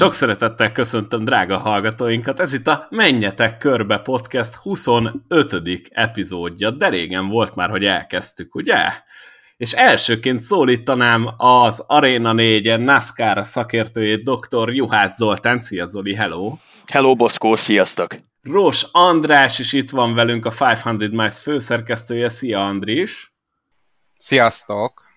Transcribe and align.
Sok 0.00 0.12
szeretettel 0.12 0.72
köszöntöm 0.72 1.24
drága 1.24 1.58
hallgatóinkat, 1.58 2.40
ez 2.40 2.52
itt 2.52 2.66
a 2.66 2.86
Menjetek 2.90 3.56
Körbe 3.56 3.98
Podcast 3.98 4.54
25. 4.54 5.90
epizódja, 5.90 6.70
de 6.70 6.88
régen 6.88 7.28
volt 7.28 7.54
már, 7.54 7.70
hogy 7.70 7.84
elkezdtük, 7.84 8.54
ugye? 8.54 8.76
És 9.56 9.72
elsőként 9.72 10.40
szólítanám 10.40 11.28
az 11.36 11.84
Arena 11.86 12.32
4-en 12.36 12.84
NASCAR 12.84 13.46
szakértőjét, 13.46 14.24
dr. 14.24 14.72
Juhász 14.72 15.16
Zoltán. 15.16 15.60
Szia 15.60 15.86
Zoli, 15.86 16.14
hello! 16.14 16.56
Hello 16.92 17.14
Boszkó, 17.14 17.54
sziasztok! 17.54 18.16
Rós 18.42 18.86
András 18.92 19.58
is 19.58 19.72
itt 19.72 19.90
van 19.90 20.14
velünk, 20.14 20.46
a 20.46 20.52
500 20.60 21.10
Miles 21.10 21.40
főszerkesztője. 21.40 22.28
Szia 22.28 22.66
Andris! 22.66 23.32
Sziasztok! 24.16 25.09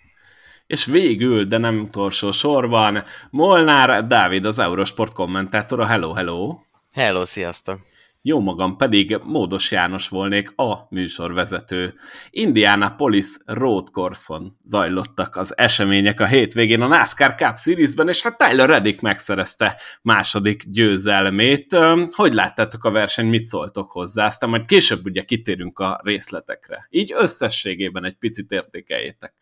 És 0.67 0.85
végül, 0.85 1.43
de 1.43 1.57
nem 1.57 1.79
utolsó 1.79 2.31
sorban, 2.31 3.03
Molnár 3.29 4.07
Dávid, 4.07 4.45
az 4.45 4.59
Eurosport 4.59 5.13
kommentátora. 5.13 5.85
Hello, 5.85 6.13
hello! 6.13 6.59
Hello, 6.93 7.25
sziasztok! 7.25 7.79
Jó 8.25 8.39
magam 8.39 8.77
pedig 8.77 9.19
Módos 9.23 9.71
János 9.71 10.09
volnék 10.09 10.57
a 10.57 10.87
műsorvezető. 10.89 11.93
Indianapolis 12.29 13.25
Road 13.45 13.89
Course-on 13.89 14.57
zajlottak 14.63 15.35
az 15.35 15.57
események 15.57 16.19
a 16.19 16.25
hétvégén 16.25 16.81
a 16.81 16.87
NASCAR 16.87 17.35
Cup 17.35 17.57
Series-ben, 17.57 18.07
és 18.07 18.21
hát 18.21 18.37
Tyler 18.37 18.69
Reddick 18.69 19.01
megszerezte 19.01 19.81
második 20.01 20.63
győzelmét. 20.67 21.77
Hogy 22.09 22.33
láttátok 22.33 22.83
a 22.83 22.91
verseny, 22.91 23.27
mit 23.27 23.45
szóltok 23.45 23.91
hozzá? 23.91 24.25
Aztán 24.25 24.49
majd 24.49 24.65
később 24.65 25.05
ugye 25.05 25.23
kitérünk 25.23 25.79
a 25.79 26.01
részletekre. 26.03 26.87
Így 26.89 27.13
összességében 27.17 28.05
egy 28.05 28.15
picit 28.15 28.51
értékeljétek. 28.51 29.33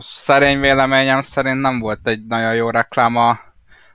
Szerény 0.00 0.60
véleményem 0.60 1.22
szerint 1.22 1.60
nem 1.60 1.78
volt 1.78 2.08
egy 2.08 2.26
nagyon 2.26 2.54
jó 2.54 2.70
reklám 2.70 3.16
a, 3.16 3.40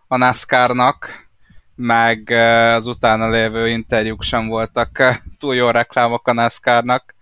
a 0.07 0.17
NASCAR-nak, 0.17 1.29
meg 1.75 2.29
az 2.75 2.87
utána 2.87 3.29
lévő 3.29 3.69
interjúk 3.69 4.23
sem 4.23 4.47
voltak 4.47 5.19
túl 5.37 5.55
jó 5.55 5.69
reklámok 5.69 6.27
a 6.27 6.33
NASCAR-nak. 6.33 7.15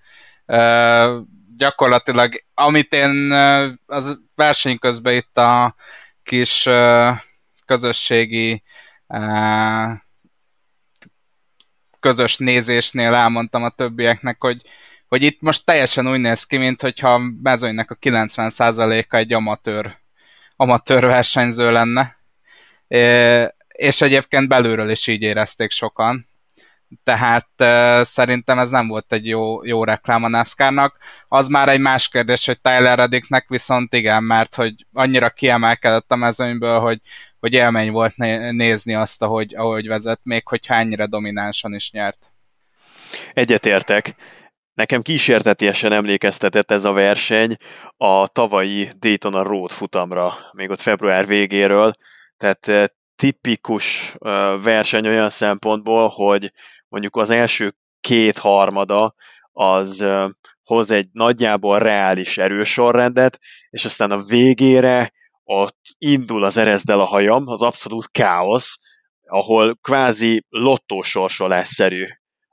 Gyakorlatilag, 1.58 2.44
amit 2.53 2.94
én 2.94 3.31
az 3.86 4.19
verseny 4.35 4.80
közben 4.80 5.13
itt 5.13 5.38
a 5.38 5.75
kis 6.23 6.69
közösségi 7.66 8.63
közös 12.00 12.38
nézésnél 12.38 13.13
elmondtam 13.13 13.63
a 13.63 13.69
többieknek, 13.69 14.35
hogy 14.39 14.61
hogy 15.11 15.23
itt 15.23 15.41
most 15.41 15.65
teljesen 15.65 16.07
úgy 16.07 16.19
néz 16.19 16.43
ki, 16.43 16.57
mint 16.57 16.81
hogyha 16.81 17.21
mezőnynek 17.43 17.91
a 17.91 17.95
90%-a 17.95 19.15
egy 19.15 19.33
amatőr, 19.33 19.97
amatőr 20.55 21.05
versenyző 21.05 21.71
lenne. 21.71 22.15
És 23.67 24.01
egyébként 24.01 24.47
belülről 24.47 24.89
is 24.89 25.07
így 25.07 25.21
érezték 25.21 25.71
sokan. 25.71 26.27
Tehát 27.03 27.47
szerintem 28.05 28.59
ez 28.59 28.69
nem 28.69 28.87
volt 28.87 29.13
egy 29.13 29.27
jó, 29.27 29.65
jó 29.65 29.83
reklám 29.83 30.23
a 30.23 30.27
NASCAR-nak. 30.27 30.97
Az 31.27 31.47
már 31.47 31.69
egy 31.69 31.79
más 31.79 32.09
kérdés, 32.09 32.45
hogy 32.45 32.61
Tyler 32.61 32.97
Reddicknek 32.97 33.45
viszont 33.47 33.93
igen, 33.93 34.23
mert 34.23 34.55
hogy 34.55 34.73
annyira 34.93 35.29
kiemelkedett 35.29 36.11
a 36.11 36.15
mezőnyből, 36.15 36.79
hogy, 36.79 36.99
hogy 37.39 37.53
élmény 37.53 37.91
volt 37.91 38.17
nézni 38.51 38.93
azt, 38.93 39.21
ahogy, 39.21 39.55
ahogy 39.55 39.87
vezet, 39.87 40.19
még 40.23 40.47
hogyha 40.47 40.73
ennyire 40.73 41.05
dominánsan 41.05 41.73
is 41.73 41.91
nyert. 41.91 42.31
Egyetértek. 43.33 44.15
Nekem 44.73 45.01
kísértetiesen 45.01 45.91
emlékeztetett 45.91 46.72
ez 46.72 46.85
a 46.85 46.91
verseny 46.91 47.56
a 47.97 48.28
tavalyi 48.28 48.90
Daytona 49.00 49.44
Road 49.44 49.72
futamra, 49.72 50.34
még 50.51 50.69
ott 50.69 50.79
február 50.79 51.28
végéről, 51.28 51.94
tehát 52.38 52.68
eh, 52.68 52.85
tipikus 53.16 54.16
eh, 54.19 54.62
verseny 54.62 55.07
olyan 55.07 55.29
szempontból, 55.29 56.07
hogy 56.07 56.51
mondjuk 56.88 57.16
az 57.16 57.29
első 57.29 57.73
két 58.00 58.38
harmada 58.38 59.16
az 59.51 60.01
eh, 60.01 60.29
hoz 60.63 60.91
egy 60.91 61.07
nagyjából 61.12 61.79
reális 61.79 62.38
erősorrendet, 62.38 63.40
és 63.69 63.85
aztán 63.85 64.12
a 64.12 64.22
végére 64.22 65.12
ott 65.44 65.79
indul 65.97 66.44
az 66.44 66.57
erezdel 66.57 67.00
a 67.00 67.06
hajam, 67.06 67.47
az 67.47 67.62
abszolút 67.62 68.12
káosz, 68.12 68.78
ahol 69.25 69.78
kvázi 69.81 70.45
lottósorsolásszerű 70.50 72.03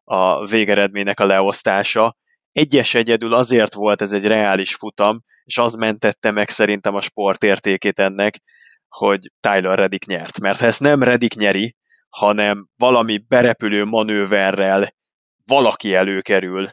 a 0.08 0.46
végeredménynek 0.46 1.20
a 1.20 1.26
leosztása. 1.26 2.16
Egyes 2.52 2.94
egyedül 2.94 3.34
azért 3.34 3.74
volt 3.74 4.02
ez 4.02 4.12
egy 4.12 4.26
reális 4.26 4.74
futam, 4.74 5.22
és 5.44 5.58
az 5.58 5.74
mentette 5.74 6.30
meg 6.30 6.48
szerintem 6.48 6.94
a 6.94 7.00
sport 7.00 7.42
értékét 7.42 7.98
ennek, 7.98 8.40
hogy 8.88 9.30
Tyler 9.40 9.78
Reddick 9.78 10.06
nyert. 10.06 10.40
Mert 10.40 10.58
ha 10.58 10.66
ezt 10.66 10.80
nem 10.80 11.02
Reddick 11.02 11.34
nyeri, 11.34 11.76
hanem 12.08 12.68
valami 12.76 13.18
berepülő 13.18 13.84
manőverrel 13.84 14.88
valaki 15.46 15.94
előkerül 15.94 16.66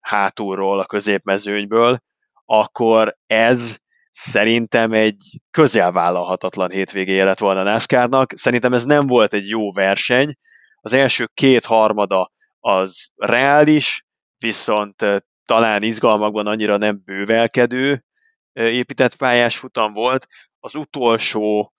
hátulról 0.00 0.78
a 0.78 0.86
középmezőnyből, 0.86 1.98
akkor 2.44 3.16
ez 3.26 3.76
szerintem 4.10 4.92
egy 4.92 5.22
közelvállalhatatlan 5.50 6.70
hétvégéje 6.70 7.24
lett 7.24 7.38
volna 7.38 7.62
NASCAR-nak. 7.62 8.32
Szerintem 8.34 8.72
ez 8.72 8.84
nem 8.84 9.06
volt 9.06 9.32
egy 9.32 9.48
jó 9.48 9.72
verseny. 9.72 10.34
Az 10.80 10.92
első 10.92 11.28
két 11.34 11.64
harmada 11.64 12.30
az 12.62 13.08
reális, 13.16 14.06
viszont 14.38 15.04
talán 15.44 15.82
izgalmakban 15.82 16.46
annyira 16.46 16.76
nem 16.76 17.02
bővelkedő 17.04 18.04
épített 18.52 19.16
pályás 19.16 19.56
futam 19.56 19.92
volt. 19.92 20.26
Az 20.60 20.74
utolsó 20.74 21.72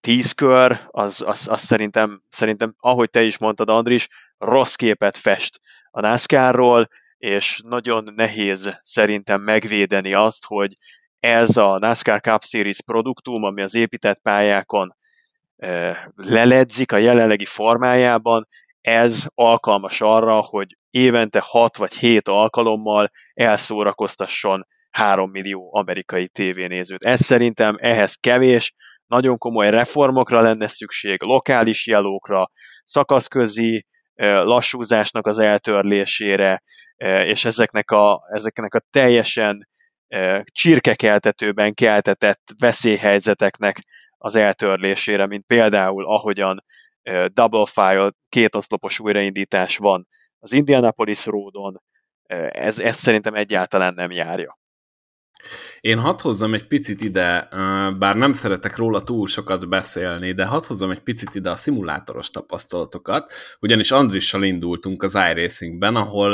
tíz 0.00 0.32
kör, 0.32 0.80
az, 0.86 1.22
az, 1.26 1.48
az 1.48 1.60
szerintem, 1.60 2.22
szerintem, 2.28 2.74
ahogy 2.78 3.10
te 3.10 3.22
is 3.22 3.38
mondtad, 3.38 3.68
Andris, 3.68 4.08
rossz 4.38 4.74
képet 4.74 5.16
fest 5.16 5.60
a 5.90 6.00
NASCAR-ról, 6.00 6.88
és 7.18 7.60
nagyon 7.64 8.12
nehéz 8.14 8.80
szerintem 8.82 9.42
megvédeni 9.42 10.14
azt, 10.14 10.44
hogy 10.44 10.72
ez 11.18 11.56
a 11.56 11.78
NASCAR 11.78 12.20
Cup 12.20 12.44
Series 12.44 12.82
produktum, 12.82 13.42
ami 13.42 13.62
az 13.62 13.74
épített 13.74 14.20
pályákon 14.20 14.96
leledzik 16.14 16.92
a 16.92 16.96
jelenlegi 16.96 17.44
formájában, 17.44 18.46
ez 18.80 19.26
alkalmas 19.34 20.00
arra, 20.00 20.40
hogy 20.40 20.76
évente 20.90 21.40
6 21.44 21.76
vagy 21.76 21.94
7 21.94 22.28
alkalommal 22.28 23.10
elszórakoztasson 23.34 24.66
3 24.90 25.30
millió 25.30 25.74
amerikai 25.74 26.28
tévénézőt. 26.28 27.04
Ez 27.04 27.20
szerintem 27.20 27.76
ehhez 27.78 28.14
kevés, 28.14 28.74
nagyon 29.06 29.38
komoly 29.38 29.70
reformokra 29.70 30.40
lenne 30.40 30.66
szükség, 30.66 31.22
lokális 31.22 31.86
jelókra, 31.86 32.50
szakaszközi 32.84 33.86
lassúzásnak 34.22 35.26
az 35.26 35.38
eltörlésére, 35.38 36.62
és 37.24 37.44
ezeknek 37.44 37.90
a, 37.90 38.20
ezeknek 38.32 38.74
a 38.74 38.80
teljesen 38.90 39.68
csirkekeltetőben 40.44 41.74
keltetett 41.74 42.42
veszélyhelyzeteknek 42.58 43.80
az 44.18 44.34
eltörlésére, 44.34 45.26
mint 45.26 45.46
például 45.46 46.06
ahogyan 46.06 46.64
double 47.32 47.66
file, 47.66 48.12
két 48.28 48.54
oszlopos 48.54 49.00
újraindítás 49.00 49.76
van 49.76 50.06
az 50.38 50.52
Indianapolis 50.52 51.26
Roadon, 51.26 51.82
ez, 52.48 52.78
ez 52.78 52.96
szerintem 52.96 53.34
egyáltalán 53.34 53.94
nem 53.94 54.10
járja. 54.10 54.58
Én 55.80 55.98
hadd 55.98 56.20
hozzam 56.22 56.54
egy 56.54 56.66
picit 56.66 57.00
ide, 57.00 57.48
bár 57.98 58.16
nem 58.16 58.32
szeretek 58.32 58.76
róla 58.76 59.02
túl 59.02 59.26
sokat 59.26 59.68
beszélni, 59.68 60.32
de 60.32 60.44
hadd 60.44 60.66
hozzam 60.66 60.90
egy 60.90 61.00
picit 61.00 61.34
ide 61.34 61.50
a 61.50 61.56
szimulátoros 61.56 62.30
tapasztalatokat, 62.30 63.32
ugyanis 63.60 63.90
Andrissal 63.90 64.42
indultunk 64.42 65.02
az 65.02 65.14
iRacingben, 65.14 65.96
ahol, 65.96 66.32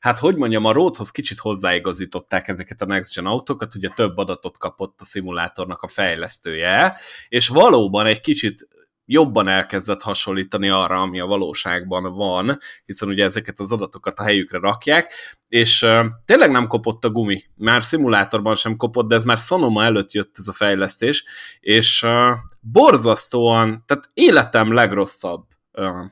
hát 0.00 0.18
hogy 0.18 0.36
mondjam, 0.36 0.64
a 0.64 0.72
Roadhoz 0.72 1.10
kicsit 1.10 1.38
hozzáigazították 1.38 2.48
ezeket 2.48 2.80
a 2.80 2.86
Next 2.86 3.14
Gen 3.14 3.26
autókat, 3.26 3.74
ugye 3.74 3.88
több 3.88 4.16
adatot 4.16 4.58
kapott 4.58 5.00
a 5.00 5.04
szimulátornak 5.04 5.82
a 5.82 5.88
fejlesztője, 5.88 6.98
és 7.28 7.48
valóban 7.48 8.06
egy 8.06 8.20
kicsit 8.20 8.68
jobban 9.04 9.48
elkezdett 9.48 10.02
hasonlítani 10.02 10.68
arra, 10.68 11.00
ami 11.00 11.20
a 11.20 11.26
valóságban 11.26 12.14
van, 12.14 12.58
hiszen 12.84 13.08
ugye 13.08 13.24
ezeket 13.24 13.60
az 13.60 13.72
adatokat 13.72 14.18
a 14.18 14.22
helyükre 14.22 14.58
rakják, 14.58 15.12
és 15.48 15.82
uh, 15.82 16.06
tényleg 16.24 16.50
nem 16.50 16.66
kopott 16.66 17.04
a 17.04 17.10
gumi. 17.10 17.42
Már 17.56 17.82
szimulátorban 17.82 18.54
sem 18.54 18.76
kopott, 18.76 19.08
de 19.08 19.14
ez 19.14 19.24
már 19.24 19.38
Sonoma 19.38 19.84
előtt 19.84 20.12
jött 20.12 20.34
ez 20.38 20.48
a 20.48 20.52
fejlesztés, 20.52 21.24
és 21.60 22.02
uh, 22.02 22.36
borzasztóan, 22.60 23.84
tehát 23.86 24.10
életem 24.14 24.72
legrosszabb 24.72 25.44
uh, 25.72 26.04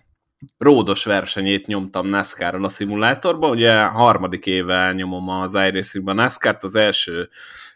ródos 0.59 1.05
versenyét 1.05 1.67
nyomtam 1.67 2.07
NASCAR-ral 2.07 2.65
a 2.65 2.69
szimulátorban, 2.69 3.51
ugye 3.51 3.83
harmadik 3.83 4.47
éve 4.47 4.93
nyomom 4.93 5.29
az 5.29 5.55
iRacing-ben 5.55 6.15
NASCAR-t, 6.15 6.65
az 6.65 6.75
első 6.75 7.29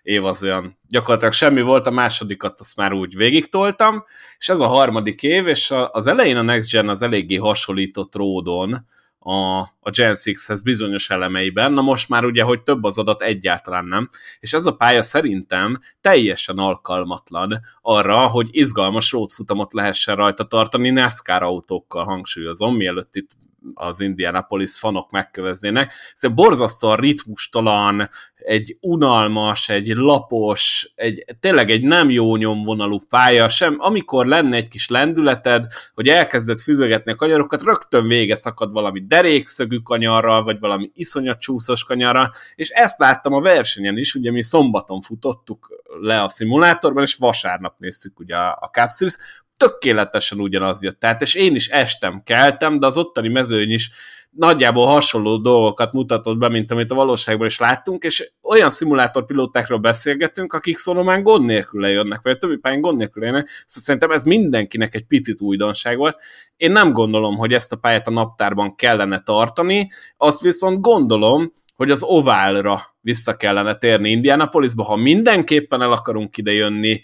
év 0.03 0.25
az 0.25 0.43
olyan 0.43 0.79
gyakorlatilag 0.89 1.33
semmi 1.33 1.63
volt, 1.63 1.87
a 1.87 1.91
másodikat 1.91 2.61
azt 2.61 2.77
már 2.77 2.93
úgy 2.93 3.17
végigtoltam, 3.17 4.05
és 4.39 4.49
ez 4.49 4.61
a 4.61 4.67
harmadik 4.67 5.23
év, 5.23 5.47
és 5.47 5.73
az 5.91 6.07
elején 6.07 6.37
a 6.37 6.43
Next 6.43 6.71
Gen 6.71 6.89
az 6.89 7.03
eléggé 7.03 7.37
hasonlított 7.37 8.15
ródon 8.15 8.87
a, 9.27 9.59
a 9.59 9.91
Gen 9.91 10.15
6-hez 10.15 10.61
bizonyos 10.65 11.11
elemeiben, 11.11 11.73
na 11.73 11.83
most 11.83 12.09
már 12.09 12.25
ugye, 12.25 12.43
hogy 12.43 12.63
több 12.63 12.85
az 12.85 12.99
adat 12.99 13.23
egyáltalán 13.23 13.85
nem, 13.85 14.09
és 14.41 14.53
ez 14.53 14.67
a 14.67 14.77
pálya 14.77 15.03
szerintem 15.03 15.79
teljesen 16.01 16.59
alkalmatlan 16.59 17.61
arra, 17.83 18.27
hogy 18.27 18.49
izgalmas 18.51 19.13
rótfutamot 19.13 19.73
lehessen 19.73 20.17
rajta 20.17 20.45
tartani 20.45 20.91
NASCAR 20.91 21.43
autókkal 21.43 22.05
hangsúlyozom, 22.05 22.77
mielőtt 22.77 23.17
itt 23.17 23.31
az 23.75 24.01
Indianapolis 24.01 24.77
fanok 24.77 25.11
megköveznének. 25.11 25.93
Ez 26.15 26.31
borzasztóan 26.31 26.97
ritmustalan, 26.97 28.09
egy 28.45 28.77
unalmas, 28.81 29.69
egy 29.69 29.87
lapos, 29.87 30.93
egy, 30.95 31.25
tényleg 31.41 31.71
egy 31.71 31.83
nem 31.83 32.11
jó 32.11 32.37
nyomvonalú 32.37 32.99
pálya, 33.09 33.49
sem, 33.49 33.77
amikor 33.79 34.27
lenne 34.27 34.57
egy 34.57 34.69
kis 34.69 34.89
lendületed, 34.89 35.67
hogy 35.95 36.09
elkezded 36.09 36.59
füzögetni 36.59 37.13
a 37.13 37.15
kanyarokat, 37.15 37.63
rögtön 37.63 38.07
vége 38.07 38.37
szakad 38.37 38.73
valami 38.73 39.07
derékszögű 39.07 39.79
kanyarral, 39.79 40.43
vagy 40.43 40.61
valami 40.61 40.91
iszonyat 40.95 41.41
csúszos 41.41 41.85
kanyarral, 41.85 42.31
és 42.55 42.69
ezt 42.69 42.99
láttam 42.99 43.33
a 43.33 43.41
versenyen 43.41 43.99
is, 43.99 44.15
ugye 44.15 44.31
mi 44.31 44.43
szombaton 44.43 45.01
futottuk 45.01 45.83
le 46.01 46.23
a 46.23 46.29
szimulátorban, 46.29 47.03
és 47.03 47.15
vasárnap 47.15 47.75
néztük 47.79 48.19
ugye 48.19 48.37
a, 48.37 48.59
a 48.61 48.71
Cup 48.73 48.91
Series, 48.91 49.17
tökéletesen 49.57 50.41
ugyanaz 50.41 50.83
jött. 50.83 50.99
Tehát, 50.99 51.23
és 51.23 51.35
én 51.35 51.55
is 51.55 51.69
estem, 51.69 52.23
keltem, 52.25 52.79
de 52.79 52.87
az 52.87 52.99
ottani 52.99 53.29
mezőny 53.29 53.71
is 53.71 53.91
nagyjából 54.31 54.87
hasonló 54.87 55.37
dolgokat 55.37 55.93
mutatott 55.93 56.39
be, 56.39 56.49
mint 56.49 56.71
amit 56.71 56.91
a 56.91 56.95
valóságban 56.95 57.47
is 57.47 57.59
láttunk, 57.59 58.05
és 58.05 58.33
olyan 58.43 58.71
szimulátorpilótákról 58.71 59.79
beszélgetünk, 59.79 60.53
akik 60.53 60.77
Szolomán 60.77 61.23
gond 61.23 61.45
nélkül 61.45 61.81
lejönnek, 61.81 62.21
vagy 62.23 62.33
a 62.33 62.37
többi 62.37 62.57
pályán 62.57 62.81
gond 62.81 62.99
nélkül 62.99 63.23
lejönnek, 63.23 63.47
szóval 63.47 63.83
szerintem 63.83 64.11
ez 64.11 64.25
mindenkinek 64.25 64.95
egy 64.95 65.05
picit 65.07 65.41
újdonság 65.41 65.97
volt. 65.97 66.23
Én 66.57 66.73
nem 66.73 66.93
gondolom, 66.93 67.37
hogy 67.37 67.53
ezt 67.53 67.73
a 67.73 67.77
pályát 67.77 68.07
a 68.07 68.11
naptárban 68.11 68.75
kellene 68.75 69.21
tartani, 69.21 69.89
azt 70.17 70.41
viszont 70.41 70.81
gondolom, 70.81 71.53
hogy 71.75 71.91
az 71.91 72.03
oválra 72.03 72.97
vissza 73.01 73.37
kellene 73.37 73.75
térni 73.75 74.11
Indianapolisba, 74.11 74.83
ha 74.83 74.97
mindenképpen 74.97 75.83
el 75.83 75.93
akarunk 75.93 76.37
ide 76.37 76.53
jönni, 76.53 77.01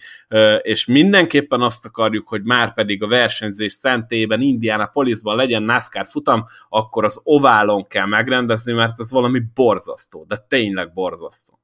és 0.63 0.87
mindenképpen 0.87 1.61
azt 1.61 1.87
akarjuk, 1.87 2.29
hogy 2.29 2.43
már 2.45 2.75
pedig 2.75 3.03
a 3.03 3.09
versenyzés 3.09 3.73
szentében 3.73 4.41
Indianapolisban 4.41 5.37
legyen 5.37 5.63
NASCAR 5.63 6.07
futam, 6.07 6.45
akkor 6.69 7.05
az 7.05 7.21
oválon 7.25 7.87
kell 7.87 8.07
megrendezni, 8.07 8.73
mert 8.73 9.01
ez 9.01 9.11
valami 9.11 9.41
borzasztó, 9.55 10.25
de 10.29 10.45
tényleg 10.49 10.93
borzasztó. 10.93 11.59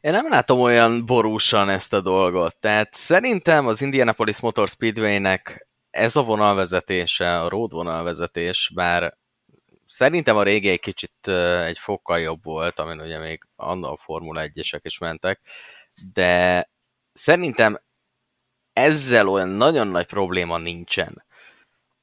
Én 0.00 0.12
nem 0.12 0.28
látom 0.28 0.60
olyan 0.60 1.06
borúsan 1.06 1.68
ezt 1.68 1.92
a 1.92 2.00
dolgot. 2.00 2.56
Tehát 2.56 2.94
szerintem 2.94 3.66
az 3.66 3.82
Indianapolis 3.82 4.40
Motor 4.40 4.68
Speedway-nek 4.68 5.68
ez 5.90 6.16
a 6.16 6.22
vonalvezetése, 6.22 7.40
a 7.40 7.48
road 7.48 7.72
vonalvezetés, 7.72 8.72
bár 8.74 9.16
Szerintem 9.90 10.36
a 10.36 10.42
régi 10.42 10.68
egy 10.68 10.80
kicsit 10.80 11.28
egy 11.64 11.78
fokkal 11.78 12.20
jobb 12.20 12.44
volt, 12.44 12.78
amin 12.78 13.00
ugye 13.00 13.18
még 13.18 13.42
annak 13.56 13.92
a 13.92 13.96
Formula 13.96 14.42
1-esek 14.44 14.80
is 14.82 14.98
mentek, 14.98 15.40
de 16.12 16.70
szerintem 17.12 17.80
ezzel 18.72 19.28
olyan 19.28 19.48
nagyon 19.48 19.86
nagy 19.86 20.06
probléma 20.06 20.58
nincsen. 20.58 21.24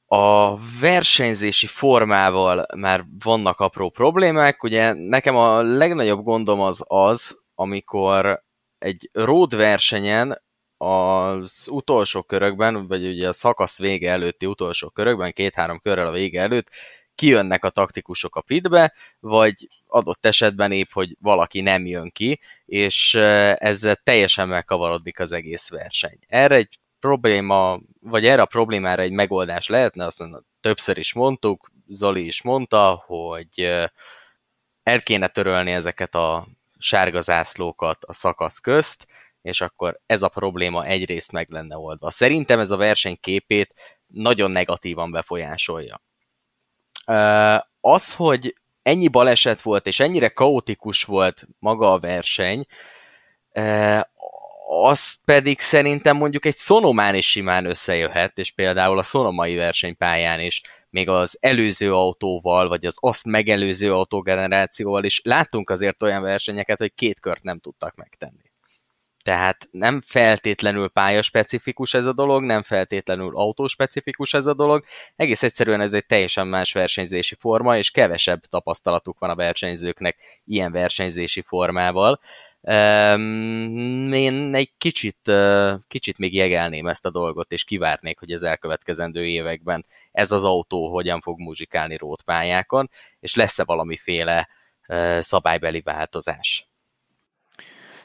A 0.06 0.56
versenyzési 0.80 1.66
formával 1.66 2.66
már 2.76 3.04
vannak 3.24 3.60
apró 3.60 3.90
problémák, 3.90 4.62
ugye 4.62 4.92
nekem 4.92 5.36
a 5.36 5.62
legnagyobb 5.62 6.24
gondom 6.24 6.60
az 6.60 6.84
az, 6.86 7.40
amikor 7.54 8.42
egy 8.78 9.10
road 9.12 9.56
versenyen 9.56 10.42
az 10.76 11.68
utolsó 11.70 12.22
körökben, 12.22 12.86
vagy 12.86 13.06
ugye 13.06 13.28
a 13.28 13.32
szakasz 13.32 13.78
vége 13.78 14.10
előtti 14.10 14.46
utolsó 14.46 14.88
körökben, 14.88 15.32
két-három 15.32 15.78
körrel 15.78 16.06
a 16.06 16.12
vége 16.12 16.40
előtt 16.40 16.70
kijönnek 17.16 17.64
a 17.64 17.70
taktikusok 17.70 18.36
a 18.36 18.40
pitbe, 18.40 18.94
vagy 19.20 19.66
adott 19.86 20.26
esetben 20.26 20.72
épp, 20.72 20.90
hogy 20.92 21.16
valaki 21.20 21.60
nem 21.60 21.86
jön 21.86 22.10
ki, 22.10 22.40
és 22.66 23.14
ezzel 23.14 23.96
teljesen 23.96 24.48
megkavarodik 24.48 25.20
az 25.20 25.32
egész 25.32 25.68
verseny. 25.68 26.18
Erre 26.26 26.54
egy 26.54 26.78
probléma, 27.00 27.80
vagy 28.00 28.26
erre 28.26 28.42
a 28.42 28.46
problémára 28.46 29.02
egy 29.02 29.12
megoldás 29.12 29.68
lehetne, 29.68 30.04
azt 30.04 30.18
mondom, 30.18 30.40
többször 30.60 30.98
is 30.98 31.12
mondtuk, 31.12 31.70
Zoli 31.88 32.26
is 32.26 32.42
mondta, 32.42 33.04
hogy 33.06 33.60
el 34.82 35.02
kéne 35.02 35.28
törölni 35.28 35.72
ezeket 35.72 36.14
a 36.14 36.46
sárga 36.78 37.20
zászlókat 37.20 38.04
a 38.04 38.12
szakasz 38.12 38.58
közt, 38.58 39.06
és 39.42 39.60
akkor 39.60 40.00
ez 40.06 40.22
a 40.22 40.28
probléma 40.28 40.84
egyrészt 40.84 41.32
meg 41.32 41.50
lenne 41.50 41.76
oldva. 41.76 42.10
Szerintem 42.10 42.58
ez 42.58 42.70
a 42.70 42.76
verseny 42.76 43.18
képét 43.20 43.74
nagyon 44.06 44.50
negatívan 44.50 45.10
befolyásolja. 45.10 46.02
Az, 47.80 48.14
hogy 48.14 48.56
ennyi 48.82 49.08
baleset 49.08 49.60
volt, 49.60 49.86
és 49.86 50.00
ennyire 50.00 50.28
kaotikus 50.28 51.04
volt 51.04 51.46
maga 51.58 51.92
a 51.92 51.98
verseny, 52.00 52.66
az 54.82 55.24
pedig 55.24 55.60
szerintem 55.60 56.16
mondjuk 56.16 56.44
egy 56.44 56.56
szonomán 56.56 57.14
is 57.14 57.30
simán 57.30 57.64
összejöhet, 57.64 58.38
és 58.38 58.50
például 58.50 58.98
a 58.98 59.02
szonomai 59.02 59.54
versenypályán 59.54 60.40
is, 60.40 60.62
még 60.90 61.08
az 61.08 61.38
előző 61.40 61.94
autóval, 61.94 62.68
vagy 62.68 62.86
az 62.86 62.96
azt 63.00 63.24
megelőző 63.24 63.94
autógenerációval 63.94 65.04
is 65.04 65.20
láttunk 65.24 65.70
azért 65.70 66.02
olyan 66.02 66.22
versenyeket, 66.22 66.78
hogy 66.78 66.94
két 66.94 67.20
kört 67.20 67.42
nem 67.42 67.58
tudtak 67.58 67.94
megtenni. 67.94 68.45
Tehát 69.26 69.68
nem 69.70 70.00
feltétlenül 70.00 70.88
pályaspecifikus 70.88 71.94
ez 71.94 72.06
a 72.06 72.12
dolog, 72.12 72.44
nem 72.44 72.62
feltétlenül 72.62 73.36
autóspecifikus 73.36 74.34
ez 74.34 74.46
a 74.46 74.54
dolog, 74.54 74.84
egész 75.16 75.42
egyszerűen 75.42 75.80
ez 75.80 75.94
egy 75.94 76.06
teljesen 76.06 76.46
más 76.46 76.72
versenyzési 76.72 77.34
forma, 77.34 77.76
és 77.76 77.90
kevesebb 77.90 78.40
tapasztalatuk 78.40 79.18
van 79.18 79.30
a 79.30 79.34
versenyzőknek 79.34 80.16
ilyen 80.44 80.72
versenyzési 80.72 81.40
formával. 81.40 82.20
Én 84.12 84.54
egy 84.54 84.70
kicsit, 84.78 85.32
kicsit 85.88 86.18
még 86.18 86.34
jegelném 86.34 86.86
ezt 86.86 87.06
a 87.06 87.10
dolgot, 87.10 87.52
és 87.52 87.64
kivárnék, 87.64 88.18
hogy 88.18 88.32
az 88.32 88.42
elkövetkezendő 88.42 89.26
években 89.26 89.86
ez 90.12 90.32
az 90.32 90.44
autó 90.44 90.92
hogyan 90.92 91.20
fog 91.20 91.38
muzsikálni 91.38 91.96
rótpályákon, 91.96 92.90
és 93.20 93.34
lesz-e 93.34 93.64
valamiféle 93.64 94.48
szabálybeli 95.18 95.80
változás. 95.80 96.68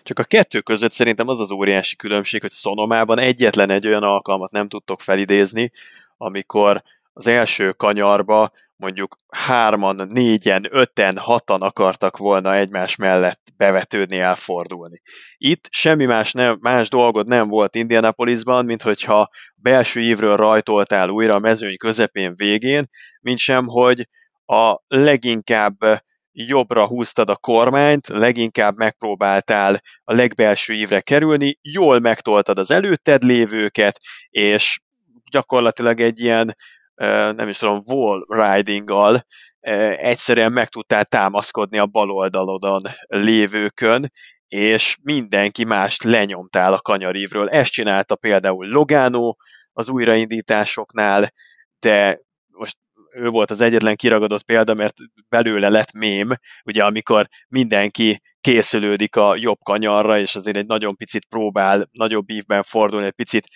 Csak 0.03 0.19
a 0.19 0.23
kettő 0.23 0.59
között 0.59 0.91
szerintem 0.91 1.27
az 1.27 1.39
az 1.39 1.51
óriási 1.51 1.95
különbség, 1.95 2.41
hogy 2.41 2.51
Szonomában 2.51 3.19
egyetlen 3.19 3.69
egy 3.69 3.87
olyan 3.87 4.03
alkalmat 4.03 4.51
nem 4.51 4.67
tudtok 4.67 5.01
felidézni, 5.01 5.71
amikor 6.17 6.83
az 7.13 7.27
első 7.27 7.71
kanyarba 7.71 8.51
mondjuk 8.75 9.15
hárman, 9.27 10.07
négyen, 10.09 10.67
öten, 10.69 11.17
hatan 11.17 11.61
akartak 11.61 12.17
volna 12.17 12.55
egymás 12.55 12.95
mellett 12.95 13.41
bevetődni, 13.57 14.17
elfordulni. 14.17 15.01
Itt 15.37 15.67
semmi 15.69 16.05
más, 16.05 16.31
nem, 16.31 16.57
más 16.61 16.89
dolgod 16.89 17.27
nem 17.27 17.47
volt 17.47 17.75
Indianapolisban, 17.75 18.65
mint 18.65 18.81
hogyha 18.81 19.29
belső 19.55 20.01
ívről 20.01 20.35
rajtoltál 20.35 21.09
újra 21.09 21.33
a 21.33 21.39
mezőny 21.39 21.77
közepén 21.77 22.33
végén, 22.35 22.87
mint 23.21 23.37
sem, 23.37 23.67
hogy 23.67 24.07
a 24.45 24.81
leginkább 24.87 25.77
jobbra 26.31 26.87
húztad 26.87 27.29
a 27.29 27.35
kormányt, 27.35 28.07
leginkább 28.07 28.77
megpróbáltál 28.77 29.81
a 30.03 30.13
legbelső 30.13 30.73
ívre 30.73 31.01
kerülni, 31.01 31.57
jól 31.61 31.99
megtoltad 31.99 32.59
az 32.59 32.71
előtted 32.71 33.23
lévőket, 33.23 33.99
és 34.29 34.79
gyakorlatilag 35.31 35.99
egy 35.99 36.19
ilyen, 36.19 36.55
nem 37.35 37.47
is 37.47 37.57
tudom, 37.57 37.81
wall 37.85 38.25
riding-gal 38.27 39.25
egyszerűen 39.97 40.51
meg 40.51 40.67
tudtál 40.67 41.05
támaszkodni 41.05 41.77
a 41.77 41.85
bal 41.85 42.11
oldalodon 42.11 42.81
lévőkön, 43.07 44.11
és 44.47 44.97
mindenki 45.03 45.63
mást 45.63 46.03
lenyomtál 46.03 46.73
a 46.73 46.81
kanyarívről. 46.81 47.49
Ezt 47.49 47.71
csinálta 47.71 48.15
például 48.15 48.67
Logano 48.67 49.33
az 49.73 49.89
újraindításoknál, 49.89 51.29
de 51.79 52.21
most 52.47 52.77
ő 53.13 53.29
volt 53.29 53.51
az 53.51 53.61
egyetlen 53.61 53.95
kiragadott 53.95 54.43
példa, 54.43 54.73
mert 54.73 54.93
belőle 55.29 55.69
lett 55.69 55.91
mém, 55.91 56.29
ugye 56.63 56.83
amikor 56.83 57.27
mindenki 57.47 58.21
készülődik 58.41 59.15
a 59.15 59.35
jobb 59.35 59.57
kanyarra, 59.63 60.19
és 60.19 60.35
azért 60.35 60.57
egy 60.57 60.65
nagyon 60.65 60.95
picit 60.95 61.25
próbál 61.25 61.89
nagyobb 61.91 62.29
ívben 62.29 62.61
fordulni, 62.61 63.05
egy 63.05 63.11
picit 63.11 63.47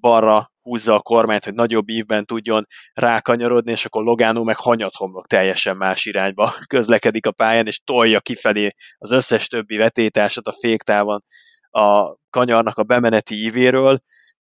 balra 0.00 0.52
húzza 0.60 0.94
a 0.94 1.00
kormányt, 1.00 1.44
hogy 1.44 1.54
nagyobb 1.54 1.88
ívben 1.88 2.24
tudjon 2.24 2.66
rákanyarodni, 2.92 3.70
és 3.70 3.84
akkor 3.84 4.04
Logano 4.04 4.42
meg 4.42 4.56
hanyathomlok 4.56 5.26
teljesen 5.26 5.76
más 5.76 6.04
irányba. 6.04 6.54
Közlekedik 6.66 7.26
a 7.26 7.32
pályán, 7.32 7.66
és 7.66 7.80
tolja 7.84 8.20
kifelé 8.20 8.70
az 8.98 9.10
összes 9.10 9.46
többi 9.46 9.76
vetétásat 9.76 10.46
a 10.46 10.56
féktávon 10.60 11.24
a 11.70 12.16
kanyarnak 12.30 12.78
a 12.78 12.82
bemeneti 12.82 13.34
ívéről, 13.34 13.98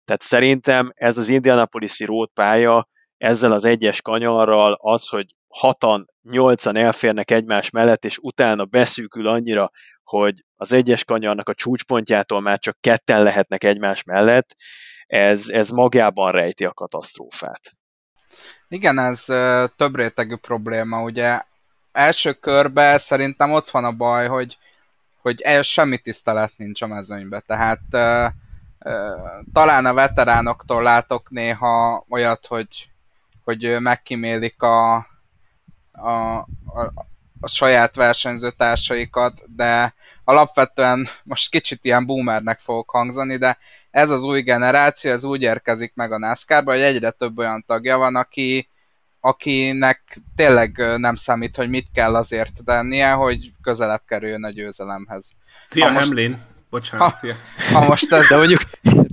tehát 0.04 0.22
szerintem 0.22 0.92
ez 0.94 1.18
az 1.18 1.28
Indianapolis-i 1.28 2.06
pálya 2.34 2.88
ezzel 3.20 3.52
az 3.52 3.64
egyes 3.64 4.02
kanyarral 4.02 4.78
az, 4.80 5.08
hogy 5.08 5.34
hatan, 5.48 6.10
nyolcan 6.22 6.76
elférnek 6.76 7.30
egymás 7.30 7.70
mellett, 7.70 8.04
és 8.04 8.18
utána 8.18 8.64
beszűkül 8.64 9.26
annyira, 9.26 9.70
hogy 10.04 10.44
az 10.56 10.72
egyes 10.72 11.04
kanyarnak 11.04 11.48
a 11.48 11.54
csúcspontjától 11.54 12.40
már 12.40 12.58
csak 12.58 12.76
ketten 12.80 13.22
lehetnek 13.22 13.64
egymás 13.64 14.02
mellett, 14.04 14.56
ez, 15.06 15.48
ez 15.48 15.70
magában 15.70 16.32
rejti 16.32 16.64
a 16.64 16.72
katasztrófát. 16.72 17.60
Igen, 18.68 18.98
ez 18.98 19.24
több 19.76 19.96
rétegű 19.96 20.36
probléma, 20.36 21.02
ugye 21.02 21.40
első 21.92 22.32
körben 22.32 22.98
szerintem 22.98 23.52
ott 23.52 23.70
van 23.70 23.84
a 23.84 23.92
baj, 23.92 24.26
hogy, 24.26 24.58
hogy 25.22 25.40
el 25.40 25.62
semmi 25.62 25.98
tisztelet 25.98 26.52
nincs 26.56 26.82
a 26.82 26.86
mezőnybe, 26.86 27.40
tehát 27.40 27.80
talán 29.52 29.86
a 29.86 29.94
veteránoktól 29.94 30.82
látok 30.82 31.30
néha 31.30 32.04
olyat, 32.08 32.46
hogy, 32.46 32.89
hogy 33.44 33.76
megkímélik 33.80 34.62
a, 34.62 34.94
a, 35.92 36.36
a, 36.64 36.92
a 37.40 37.48
saját 37.48 37.96
versenyzőtársaikat, 37.96 39.42
de 39.56 39.94
alapvetően 40.24 41.08
most 41.24 41.50
kicsit 41.50 41.84
ilyen 41.84 42.06
boomernek 42.06 42.60
fogok 42.60 42.90
hangzani, 42.90 43.36
de 43.36 43.58
ez 43.90 44.10
az 44.10 44.24
új 44.24 44.42
generáció, 44.42 45.10
ez 45.10 45.24
úgy 45.24 45.42
érkezik 45.42 45.92
meg 45.94 46.12
a 46.12 46.18
NASCAR-ba, 46.18 46.72
hogy 46.72 46.80
egyre 46.80 47.10
több 47.10 47.38
olyan 47.38 47.64
tagja 47.66 47.98
van, 47.98 48.16
aki, 48.16 48.68
akinek 49.20 50.18
tényleg 50.36 50.82
nem 50.96 51.14
számít, 51.14 51.56
hogy 51.56 51.68
mit 51.68 51.86
kell 51.92 52.14
azért 52.14 52.64
tennie, 52.64 53.10
hogy 53.10 53.50
közelebb 53.62 54.02
kerüljön 54.06 54.44
a 54.44 54.50
győzelemhez. 54.50 55.32
Szia, 55.64 55.86
ha 55.86 55.92
most... 55.92 56.06
Hamlin! 56.06 56.49
Bocsánat, 56.70 57.10
ha, 57.10 57.16
szia. 57.16 57.36
Ha 57.72 57.84
most 57.84 58.12
ez... 58.12 58.28
De 58.28 58.36
mondjuk 58.36 58.62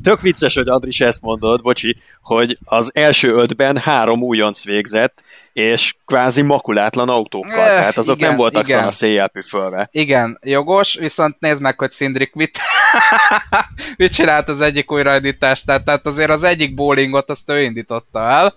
tök 0.04 0.22
vicces, 0.22 0.56
hogy 0.56 0.68
Andris 0.68 1.02
ezt 1.02 1.22
mondod, 1.22 1.62
bocsi, 1.62 1.96
hogy 2.22 2.58
az 2.64 2.92
első 2.94 3.34
ötben 3.34 3.78
három 3.78 4.22
újonc 4.22 4.64
végzett, 4.64 5.24
és 5.54 5.96
kvázi 6.06 6.42
makulátlan 6.42 7.10
autókkal, 7.10 7.70
e, 7.70 7.78
tehát 7.78 7.98
azok 7.98 8.16
igen, 8.16 8.30
nem 8.30 8.38
voltak 8.38 8.68
igen. 8.68 8.92
szana 8.92 9.28
püfölve. 9.28 9.88
Igen, 9.92 10.40
jogos, 10.44 10.96
viszont 10.96 11.40
nézd 11.40 11.62
meg, 11.62 11.80
hogy 11.80 11.92
Szindrik 11.92 12.34
mit, 12.34 12.60
mit 13.98 14.14
csinált 14.14 14.50
az 14.50 14.62
egyik 14.62 14.92
újraindítást, 14.92 15.66
tehát, 15.66 15.86
tehát 15.86 16.06
azért 16.06 16.30
az 16.30 16.44
egyik 16.44 16.74
bowlingot 16.74 17.30
azt 17.30 17.50
ő 17.50 17.62
indította 17.62 18.20
el, 18.20 18.56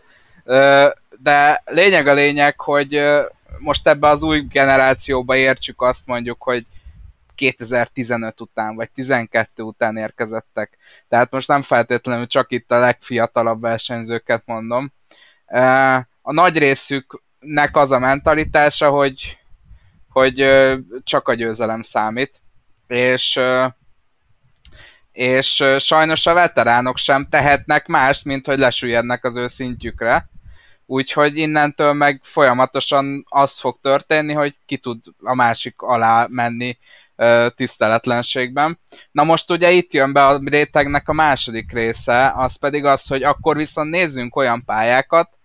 de 1.22 1.62
lényeg 1.64 2.06
a 2.06 2.14
lényeg, 2.14 2.60
hogy 2.60 3.02
most 3.58 3.88
ebbe 3.88 4.08
az 4.08 4.22
új 4.22 4.40
generációba 4.40 5.36
értsük 5.36 5.82
azt 5.82 6.06
mondjuk, 6.06 6.42
hogy 6.42 6.66
2015 7.40 8.40
után, 8.40 8.76
vagy 8.76 8.90
12 8.90 9.62
után 9.62 9.96
érkezettek. 9.96 10.78
Tehát 11.08 11.30
most 11.30 11.48
nem 11.48 11.62
feltétlenül 11.62 12.26
csak 12.26 12.52
itt 12.52 12.72
a 12.72 12.78
legfiatalabb 12.78 13.60
versenyzőket 13.60 14.42
mondom. 14.46 14.92
A 16.22 16.32
nagy 16.32 16.58
részüknek 16.58 17.76
az 17.76 17.90
a 17.90 17.98
mentalitása, 17.98 18.90
hogy, 18.90 19.38
hogy 20.08 20.48
csak 21.04 21.28
a 21.28 21.34
győzelem 21.34 21.82
számít, 21.82 22.40
és 22.86 23.40
és 25.12 25.64
sajnos 25.78 26.26
a 26.26 26.34
veteránok 26.34 26.96
sem 26.96 27.26
tehetnek 27.30 27.86
mást, 27.86 28.24
mint 28.24 28.46
hogy 28.46 28.58
lesüllyednek 28.58 29.24
az 29.24 29.36
ő 29.36 29.46
szintjükre, 29.46 30.30
úgyhogy 30.86 31.36
innentől 31.36 31.92
meg 31.92 32.20
folyamatosan 32.22 33.24
az 33.28 33.58
fog 33.58 33.78
történni, 33.80 34.32
hogy 34.32 34.56
ki 34.66 34.76
tud 34.76 34.98
a 35.18 35.34
másik 35.34 35.74
alá 35.82 36.26
menni 36.28 36.78
tiszteletlenségben. 37.54 38.78
Na 39.12 39.24
most 39.24 39.50
ugye 39.50 39.70
itt 39.70 39.92
jön 39.92 40.12
be 40.12 40.26
a 40.26 40.40
rétegnek 40.44 41.08
a 41.08 41.12
második 41.12 41.72
része, 41.72 42.32
az 42.36 42.56
pedig 42.56 42.84
az, 42.84 43.06
hogy 43.06 43.22
akkor 43.22 43.56
viszont 43.56 43.90
nézzünk 43.90 44.36
olyan 44.36 44.64
pályákat, 44.64 45.38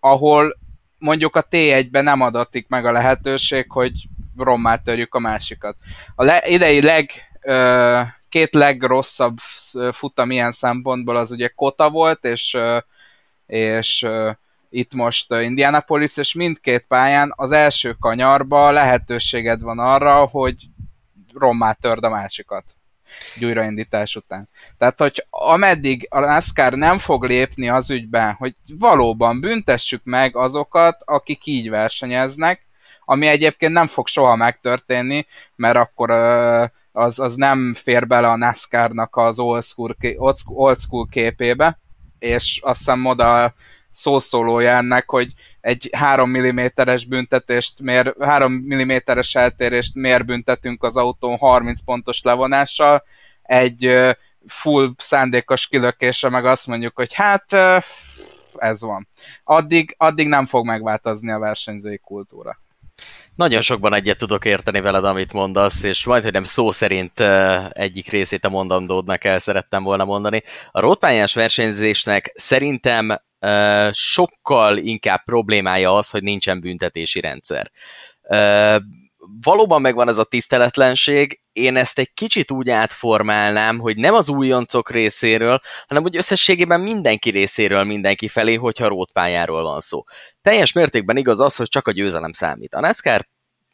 ahol 0.00 0.58
mondjuk 0.98 1.36
a 1.36 1.44
T1-ben 1.50 2.04
nem 2.04 2.20
adatik 2.20 2.68
meg 2.68 2.86
a 2.86 2.92
lehetőség, 2.92 3.70
hogy 3.70 3.92
rommá 4.36 4.76
törjük 4.76 5.14
a 5.14 5.18
másikat. 5.18 5.76
A 6.14 6.24
le- 6.24 6.46
idei 6.46 6.82
leg, 6.82 7.10
ö, 7.42 8.00
két 8.28 8.54
legrosszabb 8.54 9.38
futam 9.92 10.30
ilyen 10.30 10.52
szempontból 10.52 11.16
az 11.16 11.30
ugye 11.30 11.48
Kota 11.48 11.90
volt, 11.90 12.24
és, 12.24 12.56
és 13.46 14.06
itt 14.70 14.94
most 14.94 15.32
Indianapolis, 15.32 16.16
és 16.16 16.34
mindkét 16.34 16.84
pályán 16.88 17.32
az 17.36 17.52
első 17.52 17.92
kanyarba 17.92 18.70
lehetőséged 18.70 19.62
van 19.62 19.78
arra, 19.78 20.24
hogy 20.24 20.68
rommá 21.34 21.72
törd 21.72 22.04
a 22.04 22.08
másikat 22.08 22.64
újraindítás 23.40 24.16
után. 24.16 24.48
Tehát, 24.78 25.00
hogy 25.00 25.26
ameddig 25.30 26.06
a 26.10 26.20
NASCAR 26.20 26.72
nem 26.72 26.98
fog 26.98 27.24
lépni 27.24 27.68
az 27.68 27.90
ügyben, 27.90 28.32
hogy 28.32 28.54
valóban 28.78 29.40
büntessük 29.40 30.00
meg 30.04 30.36
azokat, 30.36 31.02
akik 31.04 31.46
így 31.46 31.70
versenyeznek, 31.70 32.60
ami 33.04 33.26
egyébként 33.26 33.72
nem 33.72 33.86
fog 33.86 34.06
soha 34.06 34.36
megtörténni, 34.36 35.26
mert 35.56 35.76
akkor 35.76 36.10
az, 36.92 37.18
az 37.18 37.34
nem 37.34 37.74
fér 37.74 38.06
bele 38.06 38.28
a 38.28 38.36
NASCAR-nak 38.36 39.16
az 39.16 39.38
old 39.38 39.64
school, 39.64 39.96
old 40.46 40.80
school 40.80 41.06
képébe, 41.10 41.78
és 42.18 42.60
azt 42.62 42.78
hiszem 42.78 43.04
oda 43.04 43.54
szószólója 43.90 44.76
ennek, 44.76 45.10
hogy 45.10 45.32
egy 45.60 45.90
3 45.92 46.30
mm-es 46.38 47.04
büntetést, 47.04 47.80
miért, 47.80 48.24
3 48.24 48.52
mm-es 48.74 49.34
eltérést 49.34 49.94
miért 49.94 50.26
büntetünk 50.26 50.82
az 50.82 50.96
autón 50.96 51.36
30 51.36 51.80
pontos 51.84 52.22
levonással, 52.22 53.04
egy 53.42 53.98
full 54.46 54.90
szándékos 54.96 55.68
kilökésre 55.68 56.28
meg 56.28 56.44
azt 56.44 56.66
mondjuk, 56.66 56.96
hogy 56.96 57.12
hát 57.12 57.52
ez 58.56 58.80
van. 58.80 59.08
Addig, 59.44 59.94
addig 59.98 60.28
nem 60.28 60.46
fog 60.46 60.66
megváltozni 60.66 61.30
a 61.30 61.38
versenyzői 61.38 61.98
kultúra. 61.98 62.58
Nagyon 63.34 63.60
sokban 63.60 63.94
egyet 63.94 64.18
tudok 64.18 64.44
érteni 64.44 64.80
veled, 64.80 65.04
amit 65.04 65.32
mondasz, 65.32 65.82
és 65.82 66.04
majd, 66.04 66.22
hogy 66.22 66.32
nem 66.32 66.44
szó 66.44 66.70
szerint 66.70 67.20
egyik 67.70 68.08
részét 68.10 68.44
a 68.44 68.48
mondandódnak 68.48 69.24
el 69.24 69.38
szerettem 69.38 69.82
volna 69.82 70.04
mondani. 70.04 70.42
A 70.70 70.80
rótpályás 70.80 71.34
versenyzésnek 71.34 72.32
szerintem 72.34 73.20
sokkal 73.92 74.76
inkább 74.76 75.24
problémája 75.24 75.94
az, 75.94 76.10
hogy 76.10 76.22
nincsen 76.22 76.60
büntetési 76.60 77.20
rendszer. 77.20 77.70
Valóban 79.42 79.80
megvan 79.80 80.08
ez 80.08 80.18
a 80.18 80.24
tiszteletlenség, 80.24 81.40
én 81.52 81.76
ezt 81.76 81.98
egy 81.98 82.12
kicsit 82.14 82.50
úgy 82.50 82.70
átformálnám, 82.70 83.78
hogy 83.78 83.96
nem 83.96 84.14
az 84.14 84.28
újoncok 84.28 84.90
részéről, 84.90 85.60
hanem 85.86 86.02
hogy 86.02 86.16
összességében 86.16 86.80
mindenki 86.80 87.30
részéről 87.30 87.84
mindenki 87.84 88.28
felé, 88.28 88.54
hogyha 88.54 88.88
rótpályáról 88.88 89.62
van 89.62 89.80
szó. 89.80 90.04
Teljes 90.42 90.72
mértékben 90.72 91.16
igaz 91.16 91.40
az, 91.40 91.56
hogy 91.56 91.68
csak 91.68 91.86
a 91.88 91.92
győzelem 91.92 92.32
számít. 92.32 92.74
A 92.74 92.80
NASCAR 92.80 93.28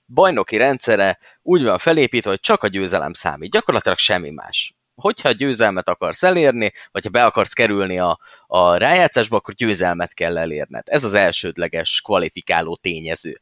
bajnoki 0.06 0.56
rendszere 0.56 1.18
úgy 1.42 1.62
van 1.62 1.78
felépítve, 1.78 2.30
hogy 2.30 2.40
csak 2.40 2.62
a 2.62 2.68
győzelem 2.68 3.12
számít, 3.12 3.50
gyakorlatilag 3.50 3.98
semmi 3.98 4.30
más 4.30 4.75
hogyha 4.96 5.30
győzelmet 5.30 5.88
akarsz 5.88 6.22
elérni, 6.22 6.72
vagy 6.92 7.04
ha 7.04 7.10
be 7.10 7.24
akarsz 7.24 7.52
kerülni 7.52 7.98
a, 7.98 8.18
a 8.46 8.76
rájátszásba, 8.76 9.36
akkor 9.36 9.54
győzelmet 9.54 10.14
kell 10.14 10.38
elérned. 10.38 10.82
Ez 10.86 11.04
az 11.04 11.14
elsődleges 11.14 12.00
kvalifikáló 12.04 12.76
tényező. 12.76 13.40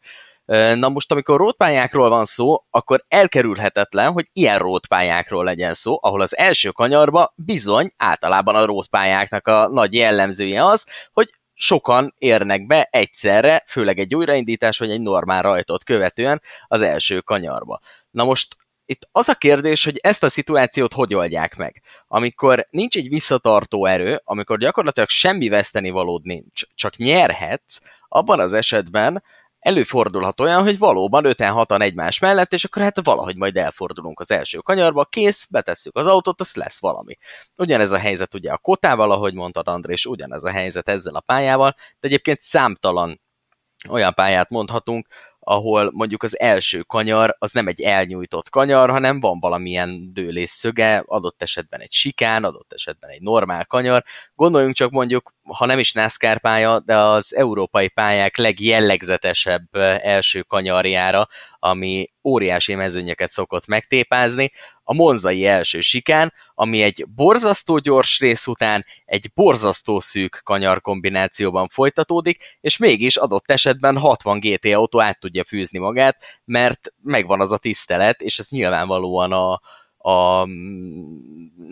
Na 0.75 0.89
most, 0.89 1.13
amikor 1.13 1.37
rótpályákról 1.37 2.09
van 2.09 2.25
szó, 2.25 2.65
akkor 2.71 3.05
elkerülhetetlen, 3.09 4.13
hogy 4.13 4.27
ilyen 4.33 4.59
rótpályákról 4.59 5.45
legyen 5.45 5.75
szó, 5.75 5.99
ahol 6.03 6.21
az 6.21 6.37
első 6.37 6.71
kanyarba 6.71 7.33
bizony 7.37 7.93
általában 7.97 8.55
a 8.55 8.65
rótpályáknak 8.65 9.47
a 9.47 9.69
nagy 9.69 9.95
jellemzője 9.95 10.65
az, 10.65 10.87
hogy 11.13 11.31
sokan 11.55 12.15
érnek 12.19 12.67
be 12.67 12.89
egyszerre, 12.91 13.65
főleg 13.67 13.99
egy 13.99 14.15
újraindítás 14.15 14.79
vagy 14.79 14.91
egy 14.91 15.01
normál 15.01 15.43
rajtot 15.43 15.85
követően 15.85 16.43
az 16.67 16.83
első 16.83 17.21
kanyarba. 17.21 17.81
Na 18.11 18.25
most 18.25 18.57
itt 18.87 19.09
az 19.13 19.29
a 19.29 19.35
kérdés, 19.35 19.85
hogy 19.85 19.99
ezt 20.03 20.23
a 20.23 20.29
szituációt 20.29 20.93
hogy 20.93 21.15
oldják 21.15 21.57
meg. 21.57 21.83
Amikor 22.07 22.67
nincs 22.71 22.97
egy 22.97 23.09
visszatartó 23.09 23.87
erő, 23.87 24.21
amikor 24.25 24.59
gyakorlatilag 24.59 25.09
semmi 25.09 25.49
veszteni 25.49 25.91
valód 25.91 26.25
nincs, 26.25 26.63
csak 26.75 26.97
nyerhetsz, 26.97 27.81
abban 28.09 28.41
az 28.41 28.53
esetben 28.53 29.23
előfordulhat 29.59 30.41
olyan, 30.41 30.63
hogy 30.63 30.79
valóban 30.79 31.25
5-6-an 31.27 31.83
egymás 31.83 32.19
mellett, 32.19 32.53
és 32.53 32.65
akkor 32.65 32.83
hát 32.83 33.05
valahogy 33.05 33.37
majd 33.37 33.57
elfordulunk 33.57 34.21
az 34.21 34.31
első 34.31 34.59
kanyarba, 34.59 35.05
kész, 35.05 35.47
betesszük 35.51 35.97
az 35.97 36.07
autót, 36.07 36.41
az 36.41 36.55
lesz 36.55 36.81
valami. 36.81 37.17
Ugyanez 37.57 37.93
a 37.93 37.99
helyzet 37.99 38.35
ugye 38.35 38.53
a 38.53 38.59
kotával, 38.59 39.13
ahogy 39.13 39.35
mondtad 39.35 39.69
Andrés, 39.69 40.07
ugyanez 40.07 40.45
a 40.45 40.51
helyzet 40.51 40.89
ezzel 40.89 41.15
a 41.15 41.21
pályával, 41.21 41.75
de 42.01 42.07
egyébként 42.09 42.41
számtalan 42.41 43.21
olyan 43.89 44.15
pályát 44.15 44.51
mondhatunk, 44.51 45.07
ahol 45.45 45.91
mondjuk 45.93 46.23
az 46.23 46.39
első 46.39 46.81
kanyar 46.81 47.37
az 47.39 47.53
nem 47.53 47.67
egy 47.67 47.81
elnyújtott 47.81 48.49
kanyar, 48.49 48.91
hanem 48.91 49.21
van 49.21 49.41
valamilyen 49.41 50.13
dőlésszöge, 50.13 51.03
adott 51.07 51.43
esetben 51.43 51.81
egy 51.81 51.93
sikán, 51.93 52.45
adott 52.45 52.73
esetben 52.73 53.11
egy 53.11 53.21
normál 53.21 53.67
kanyar. 53.67 54.05
Gondoljunk 54.35 54.75
csak 54.75 54.91
mondjuk, 54.91 55.34
ha 55.45 55.67
nem 55.67 55.79
is 55.79 55.93
NASCAR 55.93 56.41
pálya, 56.41 56.81
de 56.81 56.97
az 56.97 57.35
európai 57.35 57.89
pályák 57.89 58.37
legjellegzetesebb 58.37 59.69
első 60.03 60.43
kanyarjára, 60.43 61.29
ami 61.59 62.13
óriási 62.25 62.75
mezőnyeket 62.75 63.31
szokott 63.31 63.67
megtépázni, 63.67 64.51
a 64.83 64.95
monzai 64.95 65.47
első 65.47 65.81
sikán, 65.81 66.33
ami 66.55 66.83
egy 66.83 67.05
borzasztó 67.15 67.79
gyors 67.79 68.21
rész 68.21 68.47
után 68.47 68.85
egy 69.05 69.31
borzasztó 69.35 70.01
szűk 70.01 70.41
kanyar 70.45 70.81
kombinációban 70.81 71.69
folytatódik, 71.69 72.59
és 72.61 72.77
mégis 72.77 73.17
adott 73.17 73.51
esetben 73.51 73.99
60 73.99 74.39
GT 74.39 74.65
autó 74.65 75.01
át 75.01 75.21
tudja 75.21 75.45
fűzni 75.45 75.79
magát, 75.79 76.41
mert 76.45 76.93
megvan 77.03 77.41
az 77.41 77.53
a 77.53 77.59
tisztelet, 77.59 78.21
és 78.23 78.39
ez 78.39 78.49
nyilvánvalóan 78.49 79.33
a, 79.33 79.61
a 80.07 80.49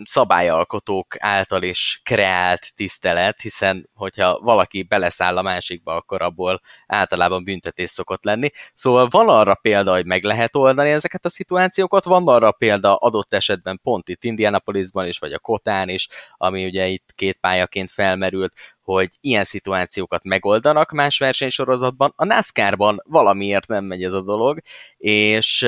szabályalkotók 0.05 1.15
által 1.19 1.63
is 1.63 2.01
kreált 2.03 2.73
tisztelet, 2.75 3.41
hiszen 3.41 3.89
hogyha 3.93 4.39
valaki 4.39 4.83
beleszáll 4.83 5.37
a 5.37 5.41
másikba, 5.41 5.95
akkor 5.95 6.21
abból 6.21 6.61
általában 6.87 7.43
büntetés 7.43 7.89
szokott 7.89 8.23
lenni. 8.23 8.49
Szóval 8.73 9.07
van 9.09 9.29
arra 9.29 9.55
példa, 9.55 9.93
hogy 9.93 10.05
meg 10.05 10.23
lehet 10.23 10.55
oldani 10.55 10.89
ezeket 10.89 11.25
a 11.25 11.29
szituációkat, 11.29 12.03
van 12.03 12.27
arra 12.27 12.51
példa 12.51 12.95
adott 12.95 13.33
esetben 13.33 13.79
pont 13.83 14.09
itt 14.09 14.23
Indianapolisban 14.23 15.07
is, 15.07 15.19
vagy 15.19 15.33
a 15.33 15.39
Kotán 15.39 15.89
is, 15.89 16.07
ami 16.37 16.65
ugye 16.65 16.87
itt 16.87 17.11
két 17.15 17.37
pályaként 17.41 17.91
felmerült, 17.91 18.53
hogy 18.81 19.09
ilyen 19.21 19.43
szituációkat 19.43 20.23
megoldanak 20.23 20.91
más 20.91 21.17
versenysorozatban. 21.17 22.13
A 22.15 22.25
NASCAR-ban 22.25 23.01
valamiért 23.05 23.67
nem 23.67 23.83
megy 23.83 24.03
ez 24.03 24.13
a 24.13 24.21
dolog, 24.21 24.59
és 24.97 25.67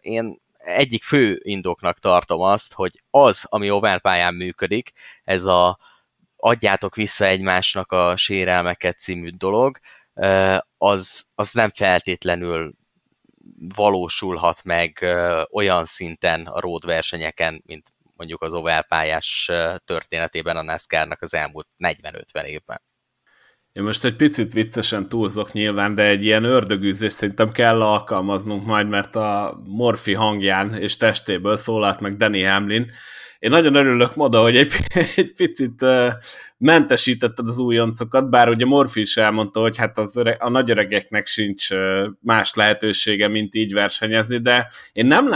én 0.00 0.40
egyik 0.76 1.02
fő 1.02 1.40
indoknak 1.42 1.98
tartom 1.98 2.40
azt, 2.40 2.72
hogy 2.72 3.02
az, 3.10 3.44
ami 3.48 3.70
oválpályán 3.70 4.34
működik, 4.34 4.92
ez 5.24 5.44
a 5.44 5.78
adjátok 6.36 6.94
vissza 6.94 7.24
egymásnak 7.24 7.92
a 7.92 8.16
sérelmeket 8.16 8.98
című 8.98 9.28
dolog, 9.28 9.78
az, 10.78 11.24
az 11.34 11.52
nem 11.52 11.70
feltétlenül 11.74 12.72
valósulhat 13.74 14.64
meg 14.64 15.06
olyan 15.50 15.84
szinten 15.84 16.46
a 16.46 16.60
road 16.60 16.86
versenyeken, 16.86 17.62
mint 17.66 17.92
mondjuk 18.16 18.42
az 18.42 18.52
oválpályás 18.52 19.50
történetében 19.84 20.56
a 20.56 20.62
NASCAR-nak 20.62 21.22
az 21.22 21.34
elmúlt 21.34 21.66
40-50 21.78 22.44
évben. 22.44 22.82
Én 23.72 23.82
most 23.82 24.04
egy 24.04 24.16
picit 24.16 24.52
viccesen 24.52 25.08
túlzok 25.08 25.52
nyilván, 25.52 25.94
de 25.94 26.02
egy 26.02 26.24
ilyen 26.24 26.44
ördögűzés 26.44 27.12
szerintem 27.12 27.52
kell 27.52 27.82
alkalmaznunk 27.82 28.66
majd, 28.66 28.88
mert 28.88 29.16
a 29.16 29.60
Morfi 29.64 30.14
hangján 30.14 30.74
és 30.74 30.96
testéből 30.96 31.56
szólalt 31.56 32.00
meg 32.00 32.16
Danny 32.16 32.46
Hamlin. 32.46 32.90
Én 33.38 33.50
nagyon 33.50 33.74
örülök 33.74 34.14
moda, 34.14 34.42
hogy 34.42 34.56
egy, 34.56 34.72
egy 35.16 35.32
picit 35.36 35.84
mentesítetted 36.58 37.48
az 37.48 37.58
újoncokat, 37.58 38.30
bár 38.30 38.48
ugye 38.48 38.64
Morfi 38.64 39.00
is 39.00 39.16
elmondta, 39.16 39.60
hogy 39.60 39.76
hát 39.76 39.98
az 39.98 40.16
öreg, 40.16 40.42
a 40.42 40.48
nagyöregeknek 40.48 41.26
sincs 41.26 41.68
más 42.20 42.54
lehetősége, 42.54 43.28
mint 43.28 43.54
így 43.54 43.72
versenyezni, 43.72 44.38
de 44.38 44.70
én 44.92 45.06
nem 45.06 45.28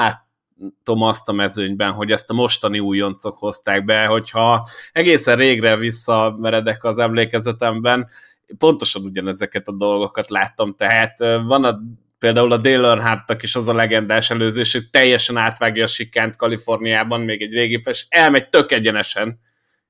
látom 0.59 1.03
azt 1.03 1.29
a 1.29 1.33
mezőnyben, 1.33 1.93
hogy 1.93 2.11
ezt 2.11 2.31
a 2.31 2.35
mostani 2.35 2.79
újoncok 2.79 3.39
hozták 3.39 3.85
be, 3.85 4.07
hogyha 4.07 4.67
egészen 4.93 5.37
régre 5.37 5.77
visszameredek 5.77 6.85
az 6.85 6.99
emlékezetemben, 6.99 8.09
pontosan 8.59 9.03
ugyanezeket 9.03 9.69
a 9.69 9.73
dolgokat 9.73 10.31
láttam, 10.31 10.75
tehát 10.75 11.19
van 11.45 11.65
a 11.65 11.81
például 12.19 12.53
a 12.53 12.57
Dale 12.57 12.89
Earnhardt 12.89 13.43
is 13.43 13.55
az 13.55 13.69
a 13.69 13.75
legendás 13.75 14.31
előzés, 14.31 14.73
hogy 14.73 14.91
teljesen 14.91 15.37
átvágja 15.37 15.85
a 15.85 15.87
sikánt 15.87 16.37
Kaliforniában, 16.37 17.21
még 17.21 17.43
egy 17.43 17.81
és 17.85 18.07
elmegy 18.09 18.49
tök 18.49 18.73
egyenesen, 18.73 19.41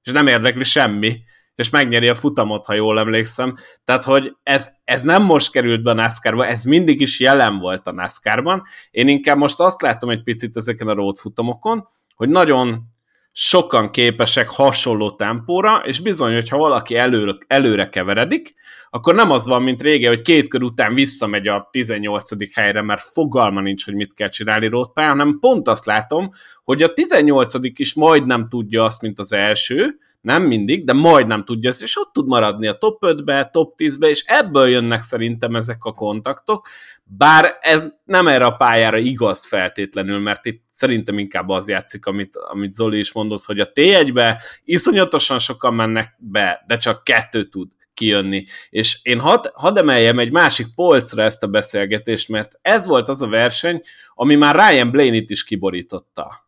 és 0.03 0.13
nem 0.13 0.27
érdekli 0.27 0.65
semmi, 0.65 1.23
és 1.55 1.71
megnyeri 1.71 2.09
a 2.09 2.15
futamot, 2.15 2.67
ha 2.67 2.75
jól 2.75 2.99
emlékszem. 2.99 3.55
Tehát, 3.85 4.05
hogy 4.05 4.37
ez, 4.43 4.69
ez 4.85 5.03
nem 5.03 5.23
most 5.23 5.51
került 5.51 5.83
be 5.83 5.91
a 5.91 5.95
NASCAR-ba, 5.95 6.47
ez 6.47 6.65
mindig 6.65 7.01
is 7.01 7.21
jelen 7.21 7.59
volt 7.59 7.87
a 7.87 7.93
NASCAR-ban. 7.93 8.63
Én 8.91 9.09
inkább 9.09 9.37
most 9.37 9.61
azt 9.61 9.83
látom 9.83 10.11
egy 10.11 10.23
picit 10.23 10.57
ezeken 10.57 10.89
a 10.89 10.95
road 10.95 11.17
futamokon, 11.17 11.89
hogy 12.15 12.29
nagyon 12.29 12.93
sokan 13.37 13.91
képesek 13.91 14.51
hasonló 14.51 15.11
tempóra, 15.11 15.83
és 15.85 16.01
bizony, 16.01 16.35
hogyha 16.35 16.57
valaki 16.57 16.97
előre, 16.97 17.37
előre 17.47 17.89
keveredik, 17.89 18.55
akkor 18.91 19.15
nem 19.15 19.31
az 19.31 19.47
van, 19.47 19.63
mint 19.63 19.83
régen, 19.83 20.09
hogy 20.09 20.23
két 20.23 20.49
kör 20.49 20.63
után 20.63 20.95
visszamegy 20.95 21.47
a 21.47 21.69
18. 21.71 22.55
helyre, 22.55 22.83
mert 22.83 23.01
fogalma 23.01 23.61
nincs, 23.61 23.85
hogy 23.85 23.95
mit 23.95 24.15
kell 24.15 24.29
csinálni 24.29 24.67
rótpályán, 24.67 25.19
hanem 25.19 25.39
pont 25.41 25.69
azt 25.69 25.87
látom, 25.87 26.31
hogy 26.65 26.83
a 26.83 26.93
18. 26.93 27.55
is 27.75 27.95
majdnem 27.95 28.49
tudja 28.49 28.85
azt, 28.85 29.01
mint 29.01 29.19
az 29.19 29.33
első, 29.33 29.99
nem 30.25 30.43
mindig, 30.43 30.85
de 30.85 30.93
majdnem 30.93 31.45
tudja 31.45 31.69
ezt, 31.71 31.83
és 31.83 31.99
ott 31.99 32.13
tud 32.13 32.27
maradni 32.27 32.67
a 32.67 32.79
top 32.79 33.03
5-be, 33.07 33.49
top 33.53 33.75
10-be, 33.77 34.09
és 34.09 34.25
ebből 34.27 34.69
jönnek 34.69 35.03
szerintem 35.03 35.57
ezek 35.57 35.85
a 35.85 35.93
kontaktok, 35.93 36.69
bár 37.05 37.57
ez 37.61 37.93
nem 38.05 38.29
erre 38.29 38.45
a 38.45 38.57
pályára 38.57 38.99
igaz 38.99 39.47
feltétlenül, 39.47 40.19
mert 40.19 40.47
itt 40.47 40.63
szerintem 40.71 41.19
inkább 41.19 41.49
az 41.49 41.69
játszik, 41.69 42.07
amit, 42.07 42.37
amit 42.37 42.75
Zoli 42.75 42.99
is 42.99 43.13
mondott, 43.13 43.45
hogy 43.45 43.61
a 43.61 43.71
T1-be 43.75 44.43
iszonyatosan 44.65 45.39
sokan 45.39 45.75
mennek 45.75 46.15
be, 46.19 46.65
de 46.67 46.77
csak 46.77 47.05
kettő 47.05 47.49
tud 47.49 47.69
kijönni. 47.95 48.45
És 48.71 48.99
én 49.03 49.21
hadd 49.21 49.51
had 49.55 49.79
emeljem 49.79 50.19
egy 50.19 50.33
másik 50.33 50.67
polcra 50.75 51.23
ezt 51.23 51.43
a 51.43 51.47
beszélgetést, 51.47 52.29
mert 52.29 52.59
ez 52.63 52.87
volt 52.87 53.09
az 53.09 53.23
a 53.23 53.29
verseny, 53.29 53.81
ami 54.15 54.35
már 54.35 54.55
Ryan 54.55 54.91
Blaney-t 54.91 55.31
is 55.31 55.45
kiborította 55.45 56.44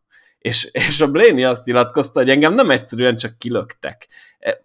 és, 0.47 0.69
és 0.73 1.01
a 1.01 1.11
Blaney 1.11 1.45
azt 1.45 1.67
nyilatkozta, 1.67 2.19
hogy 2.19 2.31
engem 2.31 2.55
nem 2.55 2.71
egyszerűen 2.71 3.17
csak 3.17 3.39
kilöktek. 3.39 4.09
E, 4.39 4.65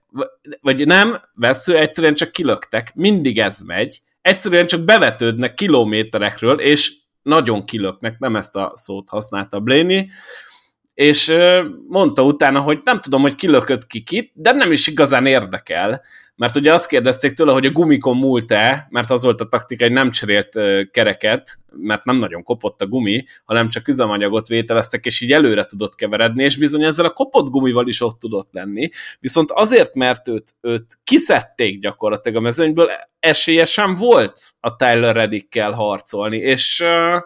vagy 0.62 0.86
nem, 0.86 1.22
vesző, 1.34 1.78
egyszerűen 1.78 2.14
csak 2.14 2.32
kilöktek. 2.32 2.96
Mindig 2.96 3.40
ez 3.40 3.60
megy. 3.60 4.02
Egyszerűen 4.22 4.68
csak 4.68 4.82
bevetődnek 4.82 5.54
kilométerekről, 5.54 6.60
és 6.60 6.94
nagyon 7.22 7.66
kilöknek, 7.66 8.20
nem 8.20 8.36
ezt 8.36 8.56
a 8.56 8.72
szót 8.76 9.10
használta 9.10 9.60
Blaney, 9.60 10.10
és 11.02 11.34
mondta 11.88 12.24
utána, 12.24 12.60
hogy 12.60 12.80
nem 12.84 13.00
tudom, 13.00 13.22
hogy 13.22 13.36
kilökött 13.36 13.88
ki 13.88 14.02
kit, 14.02 14.32
de 14.34 14.52
nem 14.52 14.72
is 14.72 14.88
igazán 14.88 15.26
érdekel, 15.26 16.02
mert 16.36 16.56
ugye 16.56 16.74
azt 16.74 16.88
kérdezték 16.88 17.32
tőle, 17.32 17.52
hogy 17.52 17.66
a 17.66 17.72
gumikon 17.72 18.18
múlt-e, 18.18 18.88
mert 18.90 19.10
az 19.10 19.24
volt 19.24 19.42
a 19.42 19.48
taktika, 19.48 19.84
hogy 19.84 19.94
nem 19.94 20.10
cserélt 20.10 20.60
kereket, 20.92 21.60
mert 21.78 22.04
nem 22.04 22.16
nagyon 22.16 22.44
kopott 22.44 22.82
a 22.82 22.88
gumi, 22.88 23.24
hanem 23.46 23.70
csak 23.70 23.88
üzemanyagot 23.88 24.48
vételeztek, 24.48 25.06
és 25.06 25.22
így 25.22 25.32
előre 25.32 25.66
tudott 25.66 25.96
keveredni, 25.96 26.44
és 26.44 26.58
bizony 26.58 26.84
ezzel 26.84 27.06
a 27.06 27.10
kopott 27.10 27.50
gumival 27.50 27.88
is 27.88 28.02
ott 28.02 28.20
tudott 28.20 28.50
lenni. 28.52 28.90
Viszont 29.20 29.52
azért, 29.52 29.96
mert 29.96 30.28
őt, 30.28 30.56
őt 30.62 31.00
kiszedték 31.04 31.80
gyakorlatilag 31.80 32.38
a 32.38 32.42
mezőnyből, 32.42 32.90
esélye 33.20 33.66
sem 33.66 33.96
volt 33.96 34.40
a 34.60 34.76
Tyler 34.76 35.16
Reddickkel 35.16 35.72
harcolni, 35.72 36.38
és 36.38 36.80
uh, 36.80 37.22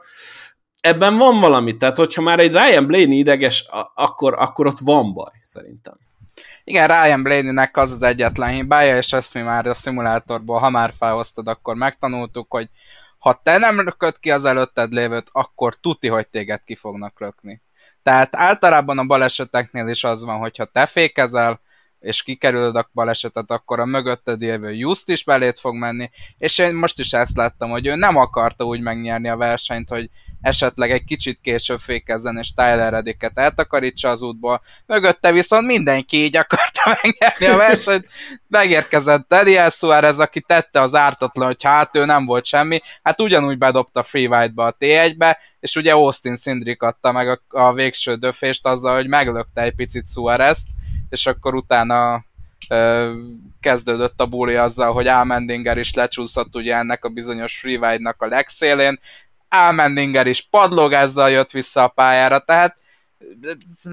ebben 0.85 1.17
van 1.17 1.39
valami, 1.39 1.77
tehát 1.77 1.97
hogyha 1.97 2.21
már 2.21 2.39
egy 2.39 2.51
Ryan 2.51 2.85
Blaney 2.85 3.17
ideges, 3.17 3.65
akkor, 3.95 4.35
akkor 4.37 4.67
ott 4.67 4.79
van 4.79 5.13
baj, 5.13 5.33
szerintem. 5.39 5.97
Igen, 6.63 6.87
Ryan 6.87 7.23
Blaney-nek 7.23 7.77
az 7.77 7.91
az 7.91 8.01
egyetlen 8.01 8.49
hibája, 8.49 8.97
és 8.97 9.13
ezt 9.13 9.33
mi 9.33 9.41
már 9.41 9.65
a 9.65 9.73
szimulátorból, 9.73 10.59
ha 10.59 10.69
már 10.69 10.93
felhoztad, 10.97 11.47
akkor 11.47 11.75
megtanultuk, 11.75 12.51
hogy 12.51 12.69
ha 13.17 13.39
te 13.43 13.57
nem 13.57 13.81
lököd 13.81 14.19
ki 14.19 14.31
az 14.31 14.45
előtted 14.45 14.93
lévőt, 14.93 15.27
akkor 15.31 15.75
tuti, 15.75 16.07
hogy 16.07 16.27
téged 16.27 16.63
ki 16.63 16.75
fognak 16.75 17.19
lökni. 17.19 17.61
Tehát 18.03 18.35
általában 18.35 18.97
a 18.97 19.05
baleseteknél 19.05 19.87
is 19.87 20.03
az 20.03 20.23
van, 20.23 20.37
hogy 20.37 20.57
ha 20.57 20.65
te 20.65 20.85
fékezel, 20.85 21.59
és 21.99 22.23
kikerülöd 22.23 22.75
a 22.75 22.89
balesetet, 22.93 23.51
akkor 23.51 23.79
a 23.79 23.85
mögötted 23.85 24.41
élvő 24.41 24.71
Just 24.71 25.09
is 25.09 25.23
belét 25.23 25.59
fog 25.59 25.75
menni, 25.75 26.09
és 26.37 26.57
én 26.57 26.75
most 26.75 26.99
is 26.99 27.13
ezt 27.13 27.37
láttam, 27.37 27.69
hogy 27.69 27.87
ő 27.87 27.95
nem 27.95 28.15
akarta 28.15 28.63
úgy 28.63 28.81
megnyerni 28.81 29.29
a 29.29 29.37
versenyt, 29.37 29.89
hogy 29.89 30.09
esetleg 30.45 30.91
egy 30.91 31.03
kicsit 31.03 31.39
később 31.41 31.79
fékezzen, 31.79 32.37
és 32.37 32.53
Tyler 32.53 32.91
Reddicket 32.91 33.39
eltakarítsa 33.39 34.09
az 34.09 34.21
útból. 34.21 34.61
Mögötte 34.85 35.31
viszont 35.31 35.65
mindenki 35.65 36.17
így 36.17 36.37
akarta 36.37 36.81
megnyerni 37.01 37.45
a 37.45 37.57
versenyt. 37.57 38.07
Megérkezett 38.47 39.27
Daniel 39.27 39.69
Suarez, 39.69 40.19
aki 40.19 40.41
tette 40.41 40.81
az 40.81 40.95
ártatlan, 40.95 41.47
hogy 41.47 41.63
hát 41.63 41.95
ő 41.95 42.05
nem 42.05 42.25
volt 42.25 42.45
semmi, 42.45 42.81
hát 43.03 43.21
ugyanúgy 43.21 43.57
bedobta 43.57 44.03
Freeride-ba 44.03 44.65
a 44.65 44.75
T1-be, 44.79 45.39
és 45.59 45.75
ugye 45.75 45.91
Austin 45.91 46.35
Sindrik 46.35 46.81
adta 46.81 47.11
meg 47.11 47.29
a, 47.29 47.41
a 47.49 47.73
végső 47.73 48.15
döfést 48.15 48.65
azzal, 48.65 48.95
hogy 48.95 49.07
meglökte 49.07 49.61
egy 49.61 49.75
picit 49.75 50.09
Suarez-t, 50.09 50.67
és 51.09 51.25
akkor 51.25 51.55
utána 51.55 52.23
kezdődött 53.59 54.21
a 54.21 54.25
búli 54.25 54.55
azzal, 54.55 54.93
hogy 54.93 55.07
Almendinger 55.07 55.77
is 55.77 55.93
lecsúszott 55.93 56.55
ugye 56.55 56.75
ennek 56.75 57.05
a 57.05 57.09
bizonyos 57.09 57.59
freeride-nak 57.59 58.21
a 58.21 58.27
legszélén, 58.27 58.99
Almendinger 59.63 60.27
is 60.27 60.41
padlogázzal 60.41 61.29
jött 61.29 61.51
vissza 61.51 61.83
a 61.83 61.87
pályára, 61.87 62.39
tehát 62.39 62.77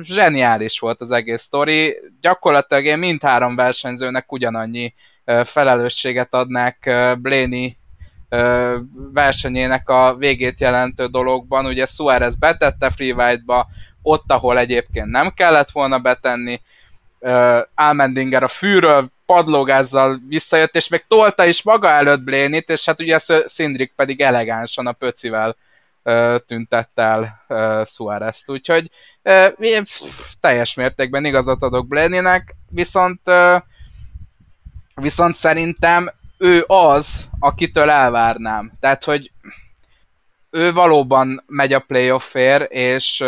zseniális 0.02 0.78
volt 0.78 1.00
az 1.00 1.10
egész 1.10 1.42
sztori. 1.42 1.96
Gyakorlatilag 2.20 2.84
én 2.84 2.98
mindhárom 2.98 3.56
versenyzőnek 3.56 4.32
ugyanannyi 4.32 4.94
felelősséget 5.44 6.34
adnák 6.34 6.90
Blaney 7.18 7.76
versenyének 9.12 9.88
a 9.88 10.14
végét 10.14 10.60
jelentő 10.60 11.06
dologban. 11.06 11.66
Ugye 11.66 11.86
Suarez 11.86 12.36
betette 12.36 12.90
freeride-ba, 12.90 13.66
ott, 14.02 14.32
ahol 14.32 14.58
egyébként 14.58 15.06
nem 15.06 15.30
kellett 15.34 15.70
volna 15.70 15.98
betenni, 15.98 16.60
Almendinger 17.74 18.42
a 18.42 18.48
fűről 18.48 19.10
padlógázzal 19.32 20.20
visszajött, 20.28 20.76
és 20.76 20.88
még 20.88 21.04
tolta 21.08 21.44
is 21.44 21.62
maga 21.62 21.88
előtt 21.88 22.20
Blénit, 22.20 22.70
és 22.70 22.84
hát 22.84 23.00
ugye 23.00 23.18
Szindrik 23.44 23.92
pedig 23.96 24.20
elegánsan 24.20 24.86
a 24.86 24.92
pöcivel 24.92 25.56
tüntette 26.46 27.02
el 27.02 27.44
Suárez-t, 27.84 28.50
úgyhogy 28.50 28.90
teljes 30.40 30.74
mértékben 30.74 31.24
igazat 31.24 31.62
adok 31.62 31.86
Bléninek, 31.86 32.54
viszont 32.70 33.20
viszont 34.94 35.34
szerintem 35.34 36.10
ő 36.38 36.64
az, 36.66 37.28
akitől 37.38 37.90
elvárnám. 37.90 38.72
Tehát, 38.80 39.04
hogy 39.04 39.32
ő 40.50 40.72
valóban 40.72 41.42
megy 41.46 41.72
a 41.72 41.78
playoffért, 41.78 42.72
és 42.72 43.24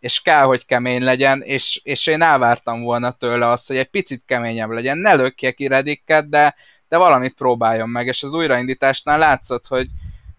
és 0.00 0.20
kell, 0.20 0.42
hogy 0.42 0.66
kemény 0.66 1.02
legyen, 1.02 1.40
és, 1.40 1.80
és 1.84 2.06
én 2.06 2.22
elvártam 2.22 2.82
volna 2.82 3.10
tőle 3.10 3.48
azt, 3.50 3.66
hogy 3.66 3.76
egy 3.76 3.90
picit 3.90 4.22
keményebb 4.26 4.70
legyen. 4.70 4.98
Ne 4.98 5.14
lökje 5.14 5.50
ki 5.50 5.66
Redikket, 5.66 6.28
de, 6.28 6.54
de 6.88 6.96
valamit 6.96 7.34
próbáljon 7.34 7.88
meg, 7.88 8.06
és 8.06 8.22
az 8.22 8.34
újraindításnál 8.34 9.18
látszott, 9.18 9.66
hogy, 9.66 9.88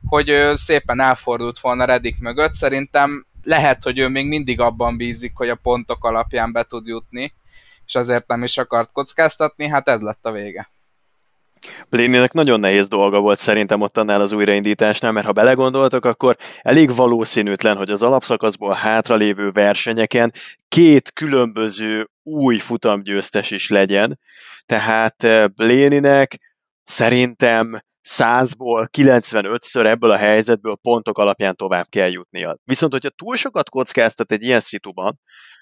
hogy 0.08 0.30
ő 0.30 0.56
szépen 0.56 1.00
elfordult 1.00 1.60
volna 1.60 1.86
Redik 1.86 2.20
mögött. 2.20 2.54
Szerintem 2.54 3.26
lehet, 3.44 3.84
hogy 3.84 4.00
ő 4.00 4.08
még 4.08 4.28
mindig 4.28 4.60
abban 4.60 4.98
bízik, 4.98 5.32
hogy 5.36 5.50
a 5.50 5.56
pontok 5.56 6.06
alapján 6.06 6.52
be 6.52 6.64
tud 6.64 6.88
jutni, 6.88 7.34
és 7.86 7.96
azért 7.96 8.28
nem 8.28 8.44
is 8.44 8.58
akart 8.58 8.92
kockáztatni, 8.92 9.68
hát 9.68 9.90
ez 9.90 10.02
lett 10.02 10.26
a 10.26 10.32
vége. 10.32 10.70
Blénének 11.90 12.34
nagyon 12.34 12.60
nehéz 12.60 12.88
dolga 12.88 13.20
volt 13.20 13.40
szerintem 13.40 13.82
ott 13.82 13.98
annál 13.98 14.22
az 14.22 14.32
újraindításnál, 14.32 15.12
mert 15.12 15.26
ha 15.26 15.32
belegondoltak, 15.32 16.06
akkor 16.06 16.36
elég 16.62 16.96
valószínűtlen, 16.96 17.78
hogy 17.78 17.90
az 17.90 18.02
alapszakaszból 18.02 18.74
hátralévő 18.74 19.52
versenyeken 19.52 20.34
két 20.68 21.12
különböző 21.12 22.10
új 22.24 22.58
futamgyőztes 22.58 23.52
is 23.52 23.70
legyen. 23.70 24.20
Tehát 24.66 25.24
eh, 25.24 25.48
Bléninek 25.48 26.40
szerintem 26.84 27.80
100-ból 28.10 28.88
95-ször 28.98 29.86
ebből 29.86 30.12
a 30.12 30.18
helyzetből 30.18 30.76
pontok 30.82 31.18
alapján 31.18 31.56
tovább 31.56 31.88
kell 31.90 32.10
jutnia. 32.10 32.58
Viszont, 32.64 32.92
hogyha 32.92 33.10
túl 33.10 33.36
sokat 33.36 33.70
kockáztat 33.70 34.32
egy 34.32 34.44
ilyen 34.44 34.60
szituban, 34.60 35.20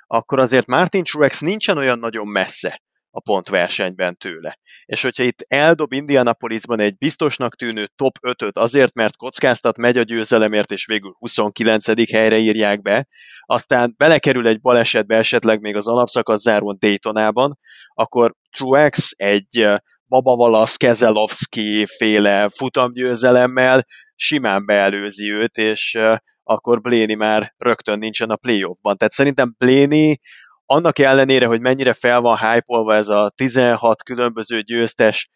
akkor 0.08 0.40
azért 0.40 0.68
Martin 0.68 1.04
Truex 1.04 1.40
nincsen 1.40 1.78
olyan 1.78 2.00
nagyon 2.00 2.28
messze 2.28 2.82
a 3.18 3.20
pontversenyben 3.20 4.18
tőle. 4.18 4.60
És 4.86 5.02
hogyha 5.02 5.24
itt 5.24 5.46
eldob 5.48 5.94
Indianapolisban 5.94 6.80
egy 6.80 6.98
biztosnak 6.98 7.56
tűnő 7.56 7.88
top 7.96 8.18
5-öt 8.22 8.58
azért, 8.58 8.94
mert 8.94 9.16
kockáztat, 9.16 9.78
megy 9.78 9.98
a 9.98 10.02
győzelemért, 10.02 10.72
és 10.72 10.86
végül 10.86 11.16
29. 11.20 12.12
helyre 12.12 12.38
írják 12.38 12.82
be, 12.82 13.08
aztán 13.42 13.94
belekerül 13.98 14.48
egy 14.48 14.62
balesetbe 14.62 15.18
esetleg 15.18 15.62
még 15.62 15.76
az 15.76 15.88
alapszakasz 15.88 16.42
zárón 16.42 16.78
Daytonában, 16.80 17.60
akkor 17.94 18.36
Truex 18.58 19.12
egy 19.16 19.68
Baba 20.06 20.36
Valasz, 20.36 20.76
Kezelowski 20.76 21.86
féle 21.86 22.50
futamgyőzelemmel 22.50 23.86
simán 24.16 24.66
beelőzi 24.66 25.32
őt, 25.32 25.58
és 25.58 26.00
akkor 26.44 26.82
Bléni 26.82 27.14
már 27.14 27.54
rögtön 27.58 28.00
nincsen 28.00 28.30
a 28.30 28.36
playoffban. 28.36 28.98
Tehát 28.98 29.14
szerintem 29.14 29.56
Bléni 29.58 30.20
annak 30.68 31.00
ellenére, 31.00 31.46
hogy 31.46 31.62
mennyire 31.62 31.94
fel 31.94 32.22
van 32.22 32.38
hype 32.38 32.96
ez 32.96 33.08
a 33.08 33.32
16 33.36 34.04
különböző 34.04 34.62
győztes 34.62 35.30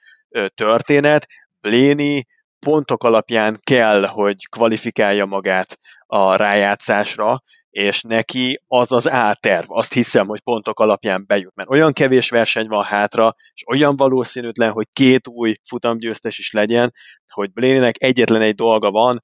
történet, 0.56 1.28
Bléni 1.62 2.26
pontok 2.60 3.04
alapján 3.04 3.60
kell, 3.64 4.06
hogy 4.06 4.48
kvalifikálja 4.50 5.26
magát 5.26 5.78
a 6.06 6.36
rájátszásra, 6.36 7.44
és 7.70 8.02
neki 8.02 8.62
az 8.68 8.92
az 8.92 9.06
A-terv. 9.06 9.66
Azt 9.68 9.94
hiszem, 9.94 10.28
hogy 10.28 10.42
pontok 10.42 10.80
alapján 10.80 11.24
bejut, 11.28 11.56
mert 11.56 11.70
olyan 11.70 11.94
kevés 11.94 12.30
verseny 12.30 12.68
van 12.68 12.84
hátra, 12.84 13.36
és 13.54 13.64
olyan 13.68 13.96
valószínűtlen, 13.96 14.72
hogy 14.72 14.88
két 14.94 15.28
új 15.28 15.54
futamgyőztes 15.70 16.38
is 16.38 16.52
legyen, 16.52 16.94
hogy 17.32 17.52
Bléninek 17.52 18.04
egyetlen 18.04 18.42
egy 18.42 18.56
dolga 18.56 18.92
van, 18.92 19.24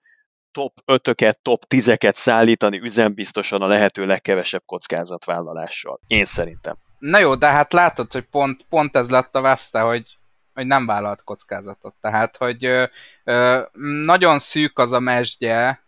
top 0.57 0.81
5-öket, 0.85 1.41
top 1.41 1.65
10-eket 1.69 2.13
szállítani 2.13 2.79
üzembiztosan 2.79 3.61
a 3.61 3.67
lehető 3.67 4.05
legkevesebb 4.05 4.63
kockázatvállalással. 4.65 5.99
Én 6.07 6.25
szerintem. 6.25 6.77
Na 6.99 7.19
jó, 7.19 7.35
de 7.35 7.47
hát 7.47 7.73
látod, 7.73 8.11
hogy 8.11 8.25
pont, 8.31 8.65
pont 8.69 8.97
ez 8.97 9.09
lett 9.09 9.35
a 9.35 9.41
veszte, 9.41 9.79
hogy, 9.79 10.17
hogy 10.53 10.65
nem 10.65 10.85
vállalt 10.85 11.23
kockázatot. 11.23 11.95
Tehát, 12.01 12.37
hogy 12.37 12.65
ö, 12.65 12.83
ö, 13.23 13.61
nagyon 14.05 14.39
szűk 14.39 14.79
az 14.79 14.91
a 14.91 14.99
mesdje, 14.99 15.83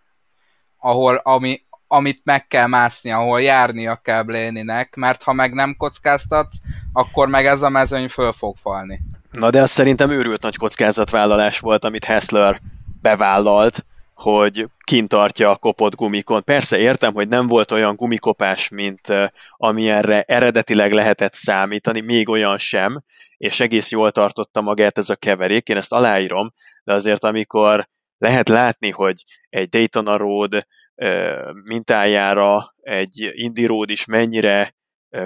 ahol, 0.78 1.16
ami, 1.16 1.62
amit 1.88 2.22
meg 2.24 2.48
kell 2.48 2.68
mászni, 2.68 3.12
ahol 3.12 3.42
járnia 3.42 3.96
kell 3.96 4.24
Bléninek, 4.24 4.96
mert 4.96 5.24
ha 5.24 5.34
meg 5.34 5.54
nem 5.54 5.76
kockáztatsz, 5.78 6.58
akkor 6.94 7.28
meg 7.28 7.46
ez 7.46 7.62
a 7.62 7.70
mezőny 7.70 8.10
föl 8.10 8.32
fog 8.32 8.58
falni. 8.58 9.02
Na 9.32 9.50
de 9.50 9.62
az 9.62 9.72
szerintem 9.72 10.10
őrült 10.10 10.42
nagy 10.42 10.58
kockázatvállalás 10.58 11.60
volt, 11.60 11.84
amit 11.84 12.06
Hessler 12.06 12.62
bevállalt, 13.02 13.86
hogy 14.20 14.68
kint 14.84 15.08
tartja 15.08 15.50
a 15.50 15.56
kopott 15.56 15.96
gumikon. 15.96 16.44
Persze 16.44 16.78
értem, 16.78 17.14
hogy 17.14 17.28
nem 17.28 17.48
volt 17.48 17.72
olyan 17.72 17.96
gumikopás, 17.96 18.70
mint 18.70 19.08
amilyenre 19.58 20.22
eredetileg 20.22 20.94
lehetett 20.94 21.34
számítani, 21.34 22.00
még 22.00 22.30
olyan 22.30 22.58
sem, 22.58 23.04
és 23.38 23.60
egész 23.60 23.92
jól 23.92 24.12
tartotta 24.12 24.62
magát 24.62 24.98
ez 24.98 25.10
a 25.10 25.16
keverék, 25.16 25.68
én 25.68 25.78
ezt 25.78 25.94
aláírom, 25.94 26.54
de 26.84 26.94
azért 26.94 27.24
amikor 27.24 27.88
lehet 28.18 28.50
látni, 28.50 28.92
hogy 28.92 29.24
egy 29.50 29.70
Daytona 29.70 30.18
Road 30.18 30.68
mintájára 31.64 32.74
egy 32.82 33.30
Indy 33.34 33.66
Road 33.66 33.90
is 33.90 34.06
mennyire 34.06 34.74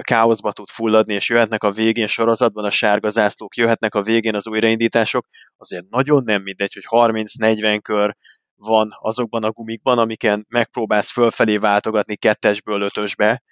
káoszba 0.00 0.52
tud 0.52 0.68
fulladni, 0.68 1.14
és 1.14 1.28
jöhetnek 1.28 1.62
a 1.62 1.70
végén 1.70 2.06
sorozatban 2.06 2.64
a 2.64 2.70
sárga 2.70 3.08
zászlók, 3.08 3.56
jöhetnek 3.56 3.94
a 3.94 4.02
végén 4.02 4.34
az 4.34 4.46
újraindítások, 4.46 5.26
azért 5.56 5.88
nagyon 5.88 6.22
nem 6.24 6.42
mindegy, 6.42 6.72
hogy 6.74 7.10
30-40 7.10 7.78
kör 7.82 8.14
van 8.64 8.88
azokban 9.00 9.44
a 9.44 9.50
gumikban, 9.50 9.98
amiken 9.98 10.46
megpróbálsz 10.48 11.10
fölfelé 11.10 11.56
váltogatni 11.56 12.16
kettesből 12.16 12.80
ötösbe, 12.82 13.42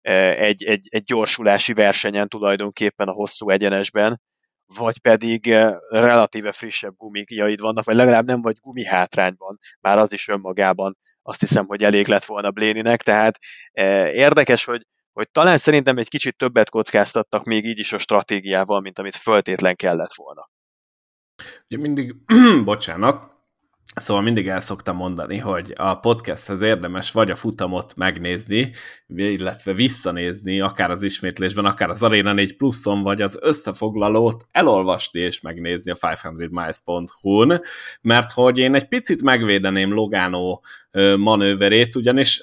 egy, 0.00 0.64
egy, 0.64 0.86
egy 0.90 1.02
gyorsulási 1.02 1.72
versenyen 1.72 2.28
tulajdonképpen 2.28 3.08
a 3.08 3.12
hosszú 3.12 3.50
egyenesben, 3.50 4.20
vagy 4.66 5.00
pedig 5.00 5.46
relatíve 5.88 6.52
frissebb 6.52 6.94
gumikjaid 6.96 7.60
vannak, 7.60 7.84
vagy 7.84 7.94
legalább 7.96 8.26
nem 8.26 8.42
vagy 8.42 8.56
gumi 8.60 8.84
hátrányban, 8.84 9.58
már 9.80 9.98
az 9.98 10.12
is 10.12 10.28
önmagában 10.28 10.96
azt 11.22 11.40
hiszem, 11.40 11.66
hogy 11.66 11.84
elég 11.84 12.06
lett 12.06 12.24
volna 12.24 12.50
Bléninek, 12.50 13.02
tehát 13.02 13.38
érdekes, 14.12 14.64
hogy, 14.64 14.86
hogy 15.12 15.30
talán 15.30 15.58
szerintem 15.58 15.98
egy 15.98 16.08
kicsit 16.08 16.36
többet 16.36 16.70
kockáztattak 16.70 17.44
még 17.44 17.64
így 17.64 17.78
is 17.78 17.92
a 17.92 17.98
stratégiával, 17.98 18.80
mint 18.80 18.98
amit 18.98 19.16
föltétlen 19.16 19.76
kellett 19.76 20.14
volna. 20.14 20.50
Ugye 21.70 21.80
mindig, 21.80 22.14
bocsánat, 22.64 23.29
Szóval 23.94 24.22
mindig 24.22 24.48
el 24.48 24.60
szoktam 24.60 24.96
mondani, 24.96 25.38
hogy 25.38 25.72
a 25.76 25.94
podcasthez 25.94 26.62
érdemes 26.62 27.10
vagy 27.12 27.30
a 27.30 27.36
futamot 27.36 27.96
megnézni, 27.96 28.72
illetve 29.06 29.72
visszanézni, 29.72 30.60
akár 30.60 30.90
az 30.90 31.02
ismétlésben, 31.02 31.64
akár 31.64 31.88
az 31.88 32.02
Arena 32.02 32.32
4 32.32 32.56
pluszon, 32.56 33.02
vagy 33.02 33.22
az 33.22 33.38
összefoglalót 33.42 34.46
elolvasni 34.50 35.20
és 35.20 35.40
megnézni 35.40 35.90
a 35.90 35.94
500miles.hu-n, 35.94 37.60
mert 38.00 38.32
hogy 38.32 38.58
én 38.58 38.74
egy 38.74 38.88
picit 38.88 39.22
megvédeném 39.22 39.92
Logano 39.92 40.60
manőverét, 41.16 41.96
ugyanis 41.96 42.40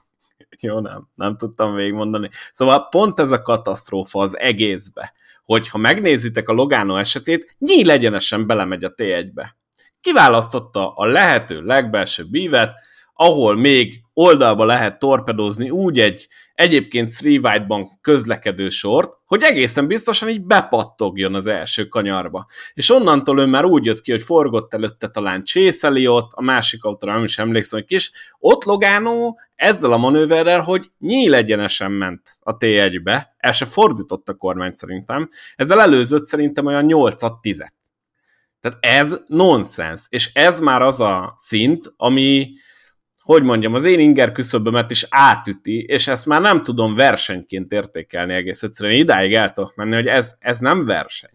jó, 0.60 0.80
nem, 0.80 1.08
nem 1.14 1.36
tudtam 1.36 1.74
végigmondani. 1.74 2.30
Szóval 2.52 2.88
pont 2.88 3.20
ez 3.20 3.30
a 3.30 3.42
katasztrófa 3.42 4.20
az 4.20 4.38
egészbe, 4.38 5.12
hogy 5.44 5.68
ha 5.68 5.78
megnézitek 5.78 6.48
a 6.48 6.52
Logano 6.52 6.96
esetét, 6.96 7.56
nyíl 7.58 7.86
legyenesen 7.86 8.46
belemegy 8.46 8.84
a 8.84 8.94
T1-be 8.94 9.56
kiválasztotta 10.04 10.92
a 10.94 11.06
lehető 11.06 11.60
legbelsőbb 11.60 12.34
ívet, 12.34 12.72
ahol 13.14 13.56
még 13.56 14.02
oldalba 14.12 14.64
lehet 14.64 14.98
torpedózni 14.98 15.70
úgy 15.70 16.00
egy 16.00 16.28
egyébként 16.54 17.10
White-ban 17.22 17.98
közlekedő 18.00 18.68
sort, 18.68 19.12
hogy 19.26 19.42
egészen 19.42 19.86
biztosan 19.86 20.28
így 20.28 20.42
bepattogjon 20.42 21.34
az 21.34 21.46
első 21.46 21.86
kanyarba. 21.86 22.46
És 22.74 22.90
onnantól 22.90 23.40
ő 23.40 23.46
már 23.46 23.64
úgy 23.64 23.84
jött 23.84 24.00
ki, 24.00 24.10
hogy 24.10 24.22
forgott 24.22 24.74
előtte 24.74 25.08
talán 25.08 25.44
Chase 25.44 26.10
ott, 26.10 26.30
a 26.34 26.42
másik 26.42 26.84
autóra 26.84 27.12
nem 27.12 27.24
is 27.24 27.38
emlékszem, 27.38 27.78
hogy 27.78 27.88
kis, 27.88 28.12
ott 28.38 28.64
Logano 28.64 29.34
ezzel 29.54 29.92
a 29.92 29.96
manőverrel, 29.96 30.60
hogy 30.60 30.90
nyíl 30.98 31.34
egyenesen 31.34 31.92
ment 31.92 32.30
a 32.40 32.56
T1-be, 32.56 33.34
el 33.36 33.52
se 33.52 33.64
fordított 33.64 34.28
a 34.28 34.34
kormány 34.34 34.72
szerintem, 34.72 35.28
ezzel 35.56 35.80
előzött 35.80 36.24
szerintem 36.24 36.66
olyan 36.66 36.84
8-10-et. 36.88 37.72
Tehát 38.64 38.78
ez 38.80 39.16
nonsens, 39.26 40.06
és 40.08 40.30
ez 40.34 40.60
már 40.60 40.82
az 40.82 41.00
a 41.00 41.34
szint, 41.36 41.92
ami, 41.96 42.52
hogy 43.20 43.42
mondjam, 43.42 43.74
az 43.74 43.84
én 43.84 44.00
inger 44.00 44.32
küszöbömet 44.32 44.90
is 44.90 45.06
átüti, 45.10 45.82
és 45.82 46.08
ezt 46.08 46.26
már 46.26 46.40
nem 46.40 46.62
tudom 46.62 46.94
versenyként 46.94 47.72
értékelni 47.72 48.34
egész 48.34 48.62
egyszerűen. 48.62 48.96
Idáig 48.96 49.34
el 49.34 49.52
tudok 49.52 49.74
menni, 49.74 49.94
hogy 49.94 50.06
ez, 50.06 50.34
ez 50.38 50.58
nem 50.58 50.84
verseny. 50.84 51.30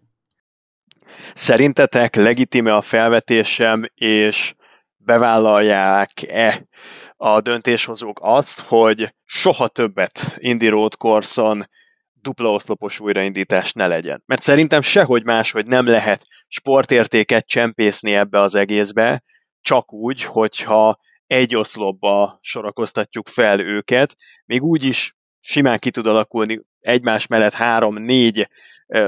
Szerintetek 1.34 2.14
legitime 2.14 2.74
a 2.74 2.80
felvetésem, 2.80 3.84
és 3.94 4.54
bevállalják-e 4.96 6.62
a 7.16 7.40
döntéshozók 7.40 8.18
azt, 8.22 8.60
hogy 8.60 9.14
soha 9.24 9.68
többet 9.68 10.36
Indy 10.36 10.68
Road 10.68 10.96
Course-on 10.96 11.64
dupla 12.22 12.50
oszlopos 12.50 13.00
újraindítás 13.00 13.72
ne 13.72 13.86
legyen. 13.86 14.22
Mert 14.26 14.42
szerintem 14.42 14.80
sehogy 14.80 15.24
máshogy 15.24 15.66
nem 15.66 15.86
lehet 15.86 16.26
sportértéket 16.48 17.46
csempészni 17.46 18.14
ebbe 18.14 18.40
az 18.40 18.54
egészbe, 18.54 19.22
csak 19.60 19.92
úgy, 19.92 20.22
hogyha 20.22 20.98
egy 21.26 21.56
oszlopba 21.56 22.38
sorakoztatjuk 22.42 23.28
fel 23.28 23.60
őket, 23.60 24.16
még 24.44 24.62
úgy 24.62 24.84
is 24.84 25.16
simán 25.40 25.78
ki 25.78 25.90
tud 25.90 26.06
alakulni 26.06 26.60
egymás 26.80 27.26
mellett 27.26 27.52
három-négy 27.52 28.48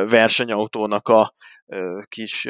versenyautónak 0.08 1.08
a 1.08 1.34
kis, 2.08 2.48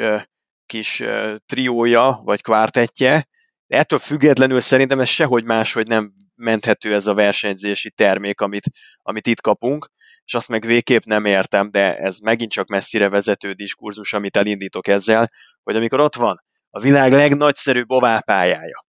kis 0.65 1.03
triója, 1.45 2.21
vagy 2.23 2.41
kvártetje, 2.41 3.27
ettől 3.67 3.99
függetlenül 3.99 4.59
szerintem 4.59 4.99
ez 4.99 5.07
sehogy 5.07 5.43
máshogy 5.43 5.87
nem 5.87 6.13
menthető 6.35 6.93
ez 6.93 7.07
a 7.07 7.13
versenyzési 7.13 7.91
termék, 7.91 8.41
amit, 8.41 8.65
amit 9.01 9.27
itt 9.27 9.41
kapunk, 9.41 9.89
és 10.25 10.33
azt 10.33 10.47
meg 10.47 10.65
végképp 10.65 11.03
nem 11.03 11.25
értem, 11.25 11.71
de 11.71 11.97
ez 11.97 12.19
megint 12.19 12.51
csak 12.51 12.67
messzire 12.67 13.09
vezető 13.09 13.51
diskurzus, 13.51 14.13
amit 14.13 14.37
elindítok 14.37 14.87
ezzel, 14.87 15.29
hogy 15.63 15.75
amikor 15.75 15.99
ott 15.99 16.15
van 16.15 16.43
a 16.69 16.79
világ 16.79 17.11
legnagyszerűbb 17.11 17.91
oválpályája, 17.91 18.85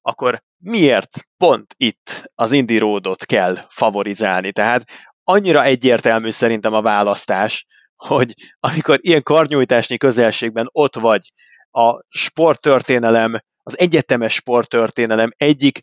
akkor 0.00 0.42
miért 0.58 1.16
pont 1.36 1.74
itt 1.76 2.30
az 2.34 2.52
Indy 2.52 2.78
Roadot 2.78 3.24
kell 3.24 3.58
favorizálni? 3.68 4.52
Tehát 4.52 4.84
annyira 5.24 5.64
egyértelmű 5.64 6.30
szerintem 6.30 6.72
a 6.72 6.82
választás, 6.82 7.66
hogy 7.96 8.34
amikor 8.60 8.98
ilyen 9.00 9.22
karnyújtásnyi 9.22 9.96
közelségben 9.96 10.68
ott 10.72 10.94
vagy 10.94 11.32
a 11.70 12.02
sporttörténelem, 12.08 13.38
az 13.62 13.78
egyetemes 13.78 14.34
sporttörténelem 14.34 15.30
egyik 15.36 15.80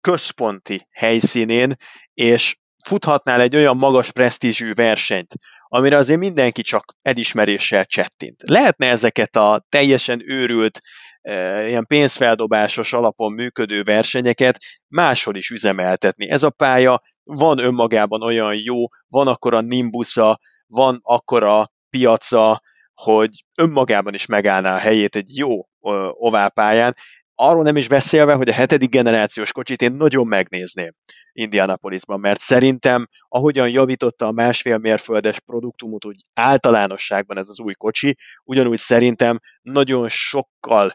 központi 0.00 0.86
helyszínén, 0.90 1.74
és 2.14 2.56
futhatnál 2.84 3.40
egy 3.40 3.56
olyan 3.56 3.76
magas 3.76 4.12
presztízsű 4.12 4.72
versenyt, 4.72 5.34
amire 5.72 5.96
azért 5.96 6.18
mindenki 6.18 6.62
csak 6.62 6.94
elismeréssel 7.02 7.84
csettint. 7.84 8.42
Lehetne 8.46 8.88
ezeket 8.88 9.36
a 9.36 9.64
teljesen 9.68 10.30
őrült, 10.30 10.80
e, 11.20 11.68
ilyen 11.68 11.86
pénzfeldobásos 11.86 12.92
alapon 12.92 13.32
működő 13.32 13.82
versenyeket 13.82 14.58
máshol 14.88 15.36
is 15.36 15.50
üzemeltetni. 15.50 16.30
Ez 16.30 16.42
a 16.42 16.50
pálya 16.50 17.02
van 17.22 17.58
önmagában 17.58 18.22
olyan 18.22 18.54
jó, 18.54 18.84
van 19.08 19.26
akkor 19.26 19.54
a 19.54 19.60
nimbusza, 19.60 20.38
van 20.66 20.98
akkora 21.02 21.70
piaca, 21.90 22.60
hogy 22.94 23.30
önmagában 23.58 24.14
is 24.14 24.26
megállná 24.26 24.74
a 24.74 24.78
helyét 24.78 25.16
egy 25.16 25.36
jó 25.36 25.68
oválpályán, 26.12 26.96
arról 27.40 27.62
nem 27.62 27.76
is 27.76 27.88
beszélve, 27.88 28.34
hogy 28.34 28.48
a 28.48 28.52
hetedik 28.52 28.90
generációs 28.90 29.52
kocsit 29.52 29.82
én 29.82 29.92
nagyon 29.92 30.26
megnézném 30.26 30.92
Indianapolisban, 31.32 32.20
mert 32.20 32.40
szerintem, 32.40 33.08
ahogyan 33.28 33.68
javította 33.68 34.26
a 34.26 34.32
másfél 34.32 34.78
mérföldes 34.78 35.40
produktumot 35.40 36.04
úgy 36.04 36.20
általánosságban 36.34 37.38
ez 37.38 37.48
az 37.48 37.60
új 37.60 37.72
kocsi, 37.72 38.16
ugyanúgy 38.44 38.78
szerintem 38.78 39.40
nagyon 39.62 40.08
sokkal 40.08 40.92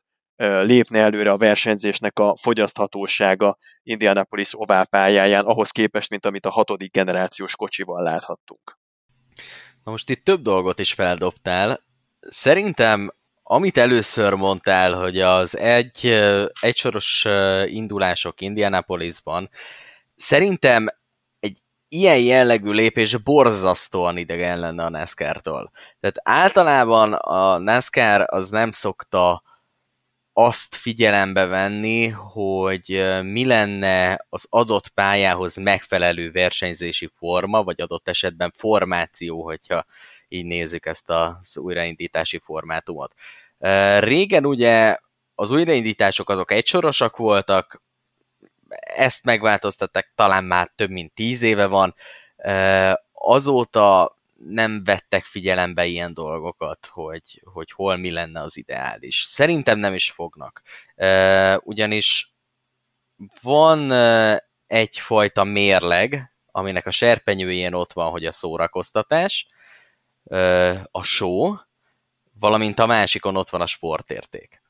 lépne 0.61 0.99
előre 0.99 1.31
a 1.31 1.37
versenyzésnek 1.37 2.19
a 2.19 2.35
fogyaszthatósága 2.41 3.57
Indianapolis 3.83 4.59
oválpályáján, 4.59 5.45
ahhoz 5.45 5.69
képest, 5.69 6.09
mint 6.09 6.25
amit 6.25 6.45
a 6.45 6.51
hatodik 6.51 6.91
generációs 6.91 7.55
kocsival 7.55 8.03
láthattunk. 8.03 8.77
Na 9.83 9.91
most 9.91 10.09
itt 10.09 10.23
több 10.23 10.41
dolgot 10.41 10.79
is 10.79 10.93
feldobtál. 10.93 11.83
Szerintem 12.19 13.11
amit 13.47 13.77
először 13.77 14.33
mondtál, 14.33 14.93
hogy 14.93 15.19
az 15.19 15.57
egy, 15.57 16.23
egysoros 16.61 17.25
indulások 17.65 18.41
Indianapolisban, 18.41 19.49
szerintem 20.15 20.87
egy 21.39 21.57
ilyen 21.87 22.19
jellegű 22.19 22.71
lépés 22.71 23.17
borzasztóan 23.17 24.17
idegen 24.17 24.59
lenne 24.59 24.83
a 24.83 24.89
NASCAR-tól. 24.89 25.71
Tehát 25.99 26.43
általában 26.43 27.13
a 27.13 27.57
NASCAR 27.57 28.23
az 28.27 28.49
nem 28.49 28.71
szokta 28.71 29.43
azt 30.33 30.75
figyelembe 30.75 31.45
venni, 31.45 32.07
hogy 32.07 33.03
mi 33.21 33.45
lenne 33.45 34.25
az 34.29 34.47
adott 34.49 34.87
pályához 34.87 35.55
megfelelő 35.55 36.31
versenyzési 36.31 37.11
forma, 37.17 37.63
vagy 37.63 37.81
adott 37.81 38.07
esetben 38.07 38.51
formáció, 38.55 39.43
hogyha 39.43 39.85
így 40.27 40.45
nézzük 40.45 40.85
ezt 40.85 41.09
az 41.09 41.57
újraindítási 41.57 42.41
formátumot. 42.43 43.13
Régen 43.99 44.45
ugye 44.45 44.97
az 45.35 45.51
újraindítások 45.51 46.29
azok 46.29 46.51
egysorosak 46.51 47.17
voltak, 47.17 47.83
ezt 48.79 49.23
megváltoztatták, 49.23 50.11
talán 50.15 50.43
már 50.43 50.71
több 50.75 50.89
mint 50.89 51.13
tíz 51.13 51.41
éve 51.41 51.65
van. 51.65 51.95
Azóta 53.11 54.17
nem 54.49 54.83
vettek 54.83 55.23
figyelembe 55.23 55.85
ilyen 55.85 56.13
dolgokat, 56.13 56.85
hogy, 56.91 57.41
hogy 57.43 57.71
hol 57.71 57.97
mi 57.97 58.11
lenne 58.11 58.41
az 58.41 58.57
ideális. 58.57 59.21
Szerintem 59.21 59.79
nem 59.79 59.93
is 59.93 60.11
fognak. 60.11 60.61
Ugyanis 61.63 62.33
van 63.41 63.91
egyfajta 64.67 65.43
mérleg, 65.43 66.33
aminek 66.51 66.85
a 66.85 66.91
serpenyőjén 66.91 67.73
ott 67.73 67.93
van, 67.93 68.11
hogy 68.11 68.25
a 68.25 68.31
szórakoztatás, 68.31 69.47
a 70.91 71.03
show, 71.03 71.55
valamint 72.39 72.79
a 72.79 72.85
másikon 72.85 73.35
ott 73.35 73.49
van 73.49 73.61
a 73.61 73.65
sportérték. 73.65 74.63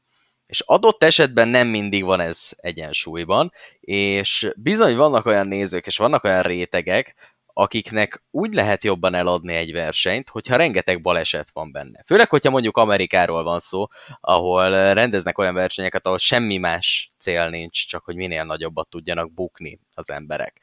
És 0.45 0.59
adott 0.65 1.03
esetben 1.03 1.47
nem 1.47 1.67
mindig 1.67 2.03
van 2.03 2.19
ez 2.19 2.49
egyensúlyban, 2.55 3.51
és 3.79 4.51
bizony 4.55 4.95
vannak 4.95 5.25
olyan 5.25 5.47
nézők, 5.47 5.85
és 5.85 5.97
vannak 5.97 6.23
olyan 6.23 6.41
rétegek, 6.41 7.35
akiknek 7.57 8.23
úgy 8.31 8.53
lehet 8.53 8.83
jobban 8.83 9.13
eladni 9.13 9.53
egy 9.53 9.71
versenyt, 9.71 10.29
hogyha 10.29 10.55
rengeteg 10.55 11.01
baleset 11.01 11.49
van 11.53 11.71
benne. 11.71 12.03
Főleg, 12.05 12.29
hogyha 12.29 12.49
mondjuk 12.51 12.77
Amerikáról 12.77 13.43
van 13.43 13.59
szó, 13.59 13.87
ahol 14.21 14.93
rendeznek 14.93 15.37
olyan 15.37 15.53
versenyeket, 15.53 16.05
ahol 16.05 16.17
semmi 16.17 16.57
más 16.57 17.13
cél 17.17 17.49
nincs, 17.49 17.87
csak 17.87 18.03
hogy 18.03 18.15
minél 18.15 18.43
nagyobbat 18.43 18.89
tudjanak 18.89 19.33
bukni 19.33 19.79
az 19.93 20.09
emberek. 20.09 20.61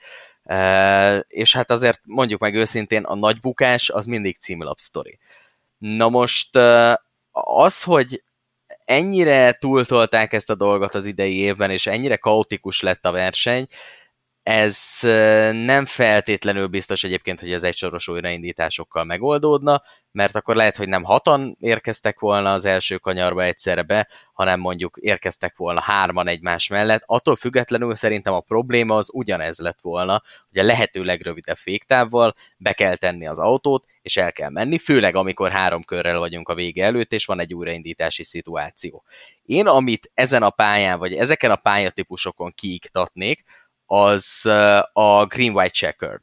És 1.29 1.55
hát 1.55 1.71
azért 1.71 2.01
mondjuk 2.05 2.41
meg 2.41 2.55
őszintén, 2.55 3.05
a 3.05 3.15
nagy 3.15 3.41
bukás 3.41 3.91
az 3.91 4.07
mindig 4.07 4.39
címlap 4.39 4.79
sztori. 4.79 5.19
Na 5.79 6.09
most 6.09 6.57
az, 7.31 7.83
hogy 7.83 8.23
ennyire 8.85 9.53
túltolták 9.53 10.33
ezt 10.33 10.51
a 10.51 10.55
dolgot 10.55 10.95
az 10.95 11.07
idei 11.07 11.37
évben, 11.37 11.71
és 11.71 11.87
ennyire 11.87 12.17
kaotikus 12.17 12.81
lett 12.81 13.05
a 13.05 13.13
verseny, 13.13 13.69
ez 14.43 14.99
nem 15.53 15.87
feltétlenül 15.87 16.67
biztos 16.67 17.05
egyébként, 17.05 17.41
hogy 17.41 17.53
ez 17.53 17.63
egysoros 17.63 18.09
újraindításokkal 18.09 19.05
megoldódna, 19.05 19.83
mert 20.13 20.35
akkor 20.37 20.57
lehet, 20.57 20.77
hogy 20.77 20.89
nem 20.89 21.03
hatan 21.03 21.57
érkeztek 21.61 22.21
volna 22.21 22.53
az 22.53 22.65
első 22.65 22.97
kanyarba 22.97 23.43
egyszerre 23.43 23.83
be, 23.83 24.09
hanem 24.33 24.61
mondjuk 24.61 24.97
érkeztek 25.01 25.57
volna 25.57 25.81
hárman 25.81 26.29
egymás 26.29 26.69
mellett. 26.69 27.03
Attól 27.07 27.37
függetlenül 27.37 27.95
szerintem 27.95 28.33
a 28.33 28.41
probléma 28.41 28.97
az 28.97 29.11
ugyanez 29.13 29.59
lett 29.59 29.81
volna, 29.81 30.23
hogy 30.51 30.61
a 30.61 30.65
lehető 30.65 31.03
legrövidebb 31.03 31.57
féktávval 31.57 32.35
be 32.57 32.73
kell 32.73 32.97
tenni 32.97 33.27
az 33.27 33.39
autót, 33.39 33.85
és 34.03 34.17
el 34.17 34.33
kell 34.33 34.51
menni, 34.51 34.79
főleg 34.79 35.15
amikor 35.15 35.51
három 35.51 35.83
körrel 35.83 36.19
vagyunk 36.19 36.49
a 36.49 36.55
vége 36.55 36.85
előtt, 36.85 37.13
és 37.13 37.25
van 37.25 37.41
egy 37.41 37.55
újraindítási 37.55 38.25
szituáció. 38.25 39.05
Én, 39.45 39.67
amit 39.67 40.11
ezen 40.15 40.43
a 40.43 40.51
pályán, 40.51 40.99
vagy 40.99 41.15
ezeken 41.15 41.51
a 41.51 41.57
pályatípusokon 41.57 42.53
kiiktatnék, 42.55 43.45
az 43.87 44.47
a 44.93 45.27
Green-White 45.27 45.73
Checkered. 45.73 46.23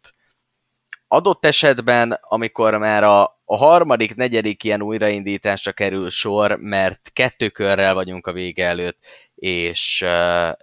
Adott 1.08 1.45
esetben, 1.45 2.19
amikor 2.22 2.78
már 2.78 3.04
a, 3.04 3.24
a 3.45 3.58
harmadik, 3.58 4.15
negyedik 4.15 4.63
ilyen 4.63 4.82
újraindításra 4.82 5.72
kerül 5.72 6.10
sor, 6.10 6.58
mert 6.60 7.10
kettő 7.13 7.50
körrel 7.50 7.93
vagyunk 7.93 8.28
a 8.28 8.32
vége 8.32 8.65
előtt, 8.65 8.98
és, 9.36 10.06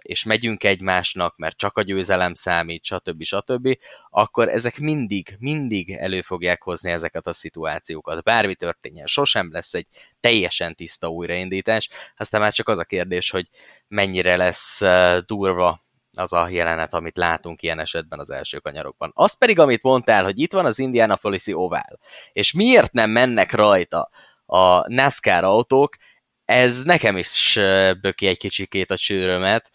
és 0.01 0.23
megyünk 0.23 0.63
egymásnak, 0.63 1.37
mert 1.37 1.57
csak 1.57 1.77
a 1.77 1.81
győzelem 1.81 2.33
számít, 2.33 2.83
stb. 2.83 3.23
stb., 3.23 3.77
akkor 4.09 4.49
ezek 4.49 4.79
mindig, 4.79 5.35
mindig 5.39 5.91
elő 5.91 6.21
fogják 6.21 6.61
hozni 6.61 6.91
ezeket 6.91 7.27
a 7.27 7.33
szituációkat. 7.33 8.23
Bármi 8.23 8.55
történjen, 8.55 9.05
sosem 9.05 9.51
lesz 9.51 9.73
egy 9.73 9.87
teljesen 10.19 10.75
tiszta 10.75 11.07
újraindítás, 11.07 11.89
aztán 12.17 12.41
már 12.41 12.53
csak 12.53 12.69
az 12.69 12.77
a 12.77 12.83
kérdés, 12.83 13.29
hogy 13.29 13.47
mennyire 13.87 14.35
lesz 14.35 14.81
durva 15.25 15.85
az 16.19 16.33
a 16.33 16.47
jelenet, 16.49 16.93
amit 16.93 17.17
látunk 17.17 17.61
ilyen 17.61 17.79
esetben 17.79 18.19
az 18.19 18.29
első 18.29 18.59
kanyarokban. 18.59 19.11
Az 19.15 19.37
pedig, 19.37 19.59
amit 19.59 19.83
mondtál, 19.83 20.23
hogy 20.23 20.39
itt 20.39 20.53
van 20.53 20.65
az 20.65 20.79
Indianapolis-i 20.79 21.53
ovál, 21.53 21.99
és 22.33 22.53
miért 22.53 22.91
nem 22.93 23.09
mennek 23.09 23.51
rajta 23.51 24.09
a 24.45 24.93
NASCAR 24.93 25.43
autók, 25.43 25.95
ez 26.45 26.83
nekem 26.83 27.17
is 27.17 27.59
böki 28.01 28.27
egy 28.27 28.37
kicsikét 28.37 28.91
a 28.91 28.97
csőrömet. 28.97 29.71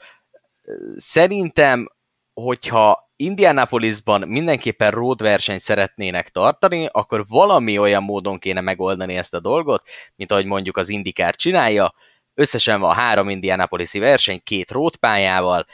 Szerintem, 0.96 1.92
hogyha 2.34 3.10
Indianapolisban 3.16 4.28
mindenképpen 4.28 4.90
road 4.90 5.22
versenyt 5.22 5.60
szeretnének 5.60 6.28
tartani, 6.28 6.88
akkor 6.92 7.26
valami 7.28 7.78
olyan 7.78 8.02
módon 8.02 8.38
kéne 8.38 8.60
megoldani 8.60 9.16
ezt 9.16 9.34
a 9.34 9.40
dolgot, 9.40 9.82
mint 10.16 10.32
ahogy 10.32 10.44
mondjuk 10.44 10.76
az 10.76 10.88
IndyCar 10.88 11.34
csinálja. 11.36 11.94
Összesen 12.34 12.80
van 12.80 12.94
három 12.94 13.28
Indianapolisi 13.28 13.98
verseny, 13.98 14.40
két 14.44 14.70
road 14.70 14.96
pályával, 14.96 15.66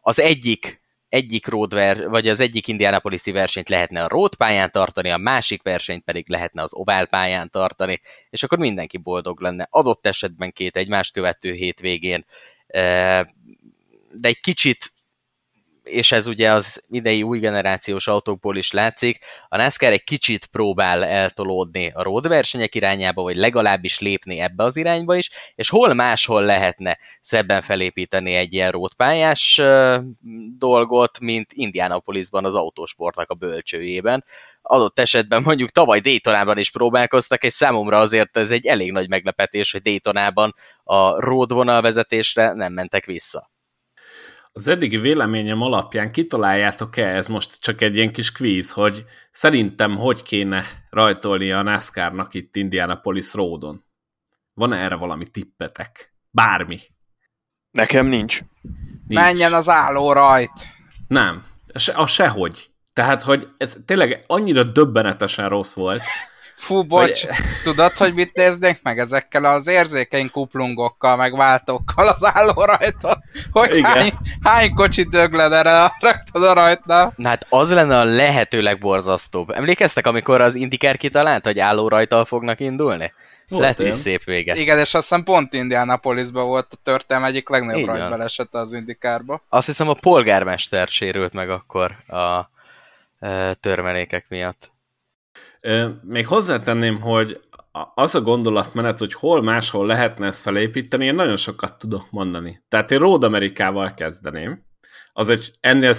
az 0.00 0.18
egyik 0.18 0.82
egyik 1.14 1.46
roadver, 1.46 2.08
vagy 2.08 2.28
az 2.28 2.40
egyik 2.40 2.68
Indianapolis-i 2.68 3.30
versenyt 3.32 3.68
lehetne 3.68 4.04
a 4.04 4.08
road 4.08 4.34
pályán 4.36 4.70
tartani, 4.70 5.10
a 5.10 5.16
másik 5.16 5.62
versenyt 5.62 6.04
pedig 6.04 6.28
lehetne 6.28 6.62
az 6.62 6.74
ovál 6.74 7.06
pályán 7.06 7.50
tartani, 7.50 8.00
és 8.30 8.42
akkor 8.42 8.58
mindenki 8.58 8.98
boldog 8.98 9.40
lenne. 9.40 9.66
Adott 9.70 10.06
esetben 10.06 10.52
két 10.52 10.76
egymást 10.76 11.12
követő 11.12 11.52
hétvégén, 11.52 12.24
de 12.66 14.28
egy 14.28 14.40
kicsit 14.40 14.93
és 15.84 16.12
ez 16.12 16.26
ugye 16.26 16.52
az 16.52 16.84
idei 16.90 17.22
új 17.22 17.38
generációs 17.38 18.06
autókból 18.08 18.56
is 18.56 18.72
látszik, 18.72 19.18
a 19.48 19.56
NASCAR 19.56 19.92
egy 19.92 20.04
kicsit 20.04 20.46
próbál 20.46 21.04
eltolódni 21.04 21.90
a 21.94 22.02
road 22.02 22.28
versenyek 22.28 22.74
irányába, 22.74 23.22
vagy 23.22 23.36
legalábbis 23.36 23.98
lépni 23.98 24.40
ebbe 24.40 24.64
az 24.64 24.76
irányba 24.76 25.16
is, 25.16 25.30
és 25.54 25.68
hol 25.68 25.94
máshol 25.94 26.42
lehetne 26.42 26.98
szebben 27.20 27.62
felépíteni 27.62 28.34
egy 28.34 28.52
ilyen 28.52 28.70
rótpályás 28.70 29.62
dolgot, 30.58 31.20
mint 31.20 31.52
Indianapolisban 31.52 32.44
az 32.44 32.54
autósportnak 32.54 33.30
a 33.30 33.34
bölcsőjében. 33.34 34.24
Adott 34.62 34.98
esetben 34.98 35.42
mondjuk 35.42 35.70
tavaly 35.70 36.00
Daytonában 36.00 36.58
is 36.58 36.70
próbálkoztak, 36.70 37.42
és 37.42 37.52
számomra 37.52 37.98
azért 37.98 38.36
ez 38.36 38.50
egy 38.50 38.66
elég 38.66 38.92
nagy 38.92 39.08
meglepetés, 39.08 39.72
hogy 39.72 39.82
Daytonában 39.82 40.54
a 40.84 41.20
road 41.20 41.52
vonalvezetésre 41.52 42.52
nem 42.52 42.72
mentek 42.72 43.04
vissza. 43.04 43.52
Az 44.56 44.68
eddigi 44.68 44.96
véleményem 44.96 45.62
alapján 45.62 46.12
kitaláljátok-e, 46.12 47.06
ez 47.06 47.28
most 47.28 47.60
csak 47.60 47.80
egy 47.80 47.96
ilyen 47.96 48.12
kis 48.12 48.32
kvíz, 48.32 48.72
hogy 48.72 49.04
szerintem 49.30 49.96
hogy 49.96 50.22
kéne 50.22 50.64
rajtolni 50.90 51.52
a 51.52 51.62
NASCAR-nak 51.62 52.34
itt 52.34 52.56
Indianapolis 52.56 53.32
Roadon? 53.32 53.84
Van-e 54.52 54.76
erre 54.76 54.94
valami 54.94 55.26
tippetek? 55.30 56.14
Bármi. 56.30 56.80
Nekem 57.70 58.06
nincs. 58.06 58.40
nincs. 59.06 59.22
Menjen 59.22 59.52
az 59.52 59.68
álló 59.68 60.12
rajt! 60.12 60.68
Nem, 61.08 61.44
se, 61.74 61.92
a 61.92 62.06
sehogy. 62.06 62.70
Tehát, 62.92 63.22
hogy 63.22 63.48
ez 63.56 63.76
tényleg 63.84 64.24
annyira 64.26 64.64
döbbenetesen 64.64 65.48
rossz 65.48 65.74
volt, 65.74 66.02
Fú, 66.56 66.82
bocs, 66.82 67.26
hogy... 67.26 67.36
tudod, 67.62 67.96
hogy 67.96 68.14
mit 68.14 68.34
néznék 68.34 68.80
meg 68.82 68.98
ezekkel 68.98 69.44
az 69.44 69.66
érzékeny 69.66 70.30
kuplungokkal, 70.30 71.16
meg 71.16 71.36
váltókkal 71.36 72.08
az 72.08 72.24
álló 72.24 72.64
rajta, 72.64 73.22
hogy 73.50 73.80
hány, 73.82 74.12
hány 74.42 74.74
kocsi 74.74 75.02
dögled 75.02 75.52
erre 75.52 75.92
raktad 76.00 76.42
a 76.42 76.52
rajta. 76.52 77.12
Na 77.16 77.28
hát 77.28 77.46
az 77.48 77.72
lenne 77.72 77.98
a 77.98 78.04
lehető 78.04 78.62
legborzasztóbb. 78.62 79.50
Emlékeztek, 79.50 80.06
amikor 80.06 80.40
az 80.40 80.54
Indikár 80.54 80.96
kitalált, 80.96 81.44
hogy 81.44 81.58
álló 81.58 81.88
rajtal 81.88 82.24
fognak 82.24 82.60
indulni? 82.60 83.12
Volt 83.48 83.62
Lett 83.62 83.78
is 83.78 83.94
szép 83.94 84.24
vége. 84.24 84.54
Igen, 84.54 84.78
és 84.78 84.94
azt 84.94 85.08
hiszem 85.08 85.24
pont 85.24 85.52
Indianapolisban 85.52 86.46
volt 86.46 86.66
a 86.70 86.76
történelm 86.82 87.24
egyik 87.24 87.48
legnagyobb 87.48 87.86
rajtbelesete 87.86 88.58
az 88.58 88.72
Indikárba. 88.72 89.42
Azt 89.48 89.66
hiszem 89.66 89.88
a 89.88 89.94
polgármester 90.00 90.88
sérült 90.88 91.32
meg 91.32 91.50
akkor 91.50 91.96
a 92.06 92.50
e, 93.18 93.54
törmelékek 93.54 94.24
miatt. 94.28 94.72
Még 96.02 96.26
hozzátenném, 96.26 97.00
hogy 97.00 97.40
az 97.94 98.14
a 98.14 98.20
gondolatmenet, 98.20 98.98
hogy 98.98 99.12
hol 99.12 99.42
máshol 99.42 99.86
lehetne 99.86 100.26
ezt 100.26 100.40
felépíteni, 100.40 101.04
én 101.04 101.14
nagyon 101.14 101.36
sokat 101.36 101.78
tudok 101.78 102.10
mondani. 102.10 102.64
Tehát 102.68 102.90
én 102.90 102.98
Road 102.98 103.24
Amerikával 103.24 103.94
kezdeném. 103.94 104.64
Az 105.12 105.28
egy 105.28 105.52
ennél 105.60 105.94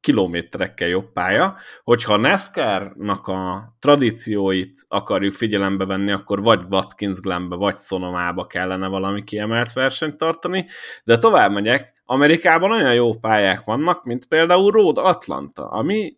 kilométerekkel 0.00 0.88
jobb 0.88 1.12
pálya, 1.12 1.56
hogyha 1.84 2.12
a 2.12 2.16
NASCAR-nak 2.16 3.26
a 3.26 3.72
tradícióit 3.78 4.84
akarjuk 4.88 5.32
figyelembe 5.32 5.84
venni, 5.84 6.10
akkor 6.10 6.42
vagy 6.42 6.60
Watkins 6.70 7.20
Glenbe, 7.20 7.56
vagy 7.56 7.76
Sonomába 7.76 8.46
kellene 8.46 8.88
valami 8.88 9.24
kiemelt 9.24 9.72
versenyt 9.72 10.16
tartani, 10.16 10.66
de 11.04 11.18
tovább 11.18 11.52
megyek, 11.52 11.92
Amerikában 12.04 12.70
olyan 12.70 12.94
jó 12.94 13.14
pályák 13.14 13.64
vannak, 13.64 14.04
mint 14.04 14.26
például 14.26 14.70
Road 14.70 14.98
Atlanta, 14.98 15.68
ami 15.68 16.16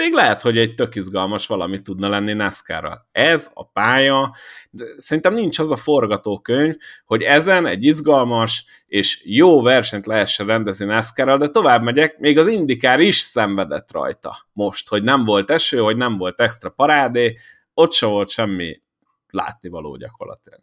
még 0.00 0.12
lehet, 0.12 0.42
hogy 0.42 0.58
egy 0.58 0.74
tök 0.74 0.94
izgalmas 0.94 1.46
valami 1.46 1.82
tudna 1.82 2.08
lenni 2.08 2.32
NASCAR-ral. 2.32 3.08
Ez 3.12 3.50
a 3.54 3.66
pálya, 3.66 4.34
de 4.70 4.84
szerintem 4.96 5.34
nincs 5.34 5.58
az 5.58 5.70
a 5.70 5.76
forgatókönyv, 5.76 6.74
hogy 7.04 7.22
ezen 7.22 7.66
egy 7.66 7.84
izgalmas 7.84 8.64
és 8.86 9.22
jó 9.24 9.62
versenyt 9.62 10.06
lehessen 10.06 10.46
rendezni 10.46 10.84
NASCAR-ral, 10.84 11.38
de 11.38 11.48
tovább 11.48 11.82
megyek, 11.82 12.18
még 12.18 12.38
az 12.38 12.46
indikár 12.46 13.00
is 13.00 13.16
szenvedett 13.16 13.92
rajta 13.92 14.36
most, 14.52 14.88
hogy 14.88 15.02
nem 15.02 15.24
volt 15.24 15.50
eső, 15.50 15.78
hogy 15.78 15.96
nem 15.96 16.16
volt 16.16 16.40
extra 16.40 16.70
parádé, 16.70 17.36
ott 17.74 17.92
se 17.92 18.06
volt 18.06 18.28
semmi 18.28 18.82
látnivaló 19.30 19.96
gyakorlatilag 19.96 20.60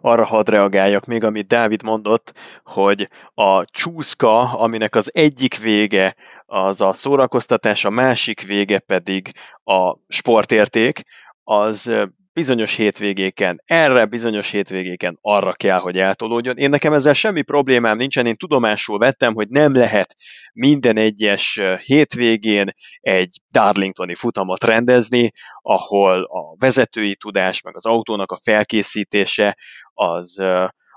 arra 0.00 0.24
hadd 0.24 0.50
reagáljak 0.50 1.04
még, 1.04 1.24
amit 1.24 1.46
Dávid 1.46 1.82
mondott, 1.82 2.32
hogy 2.64 3.08
a 3.34 3.64
csúszka, 3.64 4.38
aminek 4.38 4.94
az 4.94 5.10
egyik 5.14 5.58
vége 5.58 6.14
az 6.46 6.80
a 6.80 6.92
szórakoztatás, 6.92 7.84
a 7.84 7.90
másik 7.90 8.46
vége 8.46 8.78
pedig 8.78 9.28
a 9.64 9.96
sportérték, 10.08 11.02
az 11.44 11.92
bizonyos 12.36 12.74
hétvégéken 12.74 13.62
erre, 13.64 14.04
bizonyos 14.04 14.50
hétvégéken 14.50 15.18
arra 15.20 15.52
kell, 15.52 15.78
hogy 15.78 15.98
eltolódjon. 15.98 16.56
Én 16.56 16.70
nekem 16.70 16.92
ezzel 16.92 17.12
semmi 17.12 17.42
problémám 17.42 17.96
nincsen, 17.96 18.26
én 18.26 18.36
tudomásul 18.36 18.98
vettem, 18.98 19.34
hogy 19.34 19.48
nem 19.48 19.74
lehet 19.74 20.14
minden 20.52 20.96
egyes 20.96 21.60
hétvégén 21.84 22.70
egy 23.00 23.40
Darlingtoni 23.50 24.14
futamot 24.14 24.64
rendezni, 24.64 25.30
ahol 25.62 26.22
a 26.22 26.56
vezetői 26.58 27.16
tudás, 27.16 27.60
meg 27.60 27.76
az 27.76 27.86
autónak 27.86 28.32
a 28.32 28.38
felkészítése 28.42 29.56
az, 29.94 30.42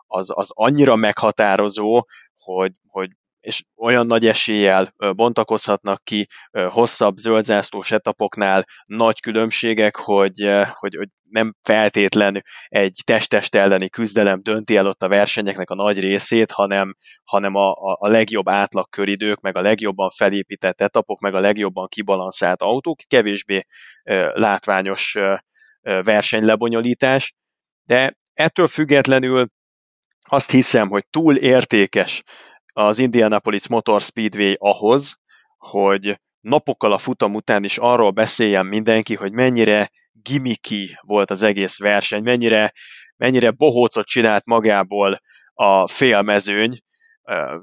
az, 0.07 0.29
az 0.33 0.49
annyira 0.53 0.95
meghatározó, 0.95 2.05
hogy, 2.35 2.71
hogy 2.87 3.09
és 3.39 3.63
olyan 3.75 4.05
nagy 4.05 4.25
eséllyel 4.25 4.93
bontakozhatnak 5.15 6.03
ki 6.03 6.27
hosszabb 6.69 7.17
zöldzászlós 7.17 7.91
etapoknál 7.91 8.65
nagy 8.85 9.19
különbségek, 9.19 9.95
hogy, 9.95 10.49
hogy, 10.73 10.95
hogy 10.95 11.07
nem 11.29 11.53
feltétlen 11.61 12.43
egy 12.67 13.01
testest 13.05 13.55
elleni 13.55 13.89
küzdelem 13.89 14.41
dönti 14.41 14.75
el 14.75 14.87
ott 14.87 15.03
a 15.03 15.07
versenyeknek 15.07 15.69
a 15.69 15.75
nagy 15.75 15.99
részét, 15.99 16.51
hanem, 16.51 16.95
hanem 17.23 17.55
a, 17.55 17.71
a, 17.99 18.07
legjobb 18.07 18.49
átlagköridők, 18.49 19.39
meg 19.39 19.55
a 19.55 19.61
legjobban 19.61 20.09
felépített 20.09 20.81
etapok, 20.81 21.19
meg 21.19 21.35
a 21.35 21.39
legjobban 21.39 21.87
kibalanszált 21.87 22.61
autók, 22.61 22.97
kevésbé 23.07 23.61
látványos 24.33 25.17
versenylebonyolítás, 25.81 27.33
de 27.83 28.17
ettől 28.33 28.67
függetlenül 28.67 29.47
azt 30.23 30.51
hiszem, 30.51 30.89
hogy 30.89 31.05
túl 31.09 31.35
értékes 31.35 32.23
az 32.79 32.99
Indianapolis 32.99 33.67
Motor 33.67 34.01
Speedway 34.01 34.53
ahhoz, 34.57 35.19
hogy 35.57 36.19
napokkal 36.39 36.93
a 36.93 36.97
futam 36.97 37.35
után 37.35 37.63
is 37.63 37.77
arról 37.77 38.11
beszéljen 38.11 38.65
mindenki, 38.65 39.15
hogy 39.15 39.31
mennyire 39.31 39.89
gimiki 40.11 40.97
volt 41.01 41.31
az 41.31 41.41
egész 41.41 41.79
verseny, 41.79 42.23
mennyire, 42.23 42.73
mennyire 43.17 43.51
bohócot 43.51 44.05
csinált 44.05 44.45
magából 44.45 45.19
a 45.53 45.87
félmezőny, 45.87 46.77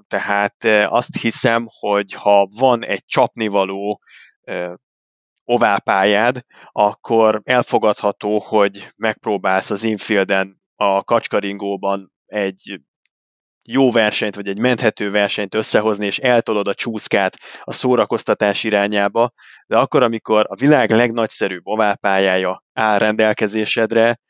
tehát 0.06 0.64
azt 0.88 1.16
hiszem, 1.20 1.66
hogy 1.78 2.12
ha 2.12 2.48
van 2.58 2.84
egy 2.84 3.04
csapnivaló 3.04 4.00
oválpályád, 5.44 6.40
akkor 6.72 7.40
elfogadható, 7.44 8.38
hogy 8.38 8.88
megpróbálsz 8.96 9.70
az 9.70 9.82
infielden 9.82 10.62
a 10.74 11.04
kacskaringóban 11.04 12.12
egy 12.26 12.80
jó 13.66 13.90
versenyt, 13.90 14.34
vagy 14.34 14.48
egy 14.48 14.58
menthető 14.58 15.10
versenyt 15.10 15.54
összehozni, 15.54 16.06
és 16.06 16.18
eltolod 16.18 16.68
a 16.68 16.74
csúszkát 16.74 17.36
a 17.60 17.72
szórakoztatás 17.72 18.64
irányába, 18.64 19.32
de 19.66 19.76
akkor, 19.76 20.02
amikor 20.02 20.46
a 20.48 20.56
világ 20.56 20.90
legnagyszerűbb 20.90 21.66
oválpályája 21.66 22.64
áll 22.72 22.98
rendelkezésedre, 22.98 24.20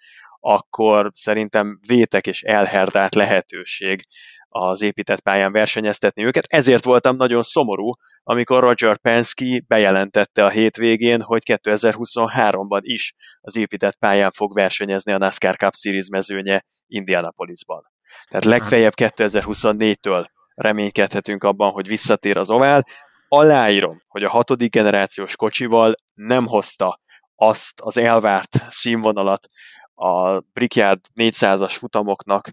akkor 0.40 1.10
szerintem 1.12 1.78
vétek 1.86 2.26
és 2.26 2.42
elherdált 2.42 3.14
lehetőség 3.14 4.00
az 4.48 4.82
épített 4.82 5.20
pályán 5.20 5.52
versenyeztetni 5.52 6.24
őket. 6.24 6.44
Ezért 6.48 6.84
voltam 6.84 7.16
nagyon 7.16 7.42
szomorú, 7.42 7.90
amikor 8.22 8.62
Roger 8.62 8.98
Penske 8.98 9.60
bejelentette 9.66 10.44
a 10.44 10.48
hétvégén, 10.48 11.22
hogy 11.22 11.42
2023-ban 11.46 12.80
is 12.80 13.14
az 13.40 13.56
épített 13.56 13.96
pályán 13.98 14.30
fog 14.30 14.54
versenyezni 14.54 15.12
a 15.12 15.18
NASCAR 15.18 15.56
Cup 15.56 15.74
Series 15.74 16.08
mezőnye 16.08 16.62
Indianapolisban. 16.86 17.95
Tehát 18.28 18.44
legfeljebb 18.44 18.92
2024-től 18.96 20.26
reménykedhetünk 20.54 21.44
abban, 21.44 21.70
hogy 21.70 21.86
visszatér 21.86 22.36
az 22.36 22.50
ovál. 22.50 22.86
Aláírom, 23.28 24.02
hogy 24.08 24.24
a 24.24 24.30
hatodik 24.30 24.72
generációs 24.72 25.36
kocsival 25.36 25.94
nem 26.14 26.46
hozta 26.46 27.00
azt 27.34 27.80
az 27.80 27.96
elvárt 27.96 28.56
színvonalat 28.68 29.46
a 29.94 30.40
Brickyard 30.40 31.00
400-as 31.14 31.74
futamoknak 31.78 32.48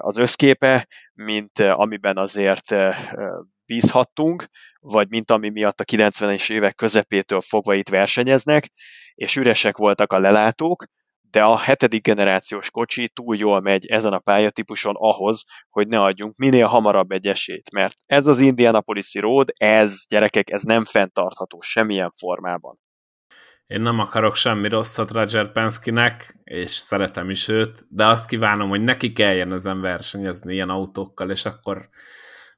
az 0.00 0.16
összképe, 0.16 0.88
mint 1.14 1.58
amiben 1.58 2.16
azért 2.16 2.74
bízhattunk, 3.66 4.46
vagy 4.80 5.08
mint 5.08 5.30
ami 5.30 5.48
miatt 5.48 5.80
a 5.80 5.84
90-es 5.84 6.50
évek 6.50 6.74
közepétől 6.74 7.40
fogva 7.40 7.74
itt 7.74 7.88
versenyeznek, 7.88 8.70
és 9.14 9.36
üresek 9.36 9.76
voltak 9.76 10.12
a 10.12 10.18
lelátók, 10.18 10.84
de 11.30 11.42
a 11.42 11.58
hetedik 11.58 12.02
generációs 12.02 12.70
kocsi 12.70 13.08
túl 13.08 13.36
jól 13.36 13.60
megy 13.60 13.86
ezen 13.86 14.12
a 14.12 14.18
pályatípuson 14.18 14.94
ahhoz, 14.96 15.44
hogy 15.70 15.88
ne 15.88 16.02
adjunk 16.02 16.36
minél 16.36 16.66
hamarabb 16.66 17.10
egy 17.10 17.26
esélyt, 17.26 17.70
mert 17.72 17.94
ez 18.06 18.26
az 18.26 18.40
Indianapolis 18.40 19.14
Road, 19.14 19.48
ez, 19.56 20.04
gyerekek, 20.08 20.50
ez 20.50 20.62
nem 20.62 20.84
fenntartható 20.84 21.60
semmilyen 21.60 22.10
formában. 22.10 22.78
Én 23.66 23.80
nem 23.80 23.98
akarok 23.98 24.34
semmi 24.34 24.68
rosszat 24.68 25.10
Roger 25.10 25.52
Penske-nek, 25.52 26.36
és 26.44 26.70
szeretem 26.70 27.30
is 27.30 27.48
őt, 27.48 27.86
de 27.88 28.06
azt 28.06 28.28
kívánom, 28.28 28.68
hogy 28.68 28.80
neki 28.80 29.12
kelljen 29.12 29.52
ezen 29.52 29.80
versenyezni 29.80 30.52
ilyen 30.52 30.68
autókkal, 30.68 31.30
és 31.30 31.44
akkor 31.44 31.88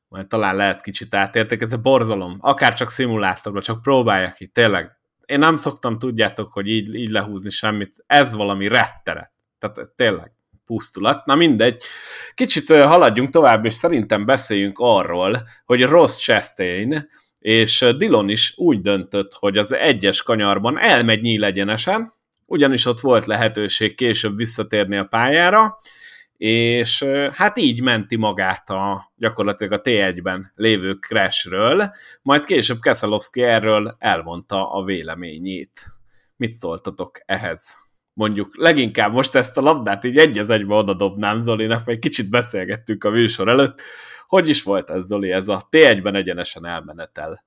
majd 0.09 0.27
talán 0.27 0.57
lehet 0.57 0.83
kicsit 0.83 1.15
átértek, 1.15 1.61
ez 1.61 1.73
a 1.73 1.79
borzalom, 1.79 2.37
akár 2.41 2.75
csak 2.75 2.91
szimulátorban, 2.91 3.63
csak 3.63 3.81
próbálják 3.81 4.35
ki, 4.35 4.49
tényleg. 4.49 5.00
Én 5.31 5.39
nem 5.39 5.57
szoktam, 5.57 5.99
tudjátok, 5.99 6.53
hogy 6.53 6.69
így, 6.69 6.95
így 6.95 7.09
lehúzni 7.09 7.51
semmit, 7.51 7.95
ez 8.07 8.35
valami 8.35 8.69
retteret. 8.69 9.33
Tehát 9.59 9.91
tényleg 9.97 10.33
pusztulat. 10.67 11.27
Na 11.27 11.35
mindegy. 11.35 11.83
Kicsit 12.35 12.69
haladjunk 12.69 13.31
tovább, 13.31 13.65
és 13.65 13.75
szerintem 13.75 14.25
beszéljünk 14.25 14.79
arról, 14.79 15.43
hogy 15.65 15.83
Ross 15.83 16.17
Chastain 16.17 17.09
és 17.39 17.87
Dillon 17.97 18.29
is 18.29 18.55
úgy 18.57 18.81
döntött, 18.81 19.35
hogy 19.35 19.59
az 19.59 19.73
egyes 19.73 20.23
kanyarban 20.23 20.79
elmegy 20.79 21.21
nyíl 21.21 21.45
egyenesen, 21.45 22.13
ugyanis 22.47 22.87
ott 22.87 23.01
volt 23.01 23.27
lehetőség 23.27 23.95
később 23.95 24.37
visszatérni 24.37 24.97
a 24.97 25.05
pályára, 25.05 25.79
és 26.41 27.03
hát 27.33 27.59
így 27.59 27.83
menti 27.83 28.17
magát 28.17 28.71
a 28.71 29.13
gyakorlatilag 29.17 29.73
a 29.73 29.81
T1-ben 29.81 30.53
lévő 30.55 30.93
crashről, 30.93 31.91
majd 32.23 32.45
később 32.45 32.81
Keszelowski 32.81 33.43
erről 33.43 33.97
elmondta 33.99 34.73
a 34.73 34.85
véleményét. 34.85 35.87
Mit 36.37 36.55
szóltatok 36.55 37.21
ehhez? 37.25 37.77
Mondjuk 38.13 38.57
leginkább 38.57 39.13
most 39.13 39.35
ezt 39.35 39.57
a 39.57 39.61
labdát 39.61 40.05
így 40.05 40.17
egy 40.17 40.39
az 40.39 40.51
egybe 40.51 40.75
oda 40.75 40.95
dobnám 40.95 41.39
Zolinak, 41.39 41.85
vagy 41.85 41.99
kicsit 41.99 42.31
beszélgettünk 42.31 43.05
a 43.05 43.11
műsor 43.11 43.49
előtt. 43.49 43.83
Hogy 44.27 44.49
is 44.49 44.63
volt 44.63 44.91
ez, 44.91 45.07
Zoli, 45.07 45.31
ez 45.31 45.49
a 45.49 45.69
T1-ben 45.71 46.15
egyenesen 46.15 46.67
elmenetel? 46.67 47.45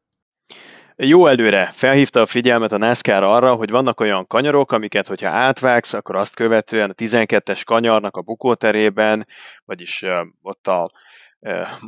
Jó 0.95 1.27
előre 1.27 1.71
felhívta 1.73 2.21
a 2.21 2.25
figyelmet 2.25 2.71
a 2.71 2.77
NASCAR 2.77 3.23
arra, 3.23 3.55
hogy 3.55 3.69
vannak 3.69 3.99
olyan 3.99 4.27
kanyarok, 4.27 4.71
amiket, 4.71 5.07
hogyha 5.07 5.29
átvágsz, 5.29 5.93
akkor 5.93 6.15
azt 6.15 6.35
követően 6.35 6.89
a 6.89 6.93
12-es 6.93 7.61
kanyarnak 7.65 8.17
a 8.17 8.21
bukóterében, 8.21 9.27
vagyis 9.65 10.05
ott 10.41 10.67
a 10.67 10.91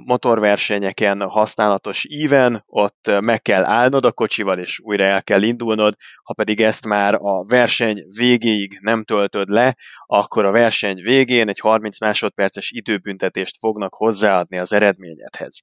motorversenyeken 0.05 1.21
használatos 1.21 2.05
íven, 2.09 2.63
ott 2.65 3.11
meg 3.19 3.41
kell 3.41 3.63
állnod 3.63 4.05
a 4.05 4.11
kocsival, 4.11 4.59
és 4.59 4.79
újra 4.79 5.03
el 5.03 5.23
kell 5.23 5.41
indulnod, 5.41 5.95
ha 6.23 6.33
pedig 6.33 6.61
ezt 6.61 6.85
már 6.85 7.13
a 7.13 7.43
verseny 7.43 8.05
végéig 8.17 8.77
nem 8.81 9.03
töltöd 9.03 9.49
le, 9.49 9.75
akkor 10.05 10.45
a 10.45 10.51
verseny 10.51 11.01
végén 11.01 11.49
egy 11.49 11.59
30 11.59 11.99
másodperces 11.99 12.71
időbüntetést 12.71 13.57
fognak 13.59 13.93
hozzáadni 13.93 14.57
az 14.57 14.73
eredményedhez. 14.73 15.59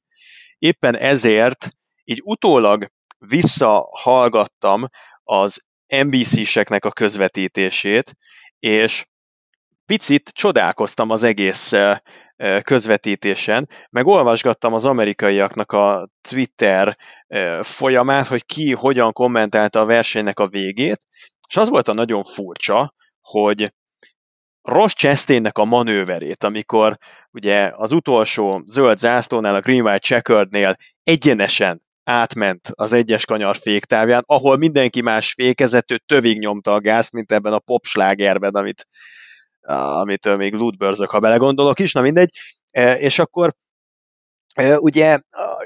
Éppen 0.59 0.97
ezért 0.97 1.69
így 2.05 2.21
utólag 2.25 2.87
visszahallgattam 3.27 4.89
az 5.23 5.65
NBC-seknek 5.87 6.85
a 6.85 6.91
közvetítését, 6.91 8.13
és 8.59 9.05
picit 9.87 10.29
csodálkoztam 10.29 11.11
az 11.11 11.23
egész 11.23 11.73
közvetítésen, 12.63 13.69
meg 13.91 14.07
olvasgattam 14.07 14.73
az 14.73 14.87
amerikaiaknak 14.87 15.73
a 15.73 16.09
Twitter 16.29 16.97
folyamát, 17.61 18.27
hogy 18.27 18.47
ki 18.47 18.73
hogyan 18.73 19.13
kommentálta 19.13 19.81
a 19.81 19.85
versenynek 19.85 20.39
a 20.39 20.47
végét, 20.47 21.03
és 21.49 21.57
az 21.57 21.69
volt 21.69 21.89
a 21.89 21.95
nagyon 21.95 22.23
furcsa, 22.23 22.95
hogy 23.21 23.73
Ross 24.63 24.93
Chastainnek 24.93 25.59
a 25.59 25.65
manőverét, 25.65 26.45
amikor 26.45 26.99
ugye 27.31 27.73
az 27.75 27.93
utolsó 27.93 28.63
zöld 28.67 28.99
zászlónál, 28.99 29.55
a 29.55 29.61
Green 29.61 29.85
White 29.85 29.99
Checkerednél 29.99 30.77
egyenesen 31.03 31.83
átment 32.05 32.69
az 32.73 32.93
egyes 32.93 33.25
kanyar 33.25 33.57
féktávján, 33.57 34.23
ahol 34.27 34.57
mindenki 34.57 35.01
más 35.01 35.33
fékezett, 35.33 35.91
ő 35.91 35.97
tövig 36.07 36.39
nyomta 36.39 36.73
a 36.73 36.81
gáz, 36.81 37.11
mint 37.11 37.33
ebben 37.33 37.53
a 37.53 37.59
popslágerben, 37.59 38.55
amit, 38.55 38.87
amitől 39.67 40.37
még 40.37 40.55
Ludbörzök, 40.55 41.11
ha 41.11 41.19
belegondolok 41.19 41.79
is, 41.79 41.93
na 41.93 42.01
mindegy. 42.01 42.31
E, 42.71 42.99
és 42.99 43.19
akkor 43.19 43.55
e, 44.55 44.79
ugye 44.79 45.19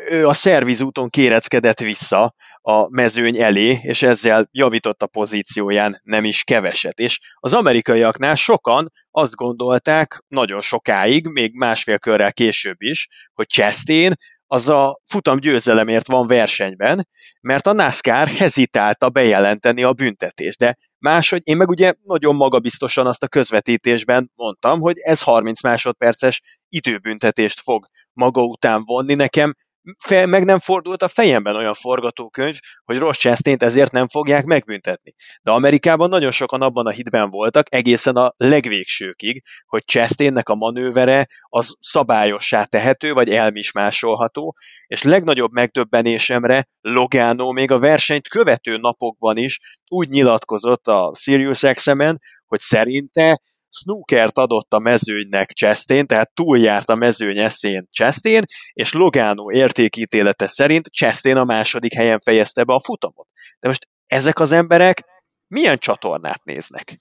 ő 0.08 0.28
a 0.28 0.32
szervizúton 0.32 1.08
kéreckedett 1.08 1.80
vissza 1.80 2.34
a 2.60 2.88
mezőny 2.88 3.40
elé, 3.40 3.78
és 3.82 4.02
ezzel 4.02 4.48
javított 4.50 5.02
a 5.02 5.06
pozícióján 5.06 6.00
nem 6.02 6.24
is 6.24 6.44
keveset. 6.44 6.98
És 6.98 7.20
az 7.34 7.54
amerikaiaknál 7.54 8.34
sokan 8.34 8.92
azt 9.10 9.34
gondolták 9.34 10.24
nagyon 10.28 10.60
sokáig, 10.60 11.26
még 11.26 11.54
másfél 11.54 11.98
körrel 11.98 12.32
később 12.32 12.82
is, 12.82 13.08
hogy 13.32 13.46
Chastain 13.46 14.12
az 14.46 14.68
a 14.68 15.00
futam 15.04 15.38
győzelemért 15.38 16.06
van 16.06 16.26
versenyben, 16.26 17.08
mert 17.40 17.66
a 17.66 17.72
NASCAR 17.72 18.28
hezitálta 18.28 19.10
bejelenteni 19.10 19.82
a 19.82 19.92
büntetést. 19.92 20.58
De 20.58 20.76
máshogy 20.98 21.40
én 21.44 21.56
meg 21.56 21.68
ugye 21.68 21.94
nagyon 22.02 22.34
magabiztosan 22.34 23.06
azt 23.06 23.22
a 23.22 23.28
közvetítésben 23.28 24.30
mondtam, 24.34 24.80
hogy 24.80 24.98
ez 24.98 25.22
30 25.22 25.62
másodperces 25.62 26.42
időbüntetést 26.68 27.60
fog 27.60 27.86
maga 28.12 28.42
után 28.42 28.84
vonni. 28.84 29.14
Nekem 29.14 29.54
fe, 29.98 30.26
meg 30.26 30.44
nem 30.44 30.58
fordult 30.58 31.02
a 31.02 31.08
fejemben 31.08 31.56
olyan 31.56 31.74
forgatókönyv, 31.74 32.58
hogy 32.84 32.98
Ross 32.98 33.18
chastain 33.18 33.56
ezért 33.58 33.92
nem 33.92 34.08
fogják 34.08 34.44
megbüntetni. 34.44 35.14
De 35.42 35.50
Amerikában 35.50 36.08
nagyon 36.08 36.30
sokan 36.30 36.62
abban 36.62 36.86
a 36.86 36.90
hitben 36.90 37.30
voltak, 37.30 37.74
egészen 37.74 38.16
a 38.16 38.34
legvégsőkig, 38.36 39.42
hogy 39.66 39.84
Chastainnek 39.84 40.48
a 40.48 40.54
manővere 40.54 41.26
az 41.42 41.76
szabályossá 41.80 42.64
tehető, 42.64 43.12
vagy 43.12 43.30
elmismásolható, 43.30 44.54
és 44.86 45.02
legnagyobb 45.02 45.52
megdöbbenésemre 45.52 46.68
Logano 46.80 47.52
még 47.52 47.70
a 47.70 47.78
versenyt 47.78 48.28
követő 48.28 48.76
napokban 48.76 49.36
is 49.36 49.58
úgy 49.88 50.08
nyilatkozott 50.08 50.86
a 50.86 51.12
Sirius 51.14 51.60
XM-en, 51.60 52.18
hogy 52.46 52.60
szerinte 52.60 53.40
snookert 53.76 54.38
adott 54.38 54.72
a 54.72 54.78
mezőnynek 54.78 55.52
Chastain, 55.52 56.06
tehát 56.06 56.34
túljárt 56.34 56.88
a 56.88 56.94
mezőny 56.94 57.38
eszén 57.38 57.88
Chastain, 57.90 58.44
és 58.72 58.92
Logano 58.92 59.52
értékítélete 59.52 60.46
szerint 60.46 60.86
Chastain 60.86 61.36
a 61.36 61.44
második 61.44 61.94
helyen 61.94 62.20
fejezte 62.20 62.64
be 62.64 62.74
a 62.74 62.80
futamot. 62.80 63.28
De 63.60 63.68
most 63.68 63.88
ezek 64.06 64.38
az 64.38 64.52
emberek 64.52 65.04
milyen 65.48 65.78
csatornát 65.78 66.44
néznek? 66.44 67.00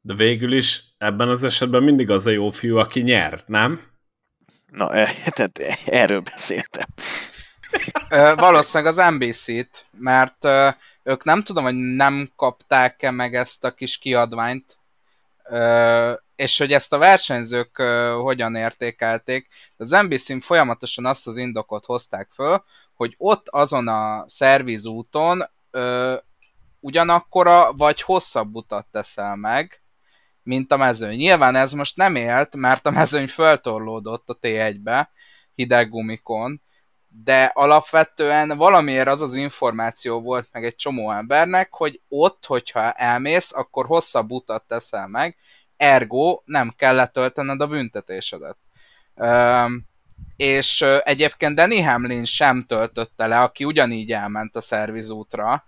De 0.00 0.14
végül 0.14 0.52
is 0.52 0.84
ebben 0.98 1.28
az 1.28 1.44
esetben 1.44 1.82
mindig 1.82 2.10
az 2.10 2.26
a 2.26 2.30
jó 2.30 2.50
fiú, 2.50 2.76
aki 2.76 3.00
nyer, 3.00 3.42
nem? 3.46 3.80
Na, 4.70 4.88
tehát 5.24 5.58
erről 5.86 6.20
beszéltem. 6.20 6.86
Valószínűleg 8.36 8.98
az 8.98 9.10
NBC-t, 9.14 9.86
mert 9.98 10.44
ők 11.02 11.24
nem 11.24 11.42
tudom, 11.42 11.64
hogy 11.64 11.74
nem 11.74 12.32
kapták-e 12.36 13.10
meg 13.10 13.34
ezt 13.34 13.64
a 13.64 13.74
kis 13.74 13.98
kiadványt, 13.98 14.78
és 16.36 16.58
hogy 16.58 16.72
ezt 16.72 16.92
a 16.92 16.98
versenyzők 16.98 17.76
hogyan 18.20 18.54
értékelték. 18.54 19.48
Az 19.76 19.90
NBC-n 19.90 20.38
folyamatosan 20.38 21.06
azt 21.06 21.26
az 21.26 21.36
indokot 21.36 21.84
hozták 21.84 22.28
föl, 22.32 22.64
hogy 22.94 23.14
ott 23.18 23.48
azon 23.48 23.88
a 23.88 24.24
szervizúton 24.26 25.50
ugyanakkora 26.80 27.72
vagy 27.72 28.02
hosszabb 28.02 28.54
utat 28.54 28.86
teszel 28.90 29.36
meg, 29.36 29.82
mint 30.42 30.72
a 30.72 30.76
mezőny. 30.76 31.16
Nyilván 31.16 31.54
ez 31.54 31.72
most 31.72 31.96
nem 31.96 32.14
élt, 32.14 32.56
mert 32.56 32.86
a 32.86 32.90
mezőny 32.90 33.28
föltorlódott 33.28 34.28
a 34.28 34.38
T1-be, 34.42 35.10
hideg 35.54 35.90
gumikon, 35.90 36.62
de 37.24 37.44
alapvetően 37.54 38.56
valamiért 38.56 39.08
az 39.08 39.22
az 39.22 39.34
információ 39.34 40.20
volt 40.20 40.48
meg 40.52 40.64
egy 40.64 40.74
csomó 40.74 41.12
embernek, 41.12 41.72
hogy 41.72 42.00
ott, 42.08 42.46
hogyha 42.46 42.92
elmész, 42.92 43.52
akkor 43.54 43.86
hosszabb 43.86 44.30
utat 44.30 44.64
teszel 44.68 45.06
meg, 45.06 45.36
ergo 45.76 46.40
nem 46.44 46.74
kell 46.76 46.94
letöltened 46.94 47.60
a 47.60 47.66
büntetésedet. 47.66 48.56
Üm, 49.16 49.86
és 50.36 50.84
egyébként 51.02 51.54
Danny 51.54 51.84
Hamlin 51.84 52.24
sem 52.24 52.64
töltötte 52.64 53.26
le, 53.26 53.40
aki 53.40 53.64
ugyanígy 53.64 54.12
elment 54.12 54.56
a 54.56 54.60
szervizútra, 54.60 55.64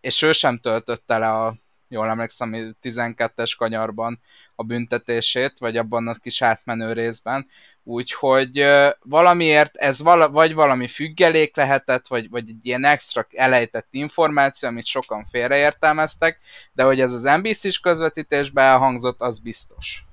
és 0.00 0.22
ő 0.22 0.32
sem 0.32 0.58
töltötte 0.58 1.18
le 1.18 1.30
a 1.30 1.54
jól 1.88 2.08
emlékszem, 2.08 2.76
12-es 2.82 3.54
kanyarban 3.58 4.20
a 4.54 4.62
büntetését, 4.62 5.58
vagy 5.58 5.76
abban 5.76 6.08
a 6.08 6.14
kis 6.14 6.42
átmenő 6.42 6.92
részben, 6.92 7.46
úgyhogy 7.84 8.66
valamiért 9.02 9.76
ez 9.76 10.02
vala, 10.02 10.30
vagy 10.30 10.54
valami 10.54 10.86
függelék 10.86 11.56
lehetett, 11.56 12.06
vagy, 12.06 12.30
vagy 12.30 12.48
egy 12.48 12.66
ilyen 12.66 12.84
extra 12.84 13.26
elejtett 13.32 13.88
információ, 13.90 14.68
amit 14.68 14.84
sokan 14.84 15.26
félreértelmeztek, 15.30 16.38
de 16.72 16.82
hogy 16.82 17.00
ez 17.00 17.12
az 17.12 17.22
NBC-s 17.22 17.80
közvetítésben 17.80 18.64
elhangzott, 18.64 19.20
az 19.20 19.38
biztos. 19.38 20.04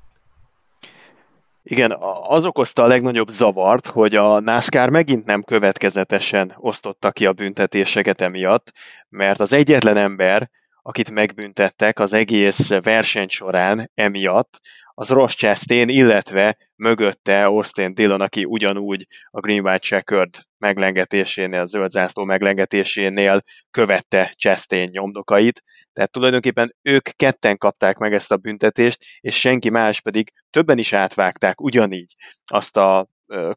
Igen, 1.64 1.98
az 2.28 2.46
okozta 2.46 2.84
a 2.84 2.88
legnagyobb 2.88 3.30
zavart, 3.30 3.88
hogy 3.88 4.16
a 4.16 4.40
NASCAR 4.40 4.90
megint 4.90 5.26
nem 5.26 5.44
következetesen 5.44 6.56
osztotta 6.58 7.12
ki 7.12 7.26
a 7.26 7.34
büntetéseket 7.34 8.22
emiatt, 8.22 8.72
mert 9.10 9.40
az 9.40 9.54
egyetlen 9.54 9.98
ember, 9.98 10.50
akit 10.82 11.12
megbüntettek 11.12 12.00
az 12.00 12.14
egész 12.14 12.70
verseny 12.70 13.28
során 13.28 13.92
emiatt, 13.96 14.60
az 15.02 15.10
Ross 15.10 15.36
Chastain, 15.36 15.90
illetve 15.90 16.58
mögötte 16.76 17.46
Austin 17.46 17.94
Dillon, 17.94 18.22
aki 18.22 18.46
ugyanúgy 18.46 19.08
a 19.30 19.40
Green 19.40 19.66
White 19.66 19.80
Checkered 19.80 20.36
meglengetésénél, 20.58 21.60
a 21.60 21.66
zöld 21.66 21.90
zászló 21.90 22.24
meglengetésénél 22.24 23.42
követte 23.72 24.34
Chastain 24.38 24.90
nyomdokait. 24.92 25.64
Tehát 25.94 26.12
tulajdonképpen 26.12 26.76
ők 26.82 27.10
ketten 27.16 27.58
kapták 27.58 27.98
meg 27.98 28.14
ezt 28.14 28.32
a 28.32 28.38
büntetést, 28.38 29.06
és 29.20 29.40
senki 29.40 29.70
más 29.70 30.02
pedig 30.02 30.32
többen 30.50 30.78
is 30.78 30.94
átvágták 30.94 31.62
ugyanígy 31.62 32.16
azt 32.44 32.78
a 32.78 33.08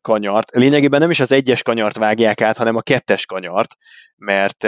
kanyart. 0.00 0.50
Lényegében 0.50 1.00
nem 1.00 1.10
is 1.10 1.20
az 1.20 1.32
egyes 1.32 1.62
kanyart 1.62 1.96
vágják 1.96 2.40
át, 2.40 2.56
hanem 2.56 2.76
a 2.76 2.82
kettes 2.82 3.26
kanyart, 3.26 3.74
mert 4.16 4.66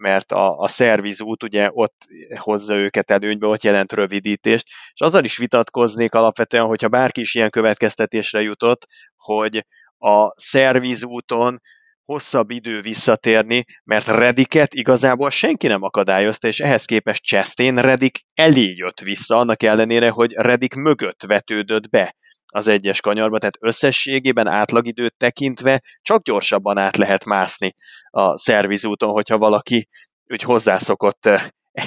mert 0.00 0.32
a, 0.32 0.58
a 0.58 0.68
szervizút 0.68 1.42
ugye 1.42 1.68
ott 1.72 2.06
hozza 2.38 2.74
őket 2.74 3.10
előnybe, 3.10 3.46
ott 3.46 3.62
jelent 3.62 3.92
rövidítést, 3.92 4.66
és 4.92 5.00
azzal 5.00 5.24
is 5.24 5.36
vitatkoznék 5.36 6.14
alapvetően, 6.14 6.66
hogyha 6.66 6.88
bárki 6.88 7.20
is 7.20 7.34
ilyen 7.34 7.50
következtetésre 7.50 8.40
jutott, 8.40 8.86
hogy 9.16 9.66
a 9.98 10.40
szervizúton 10.40 11.60
hosszabb 12.04 12.50
idő 12.50 12.80
visszatérni, 12.80 13.64
mert 13.84 14.06
Rediket 14.06 14.74
igazából 14.74 15.30
senki 15.30 15.66
nem 15.66 15.82
akadályozta, 15.82 16.48
és 16.48 16.60
ehhez 16.60 16.84
képest 16.84 17.24
Chastain 17.24 17.76
Redik 17.76 18.18
elé 18.34 18.74
jött 18.74 19.00
vissza, 19.00 19.38
annak 19.38 19.62
ellenére, 19.62 20.10
hogy 20.10 20.32
Redik 20.32 20.74
mögött 20.74 21.22
vetődött 21.26 21.88
be 21.88 22.14
az 22.52 22.68
egyes 22.68 23.00
kanyarba, 23.00 23.38
tehát 23.38 23.58
összességében 23.60 24.46
átlagidőt 24.46 25.16
tekintve 25.16 25.82
csak 26.02 26.22
gyorsabban 26.22 26.78
át 26.78 26.96
lehet 26.96 27.24
mászni 27.24 27.74
a 28.10 28.38
szervizúton, 28.38 29.10
hogyha 29.10 29.38
valaki 29.38 29.88
úgy 30.26 30.42
hozzászokott 30.42 31.26
eh, 31.26 31.42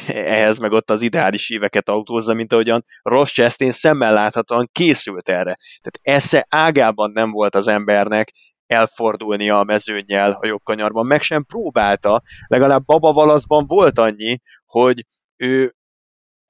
ehhez, 0.07 0.57
meg 0.57 0.71
ott 0.71 0.89
az 0.89 1.01
ideális 1.01 1.49
éveket 1.49 1.89
autózza, 1.89 2.33
mint 2.33 2.53
ahogyan 2.53 2.83
Ross 3.01 3.31
Chastain 3.31 3.71
szemmel 3.71 4.13
láthatóan 4.13 4.69
készült 4.71 5.29
erre. 5.29 5.53
Tehát 5.81 5.99
esze 6.01 6.45
ágában 6.49 7.11
nem 7.11 7.31
volt 7.31 7.55
az 7.55 7.67
embernek 7.67 8.31
elfordulnia 8.65 9.59
a 9.59 9.63
mezőnyel 9.63 10.31
a 10.31 10.47
jobb 10.47 10.63
kanyarban, 10.63 11.05
meg 11.05 11.21
sem 11.21 11.45
próbálta, 11.45 12.21
legalább 12.47 12.85
Baba 12.85 13.11
Valaszban 13.11 13.65
volt 13.67 13.97
annyi, 13.97 14.39
hogy 14.65 15.05
ő 15.37 15.75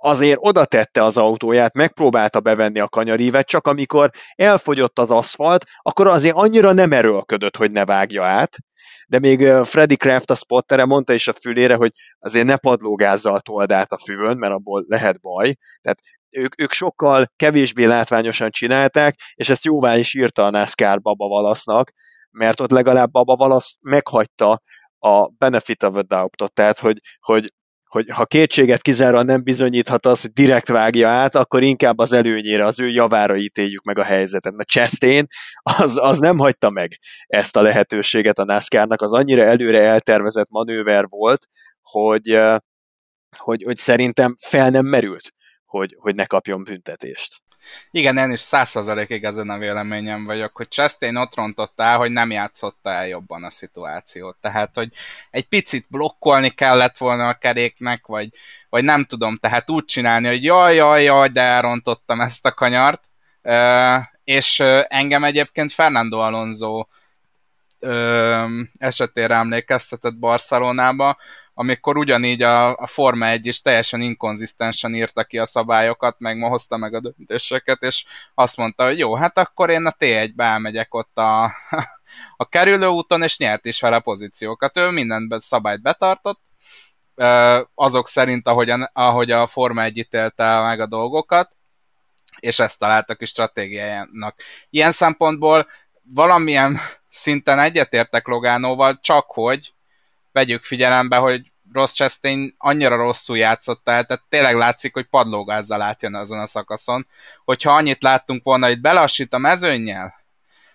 azért 0.04 0.40
oda 0.42 0.66
tette 0.66 1.04
az 1.04 1.18
autóját, 1.18 1.74
megpróbálta 1.74 2.40
bevenni 2.40 2.80
a 2.80 2.88
kanyarívet, 2.88 3.48
csak 3.48 3.68
amikor 3.68 4.10
elfogyott 4.36 5.00
az 5.00 5.12
aszfalt, 5.12 5.66
akkor 5.82 6.08
azért 6.08 6.36
annyira 6.36 6.74
nem 6.74 6.92
erőlködött, 6.92 7.58
hogy 7.58 7.72
ne 7.72 7.86
vágja 7.86 8.26
át, 8.26 8.58
de 9.08 9.20
még 9.20 9.48
Freddy 9.64 9.96
Kraft 9.96 10.30
a 10.30 10.36
spottere 10.36 10.86
mondta 10.86 11.14
is 11.14 11.28
a 11.28 11.34
fülére, 11.34 11.76
hogy 11.76 11.92
azért 12.20 12.46
ne 12.46 12.56
padlógázzal 12.56 13.40
told 13.40 13.72
át 13.72 13.92
a 13.92 13.98
füvön, 13.98 14.38
mert 14.38 14.54
abból 14.54 14.86
lehet 14.88 15.22
baj, 15.22 15.56
tehát 15.82 16.00
ők, 16.30 16.62
ők 16.62 16.72
sokkal 16.72 17.32
kevésbé 17.36 17.86
látványosan 17.86 18.50
csinálták, 18.50 19.16
és 19.34 19.50
ezt 19.50 19.66
jóvá 19.66 19.98
is 19.98 20.14
írta 20.14 20.46
a 20.46 20.50
NASCAR 20.50 21.02
Baba 21.02 21.28
Valasznak, 21.28 21.92
mert 22.32 22.60
ott 22.60 22.72
legalább 22.72 23.12
Baba 23.12 23.36
Valasz 23.36 23.76
meghagyta 23.82 24.62
a 25.00 25.28
benefit 25.38 25.84
of 25.84 25.96
a 25.96 26.04
doubt 26.04 26.54
tehát 26.54 26.80
hogy, 26.80 26.98
hogy 27.20 27.54
hogy 27.94 28.10
ha 28.10 28.26
kétséget 28.26 28.82
kizáróan 28.82 29.26
nem 29.26 29.44
bizonyíthat 29.44 30.06
az, 30.06 30.22
hogy 30.22 30.32
direkt 30.32 30.68
vágja 30.68 31.10
át, 31.10 31.36
akkor 31.36 31.64
inkább 31.64 31.98
az 31.98 32.14
előnyére, 32.14 32.66
az 32.66 32.80
ő 32.80 32.90
javára 32.90 33.38
ítéljük 33.38 33.84
meg 33.84 33.98
a 34.00 34.04
helyzetet. 34.04 34.54
Mert 34.54 34.70
Chastain 34.70 35.28
az, 35.80 35.98
az 35.98 36.20
nem 36.20 36.38
hagyta 36.38 36.70
meg 36.70 36.98
ezt 37.28 37.56
a 37.56 37.62
lehetőséget 37.62 38.40
a 38.40 38.44
NASCAR-nak, 38.44 39.02
az 39.02 39.14
annyira 39.14 39.44
előre 39.44 39.82
eltervezett 39.82 40.50
manőver 40.50 41.06
volt, 41.08 41.48
hogy, 41.82 42.40
hogy, 43.38 43.64
hogy 43.64 43.76
szerintem 43.76 44.36
fel 44.40 44.70
nem 44.70 44.86
merült, 44.86 45.32
hogy, 45.66 45.96
hogy 46.00 46.16
ne 46.16 46.26
kapjon 46.26 46.64
büntetést. 46.64 47.42
Igen, 47.92 48.18
én 48.18 48.32
is 48.32 48.40
százszerzalékig 48.40 49.24
ezen 49.24 49.50
a 49.50 49.58
véleményem 49.58 50.26
vagyok, 50.26 50.56
hogy 50.56 50.68
Chastain 50.68 51.16
ott 51.16 51.36
rontotta 51.36 51.84
el, 51.84 51.98
hogy 51.98 52.12
nem 52.12 52.32
játszotta 52.32 52.90
el 52.90 53.08
jobban 53.08 53.44
a 53.44 53.50
szituációt. 53.50 54.38
Tehát, 54.42 54.76
hogy 54.76 54.94
egy 55.32 55.48
picit 55.48 55.86
blokkolni 55.90 56.50
kellett 56.50 56.98
volna 56.98 57.28
a 57.28 57.34
keréknek, 57.34 58.06
vagy, 58.06 58.30
vagy 58.70 58.84
nem 58.84 59.06
tudom, 59.06 59.38
tehát 59.38 59.70
úgy 59.70 59.86
csinálni, 59.86 60.28
hogy 60.28 60.44
jaj, 60.44 60.76
jaj, 60.76 61.04
jaj, 61.04 61.30
de 61.30 61.42
elrontottam 61.42 62.22
ezt 62.22 62.46
a 62.46 62.54
kanyart. 62.54 63.04
És 64.24 64.60
engem 64.88 65.24
egyébként 65.24 65.72
Fernando 65.72 66.20
Alonso 66.20 66.86
esetére 68.78 69.36
emlékeztetett 69.36 70.18
Barcelonába, 70.18 71.18
amikor 71.54 71.98
ugyanígy 71.98 72.42
a, 72.42 72.76
a 72.76 72.88
Forma 72.88 73.28
1 73.28 73.46
is 73.46 73.62
teljesen 73.62 74.02
inkonzisztensen 74.02 74.94
írta 74.94 75.24
ki 75.24 75.38
a 75.38 75.46
szabályokat, 75.46 76.20
meg 76.20 76.38
ma 76.38 76.48
hozta 76.48 76.78
meg 76.78 76.94
a 76.94 77.00
döntéseket, 77.00 77.82
és 77.82 78.06
azt 78.34 78.58
mondta, 78.58 78.86
hogy 78.86 78.98
jó, 78.98 79.16
hát 79.16 79.38
akkor 79.38 79.70
én 79.70 79.86
a 79.86 79.96
T1-be 80.00 80.44
elmegyek 80.44 80.94
ott 80.94 81.18
a, 81.18 81.44
a 82.38 82.46
kerülőúton, 82.50 83.22
és 83.24 83.38
nyert 83.38 83.66
is 83.66 83.82
vele 83.82 84.00
pozíciókat. 84.00 84.78
Ő 84.78 84.90
minden 84.90 85.38
szabályt 85.40 85.82
betartott, 85.82 86.42
azok 87.76 88.08
szerint, 88.08 88.48
ahogy 88.48 88.70
a, 88.70 88.90
ahogy 88.94 89.32
a 89.32 89.48
Forma 89.48 89.84
1 89.84 89.98
ítélte 89.98 90.62
meg 90.62 90.80
a 90.80 90.88
dolgokat, 90.88 91.58
és 92.40 92.60
ezt 92.60 92.80
találtak 92.80 93.22
is 93.22 93.30
stratégiájának. 93.30 94.42
Ilyen 94.70 94.92
szempontból 94.92 95.68
valamilyen 96.14 96.80
szinten 97.10 97.60
egyetértek 97.60 98.28
Logánóval, 98.28 99.00
csak 99.02 99.26
hogy 99.28 99.74
vegyük 100.34 100.64
figyelembe, 100.64 101.18
hogy 101.18 101.52
Ross 101.74 101.92
Chastain 101.92 102.56
annyira 102.58 102.96
rosszul 102.96 103.38
játszott 103.38 103.90
el, 103.90 104.06
tehát 104.06 104.24
tényleg 104.30 104.56
látszik, 104.56 104.94
hogy 104.94 105.06
padlógázzal 105.06 105.82
átjön 105.82 106.16
azon 106.16 106.40
a 106.40 106.46
szakaszon. 106.46 107.08
Hogyha 107.44 107.76
annyit 107.76 108.04
láttunk 108.04 108.44
volna, 108.44 108.68
hogy 108.68 108.82
belassít 108.82 109.34
a 109.34 109.38
mezőnyel, 109.38 110.24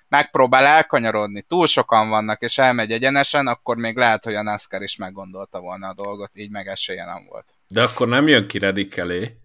megpróbál 0.08 0.66
elkanyarodni, 0.66 1.42
túl 1.42 1.66
sokan 1.66 2.08
vannak, 2.08 2.42
és 2.42 2.58
elmegy 2.58 2.92
egyenesen, 2.92 3.46
akkor 3.46 3.76
még 3.76 3.96
lehet, 3.96 4.24
hogy 4.24 4.34
a 4.34 4.42
NASCAR 4.42 4.82
is 4.82 4.96
meggondolta 4.96 5.60
volna 5.60 5.88
a 5.88 5.94
dolgot, 5.94 6.30
így 6.34 6.50
meg 6.50 6.66
esélye 6.66 7.04
nem 7.04 7.26
volt. 7.28 7.54
De 7.68 7.82
akkor 7.82 8.08
nem 8.08 8.28
jön 8.28 8.46
ki 8.46 8.58
Redik 8.58 8.96
elé? 8.96 9.36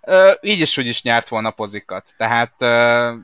Ö, 0.00 0.32
így 0.40 0.60
is 0.60 0.78
úgy 0.78 0.86
is 0.86 1.02
nyert 1.02 1.28
volna 1.28 1.50
pozikat, 1.50 2.14
tehát 2.16 2.54
ö, 2.58 3.14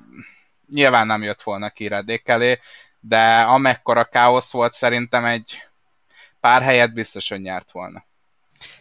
nyilván 0.69 1.07
nem 1.07 1.23
jött 1.23 1.43
volna 1.43 1.71
ki 1.71 1.89
Redik 1.89 2.29
elé, 2.29 2.59
de 3.01 3.41
amekkora 3.41 4.05
káosz 4.05 4.53
volt 4.53 4.73
szerintem 4.73 5.25
egy 5.25 5.63
pár 6.45 6.63
helyet 6.63 6.95
biztos, 6.95 7.29
hogy 7.29 7.41
nyert 7.41 7.71
volna. 7.73 8.05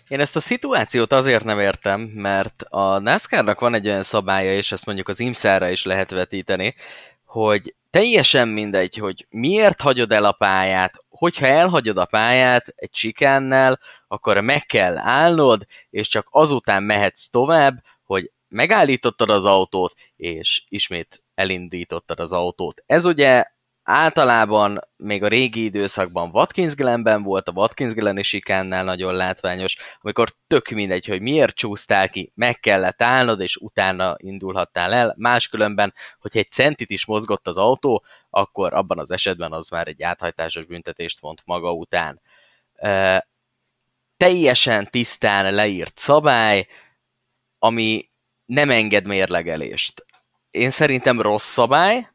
Én 0.07 0.20
ezt 0.20 0.36
a 0.36 0.39
szituációt 0.39 1.11
azért 1.11 1.43
nem 1.43 1.59
értem, 1.59 2.01
mert 2.01 2.64
a 2.70 2.99
NASCAR-nak 2.99 3.59
van 3.59 3.74
egy 3.74 3.88
olyan 3.88 4.03
szabálya, 4.03 4.53
és 4.53 4.72
ezt 4.72 4.86
mondjuk 4.86 5.07
az 5.07 5.20
IMSA-ra 5.20 5.70
is 5.70 5.86
lehet 5.86 6.09
vetíteni, 6.09 6.76
hogy 7.26 7.76
teljesen 7.89 8.47
mindegy, 8.47 8.95
hogy 8.95 9.28
miért 9.30 9.82
hagyod 9.82 10.11
el 10.11 10.26
a 10.26 10.32
pályát, 10.32 10.93
hogyha 11.09 11.45
elhagyod 11.45 11.97
a 11.97 12.05
pályát 12.05 12.74
egy 12.76 12.89
csikánnel, 12.89 13.80
akkor 14.07 14.39
meg 14.41 14.66
kell 14.66 14.97
állnod, 14.97 15.66
és 15.89 16.07
csak 16.07 16.28
azután 16.30 16.84
mehetsz 16.84 17.30
tovább, 17.30 17.84
hogy 18.03 18.32
megállítottad 18.47 19.30
az 19.30 19.45
autót, 19.45 19.93
és 20.16 20.64
ismét 20.70 21.24
elindítottad 21.36 22.20
az 22.20 22.32
autót. 22.32 22.84
Ez 22.86 23.05
ugye 23.05 23.45
általában 23.84 24.79
még 24.95 25.23
a 25.23 25.27
régi 25.27 25.63
időszakban 25.63 26.29
Watkins 26.34 26.75
Glenben 26.75 27.23
volt, 27.23 27.47
a 27.47 27.51
Watkins 27.51 27.93
Gleni 27.93 28.23
sikánnál 28.23 28.84
nagyon 28.84 29.13
látványos, 29.13 29.77
amikor 30.01 30.29
tök 30.47 30.69
mindegy, 30.69 31.05
hogy 31.05 31.21
miért 31.21 31.55
csúsztál 31.55 32.09
ki, 32.09 32.31
meg 32.36 32.59
kellett 32.59 33.01
állnod, 33.01 33.39
és 33.39 33.55
utána 33.55 34.15
indulhattál 34.17 34.93
el. 34.93 35.13
Máskülönben, 35.17 35.93
hogyha 36.19 36.39
egy 36.39 36.51
centit 36.51 36.89
is 36.89 37.05
mozgott 37.05 37.47
az 37.47 37.57
autó, 37.57 38.03
akkor 38.29 38.73
abban 38.73 38.99
az 38.99 39.11
esetben 39.11 39.51
az 39.51 39.69
már 39.69 39.88
egy 39.88 40.03
áthajtásos 40.03 40.65
büntetést 40.65 41.19
vont 41.19 41.41
maga 41.45 41.71
után. 41.71 42.21
E, 42.73 43.27
teljesen 44.17 44.88
tisztán 44.89 45.53
leírt 45.53 45.97
szabály, 45.97 46.67
ami 47.59 48.09
nem 48.45 48.69
enged 48.69 49.05
mérlegelést. 49.05 50.05
Én 50.51 50.69
szerintem 50.69 51.21
rossz 51.21 51.51
szabály, 51.51 52.12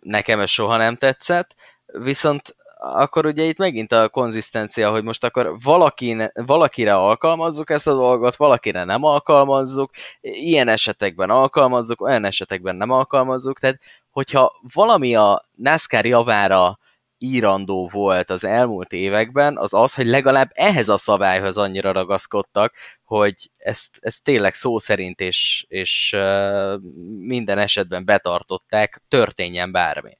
nekem 0.00 0.40
ez 0.40 0.50
soha 0.50 0.76
nem 0.76 0.96
tetszett, 0.96 1.54
viszont 1.86 2.56
akkor 2.78 3.26
ugye 3.26 3.42
itt 3.42 3.58
megint 3.58 3.92
a 3.92 4.08
konzisztencia, 4.08 4.90
hogy 4.90 5.04
most 5.04 5.24
akkor 5.24 5.56
valakin, 5.62 6.30
valakire 6.34 6.94
alkalmazzuk 6.94 7.70
ezt 7.70 7.86
a 7.86 7.92
dolgot, 7.92 8.36
valakire 8.36 8.84
nem 8.84 9.04
alkalmazzuk, 9.04 9.90
ilyen 10.20 10.68
esetekben 10.68 11.30
alkalmazzuk, 11.30 12.00
olyan 12.00 12.24
esetekben 12.24 12.76
nem 12.76 12.90
alkalmazzuk, 12.90 13.58
tehát 13.58 13.80
hogyha 14.10 14.60
valami 14.74 15.14
a 15.14 15.48
NASCAR 15.54 16.06
javára 16.06 16.78
írandó 17.18 17.88
volt 17.92 18.30
az 18.30 18.44
elmúlt 18.44 18.92
években, 18.92 19.56
az 19.56 19.74
az, 19.74 19.94
hogy 19.94 20.06
legalább 20.06 20.50
ehhez 20.54 20.88
a 20.88 20.96
szabályhoz 20.96 21.58
annyira 21.58 21.92
ragaszkodtak, 21.92 22.74
hogy 23.04 23.50
ezt, 23.58 23.98
ezt 24.00 24.24
tényleg 24.24 24.54
szó 24.54 24.78
szerint 24.78 25.20
és, 25.20 25.64
és 25.68 26.16
minden 27.18 27.58
esetben 27.58 28.04
betartották, 28.04 29.02
történjen 29.08 29.72
bármi. 29.72 30.18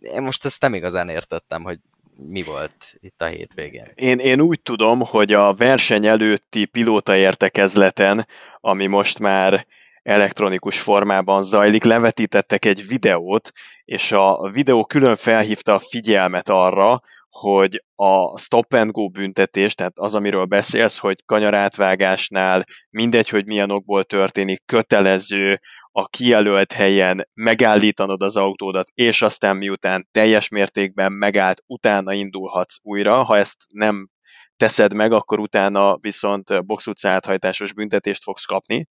Én 0.00 0.22
most 0.22 0.44
ezt 0.44 0.60
nem 0.60 0.74
igazán 0.74 1.08
értettem, 1.08 1.62
hogy 1.62 1.78
mi 2.16 2.42
volt 2.42 2.94
itt 3.00 3.22
a 3.22 3.26
hétvégén. 3.26 3.86
Én, 3.94 4.18
én 4.18 4.40
úgy 4.40 4.60
tudom, 4.60 5.00
hogy 5.00 5.32
a 5.32 5.54
verseny 5.54 6.06
előtti 6.06 6.64
pilóta 6.64 7.16
értekezleten, 7.16 8.26
ami 8.60 8.86
most 8.86 9.18
már 9.18 9.66
elektronikus 10.04 10.80
formában 10.80 11.42
zajlik, 11.42 11.84
levetítettek 11.84 12.64
egy 12.64 12.86
videót, 12.86 13.50
és 13.84 14.12
a 14.12 14.50
videó 14.52 14.84
külön 14.84 15.16
felhívta 15.16 15.74
a 15.74 15.78
figyelmet 15.78 16.48
arra, 16.48 17.00
hogy 17.28 17.84
a 17.94 18.38
stop 18.38 18.74
and 18.74 18.90
go 18.90 19.08
büntetés, 19.08 19.74
tehát 19.74 19.98
az, 19.98 20.14
amiről 20.14 20.44
beszélsz, 20.44 20.98
hogy 20.98 21.24
kanyarátvágásnál 21.24 22.64
mindegy, 22.90 23.28
hogy 23.28 23.46
milyen 23.46 23.70
okból 23.70 24.04
történik, 24.04 24.62
kötelező 24.66 25.60
a 25.90 26.06
kijelölt 26.06 26.72
helyen 26.72 27.28
megállítanod 27.34 28.22
az 28.22 28.36
autódat, 28.36 28.88
és 28.94 29.22
aztán 29.22 29.56
miután 29.56 30.08
teljes 30.10 30.48
mértékben 30.48 31.12
megállt, 31.12 31.62
utána 31.66 32.12
indulhatsz 32.12 32.78
újra. 32.82 33.22
Ha 33.22 33.36
ezt 33.36 33.56
nem 33.68 34.08
teszed 34.56 34.94
meg, 34.94 35.12
akkor 35.12 35.38
utána 35.38 35.96
viszont 35.96 36.66
box 36.66 36.86
áthajtásos 37.02 37.72
büntetést 37.72 38.22
fogsz 38.22 38.44
kapni. 38.44 38.86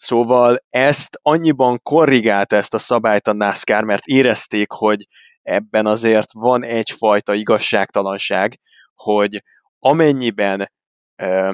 Szóval 0.00 0.58
ezt 0.70 1.18
annyiban 1.22 1.80
korrigálta 1.82 2.56
ezt 2.56 2.74
a 2.74 2.78
szabályt 2.78 3.28
a 3.28 3.32
NASCAR, 3.32 3.84
mert 3.84 4.06
érezték, 4.06 4.70
hogy 4.70 5.06
ebben 5.42 5.86
azért 5.86 6.32
van 6.32 6.64
egyfajta 6.64 7.34
igazságtalanság, 7.34 8.60
hogy 8.94 9.42
amennyiben 9.78 10.72
ö, 11.16 11.52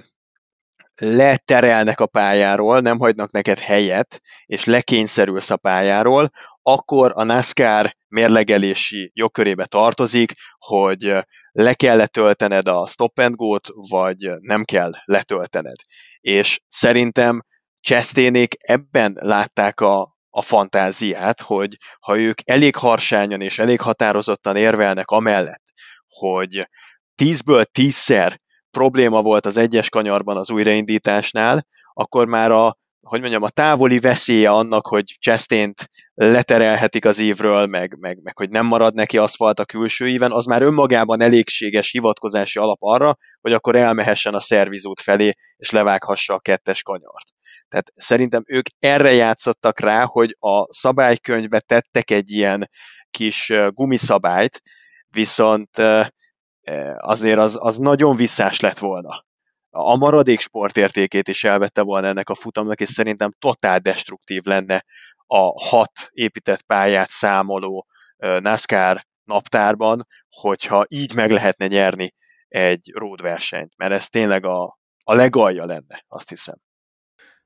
leterelnek 0.94 2.00
a 2.00 2.06
pályáról, 2.06 2.80
nem 2.80 2.98
hagynak 2.98 3.30
neked 3.30 3.58
helyet, 3.58 4.20
és 4.44 4.64
lekényszerülsz 4.64 5.50
a 5.50 5.56
pályáról, 5.56 6.30
akkor 6.62 7.12
a 7.14 7.22
NASCAR 7.22 7.96
mérlegelési 8.08 9.10
jogkörébe 9.14 9.66
tartozik, 9.66 10.32
hogy 10.58 11.16
le 11.52 11.74
kell 11.74 11.96
letöltened 11.96 12.68
a 12.68 12.86
stop 12.86 13.18
and 13.18 13.34
go-t, 13.34 13.68
vagy 13.90 14.30
nem 14.40 14.64
kell 14.64 14.92
letöltened. 15.04 15.76
És 16.20 16.60
szerintem 16.68 17.42
Cseszténék 17.86 18.54
ebben 18.58 19.16
látták 19.20 19.80
a, 19.80 20.16
a 20.30 20.42
fantáziát, 20.42 21.40
hogy 21.40 21.76
ha 22.00 22.18
ők 22.18 22.38
elég 22.44 22.76
harsányan 22.76 23.40
és 23.40 23.58
elég 23.58 23.80
határozottan 23.80 24.56
érvelnek 24.56 25.10
amellett, 25.10 25.62
hogy 26.08 26.68
tízből 27.14 27.64
tízszer 27.64 28.40
probléma 28.70 29.22
volt 29.22 29.46
az 29.46 29.56
egyes 29.56 29.88
kanyarban 29.88 30.36
az 30.36 30.50
újraindításnál, 30.50 31.66
akkor 31.92 32.26
már 32.26 32.50
a 32.50 32.78
hogy 33.06 33.20
mondjam, 33.20 33.42
a 33.42 33.48
távoli 33.48 33.98
veszélye 33.98 34.50
annak, 34.50 34.86
hogy 34.86 35.04
Chastain-t 35.20 35.88
leterelhetik 36.14 37.04
az 37.04 37.18
évről, 37.18 37.66
meg, 37.66 37.96
meg, 37.98 38.18
meg 38.22 38.36
hogy 38.36 38.50
nem 38.50 38.66
marad 38.66 38.94
neki 38.94 39.18
aszfalt 39.18 39.58
a 39.58 39.64
külső 39.64 40.08
íven, 40.08 40.32
az 40.32 40.44
már 40.44 40.62
önmagában 40.62 41.20
elégséges 41.20 41.90
hivatkozási 41.90 42.58
alap 42.58 42.78
arra, 42.80 43.16
hogy 43.40 43.52
akkor 43.52 43.76
elmehessen 43.76 44.34
a 44.34 44.40
szervizút 44.40 45.00
felé, 45.00 45.32
és 45.56 45.70
levághassa 45.70 46.34
a 46.34 46.40
kettes 46.40 46.82
kanyart. 46.82 47.26
Tehát 47.68 47.92
szerintem 47.94 48.42
ők 48.46 48.66
erre 48.78 49.12
játszottak 49.12 49.80
rá, 49.80 50.04
hogy 50.04 50.36
a 50.38 50.72
szabálykönyvbe 50.72 51.60
tettek 51.60 52.10
egy 52.10 52.30
ilyen 52.30 52.70
kis 53.10 53.52
gumiszabályt, 53.68 54.60
viszont 55.08 55.70
azért 56.96 57.38
az, 57.38 57.58
az 57.60 57.76
nagyon 57.76 58.16
visszás 58.16 58.60
lett 58.60 58.78
volna 58.78 59.25
a 59.76 59.96
maradék 59.96 60.40
sportértékét 60.40 61.28
is 61.28 61.44
elvette 61.44 61.82
volna 61.82 62.06
ennek 62.06 62.28
a 62.28 62.34
futamnak, 62.34 62.80
és 62.80 62.88
szerintem 62.88 63.30
totál 63.38 63.78
destruktív 63.78 64.42
lenne 64.44 64.84
a 65.26 65.68
hat 65.68 65.92
épített 66.10 66.62
pályát 66.62 67.10
számoló 67.10 67.86
NASCAR 68.16 69.04
naptárban, 69.24 70.06
hogyha 70.28 70.84
így 70.88 71.14
meg 71.14 71.30
lehetne 71.30 71.66
nyerni 71.66 72.14
egy 72.48 72.90
road 72.94 73.22
versenyt, 73.22 73.72
mert 73.76 73.92
ez 73.92 74.08
tényleg 74.08 74.44
a, 74.44 74.78
a 75.04 75.14
legalja 75.14 75.64
lenne, 75.64 76.04
azt 76.08 76.28
hiszem. 76.28 76.56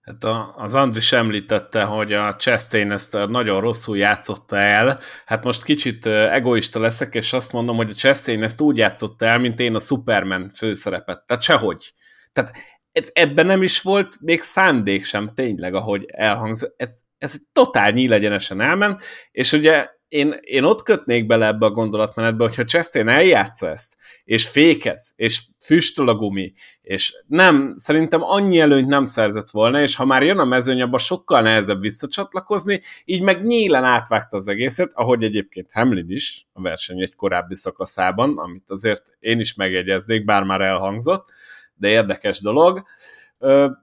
Hát 0.01 0.25
a, 0.25 0.55
az 0.57 0.75
Andris 0.75 1.13
említette, 1.13 1.85
hogy 1.85 2.13
a 2.13 2.37
Chastain 2.37 2.91
ezt 2.91 3.13
nagyon 3.29 3.61
rosszul 3.61 3.97
játszotta 3.97 4.57
el. 4.57 4.99
Hát 5.25 5.45
most 5.45 5.65
kicsit 5.65 6.07
egoista 6.07 6.79
leszek, 6.79 7.15
és 7.15 7.33
azt 7.33 7.53
mondom, 7.53 7.77
hogy 7.77 7.91
a 7.91 7.95
Chastain 7.95 8.43
ezt 8.43 8.61
úgy 8.61 8.77
játszotta 8.77 9.27
el, 9.27 9.39
mint 9.39 9.61
én 9.61 9.75
a 9.75 9.79
Superman 9.79 10.51
főszerepet. 10.55 11.27
Tehát 11.27 11.43
sehogy. 11.43 11.95
Tehát 12.33 12.53
ez, 12.93 13.11
ebben 13.13 13.47
nem 13.47 13.63
is 13.63 13.81
volt 13.81 14.21
még 14.21 14.43
szándék 14.43 15.05
sem 15.05 15.33
tényleg, 15.35 15.75
ahogy 15.75 16.05
elhangzott. 16.07 16.75
Ez, 16.77 16.99
ez 17.19 17.37
totál 17.53 17.91
nyílegyenesen 17.91 18.61
elment, 18.61 19.03
és 19.31 19.53
ugye 19.53 19.89
én, 20.11 20.35
én 20.41 20.65
ott 20.65 20.83
kötnék 20.83 21.27
bele 21.27 21.47
ebbe 21.47 21.67
a 21.67 21.71
gondolatmenetbe, 21.71 22.45
hogyha 22.45 22.65
Chastain 22.65 23.09
eljátsza 23.09 23.69
ezt, 23.69 23.97
és 24.25 24.49
fékez, 24.49 25.13
és 25.17 25.43
füstöl 25.65 26.09
a 26.09 26.15
gumi, 26.15 26.53
és 26.83 27.15
nem, 27.27 27.75
szerintem 27.77 28.23
annyi 28.23 28.61
előnyt 28.61 28.87
nem 28.87 29.05
szerzett 29.05 29.51
volna, 29.51 29.83
és 29.83 29.97
ha 29.97 30.05
már 30.05 30.23
jön 30.23 30.39
a 30.39 30.45
mezőny, 30.45 30.83
abban 30.83 30.99
sokkal 30.99 31.41
nehezebb 31.41 31.81
visszacsatlakozni, 31.81 32.81
így 33.05 33.23
meg 33.23 33.45
nyílen 33.45 33.85
átvágta 33.85 34.37
az 34.37 34.49
egészet, 34.49 34.91
ahogy 34.95 35.23
egyébként 35.23 35.73
Hamlin 35.73 36.11
is 36.11 36.47
a 36.53 36.61
verseny 36.61 37.01
egy 37.01 37.15
korábbi 37.15 37.55
szakaszában, 37.55 38.39
amit 38.39 38.71
azért 38.71 39.03
én 39.19 39.41
is 39.41 39.55
megjegyeznék, 39.55 40.25
bár 40.25 40.43
már 40.43 40.61
elhangzott, 40.61 41.33
de 41.81 41.89
érdekes 41.89 42.41
dolog. 42.41 42.83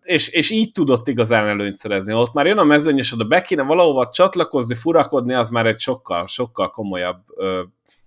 És, 0.02 0.28
és 0.28 0.50
így 0.50 0.72
tudott 0.72 1.08
igazán 1.08 1.48
előnyt 1.48 1.76
szerezni. 1.76 2.14
Ott 2.14 2.34
már 2.34 2.46
jön 2.46 2.58
a 2.58 2.64
mezőny, 2.64 2.98
és 2.98 3.14
oda 3.14 3.24
be 3.24 3.42
kéne 3.42 3.64
valahova 3.64 4.10
csatlakozni, 4.10 4.76
furakodni, 4.76 5.34
az 5.34 5.50
már 5.50 5.66
egy 5.66 5.80
sokkal, 5.80 6.28
sokkal 6.28 6.70
komolyabb 6.70 7.20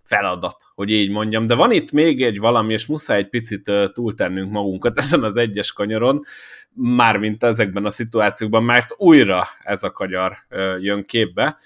feladat, 0.05 0.57
hogy 0.75 0.91
így 0.91 1.11
mondjam. 1.11 1.47
De 1.47 1.55
van 1.55 1.73
itt 1.73 1.93
még 1.93 2.23
egy 2.23 2.39
valami, 2.39 2.73
és 2.73 2.87
muszáj 2.87 3.19
egy 3.19 3.29
picit 3.29 3.73
túltennünk 3.93 4.53
magunkat 4.53 4.99
ezen 4.99 5.23
az 5.23 5.37
egyes 5.37 5.73
kanyaron, 5.73 6.21
mármint 6.75 7.45
ezekben 7.45 7.85
a 7.85 7.91
szituációkban, 7.91 8.65
mert 8.65 8.95
újra 8.97 9.45
ez 9.63 9.83
a 9.83 9.91
kanyar 9.91 10.37
jön 10.81 11.05
képbe. 11.05 11.57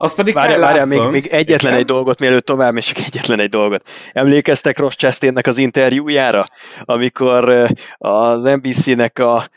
Az 0.00 0.14
pedig 0.14 0.34
várjál, 0.34 0.58
várjál, 0.58 0.86
még, 0.86 1.00
még 1.00 1.26
egyetlen 1.26 1.72
egy 1.72 1.84
dolgot, 1.84 2.18
mielőtt 2.18 2.44
tovább, 2.44 2.76
és 2.76 2.86
csak 2.92 3.06
egyetlen 3.06 3.40
egy 3.40 3.48
dolgot. 3.48 3.88
Emlékeztek 4.12 4.78
Ross 4.78 4.94
Chastainnek 4.94 5.46
az 5.46 5.58
interjújára, 5.58 6.46
amikor 6.80 7.68
az 7.98 8.42
NBC-nek 8.42 9.18
a 9.18 9.48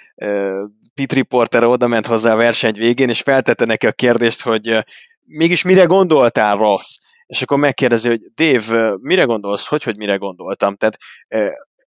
pit 0.94 1.14
reporter 1.14 1.64
oda 1.64 1.88
ment 1.88 2.06
hozzá 2.06 2.34
a 2.34 2.36
verseny 2.36 2.74
végén, 2.74 3.10
és 3.10 3.22
feltette 3.22 3.66
neki 3.66 3.88
a 3.88 3.92
kérdést, 3.92 4.42
hogy 4.42 4.86
mégis 5.26 5.64
mire 5.64 5.84
gondoltál, 5.84 6.58
Ross? 6.58 6.98
És 7.26 7.42
akkor 7.42 7.58
megkérdezi, 7.58 8.08
hogy 8.08 8.22
Dave, 8.36 8.98
mire 9.02 9.24
gondolsz? 9.24 9.68
Hogy, 9.68 9.84
hogy 9.84 9.98
mire 9.98 10.16
gondoltam? 10.16 10.76
Tehát 10.76 10.98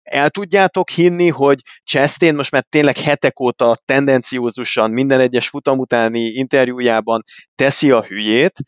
el 0.03 0.29
tudjátok 0.29 0.89
hinni, 0.89 1.29
hogy 1.29 1.59
Chastain 1.83 2.35
most 2.35 2.51
már 2.51 2.65
tényleg 2.69 2.97
hetek 2.97 3.39
óta 3.39 3.77
tendenciózusan 3.85 4.91
minden 4.91 5.19
egyes 5.19 5.47
futam 5.47 5.79
utáni 5.79 6.19
interjújában 6.19 7.23
teszi 7.55 7.91
a 7.91 8.03
hülyét, 8.03 8.59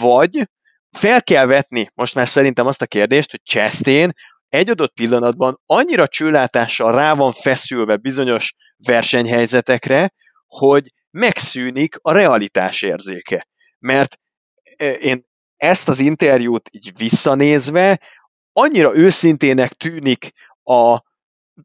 vagy 0.00 0.48
fel 0.98 1.22
kell 1.22 1.46
vetni 1.46 1.88
most 1.94 2.14
már 2.14 2.28
szerintem 2.28 2.66
azt 2.66 2.82
a 2.82 2.86
kérdést, 2.86 3.30
hogy 3.30 3.40
Chastain 3.42 4.10
egy 4.48 4.70
adott 4.70 4.92
pillanatban 4.92 5.60
annyira 5.66 6.06
csőlátással 6.06 6.92
rá 6.92 7.14
van 7.14 7.32
feszülve 7.32 7.96
bizonyos 7.96 8.54
versenyhelyzetekre, 8.76 10.12
hogy 10.46 10.92
megszűnik 11.10 11.96
a 12.00 12.12
realitás 12.12 12.82
érzéke. 12.82 13.46
Mert 13.78 14.16
e, 14.76 14.90
én 14.90 15.24
ezt 15.56 15.88
az 15.88 16.00
interjút 16.00 16.68
így 16.72 16.92
visszanézve 16.96 18.00
annyira 18.52 18.96
őszintének 18.96 19.72
tűnik 19.72 20.30
a, 20.62 20.92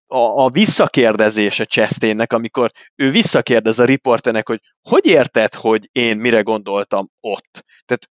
a, 0.07 0.43
a 0.43 0.49
visszakérdezése 0.49 1.65
Chastain-nek, 1.65 2.33
amikor 2.33 2.71
ő 2.95 3.11
visszakérdez 3.11 3.79
a 3.79 3.85
riportenek, 3.85 4.47
hogy 4.47 4.59
hogy 4.89 5.05
érted, 5.05 5.53
hogy 5.53 5.89
én 5.91 6.17
mire 6.17 6.41
gondoltam 6.41 7.09
ott? 7.19 7.63
Tehát 7.85 8.09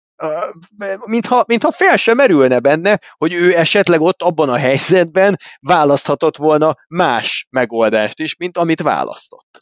mintha, 1.05 1.45
mintha 1.47 1.71
fel 1.71 1.97
sem 1.97 2.17
merülne 2.17 2.59
benne, 2.59 2.99
hogy 3.17 3.33
ő 3.33 3.57
esetleg 3.57 4.01
ott 4.01 4.23
abban 4.23 4.49
a 4.49 4.57
helyzetben 4.57 5.37
választhatott 5.61 6.37
volna 6.37 6.75
más 6.89 7.47
megoldást 7.51 8.19
is, 8.19 8.37
mint 8.37 8.59
amit 8.59 8.83
választott. 8.83 9.59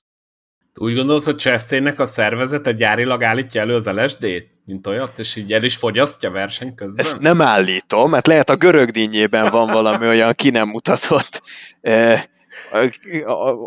Úgy 0.74 0.94
gondolod, 0.94 1.24
hogy 1.24 1.36
Chastainnek 1.36 1.98
a 1.98 2.06
szervezete 2.06 2.72
gyárilag 2.72 3.22
állítja 3.22 3.60
elő 3.60 3.74
az 3.74 3.90
LSD-t, 3.90 4.46
mint 4.64 4.86
olyat, 4.86 5.18
és 5.18 5.36
így 5.36 5.52
el 5.52 5.62
is 5.62 5.76
fogyasztja 5.76 6.30
verseny 6.30 6.74
közben? 6.74 7.04
Ezt 7.04 7.18
nem 7.18 7.40
állítom, 7.40 8.10
mert 8.10 8.26
lehet 8.26 8.50
a 8.50 8.56
görög 8.56 8.90
dinnyében 8.90 9.50
van 9.50 9.66
valami 9.66 10.06
olyan 10.06 10.32
ki 10.32 10.50
nem 10.50 10.68
mutatott 10.68 11.42
eh, 11.80 12.22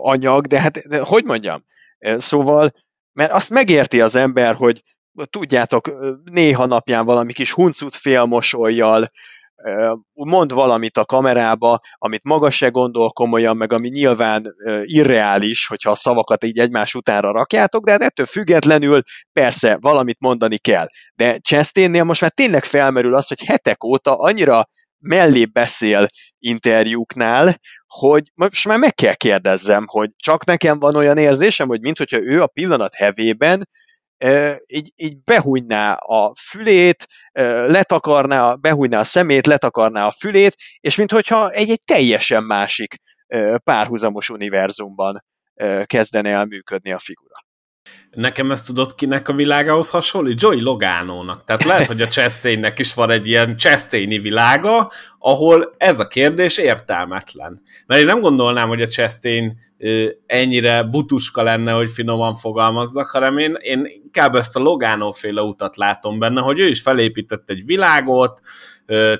anyag, 0.01 0.45
de 0.47 0.61
hát 0.61 0.77
de 0.77 0.99
hogy 0.99 1.23
mondjam, 1.23 1.63
eh, 1.97 2.19
szóval, 2.19 2.69
mert 3.13 3.31
azt 3.31 3.49
megérti 3.49 4.01
az 4.01 4.15
ember, 4.15 4.55
hogy 4.55 4.81
tudjátok, 5.29 5.91
néha 6.23 6.65
napján 6.65 7.05
valami 7.05 7.33
kis 7.33 7.51
huncut 7.51 7.95
félmosoljal, 7.95 9.07
mond 10.13 10.51
valamit 10.53 10.97
a 10.97 11.05
kamerába, 11.05 11.79
amit 11.93 12.23
maga 12.23 12.49
se 12.49 12.69
gondol 12.69 13.09
komolyan, 13.09 13.57
meg 13.57 13.73
ami 13.73 13.89
nyilván 13.89 14.43
irreális, 14.83 15.67
hogyha 15.67 15.91
a 15.91 15.95
szavakat 15.95 16.43
így 16.43 16.59
egymás 16.59 16.93
utánra 16.93 17.31
rakjátok, 17.31 17.85
de 17.85 17.91
hát 17.91 18.01
ettől 18.01 18.25
függetlenül 18.25 19.01
persze 19.33 19.77
valamit 19.81 20.19
mondani 20.19 20.57
kell. 20.57 20.87
De 21.15 21.37
Chastainnél 21.37 22.03
most 22.03 22.21
már 22.21 22.31
tényleg 22.31 22.63
felmerül 22.63 23.15
az, 23.15 23.27
hogy 23.27 23.43
hetek 23.43 23.83
óta 23.83 24.15
annyira 24.15 24.63
mellé 24.99 25.45
beszél 25.45 26.07
interjúknál, 26.39 27.59
hogy 27.87 28.23
most 28.33 28.67
már 28.67 28.77
meg 28.77 28.93
kell 28.93 29.13
kérdezzem, 29.13 29.85
hogy 29.87 30.09
csak 30.15 30.45
nekem 30.45 30.79
van 30.79 30.95
olyan 30.95 31.17
érzésem, 31.17 31.67
hogy 31.67 31.81
mintha 31.81 32.21
ő 32.21 32.41
a 32.41 32.47
pillanat 32.47 32.93
hevében 32.93 33.61
így, 34.67 34.91
így 34.95 35.23
behújná 35.23 35.93
a 35.93 36.31
fülét, 36.49 37.05
letakarná, 37.67 38.53
behújná 38.53 38.99
a 38.99 39.03
szemét, 39.03 39.47
letakarná 39.47 40.05
a 40.05 40.11
fülét, 40.11 40.55
és 40.79 40.95
mintha 40.95 41.49
egy, 41.49 41.69
egy 41.69 41.81
teljesen 41.83 42.43
másik 42.43 42.95
párhuzamos 43.63 44.29
univerzumban 44.29 45.23
kezdene 45.83 46.29
el 46.29 46.45
működni 46.45 46.91
a 46.91 46.99
figura. 46.99 47.44
Nekem 48.11 48.51
ezt 48.51 48.65
tudod 48.65 48.95
kinek 48.95 49.29
a 49.29 49.33
világához 49.33 49.89
hasonlít? 49.89 50.41
Joey 50.41 50.61
Logánónak. 50.61 51.43
Tehát 51.43 51.63
lehet, 51.63 51.87
hogy 51.87 52.01
a 52.01 52.07
Chastainnek 52.07 52.79
is 52.79 52.93
van 52.93 53.09
egy 53.09 53.27
ilyen 53.27 53.57
Chastaini 53.57 54.19
világa, 54.19 54.91
ahol 55.19 55.73
ez 55.77 55.99
a 55.99 56.07
kérdés 56.07 56.57
értelmetlen. 56.57 57.61
Mert 57.85 58.01
én 58.01 58.07
nem 58.07 58.19
gondolnám, 58.19 58.67
hogy 58.67 58.81
a 58.81 58.87
Chastain 58.87 59.57
ennyire 60.25 60.83
butuska 60.83 61.41
lenne, 61.41 61.71
hogy 61.71 61.89
finoman 61.89 62.35
fogalmazzak, 62.35 63.09
hanem 63.09 63.37
én, 63.37 63.57
én 63.61 63.87
inkább 64.03 64.35
ezt 64.35 64.55
a 64.55 64.59
Logánó 64.59 65.11
féle 65.11 65.41
utat 65.41 65.77
látom 65.77 66.19
benne, 66.19 66.41
hogy 66.41 66.59
ő 66.59 66.67
is 66.67 66.81
felépített 66.81 67.49
egy 67.49 67.65
világot, 67.65 68.41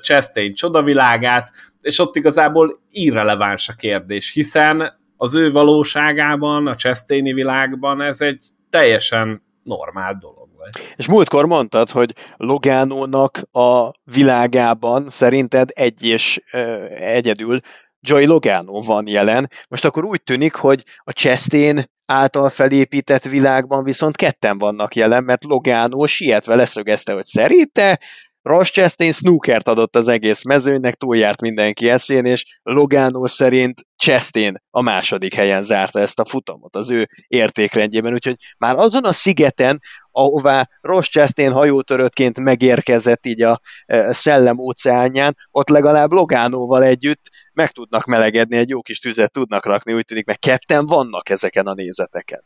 Chastain 0.00 0.54
csodavilágát, 0.54 1.52
és 1.80 1.98
ott 1.98 2.16
igazából 2.16 2.80
irreleváns 2.90 3.68
a 3.68 3.72
kérdés, 3.72 4.32
hiszen 4.32 4.98
az 5.16 5.34
ő 5.34 5.52
valóságában, 5.52 6.66
a 6.66 6.74
Chastaini 6.74 7.32
világban 7.32 8.00
ez 8.00 8.20
egy 8.20 8.44
teljesen 8.70 9.42
normál 9.62 10.16
dolog 10.20 10.48
volt. 10.56 10.94
És 10.96 11.08
múltkor 11.08 11.46
mondtad, 11.46 11.90
hogy 11.90 12.14
Logánónak 12.36 13.42
a 13.52 13.90
világában 14.04 15.10
szerinted 15.10 15.68
egy 15.72 16.04
és 16.04 16.40
ö, 16.52 16.84
egyedül 16.94 17.60
Joy 18.00 18.24
Logano 18.26 18.80
van 18.82 19.06
jelen. 19.06 19.50
Most 19.68 19.84
akkor 19.84 20.04
úgy 20.04 20.22
tűnik, 20.22 20.54
hogy 20.54 20.84
a 20.98 21.12
Chastain 21.12 21.84
által 22.06 22.48
felépített 22.48 23.24
világban 23.24 23.84
viszont 23.84 24.16
ketten 24.16 24.58
vannak 24.58 24.94
jelen, 24.94 25.24
mert 25.24 25.44
Logano 25.44 26.06
sietve 26.06 26.54
leszögezte, 26.54 27.12
hogy 27.12 27.24
szerinte 27.24 28.00
Ross 28.46 28.70
Chastain 28.70 29.12
snookert 29.12 29.68
adott 29.68 29.96
az 29.96 30.08
egész 30.08 30.44
mezőnynek, 30.44 30.94
túljárt 30.94 31.40
mindenki 31.40 31.90
eszén, 31.90 32.24
és 32.24 32.58
Logano 32.62 33.26
szerint 33.26 33.86
Chastain 33.96 34.62
a 34.70 34.80
második 34.80 35.34
helyen 35.34 35.62
zárta 35.62 36.00
ezt 36.00 36.18
a 36.18 36.24
futamot 36.24 36.76
az 36.76 36.90
ő 36.90 37.08
értékrendjében, 37.26 38.12
úgyhogy 38.12 38.36
már 38.58 38.76
azon 38.76 39.04
a 39.04 39.12
szigeten, 39.12 39.80
ahová 40.10 40.68
Ross 40.80 41.08
Chastain 41.08 41.52
hajótöröttként 41.52 42.40
megérkezett 42.40 43.26
így 43.26 43.42
a 43.42 43.60
e, 43.86 44.12
szellem 44.12 44.58
óceánján, 44.58 45.36
ott 45.50 45.68
legalább 45.68 46.10
Logánóval 46.10 46.82
együtt 46.82 47.22
meg 47.52 47.70
tudnak 47.70 48.04
melegedni, 48.04 48.56
egy 48.56 48.68
jó 48.68 48.82
kis 48.82 48.98
tüzet 48.98 49.32
tudnak 49.32 49.66
rakni, 49.66 49.92
úgy 49.92 50.04
tűnik, 50.04 50.26
mert 50.26 50.38
ketten 50.38 50.86
vannak 50.86 51.28
ezeken 51.28 51.66
a 51.66 51.74
nézeteken. 51.74 52.44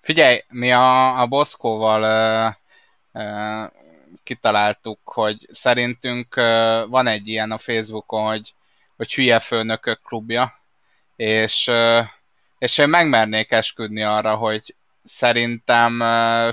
Figyelj, 0.00 0.40
mi 0.48 0.72
a, 0.72 1.20
a 1.20 1.26
Boszkóval 1.26 2.02
uh, 2.02 3.22
uh, 3.22 3.84
kitaláltuk, 4.22 4.98
hogy 5.04 5.46
szerintünk 5.50 6.34
van 6.88 7.06
egy 7.06 7.28
ilyen 7.28 7.50
a 7.50 7.58
Facebookon, 7.58 8.26
hogy, 8.26 8.54
hogy 8.96 9.14
hülye 9.14 9.38
főnökök 9.38 10.00
klubja, 10.02 10.60
és, 11.16 11.70
és 12.58 12.78
én 12.78 12.88
megmernék 12.88 13.50
esküdni 13.50 14.02
arra, 14.02 14.34
hogy 14.34 14.74
szerintem 15.04 16.00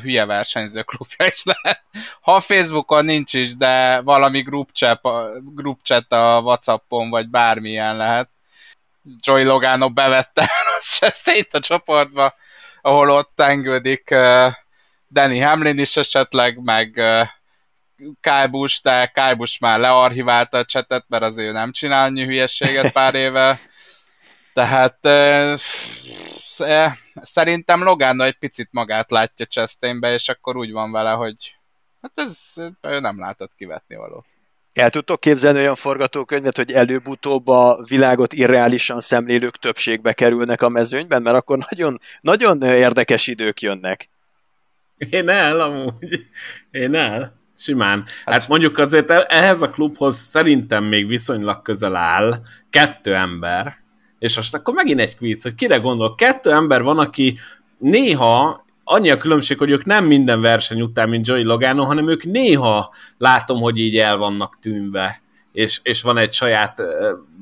hülye 0.02 0.26
versenyző 0.26 0.82
klubja 0.82 1.26
is 1.26 1.44
lehet. 1.44 1.84
Ha 2.22 2.36
a 2.36 2.40
Facebookon 2.40 3.06
nincs 3.06 3.34
is, 3.34 3.58
de 3.58 4.02
valami 4.02 4.42
group 4.42 4.70
chat, 5.84 6.12
a 6.12 6.40
Whatsappon, 6.44 7.10
vagy 7.10 7.28
bármilyen 7.30 7.98
lehet. 7.98 8.30
Joy 9.20 9.44
Logano 9.44 9.90
bevette 9.90 10.50
ezt 11.00 11.28
itt 11.28 11.54
a 11.54 11.60
csoportba, 11.60 12.34
ahol 12.82 13.10
ott 13.10 13.40
engődik 13.40 14.16
Danny 15.10 15.44
Hamlin 15.44 15.80
is 15.80 15.98
esetleg, 15.98 16.64
meg 16.64 17.02
Kájbus, 18.22 18.82
de 18.82 19.06
Kájbus 19.06 19.60
már 19.60 19.80
learchiválta 19.80 20.58
a 20.58 20.66
csetet, 20.66 21.06
mert 21.08 21.24
azért 21.24 21.54
nem 21.54 21.72
csinál 21.72 22.06
annyi 22.06 22.26
hülyességet 22.26 22.92
pár 22.92 23.16
éve. 23.16 23.60
Tehát 24.54 24.98
szerintem 27.22 27.84
Logano 27.84 28.24
egy 28.24 28.38
picit 28.38 28.68
magát 28.72 29.12
látja 29.12 29.46
Chastainbe, 29.46 30.14
és 30.14 30.30
akkor 30.30 30.58
úgy 30.58 30.72
van 30.72 30.92
vele, 30.92 31.12
hogy 31.12 31.56
hát 32.02 32.12
ez 32.16 32.54
ő 32.82 33.00
nem 33.00 33.20
látott 33.20 33.52
kivetni 33.58 33.96
valót. 33.96 34.26
El 34.74 34.90
tudtok 34.90 35.20
képzelni 35.20 35.60
olyan 35.60 35.76
forgatókönyvet, 35.76 36.58
hogy 36.58 36.72
előbb-utóbb 36.72 37.48
a 37.48 37.84
világot 37.88 38.34
irreálisan 38.34 39.00
szemlélők 39.00 39.60
többségbe 39.60 40.14
kerülnek 40.14 40.62
a 40.62 40.70
mezőnyben, 40.70 41.22
mert 41.22 41.36
akkor 41.36 41.58
nagyon, 41.70 42.00
nagyon 42.22 42.62
érdekes 42.62 43.28
idők 43.28 43.62
jönnek. 43.62 44.10
Én 45.10 45.30
el, 45.30 45.62
amúgy. 45.62 46.28
Én 46.72 46.96
el. 46.96 47.42
Simán. 47.64 48.04
Hát, 48.26 48.34
hát 48.34 48.48
mondjuk 48.48 48.78
azért 48.78 49.10
e- 49.10 49.26
ehhez 49.30 49.62
a 49.62 49.70
klubhoz 49.70 50.16
szerintem 50.16 50.84
még 50.84 51.08
viszonylag 51.08 51.62
közel 51.62 51.96
áll 51.96 52.36
kettő 52.70 53.16
ember, 53.16 53.76
és 54.20 54.36
most 54.36 54.54
akkor 54.54 54.74
megint 54.74 55.00
egy 55.00 55.18
kvíz, 55.18 55.44
hogy 55.44 55.56
kire 55.56 55.78
gondol. 55.78 56.16
Kettő 56.16 56.52
ember 56.52 56.82
van, 56.82 57.00
aki 57.00 57.38
néha 57.78 58.66
annyi 58.84 59.10
a 59.10 59.18
különbség, 59.18 59.58
hogy 59.58 59.70
ők 59.70 59.86
nem 59.86 60.06
minden 60.06 60.42
verseny 60.42 60.82
után, 60.82 61.10
mint 61.10 61.28
Joey 61.28 61.44
Logano, 61.44 61.84
hanem 61.84 62.10
ők 62.10 62.24
néha 62.24 62.94
látom, 63.18 63.62
hogy 63.62 63.78
így 63.78 63.98
el 63.98 64.18
vannak 64.18 64.58
tűnve, 64.62 65.22
és, 65.52 65.80
és 65.84 66.02
van 66.02 66.18
egy 66.18 66.34
saját 66.34 66.82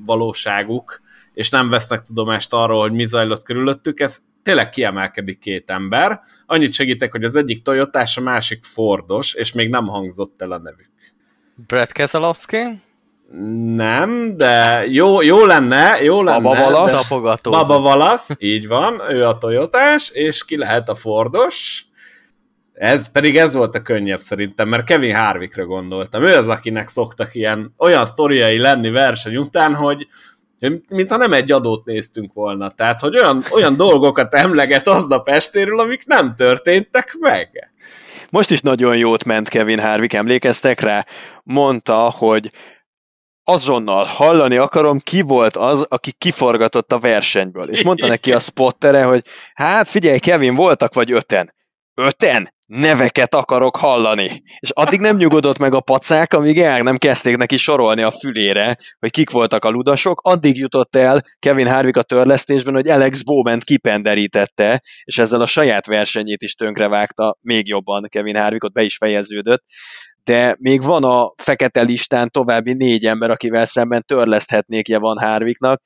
valóságuk, 0.06 1.02
és 1.34 1.50
nem 1.50 1.70
vesznek 1.70 2.02
tudomást 2.02 2.54
arról, 2.54 2.82
hogy 2.82 2.92
mi 2.92 3.06
zajlott 3.06 3.44
körülöttük. 3.44 4.00
Ez 4.00 4.18
tényleg 4.44 4.70
kiemelkedik 4.70 5.40
két 5.40 5.70
ember. 5.70 6.20
Annyit 6.46 6.74
segítek, 6.74 7.12
hogy 7.12 7.24
az 7.24 7.36
egyik 7.36 7.62
Toyotás, 7.62 8.18
a 8.18 8.22
másik 8.22 8.64
Fordos, 8.64 9.34
és 9.34 9.52
még 9.52 9.70
nem 9.70 9.88
hangzott 9.88 10.42
el 10.42 10.52
a 10.52 10.58
nevük. 10.58 10.90
Brad 11.68 11.92
Keselowski? 11.92 12.82
Nem, 13.76 14.38
de 14.38 14.86
jó, 14.88 15.22
jó 15.22 15.46
lenne, 15.46 16.04
jó 16.04 16.24
lenne. 16.24 16.40
Baba 16.40 16.72
Valasz. 16.72 17.08
Baba 17.44 17.80
Valasz, 17.80 18.30
így 18.38 18.68
van, 18.68 19.02
ő 19.10 19.26
a 19.26 19.38
Toyotás, 19.38 20.10
és 20.10 20.46
ki 20.46 20.58
lehet 20.58 20.90
a 20.90 20.96
Fordos. 20.96 21.86
Ez 22.74 23.12
pedig 23.12 23.38
ez 23.38 23.54
volt 23.54 23.76
a 23.76 23.82
könnyebb 23.82 24.20
szerintem, 24.20 24.70
mert 24.70 24.86
Kevin 24.86 25.16
Harvickra 25.16 25.66
gondoltam. 25.66 26.24
Ő 26.24 26.36
az, 26.36 26.48
akinek 26.48 26.88
szoktak 26.88 27.36
ilyen 27.36 27.74
olyan 27.78 28.06
sztoriai 28.06 28.58
lenni 28.58 28.90
verseny 28.90 29.36
után, 29.36 29.76
hogy 29.76 30.08
mintha 30.90 31.18
nem 31.18 31.34
egy 31.34 31.52
adót 31.52 31.86
néztünk 31.86 32.34
volna. 32.34 32.70
Tehát, 32.70 33.00
hogy 33.00 33.16
olyan, 33.16 33.44
olyan 33.52 33.76
dolgokat 33.76 34.34
emleget 34.34 34.88
aznap 34.88 35.28
estéről, 35.28 35.80
amik 35.80 36.06
nem 36.06 36.36
történtek 36.36 37.16
meg. 37.20 37.72
Most 38.30 38.52
is 38.52 38.62
nagyon 38.62 38.98
jót 38.98 39.24
ment 39.24 39.50
Kevin 39.50 39.80
Harvick, 39.80 40.14
emlékeztek 40.14 40.80
rá? 40.80 41.06
Mondta, 41.44 42.10
hogy 42.10 42.52
azonnal 43.44 44.04
hallani 44.04 44.58
akarom, 44.58 45.00
ki 45.00 45.22
volt 45.22 45.56
az, 45.56 45.86
aki 45.90 46.12
kiforgatott 46.12 46.92
a 46.92 47.00
versenyből. 47.00 47.70
És 47.70 47.84
mondta 47.84 48.08
neki 48.08 48.32
a 48.32 48.40
spottere, 48.50 49.04
hogy 49.04 49.26
hát 49.54 49.88
figyelj, 49.88 50.20
Kevin, 50.20 50.56
voltak 50.56 50.94
vagy 50.94 51.12
öten. 51.12 51.54
Öten? 51.94 52.54
Neveket 52.72 53.36
akarok 53.36 53.78
hallani. 53.78 54.44
És 54.60 54.70
addig 54.70 55.00
nem 55.00 55.18
nyugodott 55.18 55.58
meg 55.58 55.74
a 55.74 55.80
pacák, 55.80 56.34
amíg 56.34 56.60
el 56.60 56.82
nem 56.82 56.98
kezdték 56.98 57.38
neki 57.38 57.58
sorolni 57.58 58.02
a 58.02 58.12
fülére, 58.12 58.78
hogy 59.00 59.12
kik 59.12 59.30
voltak 59.30 59.66
a 59.66 59.70
ludasok, 59.70 60.22
addig 60.24 60.58
jutott 60.58 60.96
el 60.96 61.22
Kevin 61.40 61.68
Harvick 61.68 61.98
a 61.98 62.02
törlesztésben, 62.02 62.74
hogy 62.74 62.90
Alex 62.90 63.22
Bowman 63.22 63.60
kipenderítette, 63.60 64.82
és 65.04 65.18
ezzel 65.18 65.42
a 65.42 65.46
saját 65.46 65.86
versenyét 65.86 66.42
is 66.42 66.54
tönkrevágta 66.54 67.38
még 67.42 67.68
jobban 67.68 68.06
Kevin 68.10 68.36
Harvick, 68.36 68.64
ott 68.64 68.74
be 68.74 68.84
is 68.84 68.98
fejeződött 68.98 69.64
de 70.24 70.56
még 70.60 70.82
van 70.82 71.04
a 71.04 71.34
fekete 71.38 71.82
listán 71.82 72.30
további 72.30 72.74
négy 72.74 73.06
ember, 73.06 73.30
akivel 73.30 73.66
szemben 73.66 74.04
törleszthetnék 74.06 74.98
van 74.98 75.18
Harvicknak. 75.18 75.82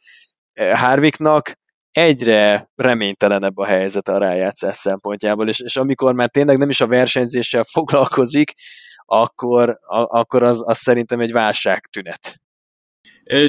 Harvicknak 0.74 1.52
egyre 1.96 2.70
reménytelenebb 2.76 3.58
a 3.58 3.66
helyzet 3.66 4.08
a 4.08 4.18
rájátszás 4.18 4.76
szempontjából, 4.76 5.48
és, 5.50 5.60
és 5.60 5.76
amikor 5.76 6.14
már 6.14 6.30
tényleg 6.30 6.58
nem 6.58 6.70
is 6.70 6.82
a 6.82 6.88
versenyzéssel 6.88 7.64
foglalkozik, 7.64 8.54
akkor, 9.06 9.70
a, 9.70 10.18
akkor 10.20 10.44
az, 10.44 10.64
az 10.66 10.78
szerintem 10.78 11.20
egy 11.20 11.32
válságtünet. 11.32 12.45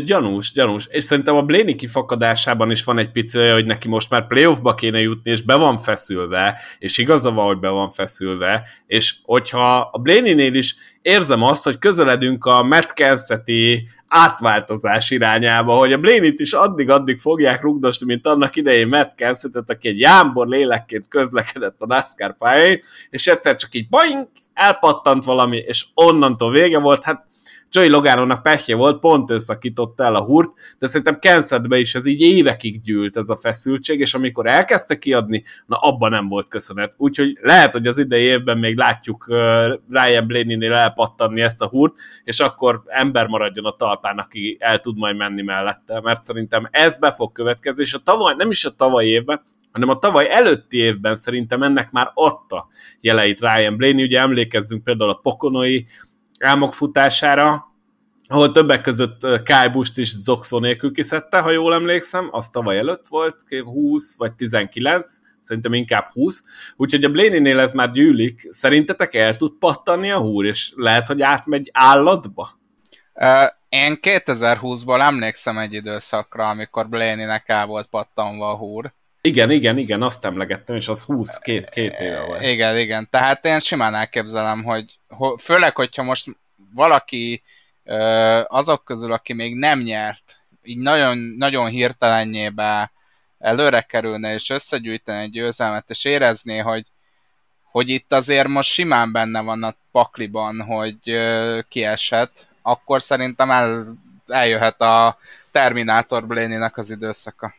Gyanús, 0.04 0.52
gyanús. 0.52 0.86
És 0.90 1.04
szerintem 1.04 1.36
a 1.36 1.42
Bléni 1.42 1.74
kifakadásában 1.74 2.70
is 2.70 2.84
van 2.84 2.98
egy 2.98 3.10
pici 3.10 3.48
hogy 3.48 3.66
neki 3.66 3.88
most 3.88 4.10
már 4.10 4.26
playoffba 4.26 4.74
kéne 4.74 5.00
jutni, 5.00 5.30
és 5.30 5.42
be 5.42 5.54
van 5.54 5.78
feszülve, 5.78 6.60
és 6.78 6.98
igaza 6.98 7.30
van, 7.30 7.46
hogy 7.46 7.58
be 7.58 7.68
van 7.68 7.90
feszülve, 7.90 8.68
és 8.86 9.14
hogyha 9.22 9.78
a 9.92 9.98
Bléninél 9.98 10.54
is 10.54 10.76
érzem 11.02 11.42
azt, 11.42 11.64
hogy 11.64 11.78
közeledünk 11.78 12.44
a 12.44 12.62
Matt 12.62 12.92
Kenseti 12.92 13.88
átváltozás 14.08 15.10
irányába, 15.10 15.74
hogy 15.74 15.92
a 15.92 15.98
Blénit 15.98 16.40
is 16.40 16.52
addig-addig 16.52 17.18
fogják 17.18 17.62
rugdosni, 17.62 18.06
mint 18.06 18.26
annak 18.26 18.56
idején 18.56 18.88
Matt 18.88 19.14
Kensetet, 19.14 19.70
aki 19.70 19.88
egy 19.88 19.98
jámbor 19.98 20.48
lélekként 20.48 21.08
közlekedett 21.08 21.76
a 21.78 21.86
NASCAR 21.86 22.36
pályáin, 22.36 22.80
és 23.10 23.26
egyszer 23.26 23.56
csak 23.56 23.74
így 23.74 23.88
boing, 23.88 24.28
elpattant 24.54 25.24
valami, 25.24 25.56
és 25.56 25.86
onnantól 25.94 26.50
vége 26.50 26.78
volt, 26.78 27.04
hát 27.04 27.26
Joey 27.76 27.88
Logánónak 27.88 28.42
pehje 28.42 28.76
volt, 28.76 28.98
pont 28.98 29.30
ő 29.30 29.38
szakította 29.38 30.04
el 30.04 30.14
a 30.14 30.24
húrt, 30.24 30.50
de 30.78 30.86
szerintem 30.86 31.18
Kensetbe 31.18 31.78
is 31.78 31.94
ez 31.94 32.06
így 32.06 32.20
évekig 32.20 32.80
gyűlt 32.80 33.16
ez 33.16 33.28
a 33.28 33.36
feszültség, 33.36 34.00
és 34.00 34.14
amikor 34.14 34.46
elkezdte 34.46 34.98
kiadni, 34.98 35.44
na 35.66 35.76
abban 35.76 36.10
nem 36.10 36.28
volt 36.28 36.48
köszönet. 36.48 36.94
Úgyhogy 36.96 37.38
lehet, 37.40 37.72
hogy 37.72 37.86
az 37.86 37.98
idei 37.98 38.22
évben 38.22 38.58
még 38.58 38.76
látjuk 38.76 39.26
Ryan 39.90 40.26
Blaney-nél 40.26 40.72
elpattanni 40.72 41.40
ezt 41.40 41.62
a 41.62 41.68
húrt, 41.68 41.94
és 42.24 42.40
akkor 42.40 42.82
ember 42.86 43.26
maradjon 43.26 43.64
a 43.64 43.76
talpán, 43.76 44.18
aki 44.18 44.56
el 44.60 44.80
tud 44.80 44.96
majd 44.96 45.16
menni 45.16 45.42
mellette, 45.42 46.00
mert 46.00 46.22
szerintem 46.22 46.68
ez 46.70 46.96
be 46.96 47.10
fog 47.10 47.32
következni, 47.32 47.82
és 47.82 47.94
a 47.94 47.98
tavaly, 47.98 48.34
nem 48.36 48.50
is 48.50 48.64
a 48.64 48.70
tavaly 48.70 49.06
évben, 49.06 49.42
hanem 49.72 49.88
a 49.88 49.98
tavaly 49.98 50.30
előtti 50.30 50.78
évben 50.78 51.16
szerintem 51.16 51.62
ennek 51.62 51.90
már 51.90 52.10
adta 52.14 52.68
jeleit 53.00 53.40
Ryan 53.40 53.76
Blaney. 53.76 54.04
Ugye 54.04 54.20
emlékezzünk 54.20 54.84
például 54.84 55.10
a 55.10 55.20
Pokonoi 55.22 55.86
álmok 56.40 56.74
futására, 56.74 57.74
ahol 58.28 58.52
többek 58.52 58.80
között 58.80 59.20
Kyle 59.20 59.72
is 59.94 60.16
Zoxo 60.16 60.58
nélkül 60.58 60.92
kiszedte, 60.92 61.38
ha 61.38 61.50
jól 61.50 61.74
emlékszem, 61.74 62.28
az 62.30 62.48
tavaly 62.48 62.78
előtt 62.78 63.08
volt, 63.08 63.36
20 63.64 64.16
vagy 64.16 64.34
19, 64.34 65.16
szerintem 65.40 65.72
inkább 65.72 66.06
20, 66.12 66.42
úgyhogy 66.76 67.04
a 67.04 67.10
Blaney-nél 67.10 67.58
ez 67.58 67.72
már 67.72 67.90
gyűlik. 67.90 68.46
Szerintetek 68.50 69.14
el 69.14 69.36
tud 69.36 69.52
pattanni 69.58 70.10
a 70.10 70.18
húr, 70.18 70.44
és 70.44 70.72
lehet, 70.76 71.06
hogy 71.06 71.22
átmegy 71.22 71.70
állatba? 71.72 72.60
Én 73.68 73.98
2020-ból 74.02 75.00
emlékszem 75.00 75.58
egy 75.58 75.72
időszakra, 75.72 76.48
amikor 76.48 76.88
Blaney-nek 76.88 77.48
el 77.48 77.66
volt 77.66 77.86
pattanva 77.86 78.50
a 78.50 78.56
húr. 78.56 78.94
Igen, 79.26 79.50
igen, 79.50 79.78
igen, 79.78 80.02
azt 80.02 80.24
emlegettem, 80.24 80.76
és 80.76 80.88
az 80.88 81.02
20, 81.02 81.38
két, 81.38 81.68
két 81.68 82.00
éve 82.00 82.20
volt. 82.20 82.42
Igen, 82.42 82.78
igen, 82.78 83.08
tehát 83.10 83.44
én 83.44 83.60
simán 83.60 83.94
elképzelem, 83.94 84.64
hogy 84.64 84.98
főleg, 85.38 85.76
hogyha 85.76 86.02
most 86.02 86.26
valaki 86.74 87.42
azok 88.46 88.84
közül, 88.84 89.12
aki 89.12 89.32
még 89.32 89.54
nem 89.54 89.80
nyert, 89.80 90.40
így 90.62 90.78
nagyon, 90.78 91.18
nagyon 91.18 91.68
hirtelenjébe 91.68 92.92
előre 93.38 93.80
kerülne, 93.80 94.34
és 94.34 94.50
összegyűjteni 94.50 95.22
egy 95.22 95.30
győzelmet, 95.30 95.90
és 95.90 96.04
érezné, 96.04 96.58
hogy, 96.58 96.86
hogy 97.62 97.88
itt 97.88 98.12
azért 98.12 98.48
most 98.48 98.70
simán 98.70 99.12
benne 99.12 99.40
van 99.40 99.62
a 99.62 99.74
pakliban, 99.92 100.60
hogy 100.62 100.98
kiesett, 101.68 102.46
akkor 102.62 103.02
szerintem 103.02 103.50
el, 103.50 103.94
eljöhet 104.26 104.80
a 104.80 105.18
Terminátor 105.50 106.26
Blaney-nek 106.26 106.76
az 106.76 106.90
időszaka 106.90 107.54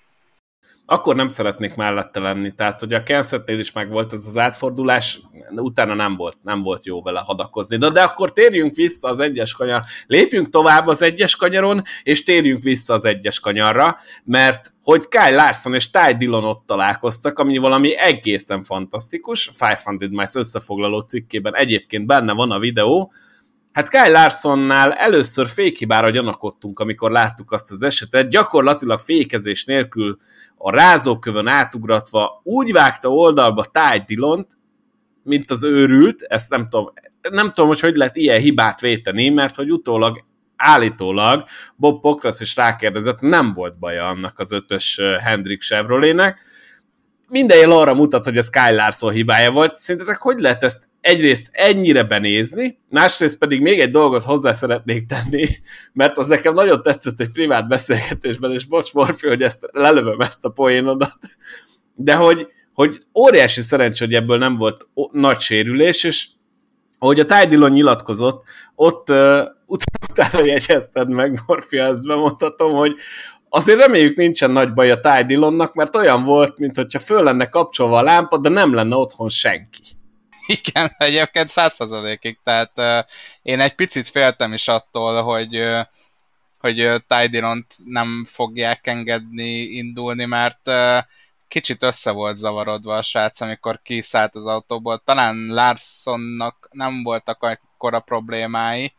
akkor 0.89 1.15
nem 1.15 1.29
szeretnék 1.29 1.75
mellette 1.75 2.19
lenni. 2.19 2.53
Tehát, 2.55 2.79
hogy 2.79 2.93
a 2.93 3.03
Kensetnél 3.03 3.59
is 3.59 3.71
meg 3.71 3.89
volt 3.89 4.13
ez 4.13 4.25
az 4.27 4.37
átfordulás, 4.37 5.19
utána 5.55 5.93
nem 5.93 6.15
volt, 6.15 6.37
nem 6.43 6.61
volt 6.61 6.85
jó 6.85 7.01
vele 7.01 7.19
hadakozni. 7.19 7.77
De, 7.77 7.89
de 7.89 8.01
akkor 8.01 8.31
térjünk 8.31 8.75
vissza 8.75 9.07
az 9.07 9.19
egyes 9.19 9.53
kanyar, 9.53 9.83
lépjünk 10.05 10.49
tovább 10.49 10.87
az 10.87 11.01
egyes 11.01 11.35
kanyaron, 11.35 11.81
és 12.03 12.23
térjünk 12.23 12.63
vissza 12.63 12.93
az 12.93 13.05
egyes 13.05 13.39
kanyarra, 13.39 13.97
mert 14.23 14.73
hogy 14.83 15.07
Kyle 15.07 15.35
Larson 15.35 15.73
és 15.73 15.89
Ty 15.89 16.13
Dillon 16.17 16.43
ott 16.43 16.63
találkoztak, 16.65 17.39
ami 17.39 17.57
valami 17.57 17.97
egészen 17.97 18.63
fantasztikus. 18.63 19.47
500 19.47 19.83
Miles 20.09 20.35
összefoglaló 20.35 20.99
cikkében 20.99 21.55
egyébként 21.55 22.05
benne 22.05 22.33
van 22.33 22.51
a 22.51 22.59
videó, 22.59 23.11
Hát 23.77 23.89
Kyle 23.89 24.21
Larsonnál 24.21 24.93
először 24.93 25.47
fékhibára 25.47 26.09
gyanakodtunk, 26.09 26.79
amikor 26.79 27.11
láttuk 27.11 27.51
azt 27.51 27.71
az 27.71 27.81
esetet, 27.81 28.29
gyakorlatilag 28.29 28.99
fékezés 28.99 29.65
nélkül 29.65 30.17
a 30.57 30.71
rázókövön 30.71 31.47
átugratva 31.47 32.41
úgy 32.43 32.71
vágta 32.71 33.09
oldalba 33.09 33.63
Ty 33.63 34.03
Dillont, 34.05 34.57
mint 35.23 35.51
az 35.51 35.63
őrült, 35.63 36.21
ezt 36.21 36.49
nem 36.49 36.69
tudom, 36.69 36.93
nem 37.29 37.47
tudom, 37.47 37.67
hogy 37.67 37.79
hogy 37.79 37.95
lehet 37.95 38.15
ilyen 38.15 38.39
hibát 38.39 38.79
véteni, 38.79 39.29
mert 39.29 39.55
hogy 39.55 39.71
utólag 39.71 40.25
állítólag 40.55 41.43
Bob 41.75 42.01
Pokrasz 42.01 42.41
is 42.41 42.55
rákérdezett, 42.55 43.19
nem 43.19 43.51
volt 43.53 43.79
baja 43.79 44.07
annak 44.07 44.39
az 44.39 44.51
ötös 44.51 44.99
Hendrik 45.23 45.61
Chevroletnek, 45.61 46.39
minden 47.29 47.57
jel 47.57 47.71
arra 47.71 47.93
mutat, 47.93 48.25
hogy 48.25 48.37
ez 48.37 48.49
Kyle 48.49 48.71
Larson 48.71 49.11
hibája 49.11 49.51
volt. 49.51 49.75
Szerintetek 49.75 50.17
hogy 50.17 50.39
lehet 50.39 50.63
ezt 50.63 50.83
egyrészt 51.01 51.49
ennyire 51.51 52.03
benézni, 52.03 52.79
másrészt 52.89 53.37
pedig 53.37 53.61
még 53.61 53.79
egy 53.79 53.91
dolgot 53.91 54.23
hozzá 54.23 54.53
szeretnék 54.53 55.05
tenni, 55.05 55.47
mert 55.93 56.17
az 56.17 56.27
nekem 56.27 56.53
nagyon 56.53 56.81
tetszett 56.81 57.19
egy 57.19 57.31
privát 57.31 57.67
beszélgetésben, 57.67 58.51
és 58.51 58.65
bocs 58.65 58.93
Morfi, 58.93 59.27
hogy 59.27 59.41
ezt 59.41 59.67
lelövöm 59.71 60.19
ezt 60.19 60.45
a 60.45 60.49
poénodat, 60.49 61.17
de 61.95 62.15
hogy, 62.15 62.47
hogy 62.73 62.99
óriási 63.19 63.61
szerencsé, 63.61 64.05
hogy 64.05 64.13
ebből 64.13 64.37
nem 64.37 64.55
volt 64.55 64.87
nagy 65.11 65.39
sérülés, 65.39 66.03
és 66.03 66.27
ahogy 66.99 67.19
a 67.19 67.25
Ty 67.25 67.47
Dillon 67.47 67.71
nyilatkozott, 67.71 68.43
ott 68.75 69.09
uh, 69.09 69.43
utána 69.65 70.45
jegyezted 70.45 71.09
meg, 71.09 71.39
Morfi, 71.47 71.77
azt 71.77 72.07
bemondhatom, 72.07 72.73
hogy 72.73 72.95
Azért 73.49 73.79
reméljük 73.79 74.17
nincsen 74.17 74.51
nagy 74.51 74.73
baj 74.73 74.91
a 74.91 74.99
Ty 74.99 75.37
mert 75.73 75.95
olyan 75.95 76.23
volt, 76.23 76.57
mintha 76.57 76.99
föl 76.99 77.23
lenne 77.23 77.49
kapcsolva 77.49 77.97
a 77.97 78.01
lámpa, 78.01 78.37
de 78.37 78.49
nem 78.49 78.73
lenne 78.73 78.95
otthon 78.95 79.29
senki. 79.29 79.81
Igen, 80.47 80.91
egyébként 80.97 81.49
százszerzalékig, 81.49 82.39
tehát 82.43 82.71
uh, 82.75 83.11
én 83.41 83.59
egy 83.59 83.75
picit 83.75 84.07
féltem 84.07 84.53
is 84.53 84.67
attól, 84.67 85.23
hogy 85.23 85.57
uh, 85.57 85.85
hogy 86.59 86.85
uh, 86.85 86.99
Ty 87.07 87.43
nem 87.85 88.25
fogják 88.29 88.87
engedni 88.87 89.61
indulni, 89.61 90.25
mert 90.25 90.67
uh, 90.67 90.97
kicsit 91.47 91.83
össze 91.83 92.11
volt 92.11 92.37
zavarodva 92.37 92.97
a 92.97 93.01
srác, 93.01 93.41
amikor 93.41 93.81
kiszállt 93.81 94.35
az 94.35 94.45
autóból. 94.45 94.97
Talán 95.05 95.45
Larsonnak 95.47 96.69
nem 96.71 97.03
voltak 97.03 97.43
akkora 97.43 97.99
problémái, 97.99 98.93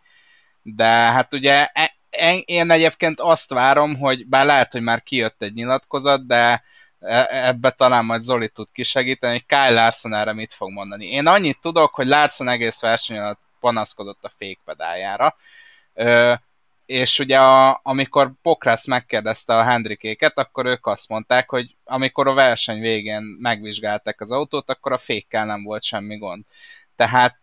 de 0.62 0.86
hát 0.86 1.34
ugye 1.34 1.66
e- 1.72 1.97
én 2.44 2.70
egyébként 2.70 3.20
azt 3.20 3.52
várom, 3.52 3.96
hogy 3.96 4.26
bár 4.26 4.46
lehet, 4.46 4.72
hogy 4.72 4.82
már 4.82 5.02
kijött 5.02 5.42
egy 5.42 5.54
nyilatkozat, 5.54 6.26
de 6.26 6.62
e, 7.00 7.26
ebbe 7.30 7.70
talán 7.70 8.04
majd 8.04 8.22
Zoli 8.22 8.48
tud 8.48 8.68
kisegíteni, 8.72 9.32
hogy 9.32 9.46
Kyle 9.46 9.70
Larson 9.70 10.14
erre 10.14 10.32
mit 10.32 10.52
fog 10.52 10.70
mondani. 10.70 11.06
Én 11.06 11.26
annyit 11.26 11.60
tudok, 11.60 11.94
hogy 11.94 12.06
Larson 12.06 12.48
egész 12.48 12.80
verseny 12.80 13.18
alatt 13.18 13.40
panaszkodott 13.60 14.24
a 14.24 14.32
fékpedájára, 14.36 15.36
és 16.86 17.18
ugye 17.18 17.40
a, 17.40 17.80
amikor 17.82 18.32
Pokrász 18.42 18.86
megkérdezte 18.86 19.56
a 19.56 19.62
Hendrikéket, 19.62 20.38
akkor 20.38 20.66
ők 20.66 20.86
azt 20.86 21.08
mondták, 21.08 21.50
hogy 21.50 21.76
amikor 21.84 22.28
a 22.28 22.34
verseny 22.34 22.80
végén 22.80 23.22
megvizsgálták 23.40 24.20
az 24.20 24.30
autót, 24.30 24.70
akkor 24.70 24.92
a 24.92 24.98
fékkel 24.98 25.46
nem 25.46 25.62
volt 25.62 25.82
semmi 25.82 26.16
gond. 26.16 26.44
Tehát 26.96 27.38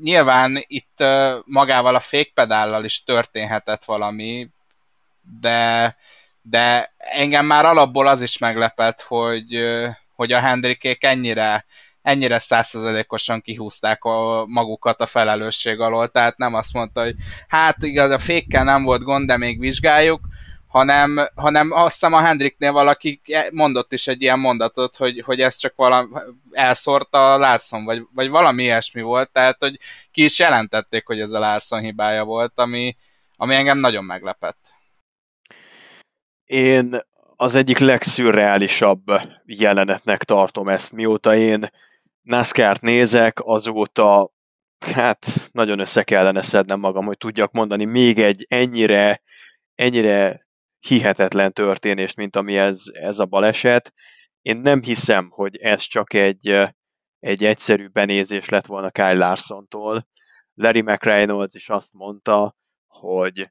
nyilván 0.00 0.58
itt 0.66 1.04
magával 1.44 1.94
a 1.94 2.00
fékpedállal 2.00 2.84
is 2.84 3.04
történhetett 3.04 3.84
valami, 3.84 4.48
de, 5.40 5.96
de 6.42 6.94
engem 6.96 7.46
már 7.46 7.64
alapból 7.64 8.06
az 8.06 8.22
is 8.22 8.38
meglepett, 8.38 9.00
hogy, 9.00 9.64
hogy 10.14 10.32
a 10.32 10.40
Hendrikék 10.40 11.04
ennyire, 11.04 11.64
ennyire 12.02 12.38
százszerzelékosan 12.38 13.40
kihúzták 13.40 14.04
a 14.04 14.44
magukat 14.46 15.00
a 15.00 15.06
felelősség 15.06 15.80
alól, 15.80 16.08
tehát 16.08 16.36
nem 16.36 16.54
azt 16.54 16.72
mondta, 16.72 17.02
hogy 17.02 17.14
hát 17.48 17.82
igaz, 17.82 18.10
a 18.10 18.18
fékkel 18.18 18.64
nem 18.64 18.82
volt 18.82 19.02
gond, 19.02 19.26
de 19.26 19.36
még 19.36 19.60
vizsgáljuk, 19.60 20.20
hanem, 20.76 21.28
hanem 21.34 21.72
azt 21.72 21.92
hiszem 21.92 22.12
a 22.12 22.20
Hendriknél 22.20 22.72
valaki 22.72 23.20
mondott 23.52 23.92
is 23.92 24.06
egy 24.06 24.22
ilyen 24.22 24.38
mondatot, 24.38 24.96
hogy, 24.96 25.22
hogy 25.24 25.40
ez 25.40 25.56
csak 25.56 25.74
valami 25.76 26.08
elszórta 26.50 27.32
a 27.32 27.38
Larson, 27.38 27.84
vagy, 27.84 28.02
vagy 28.14 28.28
valami 28.28 28.62
ilyesmi 28.62 29.02
volt, 29.02 29.30
tehát 29.32 29.56
hogy 29.58 29.78
ki 30.12 30.24
is 30.24 30.38
jelentették, 30.38 31.06
hogy 31.06 31.20
ez 31.20 31.32
a 31.32 31.38
Larson 31.38 31.80
hibája 31.80 32.24
volt, 32.24 32.52
ami, 32.54 32.96
ami 33.36 33.54
engem 33.54 33.78
nagyon 33.78 34.04
meglepett. 34.04 34.74
Én 36.44 36.98
az 37.36 37.54
egyik 37.54 37.78
legszürreálisabb 37.78 39.02
jelenetnek 39.44 40.24
tartom 40.24 40.68
ezt, 40.68 40.92
mióta 40.92 41.34
én 41.36 41.66
NASCAR-t 42.22 42.80
nézek, 42.80 43.38
azóta 43.44 44.30
hát 44.94 45.26
nagyon 45.52 45.78
össze 45.78 46.02
kellene 46.02 46.42
szednem 46.42 46.78
magam, 46.78 47.04
hogy 47.06 47.16
tudjak 47.16 47.52
mondani 47.52 47.84
még 47.84 48.18
egy 48.18 48.46
ennyire, 48.48 49.22
ennyire 49.74 50.45
hihetetlen 50.86 51.52
történést, 51.52 52.16
mint 52.16 52.36
ami 52.36 52.56
ez, 52.56 52.82
ez 52.92 53.18
a 53.18 53.24
baleset. 53.24 53.92
Én 54.42 54.56
nem 54.56 54.82
hiszem, 54.82 55.30
hogy 55.30 55.56
ez 55.56 55.82
csak 55.82 56.14
egy, 56.14 56.60
egy 57.18 57.44
egyszerű 57.44 57.86
benézés 57.86 58.48
lett 58.48 58.66
volna 58.66 58.90
Kyle 58.90 59.14
Larson-tól. 59.14 60.06
Larry 60.54 60.80
McReynolds 60.80 61.54
is 61.54 61.68
azt 61.68 61.92
mondta, 61.92 62.56
hogy 62.86 63.50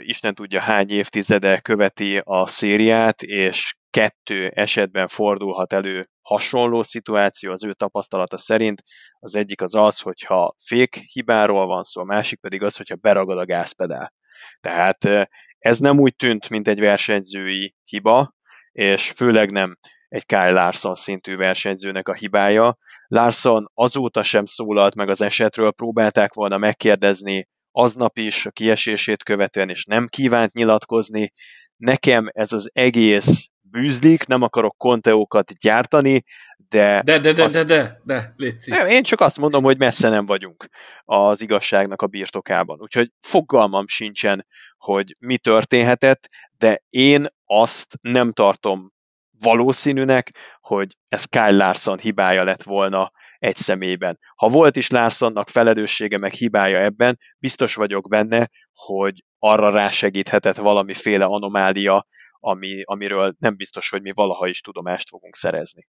Isten 0.00 0.34
tudja 0.34 0.60
hány 0.60 0.90
évtizede 0.90 1.60
követi 1.60 2.20
a 2.24 2.46
szériát, 2.46 3.22
és 3.22 3.74
kettő 3.90 4.48
esetben 4.48 5.06
fordulhat 5.06 5.72
elő 5.72 6.08
hasonló 6.22 6.82
szituáció 6.82 7.52
az 7.52 7.64
ő 7.64 7.72
tapasztalata 7.72 8.36
szerint. 8.38 8.82
Az 9.18 9.34
egyik 9.34 9.62
az 9.62 9.74
az, 9.74 10.00
hogyha 10.00 10.54
fék 10.64 10.94
hibáról 10.94 11.66
van 11.66 11.82
szó, 11.82 12.00
a 12.00 12.04
másik 12.04 12.40
pedig 12.40 12.62
az, 12.62 12.76
hogyha 12.76 12.96
beragad 12.96 13.38
a 13.38 13.44
gázpedál. 13.44 14.12
Tehát 14.60 15.28
ez 15.58 15.78
nem 15.78 15.98
úgy 15.98 16.16
tűnt, 16.16 16.48
mint 16.48 16.68
egy 16.68 16.80
versenyzői 16.80 17.74
hiba, 17.84 18.34
és 18.72 19.10
főleg 19.10 19.50
nem 19.50 19.78
egy 20.08 20.26
Kyle 20.26 20.50
Larson 20.50 20.94
szintű 20.94 21.36
versenyzőnek 21.36 22.08
a 22.08 22.14
hibája. 22.14 22.78
Larson 23.06 23.70
azóta 23.74 24.22
sem 24.22 24.44
szólalt 24.44 24.94
meg 24.94 25.08
az 25.08 25.20
esetről, 25.20 25.70
próbálták 25.70 26.34
volna 26.34 26.58
megkérdezni 26.58 27.48
aznap 27.72 28.18
is 28.18 28.46
a 28.46 28.50
kiesését 28.50 29.22
követően, 29.22 29.68
és 29.68 29.84
nem 29.84 30.06
kívánt 30.06 30.52
nyilatkozni. 30.52 31.32
Nekem 31.76 32.28
ez 32.32 32.52
az 32.52 32.70
egész 32.72 33.48
bűzlik, 33.70 34.26
nem 34.26 34.42
akarok 34.42 34.76
konteókat 34.76 35.52
gyártani, 35.52 36.22
de... 36.68 37.02
De, 37.04 37.18
de, 37.18 37.32
de, 37.32 37.42
azt... 37.42 37.54
de, 37.54 37.64
de, 37.64 38.00
de, 38.04 38.34
létszik. 38.36 38.74
Nem, 38.74 38.86
én 38.86 39.02
csak 39.02 39.20
azt 39.20 39.38
mondom, 39.38 39.62
hogy 39.62 39.78
messze 39.78 40.08
nem 40.08 40.26
vagyunk 40.26 40.68
az 41.04 41.42
igazságnak 41.42 42.02
a 42.02 42.06
birtokában. 42.06 42.80
Úgyhogy 42.80 43.10
fogalmam 43.20 43.86
sincsen, 43.86 44.46
hogy 44.78 45.16
mi 45.18 45.38
történhetett, 45.38 46.26
de 46.58 46.82
én 46.88 47.26
azt 47.44 47.98
nem 48.00 48.32
tartom 48.32 48.92
valószínűnek, 49.38 50.30
hogy 50.60 50.96
ez 51.08 51.24
Kyle 51.24 51.50
Larson 51.50 51.98
hibája 51.98 52.44
lett 52.44 52.62
volna 52.62 53.10
egy 53.38 53.56
személyben. 53.56 54.18
Ha 54.34 54.48
volt 54.48 54.76
is 54.76 54.88
Larsonnak 54.88 55.48
felelőssége 55.48 56.18
meg 56.18 56.32
hibája 56.32 56.78
ebben, 56.78 57.18
biztos 57.38 57.74
vagyok 57.74 58.08
benne, 58.08 58.48
hogy 58.72 59.24
arra 59.38 59.70
rásegíthetett 59.70 60.56
valamiféle 60.56 61.24
anomália, 61.24 62.06
ami, 62.40 62.82
amiről 62.84 63.34
nem 63.38 63.56
biztos, 63.56 63.88
hogy 63.88 64.02
mi 64.02 64.10
valaha 64.14 64.46
is 64.46 64.60
tudomást 64.60 65.08
fogunk 65.08 65.34
szerezni. 65.34 65.86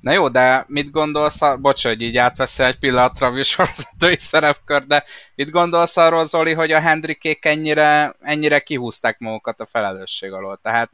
Na 0.00 0.12
jó, 0.12 0.28
de 0.28 0.64
mit 0.68 0.90
gondolsz, 0.90 1.42
a... 1.42 1.56
bocs, 1.56 1.86
hogy 1.86 2.02
így 2.02 2.16
átveszel 2.16 2.66
egy 2.66 2.78
pillanatra 2.78 3.26
a 3.26 3.30
műsorvezetői 3.30 4.16
szerepkör, 4.18 4.86
de 4.86 5.04
mit 5.34 5.50
gondolsz 5.50 5.96
arról, 5.96 6.26
Zoli, 6.26 6.52
hogy 6.52 6.72
a 6.72 6.80
Hendrikék 6.80 7.44
ennyire, 7.44 8.14
ennyire 8.20 8.60
kihúzták 8.60 9.18
magukat 9.18 9.60
a 9.60 9.66
felelősség 9.66 10.32
alól? 10.32 10.58
Tehát 10.62 10.90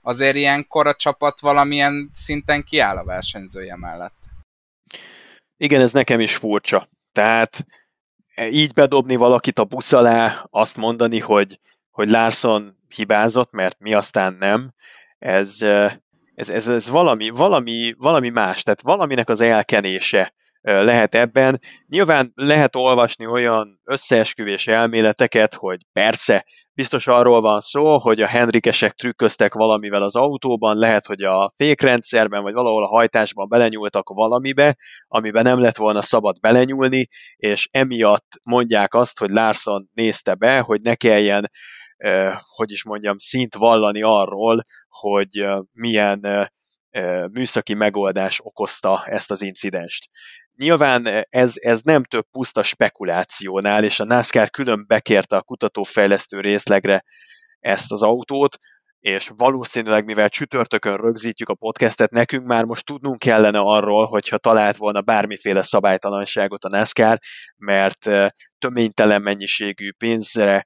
azért 0.00 0.36
ilyenkor 0.36 0.86
a 0.86 0.94
csapat 0.94 1.40
valamilyen 1.40 2.10
szinten 2.14 2.64
kiáll 2.64 2.96
a 2.96 3.04
versenyzője 3.04 3.76
mellett. 3.76 4.14
Igen, 5.56 5.80
ez 5.80 5.92
nekem 5.92 6.20
is 6.20 6.36
furcsa. 6.36 6.88
Tehát 7.12 7.66
így 8.50 8.72
bedobni 8.72 9.16
valakit 9.16 9.58
a 9.58 9.64
busz 9.64 9.92
alá, 9.92 10.46
azt 10.50 10.76
mondani, 10.76 11.18
hogy, 11.18 11.60
hogy 11.92 12.08
Larson 12.08 12.76
hibázott, 12.94 13.50
mert 13.50 13.78
mi 13.78 13.94
aztán 13.94 14.36
nem, 14.38 14.72
ez, 15.18 15.62
ez, 16.34 16.48
ez, 16.48 16.68
ez 16.68 16.90
valami, 16.90 17.30
valami, 17.30 17.94
valami 17.98 18.28
más, 18.28 18.62
tehát 18.62 18.80
valaminek 18.80 19.28
az 19.28 19.40
elkenése 19.40 20.32
lehet 20.62 21.14
ebben. 21.14 21.60
Nyilván 21.86 22.32
lehet 22.34 22.76
olvasni 22.76 23.26
olyan 23.26 23.80
összeesküvés 23.84 24.66
elméleteket, 24.66 25.54
hogy 25.54 25.80
persze, 25.92 26.44
biztos 26.74 27.06
arról 27.06 27.40
van 27.40 27.60
szó, 27.60 27.98
hogy 27.98 28.20
a 28.20 28.26
Henrikesek 28.26 28.92
trükköztek 28.92 29.54
valamivel 29.54 30.02
az 30.02 30.16
autóban, 30.16 30.76
lehet, 30.76 31.06
hogy 31.06 31.22
a 31.22 31.52
fékrendszerben, 31.56 32.42
vagy 32.42 32.52
valahol 32.52 32.84
a 32.84 32.88
hajtásban 32.88 33.48
belenyúltak 33.48 34.08
valamibe, 34.08 34.76
amiben 35.08 35.42
nem 35.42 35.60
lett 35.60 35.76
volna 35.76 36.02
szabad 36.02 36.40
belenyúlni, 36.40 37.08
és 37.36 37.68
emiatt 37.70 38.40
mondják 38.42 38.94
azt, 38.94 39.18
hogy 39.18 39.30
Larson 39.30 39.90
nézte 39.94 40.34
be, 40.34 40.60
hogy 40.60 40.80
ne 40.80 40.94
kelljen 40.94 41.50
hogy 42.56 42.70
is 42.70 42.84
mondjam, 42.84 43.18
szint 43.18 43.54
vallani 43.54 44.02
arról, 44.02 44.62
hogy 44.88 45.46
milyen 45.72 46.50
műszaki 47.32 47.74
megoldás 47.74 48.40
okozta 48.42 49.04
ezt 49.06 49.30
az 49.30 49.42
incidenst. 49.42 50.08
Nyilván 50.56 51.26
ez, 51.28 51.54
ez 51.54 51.80
nem 51.80 52.02
több 52.02 52.26
puszta 52.30 52.62
spekulációnál, 52.62 53.84
és 53.84 54.00
a 54.00 54.04
NASCAR 54.04 54.50
külön 54.50 54.84
bekérte 54.86 55.36
a 55.36 55.42
kutatófejlesztő 55.42 56.40
részlegre 56.40 57.04
ezt 57.60 57.92
az 57.92 58.02
autót, 58.02 58.56
és 59.02 59.30
valószínűleg, 59.36 60.04
mivel 60.04 60.28
csütörtökön 60.28 60.96
rögzítjük 60.96 61.48
a 61.48 61.54
podcastet, 61.54 62.10
nekünk 62.10 62.46
már 62.46 62.64
most 62.64 62.86
tudnunk 62.86 63.18
kellene 63.18 63.58
arról, 63.58 64.06
hogyha 64.06 64.38
talált 64.38 64.76
volna 64.76 65.00
bármiféle 65.00 65.62
szabálytalanságot 65.62 66.64
a 66.64 66.68
NASCAR, 66.68 67.18
mert 67.56 68.08
töménytelen 68.58 69.22
mennyiségű 69.22 69.92
pénzre, 69.92 70.64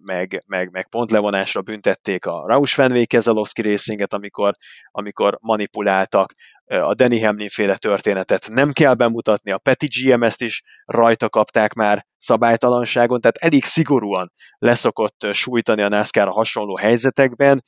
meg, 0.00 0.42
meg, 0.46 0.70
meg 0.70 0.88
pontlevonásra 0.88 1.62
büntették 1.62 2.26
a 2.26 2.46
Rausch 2.46 2.76
Van 2.76 3.04
Kezelowski 3.04 3.62
Racinget, 3.62 4.12
amikor, 4.12 4.54
amikor 4.90 5.38
manipuláltak 5.40 6.32
a 6.66 6.94
Danny 6.94 7.24
Hamlin 7.24 7.48
féle 7.48 7.76
történetet 7.76 8.48
nem 8.48 8.72
kell 8.72 8.94
bemutatni, 8.94 9.50
a 9.50 9.58
Petty 9.58 9.86
GMS-t 9.86 10.40
is 10.40 10.62
rajta 10.84 11.28
kapták 11.28 11.72
már 11.72 12.06
szabálytalanságon, 12.18 13.20
tehát 13.20 13.36
elég 13.36 13.64
szigorúan 13.64 14.32
leszokott 14.58 15.26
sújtani 15.32 15.82
a 15.82 15.88
NASCAR 15.88 16.28
a 16.28 16.32
hasonló 16.32 16.76
helyzetekben. 16.76 17.62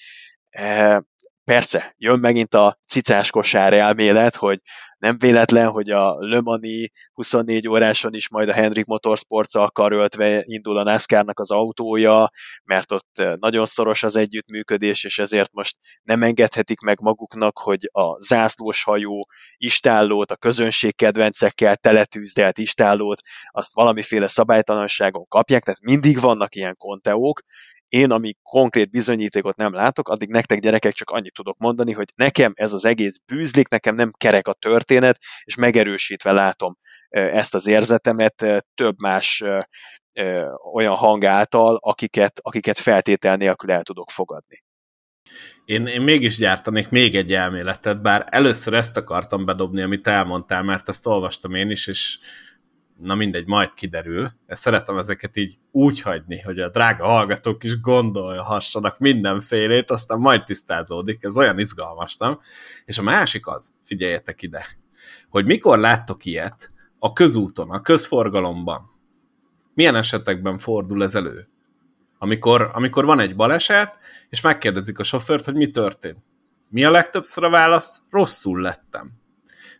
Persze, 1.49 1.95
jön 1.99 2.19
megint 2.19 2.55
a 2.55 2.79
cicás 2.87 3.31
kosár 3.31 3.73
elmélet, 3.73 4.37
hogy 4.37 4.61
nem 4.99 5.19
véletlen, 5.19 5.69
hogy 5.69 5.91
a 5.91 6.17
Le 6.19 6.41
Mani 6.41 6.89
24 7.13 7.69
óráson 7.69 8.15
is 8.15 8.29
majd 8.29 8.49
a 8.49 8.53
Henrik 8.53 8.85
motorsports 8.85 9.53
karöltve 9.73 10.43
indul 10.45 10.79
a 10.79 10.83
NASCAR-nak 10.83 11.39
az 11.41 11.51
autója, 11.51 12.31
mert 12.65 12.93
ott 12.93 13.23
nagyon 13.41 13.67
szoros 13.67 14.03
az 14.03 14.17
együttműködés, 14.17 15.05
és 15.05 15.19
ezért 15.19 15.53
most 15.53 15.77
nem 16.03 16.23
engedhetik 16.23 16.81
meg 16.81 17.01
maguknak, 17.01 17.59
hogy 17.59 17.89
a 17.93 18.21
zászlós 18.21 18.83
hajó 18.83 19.29
istállót, 19.57 20.31
a 20.31 20.37
közönség 20.37 20.97
kedvencekkel 20.97 21.77
teletűzdelt 21.77 22.59
istállót, 22.59 23.21
azt 23.51 23.75
valamiféle 23.75 24.27
szabálytalanságon 24.27 25.27
kapják, 25.29 25.63
tehát 25.63 25.81
mindig 25.81 26.21
vannak 26.21 26.55
ilyen 26.55 26.77
konteók, 26.77 27.41
én, 27.89 28.11
amíg 28.11 28.37
konkrét 28.43 28.91
bizonyítékot 28.91 29.57
nem 29.57 29.73
látok, 29.73 30.09
addig 30.09 30.29
nektek 30.29 30.61
gyerekek 30.61 30.93
csak 30.93 31.11
annyit 31.11 31.35
tudok 31.35 31.59
mondani, 31.59 31.93
hogy 31.93 32.13
nekem 32.15 32.53
ez 32.55 32.73
az 32.73 32.85
egész 32.85 33.17
bűzlik, 33.27 33.69
nekem 33.69 33.95
nem 33.95 34.11
kerek 34.17 34.49
a 34.49 34.53
történet, 34.53 35.19
és 35.45 35.55
megerősítve 35.55 36.33
látom 36.33 36.77
ezt 37.09 37.55
az 37.55 37.67
érzetemet 37.67 38.65
több 38.75 39.01
más 39.01 39.45
olyan 40.73 40.95
hang 40.95 41.25
által, 41.25 41.79
akiket, 41.81 42.39
akiket 42.43 42.79
feltétel 42.79 43.37
nélkül 43.37 43.71
el 43.71 43.83
tudok 43.83 44.11
fogadni. 44.11 44.63
Én, 45.65 45.87
én 45.87 46.01
mégis 46.01 46.37
gyártanék 46.37 46.89
még 46.89 47.15
egy 47.15 47.33
elméletet, 47.33 48.03
bár 48.03 48.27
először 48.31 48.75
ezt 48.75 48.97
akartam 48.97 49.45
bedobni, 49.45 49.83
amit 49.83 50.07
elmondtál, 50.07 50.63
mert 50.63 50.89
ezt 50.89 51.07
olvastam 51.07 51.55
én 51.55 51.71
is, 51.71 51.87
és 51.87 52.19
na 53.01 53.15
mindegy, 53.15 53.47
majd 53.47 53.75
kiderül. 53.75 54.31
Ezt 54.47 54.61
szeretem 54.61 54.97
ezeket 54.97 55.37
így 55.37 55.59
úgy 55.71 56.01
hagyni, 56.01 56.41
hogy 56.41 56.59
a 56.59 56.69
drága 56.69 57.05
hallgatók 57.05 57.65
is 57.65 57.81
gondolhassanak 57.81 58.99
mindenfélét, 58.99 59.91
aztán 59.91 60.19
majd 60.19 60.45
tisztázódik, 60.45 61.25
ez 61.25 61.37
olyan 61.37 61.59
izgalmas, 61.59 62.17
nem? 62.17 62.41
És 62.85 62.99
a 62.99 63.03
másik 63.03 63.47
az, 63.47 63.75
figyeljetek 63.85 64.43
ide, 64.43 64.67
hogy 65.29 65.45
mikor 65.45 65.79
láttok 65.79 66.25
ilyet 66.25 66.73
a 66.99 67.13
közúton, 67.13 67.71
a 67.71 67.81
közforgalomban, 67.81 68.91
milyen 69.75 69.97
esetekben 69.97 70.59
fordul 70.59 71.03
ez 71.03 71.15
elő? 71.15 71.49
Amikor, 72.19 72.71
amikor 72.73 73.05
van 73.05 73.21
egy 73.21 73.37
baleset, 73.37 73.97
és 74.29 74.41
megkérdezik 74.41 74.99
a 74.99 75.03
sofőrt, 75.03 75.45
hogy 75.45 75.55
mi 75.55 75.71
történt. 75.71 76.19
Mi 76.69 76.85
a 76.85 76.91
legtöbbször 76.91 77.45
a 77.45 77.51
válasz? 77.51 78.03
Rosszul 78.11 78.61
lettem. 78.61 79.11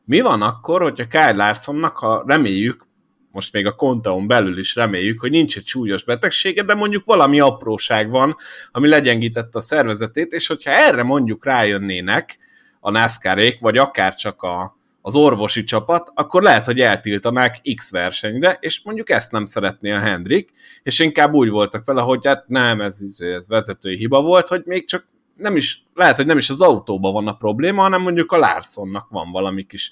Mi 0.05 0.21
van 0.21 0.43
akkor, 0.43 0.83
hogyha 0.83 1.07
Kyle 1.07 1.33
Larsonnak, 1.33 1.97
ha 1.97 2.25
reméljük, 2.27 2.88
most 3.31 3.53
még 3.53 3.67
a 3.67 3.75
kontaon 3.75 4.27
belül 4.27 4.59
is 4.59 4.75
reméljük, 4.75 5.21
hogy 5.21 5.31
nincs 5.31 5.57
egy 5.57 5.67
súlyos 5.67 6.05
betegsége, 6.05 6.63
de 6.63 6.75
mondjuk 6.75 7.05
valami 7.05 7.41
apróság 7.41 8.11
van, 8.11 8.37
ami 8.73 8.89
legyengítette 8.89 9.59
a 9.59 9.61
szervezetét, 9.61 10.33
és 10.33 10.47
hogyha 10.47 10.71
erre 10.71 11.03
mondjuk 11.03 11.45
rájönnének 11.45 12.39
a 12.81 12.91
NASCAR-ék, 12.91 13.61
vagy 13.61 13.79
akár 13.79 14.15
csak 14.15 14.43
a, 14.43 14.79
az 15.03 15.15
orvosi 15.15 15.65
csapat, 15.65 16.11
akkor 16.15 16.43
lehet, 16.43 16.65
hogy 16.65 16.81
eltiltanák 16.81 17.61
X 17.77 17.91
versenyre, 17.91 18.57
és 18.61 18.81
mondjuk 18.85 19.11
ezt 19.11 19.33
nem 19.33 19.47
szeretné 19.47 19.91
a 19.91 19.99
Hendrik, 19.99 20.51
és 20.83 21.01
inkább 21.01 21.33
úgy 21.33 21.49
voltak 21.49 21.87
vele, 21.87 22.01
hogy 22.01 22.27
hát 22.27 22.49
nem, 22.49 22.81
ez, 22.81 23.01
ez 23.19 23.49
vezetői 23.49 23.97
hiba 23.97 24.23
volt, 24.23 24.49
hogy 24.49 24.63
még 24.65 24.87
csak 24.87 25.07
nem 25.37 25.57
is, 25.57 25.83
lehet, 25.95 26.17
hogy 26.17 26.27
nem 26.27 26.37
is 26.37 26.51
az 26.51 26.61
autóban 26.61 27.13
van 27.13 27.29
a 27.29 27.37
probléma, 27.37 27.83
hanem 27.83 28.03
mondjuk 28.03 28.33
a 28.33 28.39
Larsonnak 28.39 29.09
van 29.09 29.31
valami 29.31 29.63
kis 29.67 29.91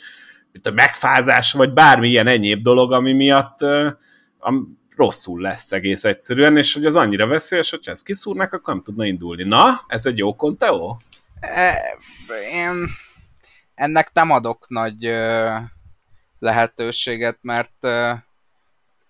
mint 0.57 0.79
a 0.79 0.83
megfázás, 0.83 1.53
vagy 1.53 1.73
bármilyen 1.73 2.27
enyéb 2.27 2.63
dolog, 2.63 2.93
ami 2.93 3.13
miatt 3.13 3.63
uh, 3.63 3.93
rosszul 4.97 5.41
lesz 5.41 5.73
egész 5.73 6.05
egyszerűen, 6.05 6.57
és 6.57 6.75
hogy 6.75 6.85
az 6.85 6.97
annyira 6.97 7.27
veszélyes, 7.27 7.71
hogy 7.71 7.81
ezt 7.89 8.05
kiszúrnak, 8.05 8.53
akkor 8.53 8.75
nem 8.75 8.83
tudna 8.83 9.05
indulni. 9.05 9.45
Na, 9.45 9.85
ez 9.87 10.07
egy 10.07 10.19
jó 10.19 10.35
konteó? 10.37 11.01
E, 11.41 11.99
én 12.53 12.89
ennek 13.75 14.11
nem 14.13 14.31
adok 14.31 14.69
nagy 14.69 15.15
lehetőséget, 16.39 17.39
mert 17.41 17.77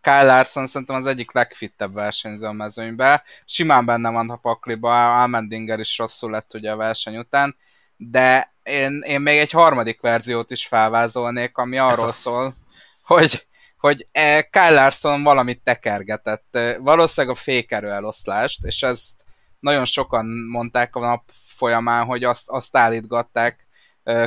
Kyle 0.00 0.22
Larson 0.22 0.66
szerintem 0.66 0.96
az 0.96 1.06
egyik 1.06 1.32
legfittebb 1.32 1.94
versenyző 1.94 2.46
a 2.46 2.52
mezőnyben. 2.52 3.22
Simán 3.44 3.84
benne 3.84 4.10
van 4.10 4.30
a 4.30 4.36
pakliba, 4.36 5.20
Almendinger 5.20 5.78
is 5.78 5.98
rosszul 5.98 6.30
lett 6.30 6.54
ugye 6.54 6.70
a 6.70 6.76
verseny 6.76 7.16
után, 7.16 7.56
de 7.96 8.54
én, 8.66 9.02
én 9.06 9.20
még 9.20 9.38
egy 9.38 9.50
harmadik 9.50 10.00
verziót 10.00 10.50
is 10.50 10.66
felvázolnék, 10.66 11.56
ami 11.56 11.78
arról 11.78 12.08
Ez 12.08 12.16
szól, 12.16 12.46
az... 12.46 12.56
hogy, 13.02 13.46
hogy 13.78 14.06
e, 14.12 14.42
Kyle 14.42 14.70
Larson 14.70 15.22
valamit 15.22 15.62
tekergetett. 15.64 16.58
Valószínűleg 16.78 17.36
a 17.36 17.40
fékerő 17.40 17.90
eloszlást, 17.90 18.64
és 18.64 18.82
ezt 18.82 19.24
nagyon 19.58 19.84
sokan 19.84 20.26
mondták 20.50 20.96
a 20.96 21.00
nap 21.00 21.30
folyamán, 21.46 22.04
hogy 22.04 22.24
azt, 22.24 22.48
azt 22.48 22.76
állítgatták 22.76 23.66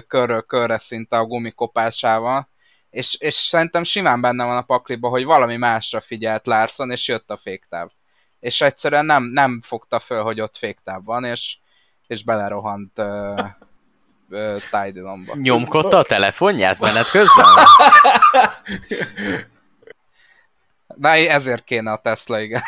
körről 0.08 0.42
körre 0.42 0.80
szinte 0.80 1.18
a 1.18 1.26
gumikopásával, 1.26 2.50
és, 2.90 3.16
és 3.20 3.34
szerintem 3.34 3.84
simán 3.84 4.22
benne 4.22 4.46
van 4.46 4.58
a 4.58 4.62
pakliba, 4.62 5.10
hogy 5.10 5.24
valami 5.24 5.56
másra 5.56 6.00
figyelt 6.00 6.48
Larson, 6.48 6.92
és 6.92 7.08
jött 7.08 7.30
a 7.30 7.38
féktáv. 7.38 7.90
És 8.40 8.62
egyszerűen 8.62 9.06
nem, 9.06 9.24
nem 9.24 9.62
fogta 9.62 10.00
föl, 10.00 10.24
hogy 10.24 10.42
ott 10.42 10.58
féktáv 10.58 11.04
van, 11.04 11.24
és, 11.24 11.58
és 12.08 12.24
belerohant 12.24 13.02
uh, 14.30 14.62
Tidalomba. 14.72 15.36
Nyomkodta 15.36 15.98
a 15.98 16.04
telefonját 16.04 16.80
menet 16.80 17.10
közben? 17.10 17.46
Na, 20.96 21.10
ezért 21.10 21.64
kéne 21.64 21.92
a 21.92 21.98
Tesla, 21.98 22.40
igen. 22.40 22.62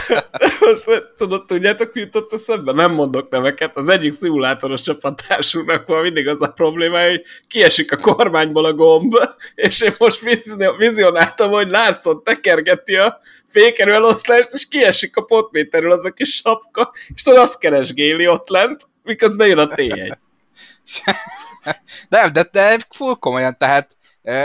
Most 0.60 1.12
tudod, 1.16 1.44
tudjátok, 1.46 1.94
mi 1.94 2.00
jutott 2.00 2.32
eszembe? 2.32 2.72
Nem 2.72 2.92
mondok 2.92 3.30
neveket. 3.30 3.76
Az 3.76 3.88
egyik 3.88 4.12
szimulátoros 4.12 4.82
csapattársunknak 4.82 5.86
van 5.86 6.02
mindig 6.02 6.28
az 6.28 6.42
a 6.42 6.52
probléma, 6.52 7.04
hogy 7.08 7.22
kiesik 7.48 7.92
a 7.92 7.96
kormányból 7.96 8.64
a 8.64 8.72
gomb, 8.72 9.14
és 9.54 9.80
én 9.80 9.94
most 9.98 10.20
vizionáltam, 10.76 11.50
hogy 11.50 11.68
Larson 11.68 12.22
tekergeti 12.22 12.96
a 12.96 13.18
fékerő 13.46 13.92
eloszlást, 13.92 14.52
és 14.52 14.68
kiesik 14.68 15.16
a 15.16 15.22
potméterről 15.22 15.92
az 15.92 16.04
a 16.04 16.10
kis 16.10 16.34
sapka, 16.34 16.92
és 17.14 17.22
tudod, 17.22 17.40
azt 17.40 17.58
keresgéli 17.58 18.28
ott 18.28 18.48
lent, 18.48 18.86
miközben 19.02 19.48
jön 19.48 19.58
a 19.58 19.68
T1. 19.68 20.16
Nem, 22.08 22.32
de, 22.32 22.42
de 22.52 22.78
full 22.90 23.14
komolyan, 23.14 23.56
tehát 23.58 23.96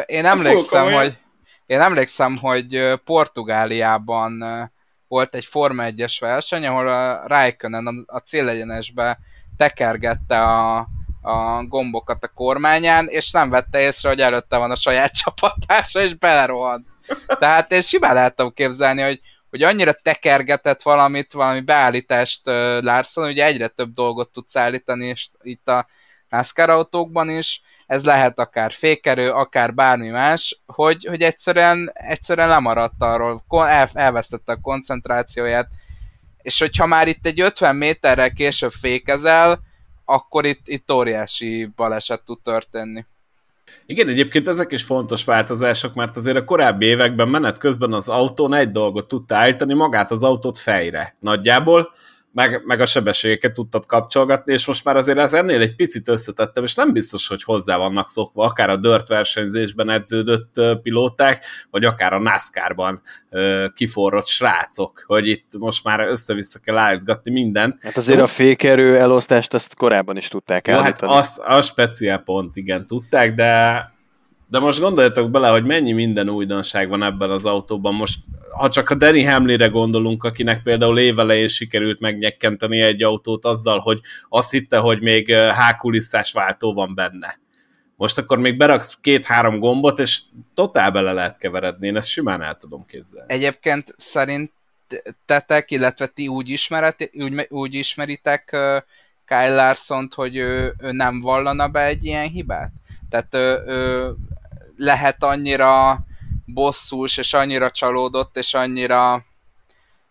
én 0.05 0.25
emlékszem, 0.25 0.93
hogy 0.93 1.17
én 1.65 1.81
emlékszem, 1.81 2.35
hogy 2.41 2.93
Portugáliában 3.03 4.43
volt 5.07 5.35
egy 5.35 5.45
Forma 5.45 5.83
1-es 5.88 6.17
verseny, 6.19 6.65
ahol 6.65 6.88
a 6.88 7.27
Raikkonen 7.27 8.03
a 8.07 8.17
célegyenesbe 8.17 9.19
tekergette 9.57 10.41
a, 10.41 10.77
a 11.21 11.63
gombokat 11.63 12.23
a 12.23 12.27
kormányán, 12.27 13.07
és 13.07 13.31
nem 13.31 13.49
vette 13.49 13.79
észre, 13.79 14.09
hogy 14.09 14.21
előtte 14.21 14.57
van 14.57 14.71
a 14.71 14.75
saját 14.75 15.13
csapattársa, 15.23 16.01
és 16.01 16.13
belerohant. 16.13 16.88
Tehát 17.39 17.71
én 17.71 17.81
simán 17.81 18.13
lehetem 18.13 18.51
képzelni, 18.53 19.01
hogy, 19.01 19.21
hogy 19.49 19.63
annyira 19.63 19.93
tekergetett 19.93 20.81
valamit, 20.81 21.33
valami 21.33 21.59
beállítást 21.59 22.47
uh, 22.47 22.81
Larson, 22.81 23.25
hogy 23.25 23.39
egyre 23.39 23.67
több 23.67 23.93
dolgot 23.93 24.31
tudsz 24.31 24.55
állítani, 24.55 25.05
és 25.05 25.27
itt 25.41 25.69
a 25.69 25.85
NASCAR 26.30 26.69
autókban 26.69 27.30
is, 27.30 27.61
ez 27.88 28.05
lehet 28.05 28.39
akár 28.39 28.71
fékerő, 28.71 29.32
akár 29.32 29.73
bármi 29.73 30.09
más, 30.09 30.61
hogy, 30.65 31.05
hogy 31.05 31.21
egyszerűen, 31.21 31.91
egyszerűen 31.93 32.47
lemaradt 32.47 32.93
arról, 32.99 33.43
el, 33.49 33.89
elvesztette 33.93 34.51
a 34.51 34.59
koncentrációját, 34.61 35.67
és 36.41 36.59
hogyha 36.59 36.86
már 36.86 37.07
itt 37.07 37.25
egy 37.25 37.41
50 37.41 37.75
méterrel 37.75 38.32
később 38.32 38.71
fékezel, 38.71 39.59
akkor 40.05 40.45
itt, 40.45 40.67
itt 40.67 40.91
óriási 40.91 41.69
baleset 41.75 42.23
tud 42.25 42.41
történni. 42.41 43.05
Igen, 43.86 44.07
egyébként 44.07 44.47
ezek 44.47 44.71
is 44.71 44.84
fontos 44.84 45.23
változások, 45.23 45.93
mert 45.93 46.17
azért 46.17 46.38
a 46.38 46.43
korábbi 46.43 46.86
években 46.86 47.28
menet 47.28 47.57
közben 47.57 47.93
az 47.93 48.09
autón 48.09 48.53
egy 48.53 48.71
dolgot 48.71 49.07
tudta 49.07 49.36
állítani, 49.36 49.73
magát 49.73 50.11
az 50.11 50.23
autót 50.23 50.57
fejre 50.57 51.15
nagyjából, 51.19 51.93
meg, 52.32 52.61
meg 52.65 52.80
a 52.80 52.86
sebességeket 52.86 53.53
tudtad 53.53 53.86
kapcsolgatni, 53.86 54.53
és 54.53 54.65
most 54.65 54.84
már 54.84 54.95
azért 54.95 55.17
ez 55.17 55.34
ennél 55.34 55.61
egy 55.61 55.75
picit 55.75 56.07
összetettem, 56.07 56.63
és 56.63 56.75
nem 56.75 56.93
biztos, 56.93 57.28
hogy 57.28 57.43
hozzá 57.43 57.78
vannak 57.78 58.09
szokva, 58.09 58.43
akár 58.43 58.69
a 58.69 58.75
dirt 58.75 59.07
versenyzésben 59.07 59.89
edződött 59.89 60.61
pilóták, 60.82 61.45
vagy 61.71 61.86
akár 61.86 62.13
a 62.13 62.19
NASCAR-ban 62.19 63.01
kiforrott 63.73 64.28
srácok, 64.28 65.03
hogy 65.05 65.28
itt 65.28 65.57
most 65.57 65.84
már 65.84 65.99
össze-vissza 65.99 66.59
kell 66.59 66.78
állítgatni 66.78 67.32
mindent. 67.32 67.84
Hát 67.84 67.97
azért 67.97 68.19
most... 68.19 68.32
a 68.32 68.36
fékerő 68.36 68.97
elosztást 68.97 69.53
azt 69.53 69.75
korábban 69.75 70.17
is 70.17 70.28
tudták 70.28 70.67
állítani. 70.67 71.13
Hát 71.13 71.21
az, 71.21 71.41
a 71.45 71.61
speciál 71.61 72.17
pont, 72.17 72.55
igen, 72.55 72.86
tudták, 72.86 73.36
de 73.36 73.95
de 74.49 74.59
most 74.59 74.79
gondoljatok 74.79 75.31
bele, 75.31 75.49
hogy 75.49 75.63
mennyi 75.63 75.91
minden 75.91 76.29
újdonság 76.29 76.89
van 76.89 77.03
ebben 77.03 77.29
az 77.29 77.45
autóban. 77.45 77.93
Most, 77.93 78.19
ha 78.51 78.69
csak 78.69 78.89
a 78.89 78.95
Danny 78.95 79.27
Hamlire 79.27 79.67
gondolunk, 79.67 80.23
akinek 80.23 80.63
például 80.63 80.99
évelején 80.99 81.47
sikerült 81.47 81.99
megnyekkenteni 81.99 82.81
egy 82.81 83.03
autót 83.03 83.45
azzal, 83.45 83.79
hogy 83.79 83.99
azt 84.29 84.51
hitte, 84.51 84.77
hogy 84.77 85.01
még 85.01 85.33
hákulisszás 85.33 86.31
váltó 86.31 86.73
van 86.73 86.95
benne. 86.95 87.39
Most 87.95 88.17
akkor 88.17 88.39
még 88.39 88.57
beraksz 88.57 88.97
két-három 89.01 89.59
gombot, 89.59 89.99
és 89.99 90.21
totál 90.53 90.91
bele 90.91 91.13
lehet 91.13 91.37
keveredni. 91.37 91.87
Én 91.87 91.95
ezt 91.95 92.09
simán 92.09 92.41
el 92.41 92.57
tudom 92.57 92.85
képzelni. 92.85 93.33
Egyébként 93.33 93.93
szerintetek, 93.97 95.71
illetve 95.71 96.05
ti 96.05 96.27
úgy, 96.27 96.49
ismeret, 96.49 97.09
úgy, 97.13 97.47
úgy 97.49 97.73
ismeritek 97.73 98.49
Kyle 99.25 99.55
larson 99.55 100.09
hogy 100.15 100.35
ő, 100.37 100.73
ő 100.79 100.91
nem 100.91 101.21
vallana 101.21 101.67
be 101.67 101.85
egy 101.85 102.05
ilyen 102.05 102.27
hibát? 102.27 102.71
Tehát 103.09 103.35
ő, 103.35 103.63
ő 103.67 104.13
lehet 104.77 105.23
annyira 105.23 105.99
bosszús, 106.45 107.17
és 107.17 107.33
annyira 107.33 107.71
csalódott, 107.71 108.37
és 108.37 108.53
annyira 108.53 109.25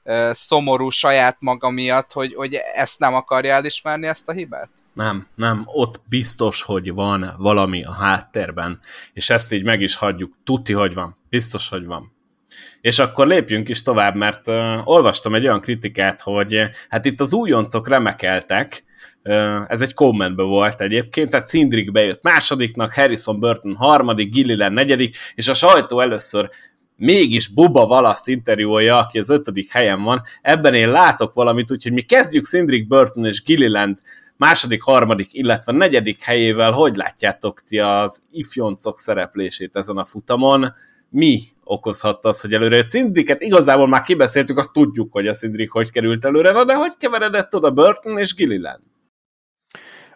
ö, 0.04 0.30
szomorú 0.32 0.90
saját 0.90 1.36
maga 1.40 1.70
miatt, 1.70 2.12
hogy, 2.12 2.34
hogy 2.34 2.54
ezt 2.74 2.98
nem 2.98 3.14
akarja 3.14 3.54
elismerni, 3.54 4.06
ezt 4.06 4.28
a 4.28 4.32
hibát? 4.32 4.68
Nem, 4.92 5.26
nem, 5.34 5.62
ott 5.66 6.00
biztos, 6.08 6.62
hogy 6.62 6.92
van 6.92 7.34
valami 7.38 7.84
a 7.84 7.92
háttérben, 7.92 8.80
és 9.12 9.30
ezt 9.30 9.52
így 9.52 9.64
meg 9.64 9.80
is 9.80 9.94
hagyjuk. 9.94 10.32
Tuti, 10.44 10.72
hogy 10.72 10.94
van. 10.94 11.16
Biztos, 11.28 11.68
hogy 11.68 11.86
van. 11.86 12.12
És 12.80 12.98
akkor 12.98 13.26
lépjünk 13.26 13.68
is 13.68 13.82
tovább, 13.82 14.14
mert 14.14 14.48
uh, 14.48 14.88
olvastam 14.88 15.34
egy 15.34 15.44
olyan 15.44 15.60
kritikát, 15.60 16.20
hogy 16.20 16.68
hát 16.88 17.04
itt 17.04 17.20
az 17.20 17.32
újoncok 17.32 17.88
remekeltek, 17.88 18.84
ez 19.66 19.80
egy 19.80 19.94
kommentben 19.94 20.46
volt 20.46 20.80
egyébként, 20.80 21.30
tehát 21.30 21.46
Cindric 21.46 21.92
bejött 21.92 22.22
másodiknak, 22.22 22.92
Harrison 22.92 23.40
Burton 23.40 23.74
harmadik, 23.74 24.32
Gilliland 24.32 24.74
negyedik, 24.74 25.16
és 25.34 25.48
a 25.48 25.54
sajtó 25.54 26.00
először 26.00 26.50
mégis 26.96 27.48
Buba 27.48 27.86
Valaszt 27.86 28.28
interjúolja, 28.28 28.96
aki 28.98 29.18
az 29.18 29.30
ötödik 29.30 29.70
helyen 29.70 30.02
van. 30.02 30.22
Ebben 30.42 30.74
én 30.74 30.90
látok 30.90 31.34
valamit, 31.34 31.70
úgyhogy 31.70 31.92
mi 31.92 32.00
kezdjük 32.00 32.44
Cindric 32.44 32.88
Burton 32.88 33.24
és 33.24 33.42
Gilliland 33.42 33.98
második, 34.36 34.82
harmadik, 34.82 35.28
illetve 35.32 35.72
negyedik 35.72 36.22
helyével. 36.22 36.72
Hogy 36.72 36.96
látjátok 36.96 37.62
ti 37.64 37.78
az 37.78 38.22
ifjoncok 38.30 38.98
szereplését 38.98 39.76
ezen 39.76 39.96
a 39.96 40.04
futamon? 40.04 40.74
Mi 41.16 41.42
okozhatta 41.64 42.28
az, 42.28 42.40
hogy 42.40 42.52
előre 42.52 42.76
jött 42.76 42.88
Cindricet? 42.88 43.40
Igazából 43.40 43.88
már 43.88 44.02
kibeszéltük, 44.02 44.58
azt 44.58 44.72
tudjuk, 44.72 45.12
hogy 45.12 45.26
a 45.26 45.32
Cindric 45.32 45.72
hogy 45.72 45.90
került 45.90 46.24
előre, 46.24 46.50
na 46.50 46.64
de 46.64 46.74
hogy 46.74 46.92
keveredett 46.98 47.54
oda 47.54 47.70
Burton 47.70 48.18
és 48.18 48.34
Gilliland? 48.34 48.82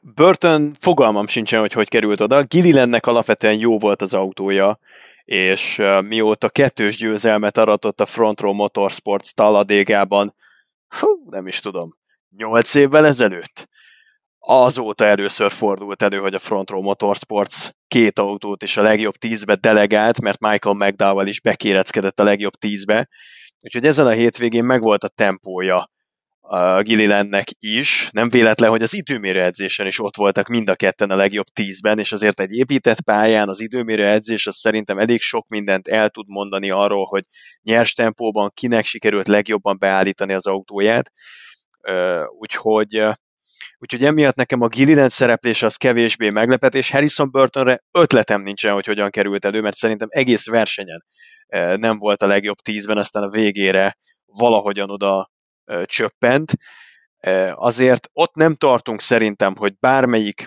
Burton 0.03 0.73
fogalmam 0.79 1.27
sincsen, 1.27 1.61
hogy 1.61 1.73
hogy 1.73 1.89
került 1.89 2.21
oda. 2.21 2.43
Gillilandnek 2.43 3.07
alapvetően 3.07 3.59
jó 3.59 3.79
volt 3.79 4.03
az 4.03 4.15
autója, 4.15 4.79
és 5.25 5.83
mióta 6.05 6.49
kettős 6.49 6.97
győzelmet 6.97 7.59
aratott 7.59 8.01
a 8.01 8.07
Front 8.07 8.41
Row 8.41 8.53
Motorsports 8.53 9.33
taladégában, 9.35 10.35
hú, 11.01 11.09
nem 11.31 11.47
is 11.47 11.61
tudom, 11.61 11.97
nyolc 12.37 12.75
évvel 12.75 13.07
ezelőtt, 13.07 13.69
azóta 14.41 15.05
először 15.05 15.53
fordult 15.53 16.03
elő, 16.03 16.19
hogy 16.19 16.35
a 16.35 16.39
Front 16.39 16.71
Row 16.71 16.83
Motorsports 16.83 17.69
két 17.89 18.19
autót 18.19 18.63
is 18.63 18.77
a 18.77 18.83
legjobb 18.83 19.15
tízbe 19.15 19.55
delegált, 19.55 20.21
mert 20.21 20.41
Michael 20.41 20.75
McDowell 20.75 21.27
is 21.27 21.41
bekéreckedett 21.41 22.21
a 22.21 22.25
legjobb 22.25 22.55
tízbe, 22.55 23.09
úgyhogy 23.61 23.87
ezen 23.87 24.07
a 24.07 24.11
hétvégén 24.11 24.65
megvolt 24.65 25.05
a 25.05 25.09
tempója 25.09 25.91
a 26.41 26.83
Gillilandnek 26.83 27.49
is. 27.59 28.09
Nem 28.13 28.29
véletlen, 28.29 28.71
hogy 28.71 28.83
az 28.83 28.95
időmérő 28.95 29.43
edzésen 29.43 29.87
is 29.87 30.01
ott 30.01 30.17
voltak 30.17 30.49
mind 30.49 30.69
a 30.69 30.75
ketten 30.75 31.11
a 31.11 31.17
legjobb 31.17 31.47
tízben, 31.47 31.99
és 31.99 32.13
azért 32.13 32.41
egy 32.41 32.53
épített 32.53 33.01
pályán 33.01 33.49
az 33.49 33.61
időmérő 33.61 34.07
edzés 34.07 34.47
az 34.47 34.57
szerintem 34.57 34.99
elég 34.99 35.21
sok 35.21 35.49
mindent 35.49 35.89
el 35.89 36.09
tud 36.09 36.29
mondani 36.29 36.71
arról, 36.71 37.05
hogy 37.05 37.25
nyers 37.63 37.95
tempóban 37.95 38.51
kinek 38.55 38.85
sikerült 38.85 39.29
legjobban 39.29 39.79
beállítani 39.79 40.33
az 40.33 40.47
autóját. 40.47 41.13
Úgyhogy 42.39 43.03
Úgyhogy 43.83 44.05
emiatt 44.05 44.35
nekem 44.35 44.61
a 44.61 44.69
Gilliland 44.69 45.11
szereplése 45.11 45.67
az 45.67 45.77
kevésbé 45.77 46.31
meglepetés. 46.31 46.91
Harrison 46.91 47.31
Burtonre 47.31 47.83
ötletem 47.91 48.43
nincsen, 48.43 48.73
hogy 48.73 48.87
hogyan 48.87 49.11
került 49.11 49.45
elő, 49.45 49.61
mert 49.61 49.77
szerintem 49.77 50.09
egész 50.11 50.47
versenyen 50.47 51.05
nem 51.77 51.99
volt 51.99 52.23
a 52.23 52.27
legjobb 52.27 52.57
tízben, 52.57 52.97
aztán 52.97 53.23
a 53.23 53.29
végére 53.29 53.97
valahogyan 54.27 54.91
oda 54.91 55.31
csöppent. 55.85 56.53
Azért 57.53 58.09
ott 58.13 58.35
nem 58.35 58.55
tartunk 58.55 59.01
szerintem, 59.01 59.57
hogy 59.57 59.79
bármelyik 59.79 60.47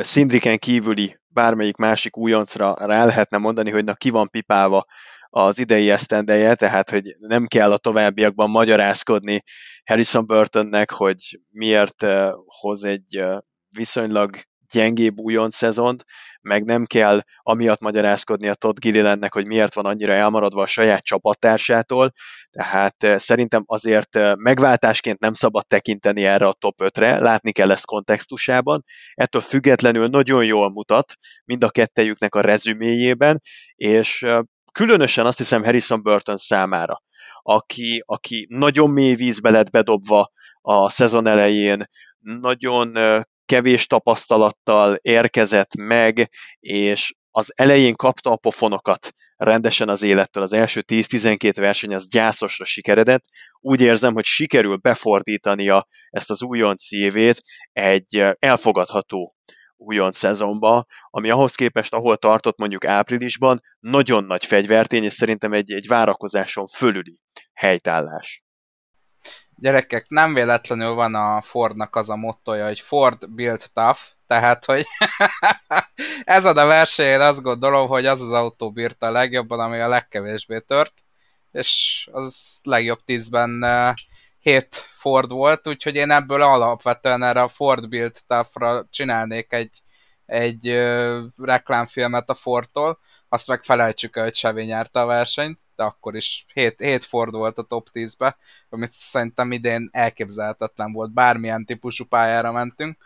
szindriken 0.00 0.58
kívüli 0.58 1.20
bármelyik 1.32 1.76
másik 1.76 2.16
újoncra 2.16 2.74
rá 2.78 3.04
lehetne 3.04 3.38
mondani, 3.38 3.70
hogy 3.70 3.84
na 3.84 3.94
ki 3.94 4.10
van 4.10 4.28
pipálva 4.28 4.84
az 5.30 5.58
idei 5.58 5.90
esztendeje, 5.90 6.54
tehát 6.54 6.90
hogy 6.90 7.14
nem 7.18 7.46
kell 7.46 7.72
a 7.72 7.78
továbbiakban 7.78 8.50
magyarázkodni 8.50 9.42
Harrison 9.84 10.26
Burtonnek, 10.26 10.90
hogy 10.90 11.40
miért 11.50 12.06
hoz 12.46 12.84
egy 12.84 13.24
viszonylag 13.76 14.36
gyengébb 14.72 15.18
újon 15.18 15.50
szezont, 15.50 16.04
meg 16.40 16.64
nem 16.64 16.84
kell 16.84 17.20
amiatt 17.36 17.80
magyarázkodni 17.80 18.48
a 18.48 18.54
Todd 18.54 18.74
Gillilandnek, 18.80 19.32
hogy 19.32 19.46
miért 19.46 19.74
van 19.74 19.84
annyira 19.84 20.12
elmaradva 20.12 20.62
a 20.62 20.66
saját 20.66 21.04
csapattársától, 21.04 22.12
tehát 22.50 23.02
eh, 23.02 23.18
szerintem 23.18 23.62
azért 23.66 24.18
megváltásként 24.36 25.18
nem 25.18 25.32
szabad 25.32 25.66
tekinteni 25.66 26.24
erre 26.24 26.46
a 26.46 26.52
top 26.52 26.74
5-re, 26.82 27.18
látni 27.18 27.52
kell 27.52 27.70
ezt 27.70 27.86
kontextusában, 27.86 28.84
ettől 29.14 29.42
függetlenül 29.42 30.06
nagyon 30.06 30.44
jól 30.44 30.70
mutat 30.70 31.12
mind 31.44 31.64
a 31.64 31.70
kettejüknek 31.70 32.34
a 32.34 32.40
rezüméjében, 32.40 33.40
és 33.74 34.26
különösen 34.72 35.26
azt 35.26 35.38
hiszem 35.38 35.64
Harrison 35.64 36.02
Burton 36.02 36.36
számára, 36.36 37.02
aki, 37.42 38.02
aki 38.06 38.46
nagyon 38.50 38.90
mély 38.90 39.14
vízbe 39.14 39.50
lett 39.50 39.70
bedobva 39.70 40.30
a 40.60 40.88
szezon 40.88 41.26
elején, 41.26 41.84
nagyon 42.18 42.92
kevés 43.44 43.86
tapasztalattal 43.86 44.94
érkezett 44.94 45.76
meg, 45.76 46.30
és 46.60 47.14
az 47.30 47.52
elején 47.56 47.94
kapta 47.94 48.30
a 48.30 48.36
pofonokat 48.36 49.12
rendesen 49.36 49.88
az 49.88 50.02
élettől. 50.02 50.42
Az 50.42 50.52
első 50.52 50.82
10-12 50.86 51.52
verseny 51.56 51.94
az 51.94 52.08
gyászosra 52.08 52.64
sikeredett. 52.64 53.22
Úgy 53.60 53.80
érzem, 53.80 54.14
hogy 54.14 54.24
sikerül 54.24 54.76
befordítania 54.76 55.86
ezt 56.10 56.30
az 56.30 56.42
újonc 56.42 56.92
évét 56.92 57.42
egy 57.72 58.24
elfogadható 58.38 59.34
újon 59.80 60.12
szezonba, 60.12 60.86
ami 61.10 61.30
ahhoz 61.30 61.54
képest, 61.54 61.92
ahol 61.94 62.16
tartott 62.16 62.58
mondjuk 62.58 62.84
áprilisban, 62.84 63.60
nagyon 63.78 64.24
nagy 64.24 64.44
fegyvertény, 64.44 65.04
és 65.04 65.12
szerintem 65.12 65.52
egy, 65.52 65.72
egy 65.72 65.86
várakozáson 65.86 66.66
fölüli 66.66 67.14
helytállás. 67.52 68.44
Gyerekek, 69.56 70.08
nem 70.08 70.34
véletlenül 70.34 70.94
van 70.94 71.14
a 71.14 71.42
Fordnak 71.42 71.96
az 71.96 72.10
a 72.10 72.16
mottoja, 72.16 72.66
hogy 72.66 72.80
Ford 72.80 73.30
build 73.30 73.64
tough, 73.72 74.00
tehát, 74.26 74.64
hogy 74.64 74.86
ez 76.24 76.44
a 76.44 76.54
verseny, 76.54 77.20
azt 77.20 77.42
gondolom, 77.42 77.88
hogy 77.88 78.06
az 78.06 78.20
az 78.20 78.30
autó 78.30 78.72
bírta 78.72 79.06
a 79.06 79.10
legjobban, 79.10 79.60
ami 79.60 79.78
a 79.78 79.88
legkevésbé 79.88 80.58
tört, 80.58 80.92
és 81.52 82.08
az 82.12 82.58
legjobb 82.62 83.04
tízben 83.04 83.64
7 84.40 84.88
Ford 84.92 85.30
volt, 85.30 85.68
úgyhogy 85.68 85.94
én 85.94 86.10
ebből 86.10 86.42
alapvetően 86.42 87.22
erre 87.22 87.42
a 87.42 87.48
Ford 87.48 87.88
Build 87.88 88.16
Tough-ra 88.26 88.86
csinálnék 88.90 89.52
egy, 89.52 89.82
egy 90.26 90.68
uh, 90.68 91.22
reklámfilmet 91.36 92.30
a 92.30 92.34
Fordtól, 92.34 92.98
azt 93.28 93.48
meg 93.48 93.62
felejtsük 93.62 94.16
el, 94.16 94.22
hogy 94.22 94.34
Chevy 94.34 94.64
nyerte 94.64 95.00
a 95.00 95.06
versenyt, 95.06 95.58
de 95.76 95.82
akkor 95.82 96.16
is 96.16 96.46
7, 96.52 96.80
7 96.80 97.04
Ford 97.04 97.34
volt 97.34 97.58
a 97.58 97.62
top 97.62 97.88
10-be, 97.92 98.36
amit 98.68 98.92
szerintem 98.92 99.52
idén 99.52 99.88
elképzelhetetlen 99.92 100.92
volt, 100.92 101.12
bármilyen 101.12 101.64
típusú 101.64 102.04
pályára 102.04 102.52
mentünk, 102.52 102.98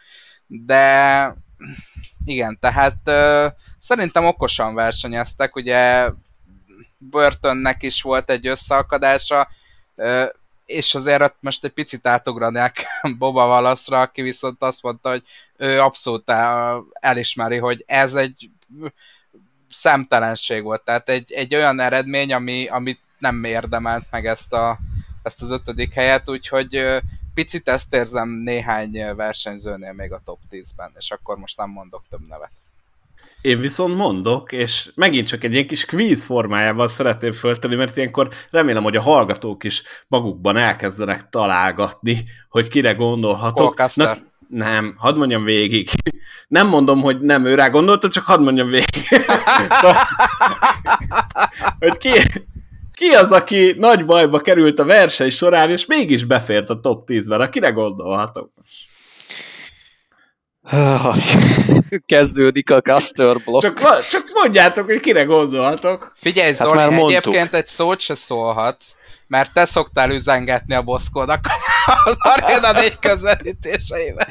de 0.46 1.34
igen, 2.24 2.58
tehát 2.60 2.96
uh, 3.06 3.52
szerintem 3.78 4.24
okosan 4.24 4.74
versenyeztek, 4.74 5.56
ugye 5.56 6.10
Burtonnek 6.98 7.82
is 7.82 8.02
volt 8.02 8.30
egy 8.30 8.46
összeakadása, 8.46 9.48
uh, 9.94 10.28
és 10.66 10.94
azért 10.94 11.34
most 11.40 11.64
egy 11.64 11.72
picit 11.72 12.06
átugranék 12.06 12.84
Boba 13.18 13.46
Valaszra, 13.46 14.00
aki 14.00 14.22
viszont 14.22 14.62
azt 14.62 14.82
mondta, 14.82 15.10
hogy 15.10 15.22
ő 15.56 15.80
abszolút 15.80 16.32
elismeri, 16.92 17.56
hogy 17.56 17.84
ez 17.86 18.14
egy 18.14 18.50
szemtelenség 19.70 20.62
volt, 20.62 20.82
tehát 20.82 21.08
egy, 21.08 21.32
egy 21.32 21.54
olyan 21.54 21.80
eredmény, 21.80 22.32
ami, 22.32 22.66
amit 22.66 23.00
nem 23.18 23.44
érdemelt 23.44 24.04
meg 24.10 24.26
ezt, 24.26 24.52
a, 24.52 24.78
ezt 25.22 25.42
az 25.42 25.50
ötödik 25.50 25.92
helyet, 25.92 26.28
úgyhogy 26.28 27.00
picit 27.34 27.68
ezt 27.68 27.94
érzem 27.94 28.28
néhány 28.28 29.14
versenyzőnél 29.14 29.92
még 29.92 30.12
a 30.12 30.20
top 30.24 30.38
10-ben, 30.50 30.92
és 30.98 31.10
akkor 31.10 31.38
most 31.38 31.56
nem 31.56 31.70
mondok 31.70 32.04
több 32.10 32.26
nevet. 32.28 32.50
Én 33.44 33.60
viszont 33.60 33.96
mondok, 33.96 34.52
és 34.52 34.90
megint 34.94 35.26
csak 35.26 35.44
egy 35.44 35.52
ilyen 35.52 35.66
kis 35.66 35.84
quiz 35.84 36.22
formájában 36.22 36.88
szeretném 36.88 37.32
föltenni, 37.32 37.74
mert 37.74 37.96
ilyenkor 37.96 38.28
remélem, 38.50 38.82
hogy 38.82 38.96
a 38.96 39.00
hallgatók 39.00 39.64
is 39.64 39.82
magukban 40.08 40.56
elkezdenek 40.56 41.28
találgatni, 41.28 42.24
hogy 42.48 42.68
kire 42.68 42.92
gondolhatok. 42.92 43.94
Na, 43.94 44.18
nem, 44.48 44.94
hadd 44.98 45.16
mondjam 45.16 45.44
végig. 45.44 45.88
Nem 46.48 46.68
mondom, 46.68 47.00
hogy 47.00 47.20
nem 47.20 47.44
őrá 47.44 47.68
gondoltam, 47.68 48.10
csak 48.10 48.24
hadd 48.24 48.40
mondjam 48.40 48.68
végig. 48.68 49.08
hogy 51.80 51.96
ki, 51.96 52.10
ki 52.92 53.08
az, 53.08 53.32
aki 53.32 53.74
nagy 53.78 54.04
bajba 54.04 54.38
került 54.38 54.78
a 54.78 54.84
verseny 54.84 55.30
során, 55.30 55.70
és 55.70 55.86
mégis 55.86 56.24
befért 56.24 56.70
a 56.70 56.80
top 56.80 57.08
10-ben? 57.10 57.40
Akire 57.40 57.70
gondolhatok? 57.70 58.52
Kezdődik 62.06 62.70
a 62.70 62.80
Caster 62.80 63.36
block. 63.44 63.62
Csak, 63.62 64.06
csak 64.06 64.24
mondjátok, 64.42 64.84
hogy 64.84 65.00
kire 65.00 65.24
gondolhatok. 65.24 66.12
Figyelj, 66.16 66.54
hát 66.54 66.68
Zoli, 66.68 66.76
már 66.76 66.92
egyébként 66.92 67.54
egy 67.54 67.66
szót 67.66 68.00
se 68.00 68.14
szólhatsz, 68.14 68.94
mert 69.26 69.52
te 69.52 69.64
szoktál 69.64 70.10
üzengetni 70.10 70.74
a 70.74 70.82
boszkónak 70.82 71.40
az 72.04 72.16
Arena 72.18 72.72
4 72.72 72.98
közvetítéseiben. 72.98 74.28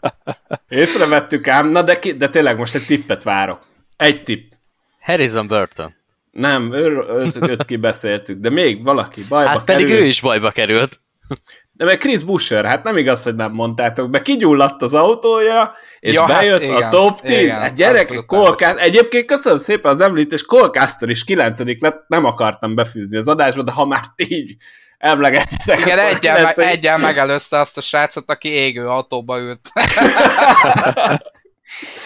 Észrevettük 0.68 1.48
ám, 1.48 1.68
na 1.68 1.82
de, 1.82 1.98
ki, 1.98 2.12
de 2.12 2.28
tényleg 2.28 2.58
most 2.58 2.74
egy 2.74 2.86
tippet 2.86 3.22
várok. 3.22 3.62
Egy 3.96 4.22
tipp. 4.22 4.52
Harrison 5.00 5.46
Burton. 5.46 5.94
Nem, 6.30 6.72
őt, 6.72 7.64
kibeszéltük, 7.64 8.40
de 8.40 8.50
még 8.50 8.82
valaki 8.82 9.24
bajba 9.28 9.48
Hát 9.50 9.64
pedig 9.64 9.86
kerül. 9.86 10.02
ő 10.02 10.06
is 10.06 10.20
bajba 10.20 10.50
került. 10.50 11.00
De 11.82 11.88
meg 11.88 11.98
Chris 11.98 12.22
Busher, 12.22 12.64
hát 12.64 12.82
nem 12.82 12.96
igaz, 12.96 13.22
hogy 13.22 13.34
nem 13.34 13.52
mondtátok 13.52 14.10
be, 14.10 14.22
kigyulladt 14.22 14.82
az 14.82 14.94
autója, 14.94 15.74
és 16.00 16.12
ja, 16.12 16.26
hát 16.26 16.40
bejött 16.40 16.60
hát 16.60 16.70
igen, 16.70 16.82
a 16.82 16.88
top 16.88 17.20
10. 17.20 17.40
Igen, 17.40 17.60
hát 17.60 17.74
gyerek, 17.74 18.24
Colcast, 18.26 18.76
egyébként 18.76 19.26
köszönöm 19.26 19.58
szépen 19.58 19.92
az 19.92 20.00
említés, 20.00 20.42
Colcaster 20.42 21.08
is 21.08 21.24
9 21.24 21.60
lett, 21.80 22.04
nem 22.06 22.24
akartam 22.24 22.74
befűzni 22.74 23.16
az 23.16 23.28
adásba, 23.28 23.62
de 23.62 23.72
ha 23.72 23.86
már 23.86 24.02
így 24.16 24.56
emlegettek. 24.98 25.80
Igen, 25.80 25.98
egyel, 25.98 26.36
9. 26.36 26.56
me- 26.56 26.66
egyel 26.66 26.98
megelőzte 26.98 27.58
azt 27.58 27.76
a 27.76 27.80
srácot, 27.80 28.30
aki 28.30 28.48
égő 28.48 28.86
autóba 28.86 29.38
ült. 29.38 29.70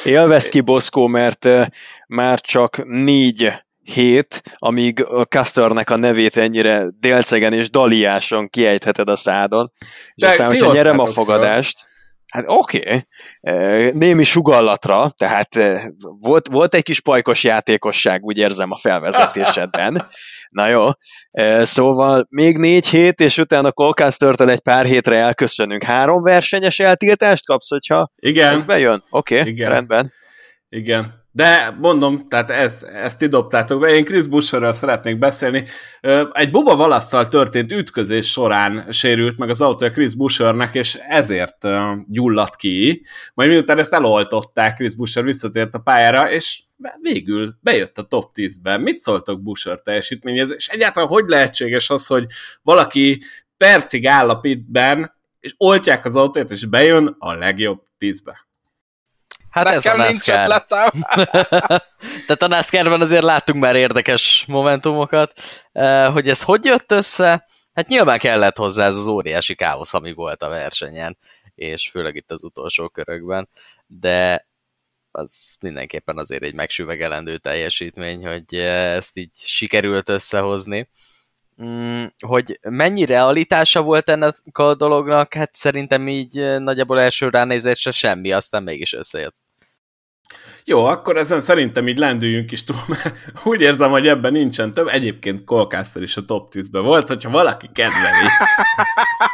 Élvez 0.04 0.48
ki 0.48 0.60
Boszkó, 0.60 1.06
mert 1.06 1.48
már 2.06 2.40
csak 2.40 2.84
négy 2.84 3.52
hét, 3.86 4.42
amíg 4.54 5.04
a 5.04 5.24
Custernek 5.24 5.90
a 5.90 5.96
nevét 5.96 6.36
ennyire 6.36 6.86
délcegen 6.98 7.52
és 7.52 7.70
daliáson 7.70 8.48
kiejtheted 8.48 9.08
a 9.08 9.16
szádon, 9.16 9.72
és 9.78 10.12
De 10.14 10.26
aztán, 10.26 10.46
hogyha 10.46 10.72
nyerem 10.72 10.98
a 10.98 11.06
fogadást, 11.06 11.78
fel. 11.78 11.94
Hát 12.26 12.44
oké, 12.46 13.04
okay. 13.40 13.90
némi 13.90 14.24
sugallatra, 14.24 15.10
tehát 15.16 15.58
volt, 16.20 16.48
volt 16.48 16.74
egy 16.74 16.82
kis 16.82 17.00
pajkos 17.00 17.44
játékosság, 17.44 18.22
úgy 18.22 18.38
érzem 18.38 18.70
a 18.70 18.76
felvezetésedben. 18.76 20.06
Na 20.50 20.68
jó, 20.68 20.86
szóval 21.62 22.26
még 22.30 22.58
négy 22.58 22.86
hét, 22.86 23.20
és 23.20 23.38
utána 23.38 23.72
Colcaster-től 23.72 24.50
egy 24.50 24.60
pár 24.60 24.84
hétre 24.84 25.16
elköszönünk. 25.16 25.82
Három 25.82 26.22
versenyes 26.22 26.78
eltiltást 26.78 27.46
kapsz, 27.46 27.68
hogyha 27.68 28.10
Igen. 28.16 28.52
ez 28.52 28.64
bejön? 28.64 29.02
Oké, 29.10 29.40
okay, 29.40 29.54
rendben. 29.54 30.12
Igen. 30.68 31.25
De 31.36 31.76
mondom, 31.80 32.28
tehát 32.28 32.50
ez, 32.50 32.82
ezt 32.82 33.18
ti 33.18 33.26
dobtátok 33.26 33.80
be. 33.80 33.88
Én 33.88 34.04
Chris 34.04 34.26
Busherről 34.26 34.72
szeretnék 34.72 35.18
beszélni. 35.18 35.64
Egy 36.32 36.50
Boba 36.50 36.76
Valasszal 36.76 37.28
történt 37.28 37.72
ütközés 37.72 38.30
során 38.30 38.92
sérült 38.92 39.38
meg 39.38 39.48
az 39.48 39.60
autója 39.60 39.90
Chris 39.90 40.14
Bushernek, 40.14 40.74
és 40.74 40.94
ezért 40.94 41.66
gyulladt 42.08 42.56
ki. 42.56 43.04
Majd 43.34 43.48
miután 43.48 43.78
ezt 43.78 43.92
eloltották, 43.92 44.76
Chris 44.76 44.94
Busher 44.94 45.24
visszatért 45.24 45.74
a 45.74 45.78
pályára, 45.78 46.30
és 46.30 46.62
végül 47.00 47.54
bejött 47.60 47.98
a 47.98 48.02
top 48.02 48.30
10-be. 48.34 48.76
Mit 48.76 48.98
szóltok 48.98 49.42
Busher 49.42 49.80
teljesítményhez? 49.80 50.54
És 50.54 50.68
egyáltalán 50.68 51.08
hogy 51.08 51.24
lehetséges 51.26 51.90
az, 51.90 52.06
hogy 52.06 52.26
valaki 52.62 53.22
percig 53.56 54.06
áll 54.06 54.40
és 55.40 55.54
oltják 55.56 56.04
az 56.04 56.16
autót, 56.16 56.50
és 56.50 56.64
bejön 56.64 57.16
a 57.18 57.32
legjobb 57.32 57.82
10-be? 57.98 58.45
Hát 59.56 59.64
Nekem 59.64 59.92
ez 59.92 59.98
a 59.98 60.10
nincs 60.10 60.28
ötletem. 60.28 60.90
Tehát 62.26 62.42
a 62.42 62.46
NASCAR-ben 62.46 63.00
azért 63.00 63.22
láttunk 63.22 63.60
már 63.60 63.76
érdekes 63.76 64.44
momentumokat, 64.48 65.32
eh, 65.72 66.12
hogy 66.12 66.28
ez 66.28 66.42
hogy 66.42 66.64
jött 66.64 66.92
össze, 66.92 67.46
hát 67.72 67.88
nyilván 67.88 68.18
kellett 68.18 68.56
hozzá 68.56 68.86
ez 68.86 68.96
az 68.96 69.06
óriási 69.06 69.54
káosz, 69.54 69.94
ami 69.94 70.12
volt 70.12 70.42
a 70.42 70.48
versenyen, 70.48 71.18
és 71.54 71.90
főleg 71.90 72.14
itt 72.16 72.30
az 72.30 72.44
utolsó 72.44 72.88
körökben, 72.88 73.48
de 73.86 74.46
az 75.10 75.56
mindenképpen 75.60 76.18
azért 76.18 76.42
egy 76.42 76.54
megsüvegelendő 76.54 77.38
teljesítmény, 77.38 78.26
hogy 78.26 78.54
eh, 78.54 78.94
ezt 78.94 79.16
így 79.16 79.30
sikerült 79.34 80.08
összehozni. 80.08 80.88
Mm, 81.62 82.04
hogy 82.26 82.58
mennyi 82.62 83.04
realitása 83.04 83.82
volt 83.82 84.08
ennek 84.08 84.36
a 84.52 84.74
dolognak, 84.74 85.34
hát 85.34 85.54
szerintem 85.54 86.08
így 86.08 86.38
eh, 86.38 86.58
nagyjából 86.58 87.00
első 87.00 87.28
ránézésre 87.28 87.90
semmi, 87.90 88.32
aztán 88.32 88.62
mégis 88.62 88.92
összejött. 88.92 89.44
Jó, 90.68 90.84
akkor 90.84 91.16
ezen 91.16 91.40
szerintem 91.40 91.88
így 91.88 91.98
lendüljünk 91.98 92.52
is 92.52 92.64
túl, 92.64 92.76
mert 92.88 93.14
úgy 93.44 93.60
érzem, 93.60 93.90
hogy 93.90 94.08
ebben 94.08 94.32
nincsen 94.32 94.72
több. 94.72 94.86
Egyébként 94.86 95.44
Colcaster 95.44 96.02
is 96.02 96.16
a 96.16 96.24
top 96.24 96.52
10-ben 96.54 96.82
volt, 96.82 97.08
hogyha 97.08 97.30
valaki 97.30 97.70
kedveli. 97.72 98.26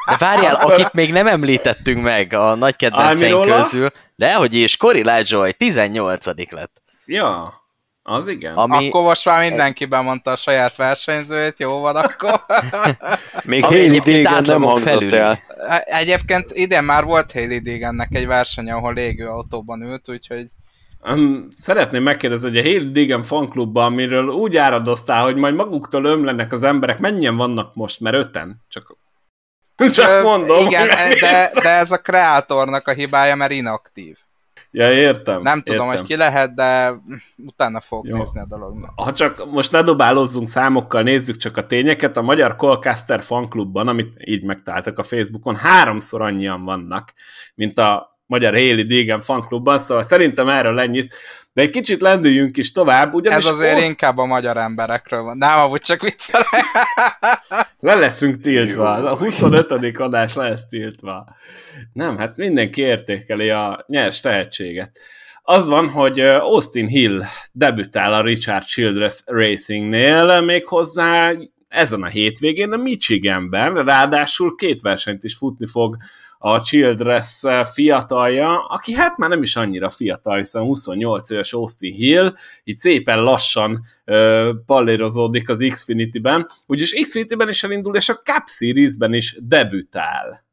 De 0.06 0.16
várjál, 0.18 0.54
akik 0.54 0.90
még 0.92 1.12
nem 1.12 1.26
említettünk 1.26 2.02
meg 2.02 2.32
a 2.32 2.54
nagy 2.54 2.76
kedvenceink 2.76 3.44
közül, 3.46 3.92
de 4.16 4.34
hogy 4.34 4.54
is, 4.54 4.76
Cory 4.76 5.02
Lajoy 5.02 5.52
18 5.52 6.26
lett. 6.50 6.82
Ja, 7.06 7.54
az 8.02 8.28
igen. 8.28 8.54
Ami, 8.54 8.88
Akkor 8.88 9.02
most 9.02 9.24
már 9.24 9.40
mindenki 9.40 9.84
bemondta 9.84 10.30
a 10.30 10.36
saját 10.36 10.76
versenyzőjét, 10.76 11.59
jó 11.59 11.80
van 11.80 11.96
akkor. 11.96 12.40
Még 13.44 13.64
Ami 13.64 13.98
Haley 13.98 14.22
Dagan 14.22 14.42
nem 14.42 14.62
hangzott 14.62 14.88
felüli. 14.88 15.16
el. 15.16 15.42
Egyébként 15.84 16.50
idén 16.52 16.82
már 16.84 17.04
volt 17.04 17.32
Haley 17.32 17.60
Deegannek 17.60 18.14
egy 18.14 18.26
verseny, 18.26 18.70
ahol 18.70 18.94
légőautóban 18.94 19.82
ült, 19.82 20.09
úgyhogy 20.09 20.46
Um, 21.10 21.48
szeretném 21.50 22.02
megkérdezni, 22.02 22.48
hogy 22.48 22.58
a 22.58 22.62
Haley 22.62 22.92
Deegan 22.92 23.22
fanklubban, 23.22 23.84
amiről 23.84 24.28
úgy 24.28 24.56
áradoztál, 24.56 25.24
hogy 25.24 25.36
majd 25.36 25.54
maguktól 25.54 26.04
ömlenek 26.04 26.52
az 26.52 26.62
emberek, 26.62 26.98
mennyien 26.98 27.36
vannak 27.36 27.74
most? 27.74 28.00
Mert 28.00 28.16
öten? 28.16 28.62
Csak, 28.68 28.96
csak 29.94 30.08
Ö, 30.08 30.22
mondom. 30.22 30.66
Igen, 30.66 30.88
de, 31.20 31.50
de 31.62 31.68
ez 31.68 31.90
a 31.90 31.98
kreátornak 31.98 32.88
a 32.88 32.92
hibája, 32.92 33.34
mert 33.34 33.52
inaktív. 33.52 34.16
Ja, 34.74 34.92
értem. 34.92 35.42
Nem 35.42 35.62
tudom, 35.62 35.86
értem. 35.86 35.98
hogy 35.98 36.08
ki 36.08 36.16
lehet, 36.16 36.54
de 36.54 36.94
utána 37.36 37.80
fogok 37.80 38.06
Jó. 38.06 38.16
nézni 38.16 38.40
a 38.40 38.46
dolognak. 38.46 38.92
Ha 38.96 39.12
csak 39.12 39.50
most 39.50 39.72
ne 39.72 39.82
dobálozzunk 39.82 40.48
számokkal, 40.48 41.02
nézzük 41.02 41.36
csak 41.36 41.56
a 41.56 41.66
tényeket, 41.66 42.16
a 42.16 42.22
Magyar 42.22 42.56
Colcaster 42.56 43.22
fanklubban, 43.22 43.88
amit 43.88 44.14
így 44.24 44.44
megtaláltak 44.44 44.98
a 44.98 45.02
Facebookon, 45.02 45.56
háromszor 45.56 46.22
annyian 46.22 46.64
vannak, 46.64 47.12
mint 47.54 47.78
a 47.78 48.11
Magyar 48.32 48.52
Haley 48.52 48.82
Deegan 48.82 49.20
fanklubban, 49.20 49.78
szóval 49.78 50.04
szerintem 50.04 50.48
erről 50.48 50.80
ennyit. 50.80 51.14
De 51.52 51.62
egy 51.62 51.70
kicsit 51.70 52.00
lendüljünk 52.00 52.56
is 52.56 52.72
tovább, 52.72 53.14
ugyanis 53.14 53.44
Ez 53.44 53.50
azért 53.50 53.76
Oszt- 53.76 53.88
inkább 53.88 54.18
a 54.18 54.24
magyar 54.24 54.56
emberekről 54.56 55.22
van. 55.22 55.36
Nem, 55.36 55.59
amúgy 55.59 55.80
csak 55.80 56.02
viccelek. 56.02 56.46
le 57.80 57.94
leszünk 57.94 58.40
tiltva. 58.40 58.90
A 58.90 59.16
25. 59.16 59.98
adás 59.98 60.34
le 60.34 60.48
lesz 60.48 60.66
tiltva. 60.66 61.36
Nem, 61.92 62.16
hát 62.16 62.36
mindenki 62.36 62.80
értékeli 62.82 63.50
a 63.50 63.84
nyers 63.86 64.20
tehetséget. 64.20 64.98
Az 65.42 65.66
van, 65.66 65.88
hogy 65.88 66.20
Austin 66.20 66.86
Hill 66.86 67.22
debütál 67.52 68.14
a 68.14 68.22
Richard 68.22 68.64
Childress 68.64 69.22
Racingnél, 69.26 70.40
méghozzá 70.40 71.32
ezen 71.68 72.02
a 72.02 72.06
hétvégén 72.06 72.72
a 72.72 72.76
Michiganben, 72.76 73.84
ráadásul 73.84 74.54
két 74.54 74.80
versenyt 74.80 75.24
is 75.24 75.34
futni 75.34 75.66
fog 75.66 75.96
a 76.44 76.62
Childress 76.62 77.43
fiatalja, 77.73 78.64
aki 78.64 78.93
hát 78.93 79.16
már 79.16 79.28
nem 79.28 79.43
is 79.43 79.56
annyira 79.56 79.90
fiatal, 79.90 80.36
hiszen 80.36 80.62
28 80.62 81.31
éves 81.31 81.52
Austin 81.52 81.94
Hill, 81.94 82.35
így 82.64 82.77
szépen 82.78 83.23
lassan 83.23 83.85
ö, 84.05 84.51
pallérozódik 84.66 85.48
az 85.48 85.66
Xfinity-ben, 85.70 86.47
úgyis 86.66 86.93
Xfinity-ben 87.02 87.48
is 87.48 87.62
elindul, 87.62 87.97
és 87.97 88.09
a 88.09 88.14
Cup 88.14 88.47
Series-ben 88.47 89.12
is 89.14 89.36
debütál. 89.40 90.44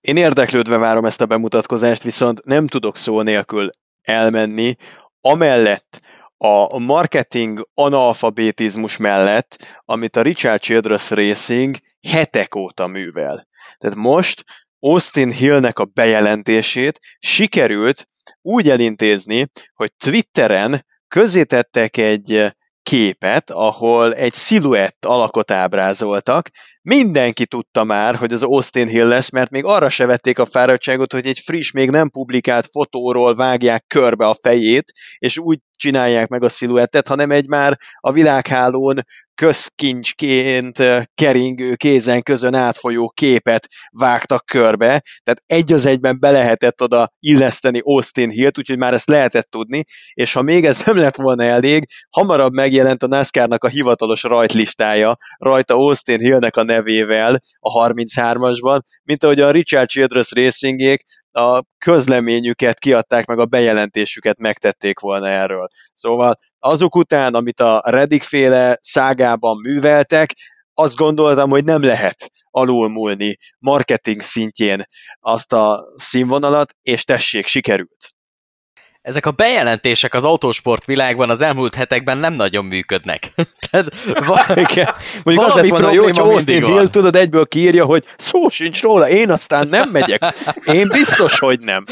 Én 0.00 0.16
érdeklődve 0.16 0.76
várom 0.76 1.04
ezt 1.04 1.20
a 1.20 1.26
bemutatkozást, 1.26 2.02
viszont 2.02 2.44
nem 2.44 2.66
tudok 2.66 2.96
szó 2.96 3.22
nélkül 3.22 3.70
elmenni, 4.02 4.76
amellett 5.20 6.00
a 6.36 6.78
marketing 6.78 7.68
analfabetizmus 7.74 8.96
mellett, 8.96 9.80
amit 9.84 10.16
a 10.16 10.22
Richard 10.22 10.60
Childress 10.60 11.10
Racing 11.10 11.76
hetek 12.08 12.54
óta 12.54 12.86
művel. 12.86 13.46
Tehát 13.78 13.96
most 13.96 14.44
Austin 14.78 15.30
Hillnek 15.30 15.78
a 15.78 15.84
bejelentését 15.84 16.98
sikerült 17.18 18.08
úgy 18.42 18.70
elintézni, 18.70 19.50
hogy 19.74 19.92
Twitteren 19.96 20.86
közzétettek 21.08 21.96
egy 21.96 22.54
képet, 22.82 23.50
ahol 23.50 24.14
egy 24.14 24.32
sziluett 24.32 25.04
alakot 25.04 25.50
ábrázoltak. 25.50 26.50
Mindenki 26.84 27.46
tudta 27.46 27.84
már, 27.84 28.14
hogy 28.14 28.32
az 28.32 28.42
Austin 28.42 28.88
Hill 28.88 29.06
lesz, 29.06 29.30
mert 29.30 29.50
még 29.50 29.64
arra 29.64 29.88
se 29.88 30.06
vették 30.06 30.38
a 30.38 30.44
fáradtságot, 30.44 31.12
hogy 31.12 31.26
egy 31.26 31.38
friss, 31.38 31.70
még 31.70 31.90
nem 31.90 32.10
publikált 32.10 32.68
fotóról 32.72 33.34
vágják 33.34 33.84
körbe 33.86 34.26
a 34.26 34.36
fejét, 34.42 34.92
és 35.18 35.38
úgy 35.38 35.58
csinálják 35.76 36.28
meg 36.28 36.42
a 36.42 36.48
sziluettet, 36.48 37.08
hanem 37.08 37.30
egy 37.30 37.48
már 37.48 37.78
a 38.00 38.12
világhálón 38.12 39.00
közkincsként 39.34 40.78
keringő 41.14 41.74
kézen 41.74 42.22
közön 42.22 42.54
átfolyó 42.54 43.08
képet 43.08 43.68
vágtak 43.90 44.44
körbe, 44.46 45.02
tehát 45.22 45.42
egy 45.46 45.72
az 45.72 45.86
egyben 45.86 46.20
be 46.20 46.30
lehetett 46.30 46.82
oda 46.82 47.12
illeszteni 47.18 47.80
Austin 47.84 48.30
Hillt, 48.30 48.58
úgyhogy 48.58 48.78
már 48.78 48.94
ezt 48.94 49.08
lehetett 49.08 49.50
tudni, 49.50 49.84
és 50.12 50.32
ha 50.32 50.42
még 50.42 50.64
ez 50.64 50.82
nem 50.84 50.96
lett 50.96 51.16
volna 51.16 51.44
elég, 51.44 51.86
hamarabb 52.10 52.52
megjelent 52.52 53.02
a 53.02 53.06
NASCAR-nak 53.06 53.64
a 53.64 53.68
hivatalos 53.68 54.22
rajtlistája, 54.22 55.16
rajta 55.38 55.74
Austin 55.74 56.18
Hillnek 56.18 56.56
a 56.56 56.62
nevével 56.74 57.40
a 57.58 57.86
33-asban, 57.88 58.80
mint 59.02 59.24
ahogy 59.24 59.40
a 59.40 59.50
Richard 59.50 59.88
Childress 59.88 60.30
Racingék 60.30 61.04
a 61.32 61.62
közleményüket 61.78 62.78
kiadták, 62.78 63.26
meg 63.26 63.38
a 63.38 63.46
bejelentésüket 63.46 64.38
megtették 64.38 64.98
volna 64.98 65.28
erről. 65.28 65.68
Szóval 65.94 66.38
azok 66.58 66.96
után, 66.96 67.34
amit 67.34 67.60
a 67.60 67.82
Reddick 67.84 68.22
féle 68.22 68.78
szágában 68.80 69.56
műveltek, 69.56 70.32
azt 70.74 70.96
gondoltam, 70.96 71.50
hogy 71.50 71.64
nem 71.64 71.82
lehet 71.82 72.30
alulmúlni 72.50 73.36
marketing 73.58 74.20
szintjén 74.20 74.82
azt 75.20 75.52
a 75.52 75.84
színvonalat, 75.96 76.74
és 76.82 77.04
tessék, 77.04 77.46
sikerült. 77.46 78.14
Ezek 79.04 79.26
a 79.26 79.30
bejelentések 79.30 80.14
az 80.14 80.24
autósport 80.24 80.84
világban 80.84 81.30
az 81.30 81.40
elmúlt 81.40 81.74
hetekben 81.74 82.18
nem 82.18 82.32
nagyon 82.32 82.64
működnek. 82.64 83.32
Tehát, 83.70 83.86
va- 84.04 84.56
Igen. 84.70 84.94
Mondjuk 85.24 85.46
az 85.46 85.54
lett 85.54 85.68
volna 85.68 85.92
jó, 85.92 86.02
hogy 86.02 86.18
Austin 86.18 86.64
Hill 86.64 86.88
tudod 86.88 87.16
egyből 87.16 87.46
kiírja, 87.46 87.84
hogy 87.84 88.04
szó 88.16 88.48
sincs 88.48 88.82
róla, 88.82 89.08
én 89.08 89.30
aztán 89.30 89.68
nem 89.68 89.90
megyek. 89.90 90.34
Én 90.64 90.88
biztos, 90.88 91.38
hogy 91.38 91.60
nem. 91.60 91.84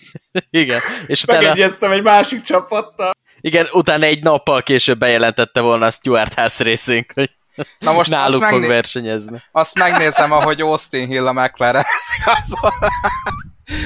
igen. 0.50 0.80
És 1.06 1.22
utána, 1.22 1.40
Megegyeztem 1.40 1.90
egy 1.90 2.02
másik 2.02 2.42
csapattal. 2.42 3.16
igen, 3.40 3.66
utána 3.72 4.04
egy 4.04 4.22
nappal 4.22 4.62
később 4.62 4.98
bejelentette 4.98 5.60
volna 5.60 5.86
a 5.86 5.90
Stuart 5.90 6.34
House 6.34 6.64
Racing, 6.64 7.04
hogy 7.14 7.30
Na 7.78 7.92
most 7.92 8.10
náluk 8.10 8.40
azt, 8.42 8.50
fog 8.50 8.52
megné- 8.60 8.68
versenyezni. 8.74 9.42
azt 9.52 9.78
megnézem, 9.78 10.32
ahogy 10.32 10.60
Austin 10.60 11.06
Hill 11.06 11.26
a 11.26 11.32
McLaren 11.32 11.84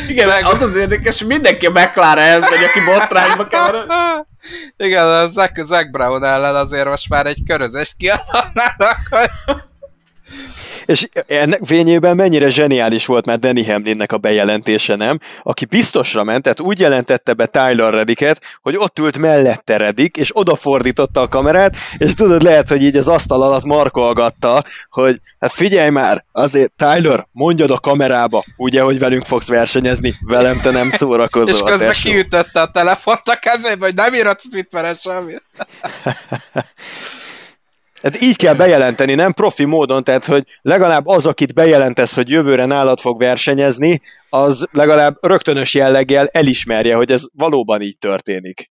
Igen, 0.08 0.44
az 0.44 0.62
az 0.62 0.76
érdekes, 0.76 1.18
hogy 1.18 1.28
mindenki 1.28 1.66
a 1.66 1.70
McLarenhez 1.70 2.40
megy, 2.40 2.62
aki 2.62 2.80
botrányba 2.84 3.46
kevered. 3.46 3.90
Igen, 4.76 5.06
a 5.06 5.30
Zach, 5.30 5.62
Zach 5.62 5.90
Brown 5.90 6.24
ellen 6.24 6.54
azért 6.54 6.88
most 6.88 7.08
már 7.08 7.26
egy 7.26 7.42
körözést 7.46 7.96
kiadhatnának, 7.96 8.98
hogy 9.10 9.30
És 10.86 11.08
ennek 11.26 11.60
fényében 11.64 12.16
mennyire 12.16 12.48
zseniális 12.48 13.06
volt 13.06 13.26
már 13.26 13.38
Danny 13.38 13.66
Hamlinnek 13.66 14.12
a 14.12 14.18
bejelentése, 14.18 14.94
nem? 14.96 15.18
Aki 15.42 15.64
biztosra 15.64 16.24
ment, 16.24 16.42
tehát 16.42 16.60
úgy 16.60 16.78
jelentette 16.78 17.32
be 17.32 17.46
Tyler 17.46 17.92
Reddicket, 17.92 18.40
hogy 18.62 18.76
ott 18.76 18.98
ült 18.98 19.18
mellette 19.18 19.76
Reddick, 19.76 20.16
és 20.16 20.30
odafordította 20.32 21.20
a 21.20 21.28
kamerát, 21.28 21.76
és 21.98 22.14
tudod, 22.14 22.42
lehet, 22.42 22.68
hogy 22.68 22.82
így 22.82 22.96
az 22.96 23.08
asztal 23.08 23.42
alatt 23.42 23.64
markolgatta, 23.64 24.64
hogy 24.90 25.20
hát 25.38 25.52
figyelj 25.52 25.90
már, 25.90 26.24
azért 26.32 26.72
Tyler, 26.76 27.26
mondjad 27.32 27.70
a 27.70 27.78
kamerába, 27.78 28.44
ugye, 28.56 28.82
hogy 28.82 28.98
velünk 28.98 29.24
fogsz 29.24 29.48
versenyezni, 29.48 30.14
velem 30.20 30.60
te 30.60 30.70
nem 30.70 30.90
szórakozol. 30.90 31.54
és 31.54 31.60
közben 31.60 31.88
tesó. 31.88 32.10
kiütötte 32.10 32.60
a 32.60 32.70
telefont 32.70 33.22
a 33.24 33.36
kezébe, 33.40 33.84
hogy 33.84 33.94
nem 33.94 34.14
írhatsz 34.14 34.48
Twitteren 34.48 34.94
semmit. 34.94 35.42
Hát 38.04 38.20
így 38.20 38.36
kell 38.36 38.54
bejelenteni, 38.54 39.14
nem 39.14 39.32
profi 39.32 39.64
módon, 39.64 40.04
tehát 40.04 40.24
hogy 40.24 40.58
legalább 40.62 41.06
az, 41.06 41.26
akit 41.26 41.54
bejelentesz, 41.54 42.14
hogy 42.14 42.30
jövőre 42.30 42.64
nálad 42.64 43.00
fog 43.00 43.18
versenyezni, 43.18 44.00
az 44.28 44.66
legalább 44.72 45.16
rögtönös 45.20 45.74
jelleggel 45.74 46.26
elismerje, 46.26 46.94
hogy 46.94 47.10
ez 47.10 47.22
valóban 47.32 47.80
így 47.80 47.98
történik. 47.98 48.70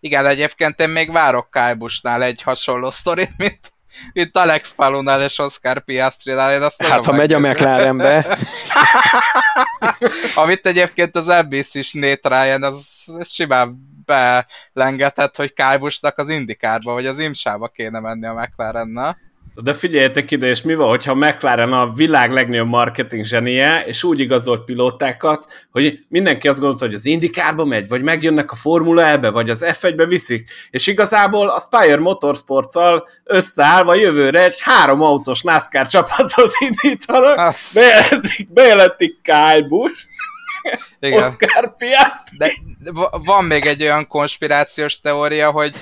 Igen, 0.00 0.26
egyébként 0.26 0.80
én 0.80 0.88
még 0.88 1.12
várok 1.12 1.50
Kyle 1.50 1.74
Busch-nál 1.74 2.22
egy 2.22 2.42
hasonló 2.42 2.90
sztorit, 3.00 3.30
mint, 3.36 3.60
mint 4.12 4.36
Alex 4.36 4.74
Palunál 4.74 5.22
és 5.22 5.38
Oscar 5.38 5.84
Piastri-nál. 5.84 6.54
Én 6.54 6.62
azt 6.62 6.82
Hát 6.82 7.04
ha 7.04 7.12
megy 7.12 7.32
a. 7.32 7.38
McLarenbe, 7.38 8.38
Amit 10.34 10.66
egyébként 10.66 11.16
az 11.16 11.26
NBC 11.26 11.74
is 11.74 11.92
Nate 11.92 12.28
Ryan, 12.28 12.62
az, 12.62 13.02
az 13.18 13.32
simán 13.32 13.89
belengetett, 14.72 15.36
hogy 15.36 15.52
Kyle 15.52 15.78
Busch-nak 15.78 16.18
az 16.18 16.28
indikárba, 16.28 16.92
vagy 16.92 17.06
az 17.06 17.18
imsába 17.18 17.68
kéne 17.68 18.00
menni 18.00 18.26
a 18.26 18.34
McLarennel. 18.34 19.16
De 19.54 19.72
figyeljetek 19.72 20.30
ide, 20.30 20.46
és 20.46 20.62
mi 20.62 20.74
van, 20.74 20.88
hogyha 20.88 21.14
McLaren 21.14 21.72
a 21.72 21.92
világ 21.92 22.32
legnagyobb 22.32 22.68
marketing 22.68 23.24
zsenie, 23.24 23.84
és 23.86 24.02
úgy 24.02 24.20
igazolt 24.20 24.64
pilótákat, 24.64 25.66
hogy 25.70 25.98
mindenki 26.08 26.48
azt 26.48 26.58
gondolta, 26.58 26.84
hogy 26.84 26.94
az 26.94 27.06
Indikárba 27.06 27.64
megy, 27.64 27.88
vagy 27.88 28.02
megjönnek 28.02 28.52
a 28.52 28.56
Formula 28.56 29.06
E-be, 29.06 29.30
vagy 29.30 29.50
az 29.50 29.64
F1-be 29.66 30.06
viszik, 30.06 30.50
és 30.70 30.86
igazából 30.86 31.48
a 31.48 31.60
Spire 31.60 31.98
Motorsports-al 31.98 33.08
összeállva 33.24 33.94
jövőre 33.94 34.44
egy 34.44 34.56
három 34.60 35.02
autós 35.02 35.42
NASCAR 35.42 35.86
csapatot 35.86 36.52
indítanak, 36.58 37.54
bejelentik, 37.74 38.52
bejelentik 38.52 39.22
Kyle 39.22 39.66
Busch, 39.68 40.08
Igen. 41.00 41.24
Oscar 41.24 41.74
Piat. 41.76 42.14
De 42.38 42.52
van 43.10 43.44
még 43.44 43.66
egy 43.66 43.82
olyan 43.82 44.06
konspirációs 44.06 45.00
teória, 45.00 45.50
hogy 45.50 45.72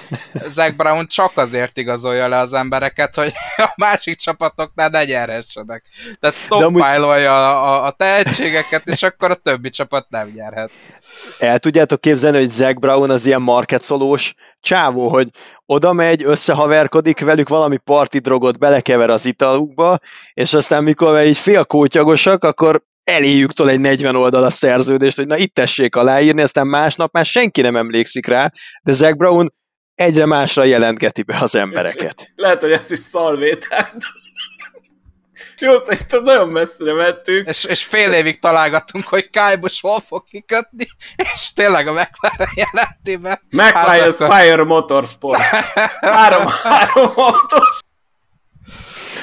Zach 0.51 0.77
Brown 0.77 1.07
csak 1.07 1.37
azért 1.37 1.77
igazolja 1.77 2.29
le 2.29 2.39
az 2.39 2.53
embereket, 2.53 3.15
hogy 3.15 3.33
a 3.57 3.73
másik 3.77 4.17
csapatoknál 4.17 4.89
ne 4.89 5.05
nyerhessenek. 5.05 5.85
Tehát 6.21 6.37
stockpile-olja 6.37 7.63
a, 7.63 7.85
a 7.85 7.91
tehetségeket, 7.91 8.87
és 8.87 9.03
akkor 9.03 9.31
a 9.31 9.35
többi 9.35 9.69
csapat 9.69 10.07
nem 10.09 10.33
nyerhet. 10.35 10.71
El 11.39 11.59
tudjátok 11.59 12.01
képzelni, 12.01 12.39
hogy 12.39 12.49
Zach 12.49 12.79
Brown 12.79 13.11
az 13.11 13.27
ilyen 13.27 13.43
marketszolós 13.43 14.35
csávó, 14.61 15.09
hogy 15.09 15.29
oda 15.67 15.93
megy, 15.93 16.23
összehaverkodik 16.25 17.21
velük, 17.21 17.49
valami 17.49 17.77
parti 17.77 18.19
drogot 18.19 18.59
belekever 18.59 19.11
az 19.11 19.27
italukba, 19.27 19.99
és 20.35 20.55
aztán 20.55 20.83
mikor 20.83 21.23
így 21.25 21.39
félkótyagosak, 21.39 22.45
akkor 22.45 22.83
eléjük 23.09 23.52
tol 23.52 23.70
egy 23.70 23.80
40 23.80 24.16
oldalas 24.16 24.52
szerződést, 24.52 25.16
hogy 25.16 25.26
na 25.26 25.36
itt 25.36 25.55
tessék 25.55 25.97
aláírni, 25.97 26.43
aztán 26.43 26.66
másnap 26.66 27.12
már 27.12 27.24
senki 27.24 27.60
nem 27.60 27.76
emlékszik 27.76 28.26
rá, 28.26 28.52
de 28.82 28.93
Zach 28.93 29.16
Brown 29.16 29.52
egyre 29.94 30.26
másra 30.26 30.64
jelentgeti 30.64 31.22
be 31.22 31.39
az 31.40 31.55
embereket. 31.55 32.32
Lehet, 32.35 32.60
hogy 32.60 32.72
ez 32.72 32.93
is 32.93 32.98
szalvétát. 32.98 33.94
Jó, 35.59 35.78
szerintem 35.78 36.22
nagyon 36.22 36.48
messzire 36.48 36.93
mentünk. 36.93 37.48
És, 37.48 37.64
és 37.64 37.85
fél 37.85 38.12
évig 38.12 38.39
találgattunk, 38.39 39.09
hogy 39.09 39.30
Kyle 39.30 39.70
hol 39.80 40.01
fog 40.01 40.24
kikötni, 40.24 40.86
és 41.16 41.52
tényleg 41.52 41.86
a 41.86 41.93
McLaren 41.93 42.52
jelenti 42.55 43.16
be. 43.16 43.40
McLaren 43.51 44.12
Spire 44.12 44.64
Motorsport. 44.64 45.40
három, 46.01 46.47
három 46.47 47.12
autós. 47.14 47.78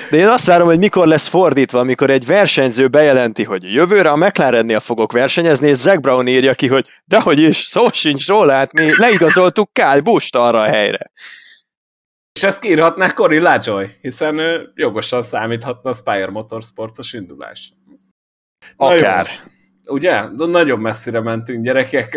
De 0.10 0.18
én 0.18 0.28
azt 0.28 0.46
várom, 0.46 0.68
hogy 0.68 0.78
mikor 0.78 1.08
lesz 1.08 1.28
fordítva, 1.28 1.80
amikor 1.80 2.10
egy 2.10 2.26
versenyző 2.26 2.88
bejelenti, 2.88 3.44
hogy 3.44 3.74
jövőre 3.74 4.10
a 4.10 4.16
McLarennél 4.16 4.80
fogok 4.80 5.12
versenyezni, 5.12 5.68
és 5.68 5.78
Zac 5.78 6.00
Brown 6.02 6.28
írja 6.28 6.54
ki, 6.54 6.68
hogy 6.68 6.88
dehogy 7.06 7.40
is, 7.40 7.58
szó 7.58 7.90
sincs 7.92 8.28
róla, 8.28 8.54
hát 8.54 8.74
mi 8.74 8.98
leigazoltuk 8.98 9.74
Kyle 9.74 10.00
busch 10.00 10.40
arra 10.40 10.62
a 10.62 10.66
helyre. 10.66 11.12
És 12.34 12.44
ezt 12.44 12.60
kiírhatná 12.60 13.14
Cory 13.14 13.40
Lajoy, 13.40 13.88
hiszen 14.02 14.38
ő 14.38 14.72
jogosan 14.76 15.24
számíthatna 15.24 15.90
a 15.90 15.94
Spire 15.94 16.30
Motorsportos 16.30 17.14
indulás. 17.14 17.74
Akár. 18.76 19.28
Ugye? 19.88 20.22
De 20.36 20.46
nagyon 20.46 20.80
messzire 20.80 21.22
mentünk, 21.22 21.64
gyerekek. 21.64 22.16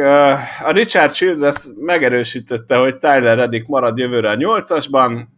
A 0.65 0.71
Richard 0.71 1.13
Childress 1.13 1.67
megerősítette, 1.77 2.77
hogy 2.77 2.99
Tyler 2.99 3.37
Reddick 3.37 3.67
marad 3.67 3.99
jövőre 3.99 4.31
a 4.31 4.35
nyolcasban, 4.35 5.38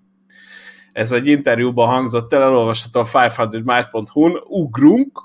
ez 0.93 1.13
egy 1.13 1.27
interjúban 1.27 1.89
hangzott 1.89 2.33
el, 2.33 2.43
elolvasható 2.43 3.01
a 3.01 3.05
500miles.hu-n, 3.05 4.41
ugrunk. 4.45 5.19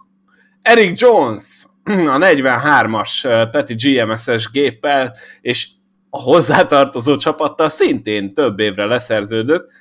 Eric 0.62 1.00
Jones, 1.00 1.66
a 1.84 2.18
43-as 2.18 3.48
Peti 3.52 3.74
GMS-es 3.74 4.50
géppel, 4.50 5.16
és 5.42 5.70
a 6.10 6.22
hozzátartozó 6.22 7.16
csapattal 7.16 7.70
szintén 7.70 8.34
több 8.34 8.60
évre 8.60 8.86
leszerződött, 8.86 9.72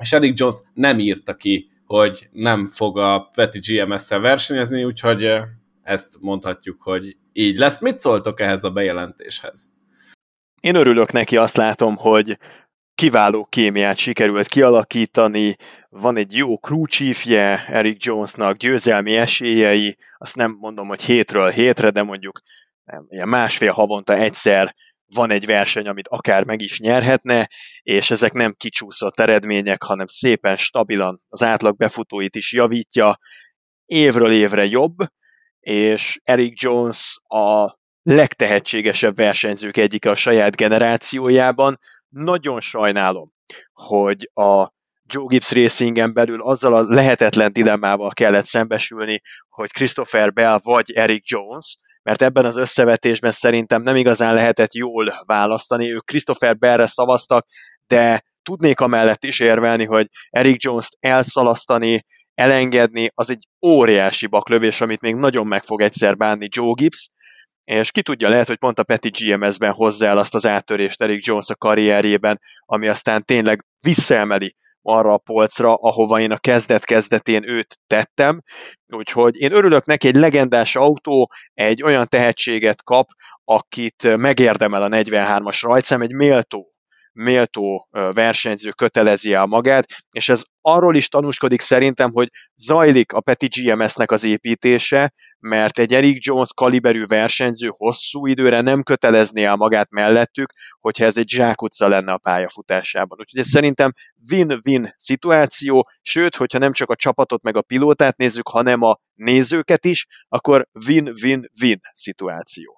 és 0.00 0.12
Eric 0.12 0.38
Jones 0.38 0.56
nem 0.74 0.98
írta 0.98 1.34
ki, 1.34 1.70
hogy 1.86 2.28
nem 2.32 2.66
fog 2.66 2.98
a 2.98 3.30
Peti 3.34 3.58
GMS-tel 3.58 4.20
versenyezni, 4.20 4.84
úgyhogy 4.84 5.40
ezt 5.82 6.16
mondhatjuk, 6.20 6.82
hogy 6.82 7.16
így 7.32 7.56
lesz. 7.56 7.80
Mit 7.80 7.98
szóltok 7.98 8.40
ehhez 8.40 8.64
a 8.64 8.70
bejelentéshez? 8.70 9.70
Én 10.60 10.74
örülök 10.74 11.12
neki, 11.12 11.36
azt 11.36 11.56
látom, 11.56 11.96
hogy 11.96 12.38
kiváló 12.98 13.44
kémiát 13.44 13.96
sikerült 13.96 14.46
kialakítani, 14.46 15.56
van 15.88 16.16
egy 16.16 16.36
jó 16.36 16.58
chiefje 16.84 17.64
Eric 17.66 18.04
Jonesnak, 18.04 18.56
győzelmi 18.56 19.16
esélyei, 19.16 19.96
azt 20.16 20.36
nem 20.36 20.56
mondom, 20.60 20.88
hogy 20.88 21.02
hétről 21.02 21.50
hétre, 21.50 21.90
de 21.90 22.02
mondjuk 22.02 22.40
ilyen 23.08 23.28
másfél 23.28 23.72
havonta 23.72 24.14
egyszer 24.14 24.74
van 25.14 25.30
egy 25.30 25.46
verseny, 25.46 25.88
amit 25.88 26.08
akár 26.08 26.44
meg 26.44 26.60
is 26.60 26.80
nyerhetne, 26.80 27.48
és 27.82 28.10
ezek 28.10 28.32
nem 28.32 28.54
kicsúszott 28.56 29.20
eredmények, 29.20 29.82
hanem 29.82 30.06
szépen 30.06 30.56
stabilan 30.56 31.22
az 31.28 31.42
átlag 31.42 31.76
befutóit 31.76 32.34
is 32.34 32.52
javítja, 32.52 33.18
évről 33.84 34.32
évre 34.32 34.64
jobb, 34.64 34.96
és 35.60 36.20
Eric 36.24 36.62
Jones 36.62 37.18
a 37.22 37.76
legtehetségesebb 38.02 39.14
versenyzők 39.14 39.76
egyike 39.76 40.10
a 40.10 40.14
saját 40.14 40.56
generációjában, 40.56 41.78
nagyon 42.08 42.60
sajnálom, 42.60 43.32
hogy 43.72 44.30
a 44.34 44.76
Joe 45.10 45.26
Gibbs 45.26 45.52
Racingen 45.52 46.12
belül 46.12 46.42
azzal 46.42 46.76
a 46.76 46.82
lehetetlen 46.82 47.52
dilemmával 47.52 48.10
kellett 48.10 48.46
szembesülni, 48.46 49.20
hogy 49.48 49.70
Christopher 49.70 50.32
Bell 50.32 50.58
vagy 50.62 50.92
Eric 50.92 51.30
Jones, 51.30 51.76
mert 52.02 52.22
ebben 52.22 52.44
az 52.44 52.56
összevetésben 52.56 53.32
szerintem 53.32 53.82
nem 53.82 53.96
igazán 53.96 54.34
lehetett 54.34 54.74
jól 54.74 55.22
választani. 55.26 55.92
Ők 55.92 56.04
Christopher 56.04 56.58
Bellre 56.58 56.86
szavaztak, 56.86 57.46
de 57.86 58.22
tudnék 58.42 58.80
amellett 58.80 59.24
is 59.24 59.40
érvelni, 59.40 59.84
hogy 59.84 60.06
Eric 60.30 60.62
Jones-t 60.62 60.96
elszalasztani, 61.00 62.04
elengedni, 62.34 63.10
az 63.14 63.30
egy 63.30 63.44
óriási 63.66 64.26
baklövés, 64.26 64.80
amit 64.80 65.00
még 65.00 65.14
nagyon 65.14 65.46
meg 65.46 65.64
fog 65.64 65.82
egyszer 65.82 66.16
bánni 66.16 66.48
Joe 66.50 66.72
Gibbs, 66.74 67.10
és 67.68 67.90
ki 67.90 68.02
tudja, 68.02 68.28
lehet, 68.28 68.46
hogy 68.46 68.58
pont 68.58 68.78
a 68.78 68.82
Peti 68.82 69.08
GMS-ben 69.08 69.72
hozza 69.72 70.06
el 70.06 70.18
azt 70.18 70.34
az 70.34 70.46
áttörést 70.46 71.02
Eric 71.02 71.26
Jones 71.26 71.48
a 71.48 71.54
karrierjében, 71.54 72.40
ami 72.64 72.88
aztán 72.88 73.24
tényleg 73.24 73.64
visszaemeli 73.80 74.54
arra 74.82 75.12
a 75.12 75.18
polcra, 75.18 75.74
ahova 75.74 76.20
én 76.20 76.30
a 76.30 76.38
kezdet-kezdetén 76.38 77.50
őt 77.50 77.78
tettem. 77.86 78.42
Úgyhogy 78.86 79.36
én 79.36 79.52
örülök 79.52 79.84
neki, 79.84 80.06
egy 80.06 80.16
legendás 80.16 80.76
autó, 80.76 81.30
egy 81.54 81.82
olyan 81.82 82.08
tehetséget 82.08 82.82
kap, 82.82 83.08
akit 83.44 84.16
megérdemel 84.16 84.82
a 84.82 84.88
43-as 84.88 85.58
rajtszám, 85.60 86.02
egy 86.02 86.12
méltó 86.12 86.72
méltó 87.18 87.88
versenyző 87.90 88.70
kötelezi 88.70 89.32
el 89.32 89.46
magát, 89.46 89.86
és 90.10 90.28
ez 90.28 90.44
arról 90.60 90.94
is 90.94 91.08
tanúskodik 91.08 91.60
szerintem, 91.60 92.10
hogy 92.12 92.28
zajlik 92.56 93.12
a 93.12 93.20
Peti 93.20 93.46
GMS-nek 93.46 94.10
az 94.10 94.24
építése, 94.24 95.12
mert 95.38 95.78
egy 95.78 95.94
Eric 95.94 96.24
Jones 96.24 96.54
kaliberű 96.54 97.04
versenyző 97.04 97.70
hosszú 97.76 98.26
időre 98.26 98.60
nem 98.60 98.82
kötelezné 98.82 99.44
el 99.44 99.56
magát 99.56 99.90
mellettük, 99.90 100.52
hogyha 100.80 101.04
ez 101.04 101.16
egy 101.16 101.28
zsákutca 101.28 101.88
lenne 101.88 102.12
a 102.12 102.18
pályafutásában. 102.18 103.18
Úgyhogy 103.20 103.40
ez 103.40 103.48
szerintem 103.48 103.92
win-win 104.30 104.88
szituáció, 104.96 105.88
sőt, 106.02 106.36
hogyha 106.36 106.58
nem 106.58 106.72
csak 106.72 106.90
a 106.90 106.96
csapatot 106.96 107.42
meg 107.42 107.56
a 107.56 107.62
pilótát 107.62 108.16
nézzük, 108.16 108.48
hanem 108.48 108.82
a 108.82 108.98
nézőket 109.14 109.84
is, 109.84 110.06
akkor 110.28 110.68
win-win-win 110.86 111.80
szituáció. 111.92 112.77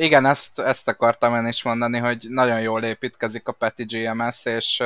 Igen, 0.00 0.26
ezt, 0.26 0.58
ezt 0.58 0.88
akartam 0.88 1.34
én 1.34 1.46
is 1.46 1.62
mondani, 1.62 1.98
hogy 1.98 2.26
nagyon 2.28 2.60
jól 2.60 2.84
építkezik 2.84 3.48
a 3.48 3.52
Peti 3.52 3.84
GMS, 3.84 4.44
és, 4.44 4.82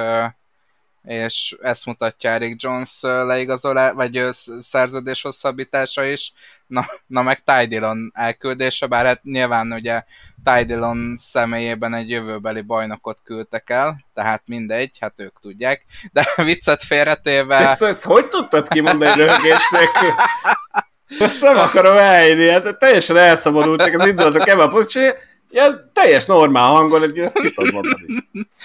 és 1.04 1.56
ezt 1.62 1.86
mutatja 1.86 2.30
Eric 2.30 2.62
Jones 2.62 2.98
leigazolá, 3.00 3.92
vagy 3.92 4.28
szerződés 4.60 5.22
hosszabbítása 5.22 6.04
is, 6.04 6.32
na, 6.66 6.84
na 7.06 7.22
meg 7.22 7.42
Ty 7.44 7.66
Dillon 7.66 8.10
elküldése, 8.14 8.86
bár 8.86 9.04
hát 9.04 9.22
nyilván 9.22 9.72
ugye 9.72 10.02
Ty 10.44 10.64
Dillon 10.64 11.14
személyében 11.16 11.94
egy 11.94 12.10
jövőbeli 12.10 12.60
bajnokot 12.60 13.18
küldtek 13.24 13.70
el, 13.70 13.96
tehát 14.14 14.42
mindegy, 14.46 14.98
hát 15.00 15.20
ők 15.20 15.40
tudják, 15.40 15.84
de 16.12 16.26
viccet 16.44 16.82
félretéve... 16.82 17.56
Ezt, 17.56 17.82
ezt 17.82 18.04
hogy 18.04 18.28
tudtad 18.28 18.68
kimondani 18.68 19.14
röhögés 19.14 19.62
ezt 21.18 21.42
nem 21.42 21.56
akarom 21.56 21.96
elhinni, 21.96 22.48
hát 22.48 22.78
teljesen 22.78 23.16
elszabadultak 23.16 24.00
az 24.00 24.06
indulatok 24.06 24.48
ebben 24.48 24.66
a 24.66 24.68
pozícióban, 24.68 25.14
ilyen 25.50 25.90
teljes 25.92 26.26
normál 26.26 26.66
hangon, 26.66 27.00
hogy 27.00 27.18
ezt 27.18 27.40
ki 27.40 27.52
tudod 27.52 27.72
mondani. 27.72 28.04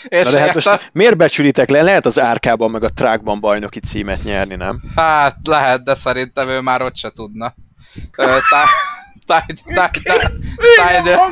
És 0.03 0.29
de 0.29 0.39
hát 0.39 0.53
most 0.53 0.89
miért 0.93 1.17
becsülitek 1.17 1.69
le? 1.69 1.81
Lehet 1.81 2.05
az 2.05 2.19
árkában 2.19 2.71
meg 2.71 2.83
a 2.83 2.89
trákban 2.89 3.39
bajnoki 3.39 3.79
címet 3.79 4.23
nyerni, 4.23 4.55
nem? 4.55 4.81
Hát 4.95 5.37
lehet, 5.43 5.83
de 5.83 5.93
szerintem 5.93 6.49
ő 6.49 6.59
már 6.59 6.81
ott 6.81 6.95
se 6.95 7.09
tudna. 7.09 7.55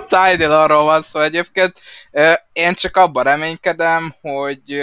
Tidal 0.07 0.51
arról 0.51 0.83
van 0.83 1.01
szó 1.01 1.19
egyébként. 1.19 1.79
Én 2.53 2.73
csak 2.73 2.97
abban 2.97 3.23
reménykedem, 3.23 4.15
hogy 4.21 4.79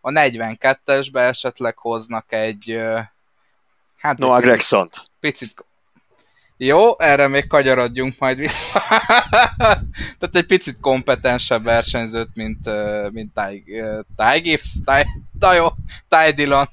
a 0.00 0.10
42-esbe 0.10 1.28
esetleg 1.28 1.76
hoznak 1.76 2.32
egy 2.32 2.80
Hát 3.98 4.18
Noah 4.18 4.40
Gregson. 4.40 4.90
Picit 5.20 5.54
jó, 6.60 7.00
erre 7.00 7.28
még 7.28 7.46
kagyarodjunk 7.46 8.14
majd 8.18 8.38
vissza. 8.38 8.82
Tehát 10.18 10.30
egy 10.32 10.46
picit 10.46 10.80
kompetensebb 10.80 11.64
versenyzőt, 11.64 12.28
mint, 12.34 12.70
mint 13.12 13.32
Ty, 13.34 13.64
Ty 14.16 14.40
Gibbs, 14.40 14.72
Ty, 14.72 15.02
Ty, 15.40 15.56
jó, 15.56 15.68
Ty 16.08 16.32
Dillon. 16.34 16.66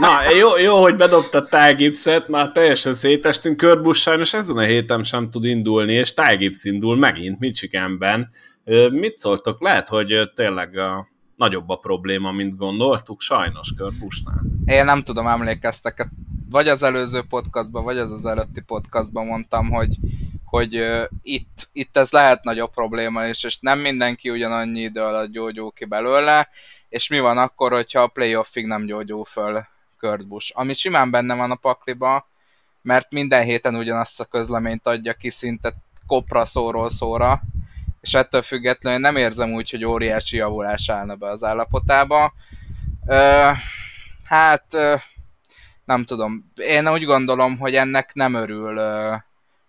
Na, 0.00 0.30
jó, 0.30 0.58
jó, 0.58 0.80
hogy 0.82 0.96
bedobta 0.96 1.48
Ty 1.48 1.74
Gibbs-et, 1.76 2.28
már 2.28 2.52
teljesen 2.52 2.94
szétestünk, 2.94 3.56
Körbus 3.56 4.00
sajnos 4.00 4.34
ezen 4.34 4.56
a 4.56 4.62
héten 4.62 5.02
sem 5.02 5.30
tud 5.30 5.44
indulni, 5.44 5.92
és 5.92 6.14
Ty 6.14 6.36
Gibbs 6.36 6.64
indul 6.64 6.96
megint 6.96 7.38
Michiganben. 7.38 8.28
Mit 8.90 9.16
szóltok? 9.16 9.62
Lehet, 9.62 9.88
hogy 9.88 10.30
tényleg 10.34 10.76
a 10.76 11.08
nagyobb 11.36 11.68
a 11.68 11.76
probléma, 11.76 12.32
mint 12.32 12.56
gondoltuk, 12.56 13.20
sajnos 13.20 13.72
Körbusnál. 13.76 14.40
Én 14.64 14.84
nem 14.84 15.02
tudom, 15.02 15.26
emlékeztek 15.26 16.08
vagy 16.50 16.68
az 16.68 16.82
előző 16.82 17.22
podcastban, 17.22 17.84
vagy 17.84 17.98
az 17.98 18.10
az 18.10 18.26
előtti 18.26 18.60
podcastban 18.60 19.26
mondtam, 19.26 19.70
hogy, 19.70 19.96
hogy 20.44 20.78
uh, 20.78 21.02
itt, 21.22 21.68
itt 21.72 21.96
ez 21.96 22.10
lehet 22.10 22.44
nagyobb 22.44 22.70
probléma 22.70 23.26
is, 23.26 23.44
és 23.44 23.58
nem 23.60 23.78
mindenki 23.78 24.30
ugyanannyi 24.30 24.80
idő 24.80 25.00
alatt 25.00 25.30
gyógyul 25.30 25.70
ki 25.70 25.84
belőle, 25.84 26.48
és 26.88 27.08
mi 27.08 27.20
van 27.20 27.38
akkor, 27.38 27.72
hogyha 27.72 28.00
a 28.00 28.06
playoffig 28.06 28.66
nem 28.66 28.84
gyógyul 28.84 29.24
föl 29.24 29.64
Kurt 29.98 30.24
ami 30.52 30.74
simán 30.74 31.10
benne 31.10 31.34
van 31.34 31.50
a 31.50 31.54
pakliba, 31.54 32.28
mert 32.82 33.10
minden 33.10 33.42
héten 33.42 33.74
ugyanazt 33.74 34.20
a 34.20 34.24
közleményt 34.24 34.86
adja 34.86 35.14
ki 35.14 35.30
szinte 35.30 35.72
kopra 36.06 36.44
szóról 36.44 36.90
szóra, 36.90 37.42
és 38.02 38.14
ettől 38.14 38.42
függetlenül 38.42 39.00
nem 39.00 39.16
érzem 39.16 39.52
úgy, 39.52 39.70
hogy 39.70 39.84
óriási 39.84 40.36
javulás 40.36 40.88
állna 40.88 41.14
be 41.14 41.28
az 41.28 41.42
állapotába. 41.44 42.32
Ö, 43.06 43.50
hát 44.24 44.74
ö, 44.74 44.94
nem 45.84 46.04
tudom, 46.04 46.52
én 46.54 46.88
úgy 46.88 47.04
gondolom, 47.04 47.58
hogy 47.58 47.74
ennek 47.74 48.14
nem 48.14 48.34
örül 48.34 48.76
ö, 48.76 49.14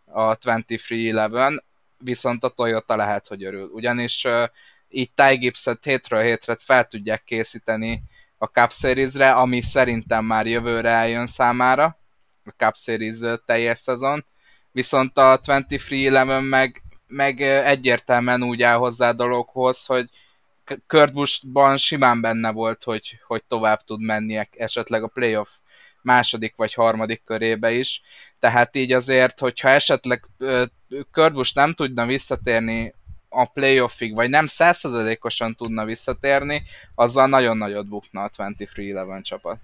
a 0.05 0.35
2311, 0.35 1.63
viszont 1.97 2.43
a 2.43 2.49
Toyota 2.49 2.95
lehet, 2.95 3.27
hogy 3.27 3.43
örül. 3.43 3.69
Ugyanis 3.73 4.25
ö, 4.25 4.43
így 4.89 5.11
Ty 5.11 5.35
Gibbs-et 5.35 5.83
hétről 5.83 6.21
hétre 6.21 6.55
fel 6.59 6.85
tudják 6.85 7.23
készíteni 7.23 8.03
a 8.37 8.45
Cup 8.45 8.71
Series-re, 8.71 9.31
ami 9.31 9.61
szerintem 9.61 10.25
már 10.25 10.45
jövőre 10.45 10.89
eljön 10.89 11.27
számára, 11.27 11.97
a 12.45 12.49
Cup 12.57 12.75
Series 12.75 13.17
teljes 13.45 13.77
szezon, 13.77 14.25
viszont 14.71 15.17
a 15.17 15.39
2311 15.43 16.49
meg, 16.49 16.82
meg 17.13 17.41
egyértelműen 17.41 18.43
úgy 18.43 18.61
áll 18.61 18.77
hozzá 18.77 19.09
a 19.09 19.13
dologhoz, 19.13 19.85
hogy 19.85 20.09
Kurt 20.87 21.13
simán 21.77 22.21
benne 22.21 22.51
volt, 22.51 22.83
hogy, 22.83 23.19
hogy 23.27 23.43
tovább 23.43 23.83
tud 23.83 24.01
menni 24.01 24.47
esetleg 24.57 25.03
a 25.03 25.07
playoff 25.07 25.49
második 26.01 26.53
vagy 26.55 26.73
harmadik 26.73 27.23
körébe 27.23 27.71
is. 27.71 28.01
Tehát 28.39 28.75
így 28.75 28.91
azért, 28.91 29.39
hogyha 29.39 29.69
esetleg 29.69 30.23
Kurt 31.11 31.53
nem 31.53 31.73
tudna 31.73 32.05
visszatérni 32.05 32.93
a 33.29 33.45
playoffig, 33.45 34.13
vagy 34.13 34.29
nem 34.29 34.45
százszerzalékosan 34.45 35.55
tudna 35.55 35.85
visszatérni, 35.85 36.63
azzal 36.95 37.27
nagyon 37.27 37.57
nagyot 37.57 37.87
bukna 37.87 38.23
a 38.23 38.29
23-11 38.29 39.21
csapat. 39.21 39.59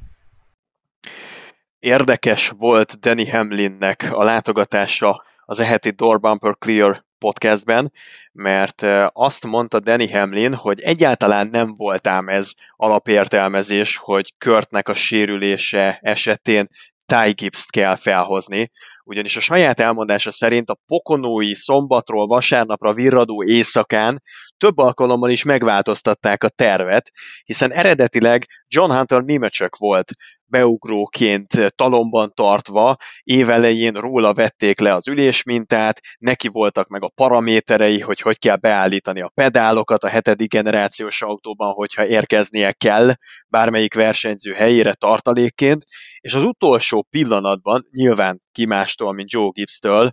Érdekes 1.80 2.50
volt 2.50 3.00
Danny 3.00 3.32
Hamlinnek 3.32 4.08
a 4.12 4.24
látogatása 4.24 5.24
az 5.46 5.60
eheti 5.60 5.90
Door 5.90 6.20
Bumper 6.20 6.56
Clear 6.58 7.08
podcastben, 7.20 7.92
mert 8.32 8.86
azt 9.14 9.46
mondta 9.46 9.80
Danny 9.80 10.12
Hamlin, 10.12 10.54
hogy 10.54 10.82
egyáltalán 10.82 11.48
nem 11.52 11.74
volt 11.76 12.08
ám 12.08 12.28
ez 12.28 12.52
alapértelmezés, 12.76 13.98
hogy 13.98 14.34
Körtnek 14.38 14.90
a 14.90 14.94
sérülése 14.94 16.00
esetén 16.02 16.68
Ty 17.06 17.32
Gibbs-t 17.32 17.70
kell 17.70 17.96
felhozni, 17.96 18.72
ugyanis 19.04 19.36
a 19.36 19.40
saját 19.40 19.80
elmondása 19.80 20.32
szerint 20.32 20.70
a 20.70 20.80
pokonói 20.88 21.56
szombatról 21.56 22.28
vasárnapra 22.28 22.94
virradó 22.94 23.44
éjszakán 23.44 24.22
több 24.60 24.78
alkalommal 24.78 25.30
is 25.30 25.44
megváltoztatták 25.44 26.44
a 26.44 26.50
tervet, 26.50 27.12
hiszen 27.44 27.72
eredetileg 27.72 28.46
John 28.68 28.92
Hunter 28.92 29.22
Nemechek 29.22 29.76
volt 29.76 30.12
beugróként 30.50 31.76
talomban 31.76 32.32
tartva, 32.34 32.96
évelején 33.24 33.94
róla 33.94 34.34
vették 34.34 34.80
le 34.80 34.94
az 34.94 35.08
ülésmintát, 35.08 36.00
neki 36.20 36.48
voltak 36.48 36.88
meg 36.88 37.04
a 37.04 37.12
paraméterei, 37.16 38.00
hogy 38.00 38.20
hogy 38.20 38.38
kell 38.38 38.56
beállítani 38.56 39.22
a 39.22 39.32
pedálokat 39.34 40.04
a 40.04 40.08
hetedik 40.08 40.50
generációs 40.50 41.22
autóban, 41.22 41.72
hogyha 41.72 42.06
érkeznie 42.06 42.72
kell 42.72 43.14
bármelyik 43.48 43.94
versenyző 43.94 44.54
helyére 44.54 44.94
tartalékként, 44.94 45.84
és 46.20 46.34
az 46.34 46.44
utolsó 46.44 47.08
pillanatban, 47.10 47.88
nyilván 47.92 48.42
ki 48.52 48.66
mint 48.66 49.32
Joe 49.32 49.50
Gibbs-től, 49.52 50.12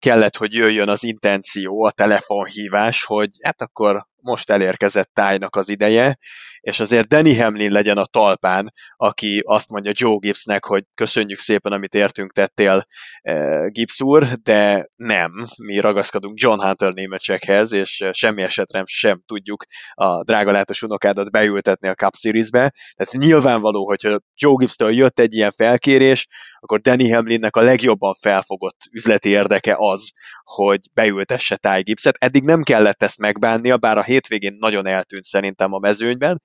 kellett, 0.00 0.36
hogy 0.36 0.54
jöjjön 0.54 0.88
az 0.88 1.04
intenció, 1.04 1.84
a 1.84 1.90
telefonhívás, 1.90 3.04
hogy 3.04 3.30
hát 3.42 3.60
akkor 3.62 4.06
most 4.22 4.50
elérkezett 4.50 5.10
tájnak 5.12 5.56
az 5.56 5.68
ideje, 5.68 6.18
és 6.60 6.80
azért 6.80 7.08
Danny 7.08 7.40
Hamlin 7.40 7.72
legyen 7.72 7.96
a 7.96 8.04
talpán, 8.04 8.72
aki 8.96 9.42
azt 9.46 9.70
mondja 9.70 9.92
Joe 9.94 10.16
Gibbsnek, 10.18 10.64
hogy 10.64 10.84
köszönjük 10.94 11.38
szépen, 11.38 11.72
amit 11.72 11.94
értünk 11.94 12.32
tettél 12.32 12.82
eh, 13.20 13.66
Gibbs 13.66 14.00
úr, 14.00 14.24
de 14.24 14.88
nem, 14.96 15.32
mi 15.62 15.78
ragaszkodunk 15.78 16.40
John 16.40 16.60
Hunter 16.60 16.92
németsekhez, 16.92 17.72
és 17.72 18.04
semmi 18.12 18.42
esetre 18.42 18.82
sem 18.86 19.22
tudjuk 19.26 19.64
a 19.94 20.24
drágalátos 20.24 20.82
unokádat 20.82 21.30
beültetni 21.30 21.88
a 21.88 21.94
Cup 21.94 22.14
Series-be, 22.14 22.72
tehát 22.94 23.12
nyilvánvaló, 23.12 23.86
hogyha 23.86 24.20
Joe 24.34 24.54
Gibbs-től 24.56 24.92
jött 24.92 25.18
egy 25.20 25.34
ilyen 25.34 25.52
felkérés, 25.52 26.26
akkor 26.60 26.80
Danny 26.80 27.12
Hamlinnek 27.14 27.56
a 27.56 27.60
legjobban 27.60 28.14
felfogott 28.14 28.76
üzleti 28.92 29.28
érdeke 29.28 29.74
az, 29.78 30.12
hogy 30.44 30.80
beültesse 30.94 31.56
Ty 31.56 31.82
Gibbs-et. 31.82 32.16
Eddig 32.18 32.42
nem 32.42 32.62
kellett 32.62 33.02
ezt 33.02 33.18
megbánnia, 33.18 33.76
bár 33.76 33.98
a 33.98 34.02
hétvégén 34.10 34.56
nagyon 34.58 34.86
eltűnt 34.86 35.24
szerintem 35.24 35.72
a 35.72 35.78
mezőnyben. 35.78 36.42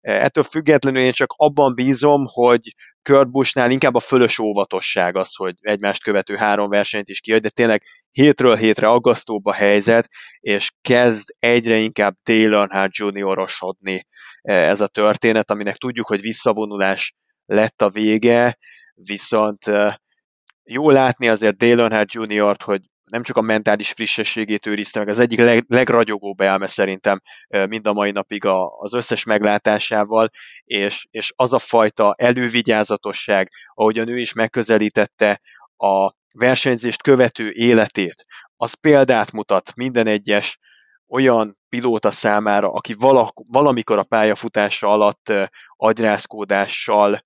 E, 0.00 0.12
ettől 0.12 0.44
függetlenül 0.44 1.00
én 1.00 1.12
csak 1.12 1.34
abban 1.36 1.74
bízom, 1.74 2.22
hogy 2.24 2.74
Kurt 3.02 3.30
Bushnál 3.30 3.70
inkább 3.70 3.94
a 3.94 4.00
fölös 4.00 4.38
óvatosság 4.38 5.16
az, 5.16 5.34
hogy 5.34 5.54
egymást 5.60 6.02
követő 6.02 6.34
három 6.34 6.68
versenyt 6.68 7.08
is 7.08 7.20
kiadj, 7.20 7.42
de 7.42 7.48
tényleg 7.48 7.82
hétről 8.10 8.56
hétre 8.56 8.88
aggasztóbb 8.88 9.46
a 9.46 9.52
helyzet, 9.52 10.08
és 10.40 10.70
kezd 10.80 11.28
egyre 11.38 11.76
inkább 11.76 12.14
Dale 12.22 12.56
Earnhardt 12.56 12.96
juniorosodni 12.96 14.06
e, 14.42 14.52
ez 14.52 14.80
a 14.80 14.86
történet, 14.86 15.50
aminek 15.50 15.76
tudjuk, 15.76 16.06
hogy 16.06 16.20
visszavonulás 16.20 17.14
lett 17.46 17.82
a 17.82 17.88
vége, 17.88 18.58
viszont 18.94 19.66
e, 19.66 20.00
jó 20.64 20.90
látni 20.90 21.28
azért 21.28 21.56
Dale 21.56 21.82
Earnhardt 21.82 22.12
juniort, 22.12 22.62
hogy 22.62 22.80
nem 23.10 23.22
csak 23.22 23.36
a 23.36 23.40
mentális 23.40 23.92
frissességét 23.92 24.66
őrizte 24.66 24.98
meg, 24.98 25.08
az 25.08 25.18
egyik 25.18 25.38
leg, 25.38 25.64
legragyogóbb 25.68 26.40
elme 26.40 26.66
szerintem 26.66 27.20
mind 27.48 27.86
a 27.86 27.92
mai 27.92 28.10
napig 28.10 28.44
a, 28.44 28.78
az 28.78 28.92
összes 28.92 29.24
meglátásával, 29.24 30.28
és, 30.64 31.06
és 31.10 31.32
az 31.36 31.52
a 31.52 31.58
fajta 31.58 32.14
elővigyázatosság, 32.18 33.48
ahogyan 33.74 34.08
ő 34.08 34.18
is 34.18 34.32
megközelítette 34.32 35.40
a 35.76 36.12
versenyzést 36.34 37.02
követő 37.02 37.50
életét, 37.50 38.24
az 38.56 38.74
példát 38.74 39.32
mutat 39.32 39.72
minden 39.74 40.06
egyes 40.06 40.58
olyan 41.08 41.58
pilóta 41.68 42.10
számára, 42.10 42.72
aki 42.72 42.94
vala, 42.98 43.32
valamikor 43.34 43.98
a 43.98 44.02
pályafutása 44.02 44.88
alatt 44.88 45.32
agyrázkódással 45.76 47.20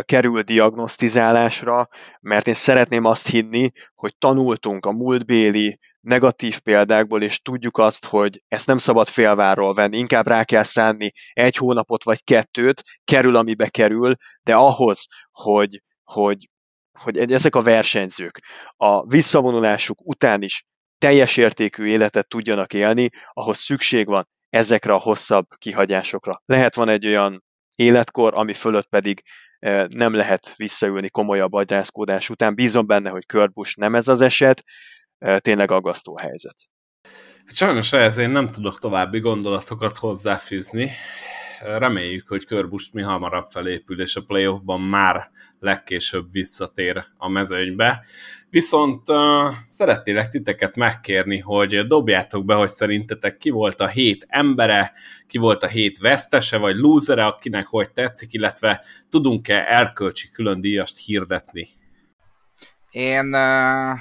kerül 0.00 0.42
diagnosztizálásra, 0.42 1.88
mert 2.20 2.46
én 2.46 2.54
szeretném 2.54 3.04
azt 3.04 3.26
hinni, 3.26 3.70
hogy 3.94 4.16
tanultunk 4.18 4.86
a 4.86 4.92
múltbéli 4.92 5.78
negatív 6.00 6.60
példákból, 6.60 7.22
és 7.22 7.40
tudjuk 7.40 7.78
azt, 7.78 8.06
hogy 8.06 8.42
ezt 8.48 8.66
nem 8.66 8.76
szabad 8.76 9.08
félvárról 9.08 9.74
venni, 9.74 9.98
inkább 9.98 10.26
rá 10.26 10.44
kell 10.44 10.62
szánni 10.62 11.10
egy 11.32 11.56
hónapot 11.56 12.04
vagy 12.04 12.24
kettőt, 12.24 12.82
kerül, 13.04 13.36
amibe 13.36 13.68
kerül, 13.68 14.14
de 14.42 14.54
ahhoz, 14.54 15.06
hogy, 15.30 15.82
hogy, 16.02 16.48
hogy 16.98 17.32
ezek 17.32 17.54
a 17.54 17.62
versenyzők 17.62 18.40
a 18.76 19.06
visszavonulásuk 19.06 19.98
után 20.04 20.42
is 20.42 20.64
teljes 20.98 21.36
értékű 21.36 21.86
életet 21.86 22.28
tudjanak 22.28 22.72
élni, 22.72 23.08
ahhoz 23.32 23.58
szükség 23.58 24.06
van 24.06 24.28
ezekre 24.48 24.92
a 24.92 25.00
hosszabb 25.00 25.46
kihagyásokra. 25.58 26.42
Lehet 26.46 26.74
van 26.74 26.88
egy 26.88 27.06
olyan 27.06 27.44
életkor, 27.74 28.34
ami 28.34 28.52
fölött 28.52 28.88
pedig 28.88 29.22
nem 29.88 30.14
lehet 30.14 30.56
visszaülni 30.56 31.08
komolyabb 31.08 31.52
agyrázkódás 31.52 32.30
után. 32.30 32.54
Bízom 32.54 32.86
benne, 32.86 33.10
hogy 33.10 33.26
Kurt 33.26 33.52
nem 33.74 33.94
ez 33.94 34.08
az 34.08 34.20
eset, 34.20 34.64
tényleg 35.38 35.70
aggasztó 35.70 36.16
helyzet. 36.16 36.56
Sajnos 37.46 37.92
ehhez 37.92 38.16
én 38.16 38.30
nem 38.30 38.50
tudok 38.50 38.78
további 38.78 39.18
gondolatokat 39.18 39.96
hozzáfűzni. 39.96 40.90
Reméljük, 41.62 42.28
hogy 42.28 42.46
Körbust 42.46 42.92
mi 42.92 43.02
hamarabb 43.02 43.50
felépül, 43.50 44.00
és 44.00 44.16
a 44.16 44.22
playoffban 44.22 44.80
már 44.80 45.30
legkésőbb 45.58 46.30
visszatér 46.30 47.06
a 47.16 47.28
mezőnybe. 47.28 48.04
Viszont 48.50 49.08
uh, 49.08 49.54
szeretnélek 49.68 50.28
titeket 50.28 50.76
megkérni, 50.76 51.38
hogy 51.38 51.86
dobjátok 51.86 52.44
be, 52.44 52.54
hogy 52.54 52.68
szerintetek 52.68 53.36
ki 53.36 53.50
volt 53.50 53.80
a 53.80 53.88
hét 53.88 54.26
embere, 54.28 54.92
ki 55.26 55.38
volt 55.38 55.62
a 55.62 55.66
hét 55.66 55.98
vesztese, 55.98 56.56
vagy 56.56 56.76
lúzere, 56.76 57.26
akinek 57.26 57.66
hogy 57.66 57.92
tetszik, 57.92 58.32
illetve 58.32 58.84
tudunk-e 59.08 59.64
erkölcsi 59.68 60.30
külön 60.30 60.60
díjast 60.60 61.04
hirdetni? 61.04 61.68
Én 62.90 63.26
uh, 63.26 63.98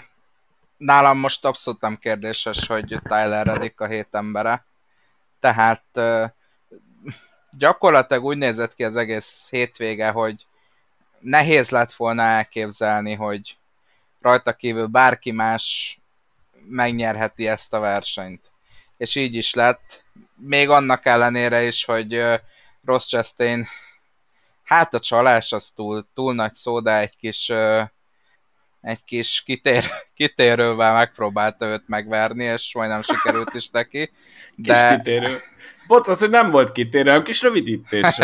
nálam 0.78 1.18
most 1.18 1.46
abszolút 1.46 1.82
nem 1.82 1.98
kérdéses, 1.98 2.68
hogy 2.68 3.00
Tyler 3.04 3.46
Reddick 3.46 3.82
a 3.82 3.88
hét 3.88 4.08
embere. 4.12 4.66
Tehát 5.40 5.84
uh, 5.96 6.26
gyakorlatilag 7.52 8.24
úgy 8.24 8.38
nézett 8.38 8.76
ki 8.76 8.84
az 8.84 8.96
egész 8.96 9.48
hétvége, 9.50 10.10
hogy 10.10 10.48
nehéz 11.20 11.70
lett 11.70 11.94
volna 11.94 12.22
elképzelni, 12.22 13.14
hogy 13.14 13.58
rajta 14.22 14.54
kívül 14.54 14.86
bárki 14.86 15.32
más 15.32 16.00
megnyerheti 16.68 17.48
ezt 17.48 17.74
a 17.74 17.80
versenyt. 17.80 18.52
És 18.98 19.16
így 19.16 19.36
is 19.36 19.54
lett. 19.54 20.04
Még 20.36 20.70
annak 20.70 21.06
ellenére 21.06 21.64
is, 21.64 21.86
hogy 21.86 22.24
Ross 22.86 23.08
Chastain 23.08 23.68
hát 24.64 24.94
a 24.94 25.00
csalás 25.00 25.52
az 25.52 25.70
túl, 25.70 26.08
túl 26.14 26.34
nagy 26.34 26.56
szó, 26.56 26.80
de 26.80 26.98
egy 26.98 27.16
kis 27.16 27.52
egy 28.82 29.04
kis 29.04 29.44
kitér, 29.46 29.84
kitérővel 30.14 30.94
megpróbálta 30.94 31.66
őt 31.66 31.88
megverni, 31.88 32.44
és 32.44 32.74
majdnem 32.76 33.02
sikerült 33.02 33.54
is 33.54 33.70
neki. 33.70 34.12
De... 34.56 34.74
Kis 34.74 34.98
kitérő. 34.98 35.38
Bocs, 35.88 36.08
az, 36.08 36.20
hogy 36.20 36.30
nem 36.30 36.52
volt 36.52 36.72
kitérő, 36.72 37.10
hanem 37.10 37.24
kis 37.24 37.42
rövidítés. 37.42 38.18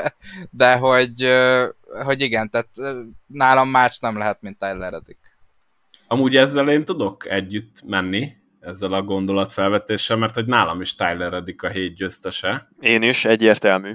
de 0.50 0.74
hogy, 0.74 1.32
hogy 2.04 2.20
igen, 2.20 2.50
tehát 2.50 2.68
nálam 3.26 3.68
más 3.68 3.98
nem 3.98 4.18
lehet, 4.18 4.42
mint 4.42 4.58
Tyler 4.58 4.92
Reddick. 4.92 5.18
Amúgy 6.06 6.36
ezzel 6.36 6.68
én 6.68 6.84
tudok 6.84 7.28
együtt 7.28 7.82
menni, 7.86 8.32
ezzel 8.60 8.92
a 8.92 9.02
gondolatfelvetéssel, 9.02 10.16
mert 10.16 10.34
hogy 10.34 10.46
nálam 10.46 10.80
is 10.80 10.94
Tyler 10.94 11.30
Reddick 11.30 11.62
a 11.62 11.68
hét 11.68 11.94
győztese. 11.94 12.68
Én 12.80 13.02
is, 13.02 13.24
egyértelmű. 13.24 13.94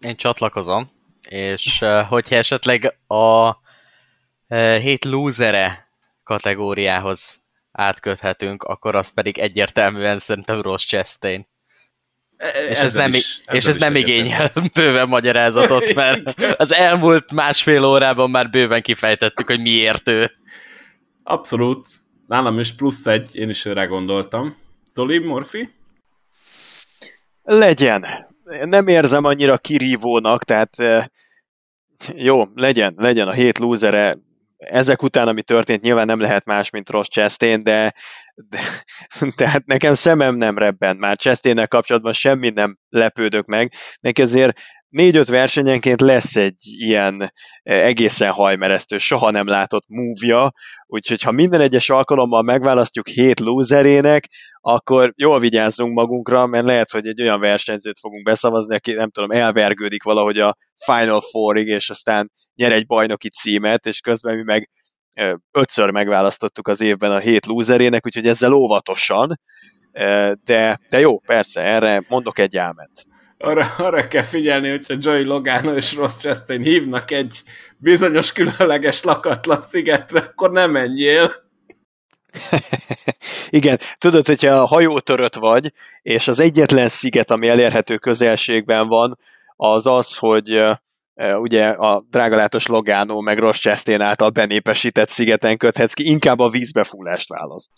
Én 0.00 0.16
csatlakozom, 0.16 0.90
és 1.28 1.84
hogyha 2.08 2.34
esetleg 2.34 2.98
a 3.06 3.56
hét 4.80 5.04
lúzere 5.04 5.88
kategóriához 6.22 7.42
átköthetünk, 7.72 8.62
akkor 8.62 8.94
az 8.94 9.14
pedig 9.14 9.38
egyértelműen 9.38 10.18
szerintem 10.18 10.60
Ross 10.60 10.86
Chastain. 10.86 11.46
E, 12.36 12.48
és 12.48 12.78
ez 12.78 12.92
nem, 12.92 13.12
is, 13.12 13.40
és 13.52 13.64
ez 13.64 13.76
nem 13.76 13.96
igényel 13.96 14.52
bőven 14.74 15.08
magyarázatot, 15.08 15.94
mert 15.94 16.40
az 16.56 16.72
elmúlt 16.72 17.32
másfél 17.32 17.84
órában 17.84 18.30
már 18.30 18.50
bőven 18.50 18.82
kifejtettük, 18.82 19.46
hogy 19.46 19.60
miért 19.60 20.08
ő. 20.08 20.30
Abszolút. 21.22 21.88
Nálam 22.26 22.58
is 22.58 22.74
plusz 22.74 23.06
egy, 23.06 23.36
én 23.36 23.48
is 23.48 23.64
őre 23.64 23.84
gondoltam. 23.84 24.56
Zoli, 24.88 25.18
Morfi? 25.18 25.68
Legyen. 27.42 28.04
Nem 28.44 28.88
érzem 28.88 29.24
annyira 29.24 29.58
kirívónak, 29.58 30.44
tehát 30.44 30.76
jó, 32.14 32.42
legyen, 32.54 32.94
legyen 32.96 33.28
a 33.28 33.32
hét 33.32 33.58
lúzere, 33.58 34.18
ezek 34.56 35.02
után, 35.02 35.28
ami 35.28 35.42
történt, 35.42 35.82
nyilván 35.82 36.06
nem 36.06 36.20
lehet 36.20 36.44
más, 36.44 36.70
mint 36.70 36.90
Ross 36.90 37.08
Chastain, 37.08 37.62
de, 37.62 37.94
de 38.34 38.58
tehát 39.36 39.66
nekem 39.66 39.94
szemem 39.94 40.36
nem 40.36 40.58
rebben 40.58 40.96
már 40.96 41.16
chastain 41.16 41.66
kapcsolatban 41.68 42.12
semmi 42.12 42.50
nem 42.50 42.78
lepődök 42.88 43.46
meg, 43.46 43.72
neki 44.00 44.22
ezért 44.22 44.60
négy-öt 44.94 45.28
versenyenként 45.28 46.00
lesz 46.00 46.36
egy 46.36 46.56
ilyen 46.60 47.32
eh, 47.62 47.84
egészen 47.84 48.30
hajmeresztő, 48.30 48.98
soha 48.98 49.30
nem 49.30 49.46
látott 49.46 49.84
múvja, 49.88 50.52
úgyhogy 50.86 51.22
ha 51.22 51.30
minden 51.30 51.60
egyes 51.60 51.90
alkalommal 51.90 52.42
megválasztjuk 52.42 53.08
hét 53.08 53.40
lúzerének, 53.40 54.28
akkor 54.60 55.12
jól 55.16 55.38
vigyázzunk 55.38 55.94
magunkra, 55.94 56.46
mert 56.46 56.66
lehet, 56.66 56.90
hogy 56.90 57.06
egy 57.06 57.22
olyan 57.22 57.40
versenyzőt 57.40 57.98
fogunk 57.98 58.24
beszavazni, 58.24 58.74
aki 58.74 58.92
nem 58.92 59.10
tudom, 59.10 59.30
elvergődik 59.30 60.02
valahogy 60.02 60.38
a 60.38 60.56
Final 60.84 61.20
Fourig, 61.20 61.66
és 61.66 61.90
aztán 61.90 62.30
nyer 62.54 62.72
egy 62.72 62.86
bajnoki 62.86 63.28
címet, 63.28 63.86
és 63.86 64.00
közben 64.00 64.36
mi 64.36 64.42
meg 64.42 64.70
eh, 65.12 65.32
ötször 65.50 65.90
megválasztottuk 65.90 66.68
az 66.68 66.80
évben 66.80 67.10
a 67.12 67.18
hét 67.18 67.46
lúzerének, 67.46 68.06
úgyhogy 68.06 68.26
ezzel 68.26 68.52
óvatosan, 68.52 69.40
eh, 69.92 70.32
de, 70.44 70.78
de 70.88 70.98
jó, 70.98 71.18
persze, 71.18 71.60
erre 71.60 72.04
mondok 72.08 72.38
egy 72.38 72.56
álmet 72.56 73.12
arra, 73.44 73.74
arra 73.78 74.08
kell 74.08 74.22
figyelni, 74.22 74.68
hogyha 74.68 74.96
Joey 74.98 75.24
Logano 75.24 75.74
és 75.74 75.94
Ross 75.94 76.16
Chastain 76.16 76.62
hívnak 76.62 77.10
egy 77.10 77.42
bizonyos 77.76 78.32
különleges 78.32 79.02
lakatlan 79.02 79.62
szigetre, 79.62 80.20
akkor 80.20 80.50
nem 80.50 80.70
menjél. 80.70 81.32
Igen, 83.48 83.78
tudod, 83.98 84.26
hogyha 84.26 84.54
a 84.54 84.66
hajótörött 84.66 85.34
vagy, 85.34 85.72
és 86.02 86.28
az 86.28 86.40
egyetlen 86.40 86.88
sziget, 86.88 87.30
ami 87.30 87.48
elérhető 87.48 87.96
közelségben 87.96 88.88
van, 88.88 89.18
az 89.56 89.86
az, 89.86 90.16
hogy 90.16 90.64
ugye 91.16 91.68
a 91.68 92.04
drágalátos 92.10 92.66
Logano 92.66 93.20
meg 93.20 93.38
Ross 93.38 93.58
Chastain 93.58 94.00
által 94.00 94.30
benépesített 94.30 95.08
szigeten 95.08 95.56
köthetsz 95.56 95.92
ki, 95.92 96.08
inkább 96.08 96.38
a 96.38 96.48
vízbefúlást 96.48 97.28
választ. 97.28 97.70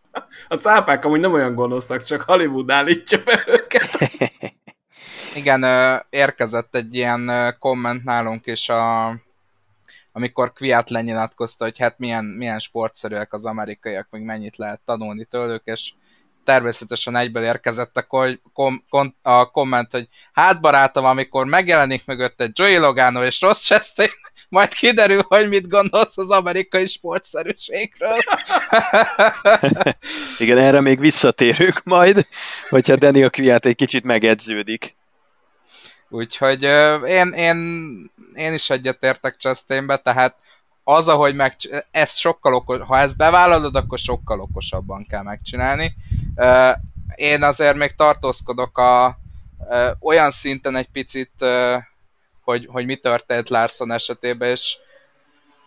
A 0.49 0.55
cápák 0.55 1.05
amúgy 1.05 1.21
nem 1.21 1.33
olyan 1.33 1.55
gonoszak, 1.55 2.03
csak 2.03 2.23
Hollywood 2.23 2.71
állítja 2.71 3.19
be 3.25 3.45
őket. 3.47 3.99
Igen, 5.37 5.65
érkezett 6.11 6.77
egy 6.77 6.95
ilyen 6.95 7.55
komment 7.59 8.05
nálunk 8.05 8.47
is, 8.47 8.69
a, 8.69 9.07
amikor 10.13 10.53
Kviat 10.53 10.91
lenyilatkozta, 10.91 11.65
hogy 11.65 11.79
hát 11.79 11.99
milyen, 11.99 12.25
milyen 12.25 12.59
sportszerűek 12.59 13.33
az 13.33 13.45
amerikaiak, 13.45 14.07
még 14.11 14.23
mennyit 14.23 14.57
lehet 14.57 14.81
tanulni 14.85 15.25
tőlük, 15.25 15.63
és 15.65 15.93
természetesen 16.45 17.17
egyből 17.17 17.43
érkezett 17.43 17.97
a, 17.97 18.07
kom, 18.53 18.85
kom, 18.89 19.15
a 19.23 19.51
komment, 19.51 19.93
hogy 19.93 20.09
hát 20.33 20.61
barátom, 20.61 21.05
amikor 21.05 21.47
megjelenik 21.47 22.07
mögött 22.07 22.41
egy 22.41 22.59
Joey 22.59 22.77
Logano 22.77 23.25
és 23.25 23.41
Ross 23.41 23.61
Chastain, 23.61 24.11
majd 24.49 24.75
kiderül, 24.75 25.23
hogy 25.29 25.49
mit 25.49 25.69
gondolsz 25.69 26.19
az 26.19 26.31
amerikai 26.31 26.87
sportszerűségről. 26.87 28.19
Igen, 30.39 30.59
erre 30.59 30.81
még 30.81 31.01
visszatérünk 31.01 31.81
majd, 31.85 32.27
hogyha 32.69 32.97
Daniel 32.97 33.31
Kviat 33.31 33.67
egy 33.67 33.77
kicsit 33.77 34.05
megedződik. 34.05 34.97
Úgyhogy 36.09 36.63
én, 37.07 37.29
én, 37.29 37.57
én 38.35 38.53
is 38.53 38.71
egyetértek 38.71 39.37
Chastainbe, 39.37 39.97
tehát 39.97 40.37
az, 40.85 41.09
ahogy 41.09 41.35
meg, 41.35 41.57
ez 41.91 42.15
sokkal 42.15 42.55
okos, 42.55 42.79
ha 42.81 42.99
ezt 42.99 43.17
bevállalod, 43.17 43.77
akkor 43.77 43.99
sokkal 43.99 44.41
okosabban 44.41 45.07
kell 45.09 45.23
megcsinálni. 45.23 45.95
Én 47.15 47.43
azért 47.43 47.77
még 47.77 47.95
tartózkodok 47.95 48.79
a, 48.79 49.19
olyan 50.01 50.31
szinten 50.31 50.77
egy 50.77 50.89
picit, 50.89 51.45
hogy, 52.41 52.67
hogy 52.71 52.87
mi 52.87 52.97
történt 52.97 53.49
Larson 53.49 53.93
esetében, 53.93 54.51
és, 54.51 54.77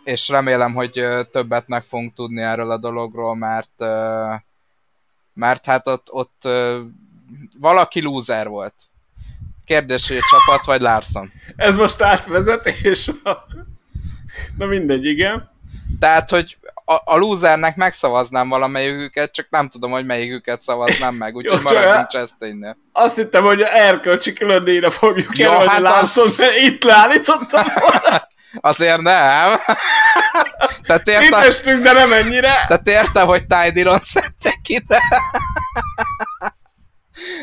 és 0.04 0.30
remélem, 0.30 0.74
hogy 0.74 1.06
többet 1.32 1.68
meg 1.68 1.84
fogunk 1.84 2.14
tudni 2.14 2.42
erről 2.42 2.72
a 2.72 2.78
dologról, 2.78 3.36
mert 3.36 3.84
mert 5.34 5.66
hát 5.66 5.88
ott, 5.88 6.12
ott 6.12 6.48
valaki 7.60 8.02
lúzer 8.02 8.48
volt 8.48 8.74
Kérdés, 9.70 10.08
hogy 10.08 10.18
a 10.18 10.28
csapat 10.30 10.66
vagy 10.66 10.82
Larson? 10.82 11.32
Ez 11.56 11.76
most 11.76 12.02
átvezetés? 12.02 13.12
Na 14.58 14.66
mindegy, 14.66 15.06
igen. 15.06 15.50
Tehát, 16.00 16.30
hogy 16.30 16.58
a, 16.86 16.94
a 17.06 17.18
losernek 17.18 17.76
megszavaznám 17.76 18.50
valamelyiküket, 18.50 19.32
csak 19.32 19.48
nem 19.50 19.70
tudom, 19.70 19.92
hogy 19.92 20.06
melyiküket 20.06 20.62
szavaznám 20.62 21.16
meg, 21.16 21.36
úgyhogy 21.36 21.60
maradjunk 21.64 22.08
Chastainnél. 22.08 22.78
Azt 22.92 23.16
hittem, 23.16 23.44
hogy 23.44 23.62
erkölcsi 23.62 24.34
különdíjra 24.34 24.90
fogjuk 24.90 25.38
ja, 25.38 25.52
jelölni 25.52 25.70
hát 25.70 25.80
Larson, 25.80 26.26
az... 26.26 26.44
itt 26.64 26.84
leállítottam 26.84 27.66
Azért 28.62 29.02
nem. 29.02 29.60
Tehát 30.82 31.08
értem, 31.08 31.50
Itt 31.76 31.84
de 31.84 31.92
nem 31.92 32.14
ennyire. 32.14 32.66
Tehát 32.68 32.88
értem, 32.88 33.28
hogy 33.28 33.46
Ty 33.46 33.72
Dillon 33.72 34.00
szedtek 34.04 34.60
ide. 34.68 35.02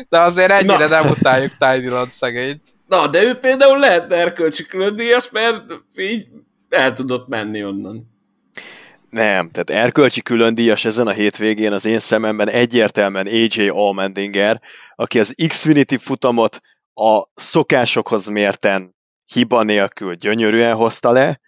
De 0.09 0.19
azért 0.19 0.51
ennyire 0.51 0.87
Na. 0.87 1.01
nem 1.01 1.09
utáljuk 1.09 1.51
Tiny 1.57 1.89
Land 1.89 2.13
szegényt. 2.13 2.61
Na, 2.87 3.07
de 3.07 3.23
ő 3.23 3.33
például 3.33 3.79
lehet 3.79 4.11
erkölcsi 4.11 4.65
különdíjas, 4.65 5.29
mert 5.31 5.61
így 5.95 6.27
el 6.69 6.93
tudott 6.93 7.27
menni 7.27 7.63
onnan. 7.63 8.15
Nem, 9.09 9.49
tehát 9.51 9.69
erkölcsi 9.69 10.21
különdíjas 10.21 10.85
ezen 10.85 11.07
a 11.07 11.11
hétvégén 11.11 11.73
az 11.73 11.85
én 11.85 11.99
szememben 11.99 12.49
egyértelműen 12.49 13.27
AJ 13.27 13.67
Allmendinger, 13.67 14.61
aki 14.95 15.19
az 15.19 15.35
Xfinity 15.47 15.95
futamot 15.95 16.59
a 16.93 17.23
szokásokhoz 17.33 18.27
mérten 18.27 18.95
hiba 19.25 19.63
nélkül 19.63 20.13
gyönyörűen 20.13 20.75
hozta 20.75 21.11
le, 21.11 21.39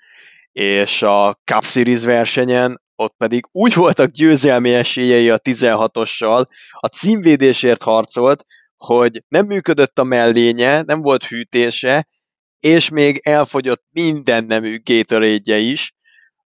és 0.52 1.02
a 1.02 1.40
Cup 1.44 1.64
Series 1.64 2.04
versenyen 2.04 2.82
ott 3.00 3.16
pedig 3.18 3.48
úgy 3.52 3.74
voltak 3.74 4.12
győzelmi 4.12 4.74
esélyei 4.74 5.30
a 5.30 5.40
16-ossal, 5.40 6.46
a 6.72 6.88
címvédésért 6.88 7.82
harcolt, 7.82 8.44
hogy 8.78 9.24
nem 9.28 9.46
működött 9.46 10.00
a 10.00 10.04
mellénye, 10.04 10.82
nem 10.82 11.02
volt 11.02 11.26
hűtése, 11.26 12.08
és 12.60 12.90
még 12.90 13.20
elfogyott 13.24 13.84
minden 13.92 14.46
nemű 14.46 14.82
gatorade 14.84 15.58
is, 15.58 15.94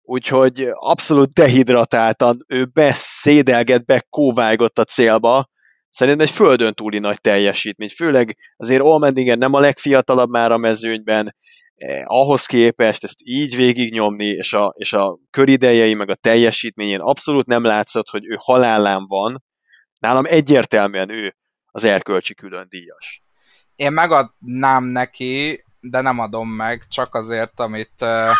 úgyhogy 0.02 0.68
abszolút 0.72 1.32
dehidratáltan 1.32 2.36
ő 2.46 2.64
beszédelget, 2.64 3.84
bekóvágott 3.84 4.78
a 4.78 4.84
célba, 4.84 5.48
Szerintem 5.90 6.26
egy 6.26 6.32
földön 6.32 6.74
túli 6.74 6.98
nagy 6.98 7.20
teljesítmény, 7.20 7.88
főleg 7.88 8.36
azért 8.56 8.82
Olmendingen 8.82 9.38
nem 9.38 9.52
a 9.52 9.60
legfiatalabb 9.60 10.30
már 10.30 10.52
a 10.52 10.56
mezőnyben, 10.56 11.34
eh, 11.78 12.02
ahhoz 12.04 12.46
képest 12.46 13.04
ezt 13.04 13.18
így 13.24 13.56
végignyomni, 13.56 14.26
és 14.26 14.52
a, 14.52 14.74
és 14.76 14.92
a 14.92 15.18
köridejei, 15.30 15.94
meg 15.94 16.10
a 16.10 16.14
teljesítményén 16.14 17.00
abszolút 17.00 17.46
nem 17.46 17.64
látszott, 17.64 18.08
hogy 18.08 18.26
ő 18.26 18.36
halálán 18.38 19.06
van. 19.06 19.44
Nálam 19.98 20.24
egyértelműen 20.26 21.10
ő 21.10 21.36
az 21.66 21.84
erkölcsi 21.84 22.34
külön 22.34 22.66
díjas. 22.68 23.22
Én 23.76 23.92
megadnám 23.92 24.84
neki, 24.84 25.64
de 25.80 26.00
nem 26.00 26.18
adom 26.18 26.48
meg, 26.48 26.84
csak 26.88 27.14
azért, 27.14 27.60
amit 27.60 27.92
uh, 28.00 28.30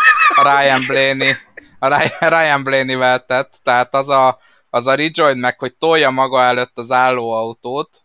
Ryan 0.42 0.86
Blaney, 0.86 1.32
a 1.78 2.08
Ryan 2.28 2.62
Blaney 2.62 3.20
tett, 3.26 3.54
tehát 3.62 3.94
az 3.94 4.08
a, 4.08 4.38
az 4.70 4.86
a 4.86 4.94
rejoin 4.94 5.36
meg, 5.36 5.58
hogy 5.58 5.74
tolja 5.74 6.10
maga 6.10 6.42
előtt 6.42 6.78
az 6.78 6.90
állóautót, 6.90 8.02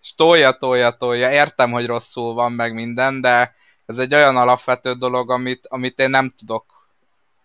és 0.00 0.14
tolja, 0.14 0.52
tolja, 0.52 0.90
tolja, 0.90 1.30
értem, 1.30 1.70
hogy 1.70 1.86
rosszul 1.86 2.34
van 2.34 2.52
meg 2.52 2.74
minden, 2.74 3.20
de 3.20 3.54
ez 3.88 3.98
egy 3.98 4.14
olyan 4.14 4.36
alapvető 4.36 4.92
dolog, 4.92 5.30
amit, 5.30 5.66
amit 5.68 6.00
én 6.00 6.10
nem 6.10 6.32
tudok 6.38 6.64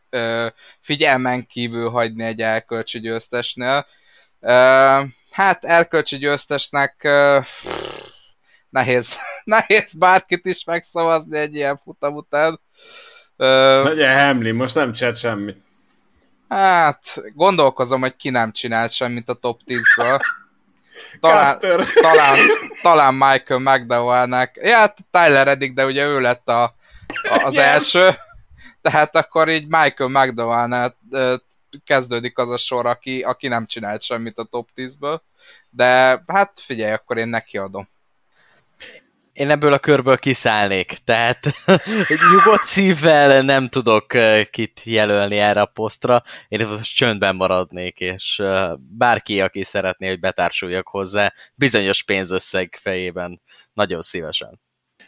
ö, 0.10 0.48
figyelmen 0.82 1.48
kívül 1.48 1.90
hagyni 1.90 2.24
egy 2.24 2.42
elkölcsi 2.42 3.00
győztesnél. 3.00 3.86
Ö, 4.40 4.52
hát 5.32 5.64
elkölcsi 5.64 6.18
győztesnek 6.18 7.04
ö, 7.04 7.40
nehéz, 8.70 9.18
nehéz 9.44 9.94
bárkit 9.94 10.46
is 10.46 10.64
megszavazni 10.64 11.38
egy 11.38 11.56
ilyen 11.56 11.82
futam 11.84 12.16
után. 12.16 12.60
Legyen 13.36 14.18
Hemli, 14.18 14.52
most 14.52 14.76
nem 14.76 14.92
csinált 14.92 15.18
semmit. 15.18 15.58
Hát, 16.50 17.22
gondolkozom, 17.34 18.02
hogy 18.02 18.16
ki 18.16 18.30
nem 18.30 18.52
csinált 18.52 18.92
semmit 18.92 19.30
a 19.30 19.34
top 19.34 19.62
10-ből. 19.68 20.20
Talán, 21.20 21.60
talán, 22.02 22.38
talán 22.82 23.14
Michael 23.14 23.60
McDowell-nek. 23.60 24.60
Ja, 24.62 24.78
hát 24.78 24.98
Tyler 25.12 25.46
Reddick, 25.46 25.74
de 25.74 25.86
ugye 25.86 26.06
ő 26.06 26.20
lett 26.20 26.50
a, 26.50 26.64
a, 26.64 27.44
az 27.44 27.54
yes. 27.54 27.64
első. 27.64 28.16
Tehát 28.82 29.16
akkor 29.16 29.50
így 29.50 29.68
Michael 29.68 30.10
McDowell-nál 30.10 30.98
kezdődik 31.86 32.38
az 32.38 32.50
a 32.50 32.58
sor, 32.58 32.86
aki, 32.86 33.22
aki 33.22 33.48
nem 33.48 33.66
csinált 33.66 34.02
semmit 34.02 34.38
a 34.38 34.44
top 34.44 34.70
10-ből. 34.76 35.20
De 35.70 36.22
hát 36.28 36.52
figyelj, 36.56 36.92
akkor 36.92 37.18
én 37.18 37.28
neki 37.28 37.58
adom 37.58 37.88
én 39.34 39.50
ebből 39.50 39.74
a 39.74 39.80
körből 39.80 40.18
kiszállnék, 40.18 40.98
tehát 41.04 41.40
nyugodt 42.32 42.64
szívvel 42.64 43.42
nem 43.42 43.68
tudok 43.68 44.06
kit 44.52 44.82
jelölni 44.84 45.38
erre 45.38 45.62
a 45.62 45.66
posztra, 45.66 46.24
én 46.48 46.68
most 46.68 46.96
csöndben 46.96 47.36
maradnék, 47.36 48.00
és 48.00 48.44
bárki, 48.78 49.42
aki 49.42 49.64
szeretné, 49.64 50.08
hogy 50.08 50.20
betársuljak 50.20 50.88
hozzá, 50.88 51.34
bizonyos 51.56 52.04
pénzösszeg 52.04 52.78
fejében 52.82 53.42
nagyon 53.74 54.02
szívesen. 54.02 54.62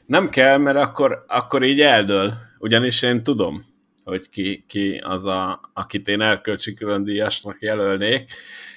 Nem 0.06 0.30
kell, 0.30 0.57
mert 0.57 0.77
akkor, 0.77 1.23
akkor 1.27 1.64
így 1.64 1.81
eldől, 1.81 2.34
ugyanis 2.60 3.02
én 3.02 3.23
tudom, 3.23 3.64
hogy 4.03 4.30
ki, 4.30 4.65
ki 4.68 5.02
az, 5.03 5.26
a, 5.26 5.69
akit 5.73 6.07
én 6.07 6.22
erkölcsi 6.22 6.73
külön 6.73 7.03
díjasnak 7.03 7.57
jelölnék, 7.60 8.31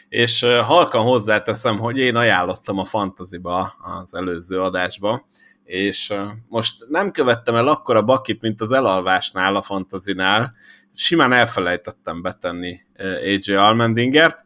és 0.09 0.47
halkan 0.63 1.03
hozzáteszem, 1.03 1.79
hogy 1.79 1.99
én 1.99 2.17
ajánlottam 2.17 2.79
a 2.79 2.85
fantaziba 2.85 3.75
az 4.03 4.15
előző 4.15 4.61
adásba, 4.61 5.27
és 5.65 6.15
most 6.49 6.87
nem 6.89 7.11
követtem 7.11 7.55
el 7.55 7.69
akkora 7.69 8.03
bakit, 8.03 8.41
mint 8.41 8.61
az 8.61 8.73
elalvásnál, 8.73 9.57
a 9.57 9.63
fantazinál, 9.63 10.55
simán 10.95 11.33
elfelejtettem 11.33 12.23
betenni 12.23 12.81
AJ 12.97 13.55
Almendingert, 13.55 14.43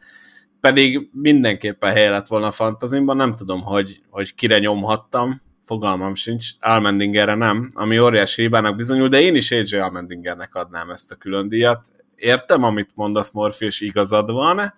pedig 0.60 1.08
mindenképpen 1.12 1.92
hely 1.92 2.08
lett 2.08 2.26
volna 2.26 2.46
a 2.46 2.52
fantazimban, 2.52 3.16
nem 3.16 3.34
tudom, 3.34 3.62
hogy, 3.62 4.00
hogy 4.10 4.34
kire 4.34 4.58
nyomhattam, 4.58 5.40
fogalmam 5.62 6.14
sincs, 6.14 6.48
Almendingerre 6.60 7.34
nem, 7.34 7.70
ami 7.74 7.98
óriási 7.98 8.42
hibának 8.42 8.76
bizonyul, 8.76 9.08
de 9.08 9.20
én 9.20 9.34
is 9.34 9.50
AJ 9.50 9.78
Almendingernek 9.78 10.54
adnám 10.54 10.90
ezt 10.90 11.12
a 11.12 11.14
külön 11.14 11.48
díjat. 11.48 11.86
Értem, 12.14 12.62
amit 12.62 12.90
mondasz, 12.94 13.30
Morfi, 13.30 13.64
és 13.64 13.80
igazad 13.80 14.30
van, 14.30 14.74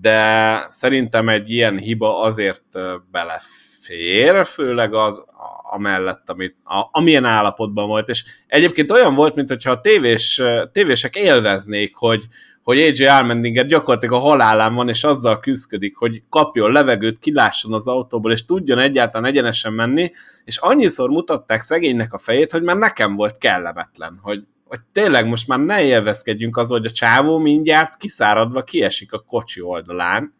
de 0.00 0.66
szerintem 0.68 1.28
egy 1.28 1.50
ilyen 1.50 1.78
hiba 1.78 2.20
azért 2.20 2.62
belefér, 3.10 4.46
főleg 4.46 4.94
az 4.94 5.24
amellett, 5.62 6.30
amit, 6.30 6.56
a, 6.64 6.88
amilyen 6.90 7.24
állapotban 7.24 7.86
volt. 7.86 8.08
És 8.08 8.24
egyébként 8.46 8.90
olyan 8.90 9.14
volt, 9.14 9.34
mintha 9.34 9.70
a 9.70 9.80
tévés, 9.80 10.42
tévések 10.72 11.16
élveznék, 11.16 11.94
hogy, 11.94 12.26
hogy 12.62 12.78
AJ 12.78 13.06
Almendinger 13.06 13.66
gyakorlatilag 13.66 14.14
a 14.14 14.18
halálán 14.18 14.74
van, 14.74 14.88
és 14.88 15.04
azzal 15.04 15.40
küzdik, 15.40 15.96
hogy 15.96 16.22
kapjon 16.28 16.72
levegőt, 16.72 17.18
kilásson 17.18 17.72
az 17.72 17.86
autóból, 17.86 18.32
és 18.32 18.44
tudjon 18.44 18.78
egyáltalán 18.78 19.30
egyenesen 19.30 19.72
menni, 19.72 20.10
és 20.44 20.56
annyiszor 20.56 21.10
mutatták 21.10 21.60
szegénynek 21.60 22.12
a 22.12 22.18
fejét, 22.18 22.52
hogy 22.52 22.62
már 22.62 22.76
nekem 22.76 23.14
volt 23.16 23.38
kellemetlen, 23.38 24.18
hogy, 24.22 24.44
hogy 24.74 24.84
tényleg 24.92 25.26
most 25.26 25.48
már 25.48 25.58
ne 25.58 25.82
élvezkedjünk 25.82 26.56
az, 26.56 26.70
hogy 26.70 26.86
a 26.86 26.90
csávó 26.90 27.38
mindjárt 27.38 27.96
kiszáradva 27.96 28.62
kiesik 28.62 29.12
a 29.12 29.18
kocsi 29.18 29.60
oldalán, 29.60 30.34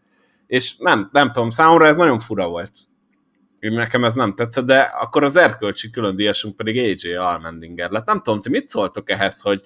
és 0.47 0.77
nem, 0.77 1.09
nem 1.13 1.33
tudom, 1.33 1.51
számomra 1.51 1.87
ez 1.87 1.97
nagyon 1.97 2.19
fura 2.19 2.49
volt. 2.49 2.73
Nekem 3.61 4.05
ez 4.05 4.15
nem 4.15 4.35
tetszett, 4.35 4.65
de 4.65 4.79
akkor 4.79 5.25
az 5.25 5.37
erkölcsi 5.37 5.91
külön 5.91 6.17
díjasunk 6.17 6.57
pedig 6.57 6.79
AJ 6.79 7.15
Almendinger 7.15 7.91
lett. 7.91 8.07
Nem 8.07 8.23
tudom, 8.23 8.41
ti 8.41 8.49
mit 8.49 8.69
szóltok 8.69 9.11
ehhez, 9.11 9.41
hogy 9.41 9.63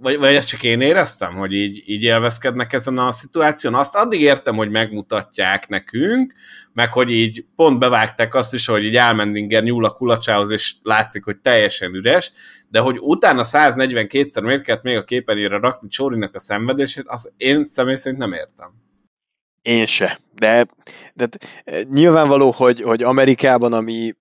vagy, 0.00 0.18
vagy 0.18 0.34
ezt 0.34 0.48
csak 0.48 0.62
én 0.62 0.80
éreztem, 0.80 1.34
hogy 1.34 1.52
így, 1.52 1.82
így 1.86 2.02
élvezkednek 2.02 2.72
ezen 2.72 2.98
a 2.98 3.12
szituáción. 3.12 3.74
Azt 3.74 3.96
addig 3.96 4.20
értem, 4.20 4.56
hogy 4.56 4.70
megmutatják 4.70 5.68
nekünk, 5.68 6.34
meg 6.72 6.92
hogy 6.92 7.10
így 7.10 7.44
pont 7.56 7.78
bevágták 7.78 8.34
azt 8.34 8.54
is, 8.54 8.66
hogy 8.66 8.84
így 8.84 8.96
Almendinger 8.96 9.62
nyúl 9.62 9.84
a 9.84 9.90
kulacsához, 9.90 10.50
és 10.50 10.74
látszik, 10.82 11.24
hogy 11.24 11.36
teljesen 11.36 11.94
üres, 11.94 12.32
de 12.68 12.78
hogy 12.78 12.98
utána 13.00 13.42
142-szer 13.44 14.42
miért 14.42 14.62
kellett 14.62 14.82
még 14.82 14.96
a 14.96 15.04
képernyőre 15.04 15.58
rakni 15.58 15.88
Csórinak 15.88 16.34
a 16.34 16.38
szenvedését, 16.38 17.08
azt 17.08 17.32
én 17.36 17.66
személy 17.66 17.94
szerint 17.94 18.20
nem 18.20 18.32
értem. 18.32 18.72
Én 19.62 19.86
se. 19.86 20.18
De, 20.34 20.66
de 21.14 21.28
e, 21.64 21.82
nyilvánvaló, 21.90 22.50
hogy, 22.50 22.80
hogy 22.80 23.02
Amerikában, 23.02 23.72
ami 23.72 24.14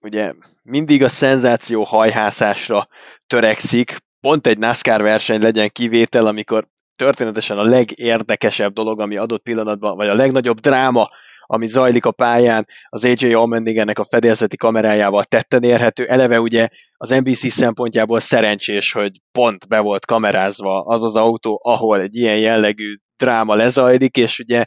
ugye 0.00 0.32
mindig 0.62 1.02
a 1.02 1.08
szenzáció 1.08 1.82
hajhászásra 1.82 2.86
törekszik, 3.26 3.96
pont 4.24 4.46
egy 4.46 4.58
NASCAR 4.58 5.02
verseny 5.02 5.42
legyen 5.42 5.68
kivétel, 5.72 6.26
amikor 6.26 6.66
történetesen 6.96 7.58
a 7.58 7.62
legérdekesebb 7.62 8.72
dolog, 8.72 9.00
ami 9.00 9.16
adott 9.16 9.42
pillanatban, 9.42 9.96
vagy 9.96 10.08
a 10.08 10.14
legnagyobb 10.14 10.60
dráma, 10.60 11.08
ami 11.46 11.66
zajlik 11.66 12.04
a 12.04 12.12
pályán, 12.12 12.66
az 12.88 13.04
AJ 13.04 13.32
Allmendigernek 13.32 13.98
a 13.98 14.04
fedélzeti 14.04 14.56
kamerájával 14.56 15.24
tetten 15.24 15.62
érhető. 15.62 16.06
Eleve 16.06 16.40
ugye 16.40 16.68
az 16.96 17.10
NBC 17.10 17.52
szempontjából 17.52 18.20
szerencsés, 18.20 18.92
hogy 18.92 19.12
pont 19.32 19.68
be 19.68 19.80
volt 19.80 20.06
kamerázva 20.06 20.80
az 20.80 21.02
az 21.02 21.16
autó, 21.16 21.60
ahol 21.64 22.00
egy 22.00 22.16
ilyen 22.16 22.38
jellegű 22.38 22.96
dráma 23.16 23.54
lezajlik, 23.54 24.16
és 24.16 24.38
ugye 24.38 24.64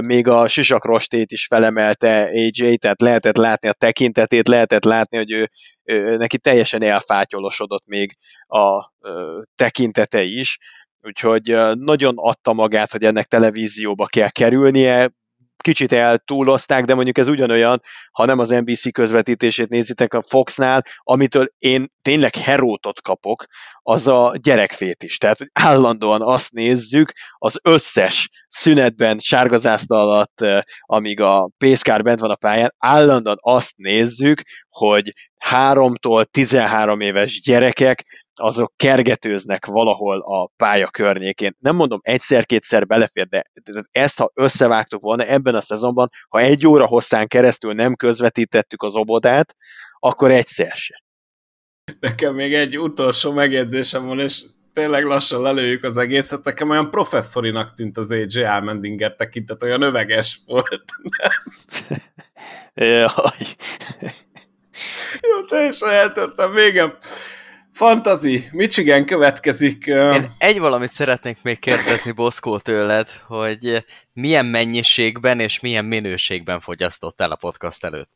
még 0.00 0.28
a 0.28 0.48
sisakrostét 0.48 1.30
is 1.30 1.46
felemelte 1.46 2.22
AJ, 2.22 2.76
tehát 2.76 3.00
lehetett 3.00 3.36
látni 3.36 3.68
a 3.68 3.72
tekintetét, 3.72 4.48
lehetett 4.48 4.84
látni, 4.84 5.16
hogy 5.16 5.30
ő, 5.30 5.48
ő 5.82 6.16
neki 6.16 6.38
teljesen 6.38 6.82
elfátyolosodott 6.82 7.86
még 7.86 8.12
a 8.46 8.92
tekintete 9.54 10.22
is, 10.22 10.58
úgyhogy 11.00 11.56
nagyon 11.74 12.14
adta 12.16 12.52
magát, 12.52 12.90
hogy 12.90 13.04
ennek 13.04 13.26
televízióba 13.26 14.06
kell 14.06 14.28
kerülnie, 14.28 15.10
kicsit 15.62 15.92
eltúlozták, 15.92 16.84
de 16.84 16.94
mondjuk 16.94 17.18
ez 17.18 17.28
ugyanolyan, 17.28 17.80
ha 18.12 18.24
nem 18.24 18.38
az 18.38 18.48
NBC 18.48 18.92
közvetítését 18.92 19.68
nézitek 19.68 20.14
a 20.14 20.22
Foxnál, 20.22 20.84
amitől 20.98 21.52
én 21.58 21.90
tényleg 22.02 22.34
herótot 22.34 23.02
kapok, 23.02 23.44
az 23.82 24.06
a 24.06 24.32
gyerekfét 24.42 25.02
is. 25.02 25.18
Tehát 25.18 25.38
állandóan 25.52 26.22
azt 26.22 26.52
nézzük, 26.52 27.12
az 27.38 27.58
összes 27.62 28.28
szünetben, 28.48 29.18
sárgazászta 29.18 30.00
alatt, 30.00 30.40
eh, 30.40 30.60
amíg 30.80 31.20
a 31.20 31.50
pészkár 31.58 32.02
bent 32.02 32.20
van 32.20 32.30
a 32.30 32.34
pályán, 32.34 32.74
állandóan 32.78 33.38
azt 33.40 33.76
nézzük, 33.76 34.42
hogy 34.72 35.12
háromtól 35.36 36.24
13 36.24 37.00
éves 37.00 37.40
gyerekek 37.40 38.02
azok 38.34 38.72
kergetőznek 38.76 39.66
valahol 39.66 40.20
a 40.20 40.50
pálya 40.56 40.88
környékén. 40.88 41.56
Nem 41.58 41.76
mondom 41.76 42.00
egyszer-kétszer 42.02 42.86
belefér, 42.86 43.26
de 43.28 43.42
ezt 43.90 44.18
ha 44.18 44.30
összevágtuk 44.34 45.02
volna 45.02 45.24
ebben 45.24 45.54
a 45.54 45.60
szezonban, 45.60 46.08
ha 46.28 46.40
egy 46.40 46.66
óra 46.66 46.86
hosszán 46.86 47.26
keresztül 47.26 47.72
nem 47.72 47.94
közvetítettük 47.94 48.82
az 48.82 48.94
obodát, 48.94 49.56
akkor 49.98 50.30
egyszer 50.30 50.72
se. 50.72 51.02
Nekem 52.00 52.34
még 52.34 52.54
egy 52.54 52.78
utolsó 52.78 53.32
megjegyzésem 53.32 54.06
van, 54.06 54.18
és 54.18 54.42
tényleg 54.72 55.04
lassan 55.04 55.42
lelőjük 55.42 55.84
az 55.84 55.96
egészet. 55.96 56.44
Nekem 56.44 56.70
olyan 56.70 56.90
professzorinak 56.90 57.74
tűnt 57.74 57.96
az 57.96 58.10
AJ 58.10 58.44
Almendinger 58.44 59.14
tekintet, 59.14 59.62
olyan 59.62 59.82
öveges 59.82 60.40
volt. 60.46 60.84
Jaj. 62.74 63.08
Jó, 65.20 65.44
teljesen 65.44 65.88
eltörtem 65.88 66.52
végem. 66.52 66.96
Fantazi, 67.72 68.48
Michigan 68.52 69.04
következik. 69.04 69.86
Én 69.86 70.30
egy 70.38 70.58
valamit 70.58 70.90
szeretnék 70.90 71.38
még 71.42 71.58
kérdezni 71.58 72.10
Boszkó 72.12 72.58
tőled, 72.58 73.08
hogy 73.26 73.84
milyen 74.12 74.46
mennyiségben 74.46 75.40
és 75.40 75.60
milyen 75.60 75.84
minőségben 75.84 76.60
fogyasztottál 76.60 77.30
a 77.30 77.36
podcast 77.36 77.84
előtt? 77.84 78.10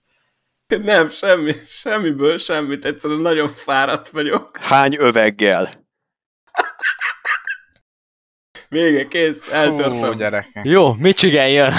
Nem, 0.66 1.08
semmi, 1.08 1.52
semmiből 1.64 2.38
semmit, 2.38 2.84
egyszerűen 2.84 3.20
nagyon 3.20 3.48
fáradt 3.48 4.08
vagyok. 4.08 4.56
Hány 4.56 4.96
öveggel? 4.98 5.70
Vége, 8.68 9.06
kész, 9.08 9.52
eltörtem. 9.52 10.42
Hú, 10.52 10.70
Jó, 10.70 10.92
Michigan 10.92 11.48
jön. 11.48 11.72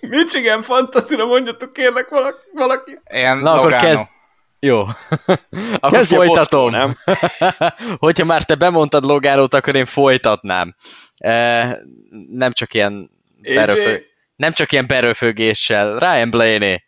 Michigan 0.00 0.62
fantazira 0.62 1.26
mondjatok 1.26 1.72
kérlek 1.72 2.08
valaki. 2.08 2.38
valaki. 2.52 2.98
Én 3.04 3.36
Na, 3.36 3.52
akkor 3.52 3.72
kezd, 3.72 4.06
jó. 4.60 4.80
akkor 5.80 5.90
Kezdje 5.90 6.16
folytatom. 6.16 6.70
Boszkó, 6.70 6.78
nem? 6.78 6.96
Hogyha 8.06 8.24
már 8.24 8.44
te 8.44 8.54
bemondtad 8.54 9.04
Logánót, 9.04 9.54
akkor 9.54 9.74
én 9.74 9.86
folytatnám. 9.86 10.74
E, 11.16 11.78
nem 12.28 12.52
csak 12.52 12.74
ilyen 12.74 13.10
beröfő, 13.42 14.06
nem 14.36 14.52
csak 14.52 14.72
ilyen 14.72 14.86
beröfögéssel. 14.86 15.98
Ryan 15.98 16.30
Blaney 16.30 16.86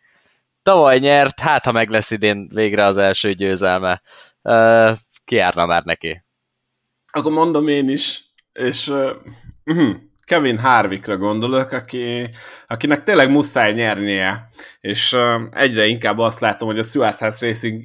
tavaly 0.63 0.99
nyert, 0.99 1.39
hát 1.39 1.65
ha 1.65 1.71
meg 1.71 1.89
lesz 1.89 2.11
idén 2.11 2.49
végre 2.53 2.83
az 2.83 2.97
első 2.97 3.33
győzelme. 3.33 4.01
Uh, 4.41 4.97
ki 5.25 5.35
járna 5.35 5.65
már 5.65 5.83
neki? 5.83 6.23
Akkor 7.11 7.31
mondom 7.31 7.67
én 7.67 7.89
is, 7.89 8.21
és 8.53 8.87
uh, 8.87 9.11
Kevin 10.31 10.59
Harvickra 10.59 11.17
gondolok, 11.17 11.71
aki, 11.71 12.29
akinek 12.67 13.03
tényleg 13.03 13.29
muszáj 13.29 13.73
nyernie, 13.73 14.49
és 14.81 15.17
egyre 15.51 15.85
inkább 15.85 16.17
azt 16.17 16.39
látom, 16.39 16.67
hogy 16.67 16.79
a 16.79 16.83
Stuart 16.83 17.19
House 17.19 17.45
Racing 17.45 17.83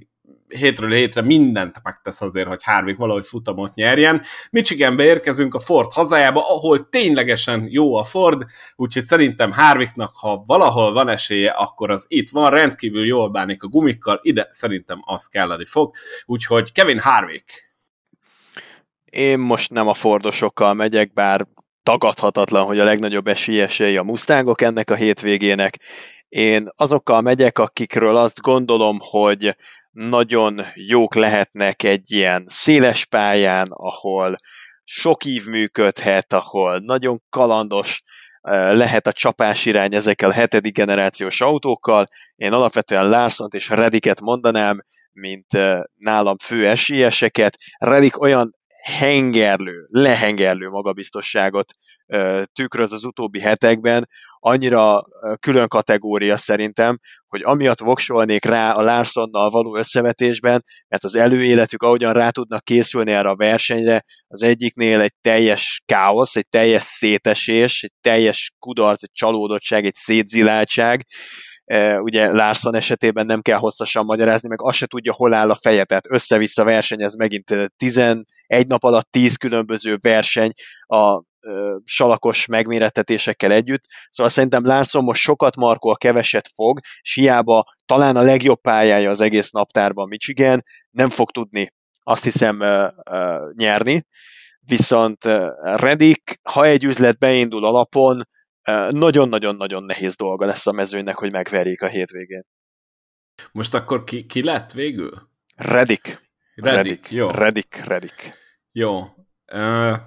hétről 0.49 0.91
hétre 0.91 1.23
mindent 1.23 1.81
megtesz 1.83 2.21
azért, 2.21 2.49
hogy 2.49 2.63
Harvick 2.63 2.99
valahogy 2.99 3.27
futamot 3.27 3.75
nyerjen. 3.75 4.23
Michiganbe 4.51 5.05
érkezünk 5.05 5.55
a 5.55 5.61
Ford 5.61 5.93
hazájába, 5.93 6.55
ahol 6.55 6.89
ténylegesen 6.89 7.67
jó 7.71 7.95
a 7.95 8.05
Ford, 8.05 8.45
úgyhogy 8.77 9.05
szerintem 9.05 9.53
Harvicknak, 9.53 10.17
ha 10.17 10.43
valahol 10.47 10.93
van 10.93 11.09
esélye, 11.09 11.51
akkor 11.51 11.91
az 11.91 12.07
itt 12.09 12.31
van, 12.31 12.51
rendkívül 12.51 13.07
jól 13.07 13.31
bánik 13.31 13.63
a 13.63 13.69
gumikkal, 13.69 14.19
ide 14.23 14.47
szerintem 14.51 15.03
az 15.05 15.27
kelleni 15.27 15.65
fog, 15.65 15.95
úgyhogy 16.27 16.73
Kevin 16.73 16.99
Harvick. 16.99 17.71
Én 19.05 19.39
most 19.39 19.71
nem 19.71 19.89
a 19.89 19.95
Fordosokkal 19.95 20.75
megyek, 20.75 21.13
bár 21.13 21.47
tagadhatatlan, 21.87 22.65
hogy 22.65 22.79
a 22.79 22.85
legnagyobb 22.85 23.27
esélyesei 23.27 23.97
a 23.97 24.03
Mustangok 24.03 24.61
ennek 24.61 24.91
a 24.91 24.95
hétvégének. 24.95 25.81
Én 26.29 26.69
azokkal 26.77 27.21
megyek, 27.21 27.59
akikről 27.59 28.17
azt 28.17 28.41
gondolom, 28.41 28.99
hogy 29.01 29.57
nagyon 29.91 30.61
jók 30.75 31.15
lehetnek 31.15 31.83
egy 31.83 32.13
ilyen 32.13 32.45
széles 32.47 33.05
pályán, 33.05 33.67
ahol 33.71 34.37
sok 34.85 35.25
ív 35.25 35.47
működhet, 35.47 36.33
ahol 36.33 36.79
nagyon 36.79 37.23
kalandos 37.31 38.03
lehet 38.73 39.07
a 39.07 39.13
csapás 39.13 39.67
irány 39.67 39.95
ezekkel 39.95 40.31
a 40.31 40.33
hetedik 40.33 40.75
generációs 40.75 41.41
autókkal. 41.41 42.07
Én 42.37 42.53
alapvetően 42.53 43.09
Larsont 43.09 43.55
és 43.55 43.69
Rediket 43.69 44.21
mondanám, 44.21 44.85
mint 45.13 45.47
nálam 45.95 46.37
fő 46.39 46.69
esélyeseket. 46.69 47.57
Redik 47.79 48.21
olyan 48.21 48.55
hengerlő, 48.87 49.87
lehengerlő 49.89 50.69
magabiztosságot 50.69 51.73
tükröz 52.53 52.93
az 52.93 53.05
utóbbi 53.05 53.41
hetekben, 53.41 54.09
annyira 54.39 55.03
külön 55.41 55.69
kategória 55.69 56.37
szerintem, 56.37 56.99
hogy 57.27 57.41
amiatt 57.45 57.79
voksolnék 57.79 58.45
rá 58.45 58.73
a 58.73 58.83
Larsonnal 58.83 59.51
való 59.51 59.77
összevetésben, 59.77 60.63
mert 60.89 61.05
az 61.05 61.17
előéletük, 61.17 61.83
ahogyan 61.83 62.13
rá 62.13 62.31
tudnak 62.31 62.65
készülni 62.65 63.13
erre 63.13 63.29
a 63.29 63.37
versenyre, 63.37 64.05
az 64.27 64.43
egyiknél 64.43 65.01
egy 65.01 65.15
teljes 65.21 65.83
káosz, 65.85 66.37
egy 66.37 66.49
teljes 66.49 66.83
szétesés, 66.83 67.83
egy 67.83 67.93
teljes 68.01 68.53
kudarc, 68.59 69.03
egy 69.03 69.13
csalódottság, 69.13 69.85
egy 69.85 69.95
szétziláltság, 69.95 71.07
ugye 71.99 72.33
Larson 72.33 72.75
esetében 72.75 73.27
nem 73.27 73.41
kell 73.41 73.59
hosszasan 73.59 74.05
magyarázni, 74.05 74.49
meg 74.49 74.63
azt 74.63 74.77
se 74.77 74.87
tudja, 74.87 75.13
hol 75.13 75.35
áll 75.35 75.51
a 75.51 75.55
feje, 75.55 75.85
tehát 75.85 76.11
össze-vissza 76.11 76.65
versenyez 76.65 77.17
megint 77.17 77.55
11 77.77 78.25
nap 78.67 78.85
alatt 78.85 79.11
10 79.11 79.37
különböző 79.37 79.99
verseny 80.01 80.51
a 80.87 81.23
salakos 81.85 82.47
megmérettetésekkel 82.47 83.53
együtt. 83.53 83.85
Szóval 84.11 84.33
szerintem 84.33 84.67
Larson 84.67 85.05
most 85.05 85.23
sokat 85.23 85.57
markol, 85.57 85.97
keveset 85.97 86.51
fog, 86.55 86.79
és 87.01 87.15
hiába 87.15 87.65
talán 87.87 88.17
a 88.17 88.23
legjobb 88.23 88.61
pályája 88.61 89.11
az 89.11 89.21
egész 89.21 89.51
naptárban 89.51 90.09
Michigan, 90.09 90.63
nem 90.91 91.11
fog 91.11 91.31
tudni 91.31 91.75
azt 92.03 92.25
hiszem 92.25 92.63
nyerni. 93.53 94.07
Viszont 94.61 95.25
Redik, 95.63 96.41
ha 96.43 96.65
egy 96.65 96.85
üzlet 96.85 97.19
beindul 97.19 97.65
alapon, 97.65 98.23
nagyon-nagyon-nagyon 98.91 99.85
nehéz 99.85 100.17
dolga 100.17 100.47
lesz 100.47 100.67
a 100.67 100.73
mezőnynek, 100.73 101.17
hogy 101.17 101.33
megverjék 101.33 101.83
a 101.83 101.87
hétvégén. 101.87 102.43
Most 103.53 103.75
akkor 103.75 104.05
ki, 104.05 104.27
ki 104.27 104.43
lett 104.43 104.73
végül? 104.73 105.29
Redik. 105.57 106.31
Redik, 106.55 107.11
jó. 107.11 107.29
Redik, 107.31 107.83
Redik. 107.85 108.33
Jó. 108.73 109.01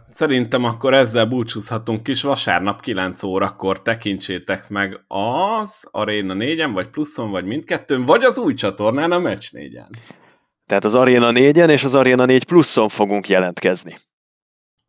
Szerintem 0.09 0.63
akkor 0.63 0.93
ezzel 0.93 1.25
búcsúzhatunk 1.25 2.07
is. 2.07 2.21
Vasárnap 2.21 2.81
9 2.81 3.23
órakor 3.23 3.81
tekintsétek 3.81 4.69
meg 4.69 5.03
az 5.07 5.87
Arena 5.91 6.33
4-en, 6.37 6.69
vagy 6.73 6.87
pluszon, 6.87 7.31
vagy 7.31 7.45
mindkettőn, 7.45 8.05
vagy 8.05 8.23
az 8.23 8.37
új 8.37 8.53
csatornán 8.53 9.11
a 9.11 9.19
Match 9.19 9.49
4-en. 9.53 9.89
Tehát 10.65 10.83
az 10.83 10.95
Arena 10.95 11.31
4-en 11.33 11.69
és 11.69 11.83
az 11.83 11.95
Arena 11.95 12.25
4 12.25 12.43
pluszon 12.45 12.89
fogunk 12.89 13.27
jelentkezni. 13.27 13.97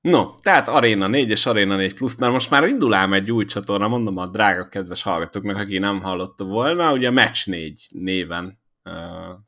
No, 0.00 0.34
tehát 0.42 0.68
Arena 0.68 1.06
4 1.06 1.30
és 1.30 1.46
Arena 1.46 1.76
4 1.76 1.94
plusz, 1.94 2.16
mert 2.16 2.32
most 2.32 2.50
már 2.50 2.64
indul 2.64 2.94
ám 2.94 3.12
egy 3.12 3.30
új 3.30 3.44
csatorna, 3.44 3.88
mondom 3.88 4.16
a 4.16 4.26
drága 4.26 4.68
kedves 4.68 5.02
hallgatóknak, 5.02 5.56
aki 5.56 5.78
nem 5.78 6.00
hallotta 6.02 6.44
volna, 6.44 6.92
ugye 6.92 7.10
Match 7.10 7.48
4 7.48 7.86
néven 7.90 8.58
uh, 8.84 8.92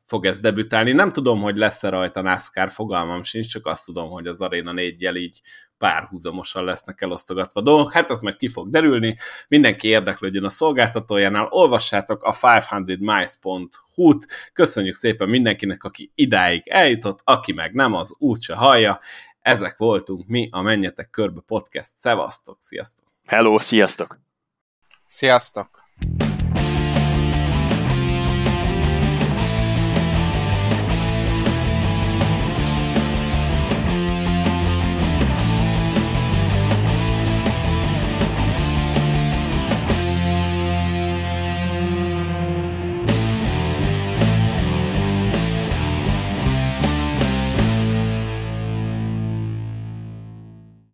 fog 0.05 0.25
ez 0.25 0.39
debütálni. 0.39 0.91
Nem 0.91 1.11
tudom, 1.11 1.41
hogy 1.41 1.57
lesz-e 1.57 1.89
rajta 1.89 2.21
NASCAR, 2.21 2.69
fogalmam 2.69 3.23
sincs, 3.23 3.47
csak 3.47 3.65
azt 3.65 3.85
tudom, 3.85 4.09
hogy 4.09 4.27
az 4.27 4.41
Arena 4.41 4.73
4-jel 4.75 5.17
így 5.17 5.41
párhuzamosan 5.77 6.63
lesznek 6.63 7.01
elosztogatva 7.01 7.61
dolgok. 7.61 7.93
Hát 7.93 8.09
ez 8.09 8.21
majd 8.21 8.35
ki 8.37 8.47
fog 8.47 8.69
derülni. 8.69 9.15
Mindenki 9.47 9.87
érdeklődjön 9.87 10.43
a 10.43 10.49
szolgáltatójánál. 10.49 11.47
Olvassátok 11.49 12.23
a 12.23 12.33
500miles.hu-t. 12.33 14.27
Köszönjük 14.53 14.93
szépen 14.93 15.29
mindenkinek, 15.29 15.83
aki 15.83 16.11
idáig 16.15 16.67
eljutott, 16.67 17.19
aki 17.23 17.53
meg 17.53 17.73
nem, 17.73 17.93
az 17.93 18.15
úgyse 18.19 18.55
hallja. 18.55 18.99
Ezek 19.43 19.77
voltunk 19.77 20.27
mi, 20.27 20.47
a 20.51 20.61
Menjetek 20.61 21.09
Körbe 21.09 21.41
Podcast. 21.45 21.91
Szevasztok, 21.95 22.57
sziasztok! 22.59 23.05
Hello, 23.25 23.59
sziasztok! 23.59 24.19
Sziasztok! 25.07 25.83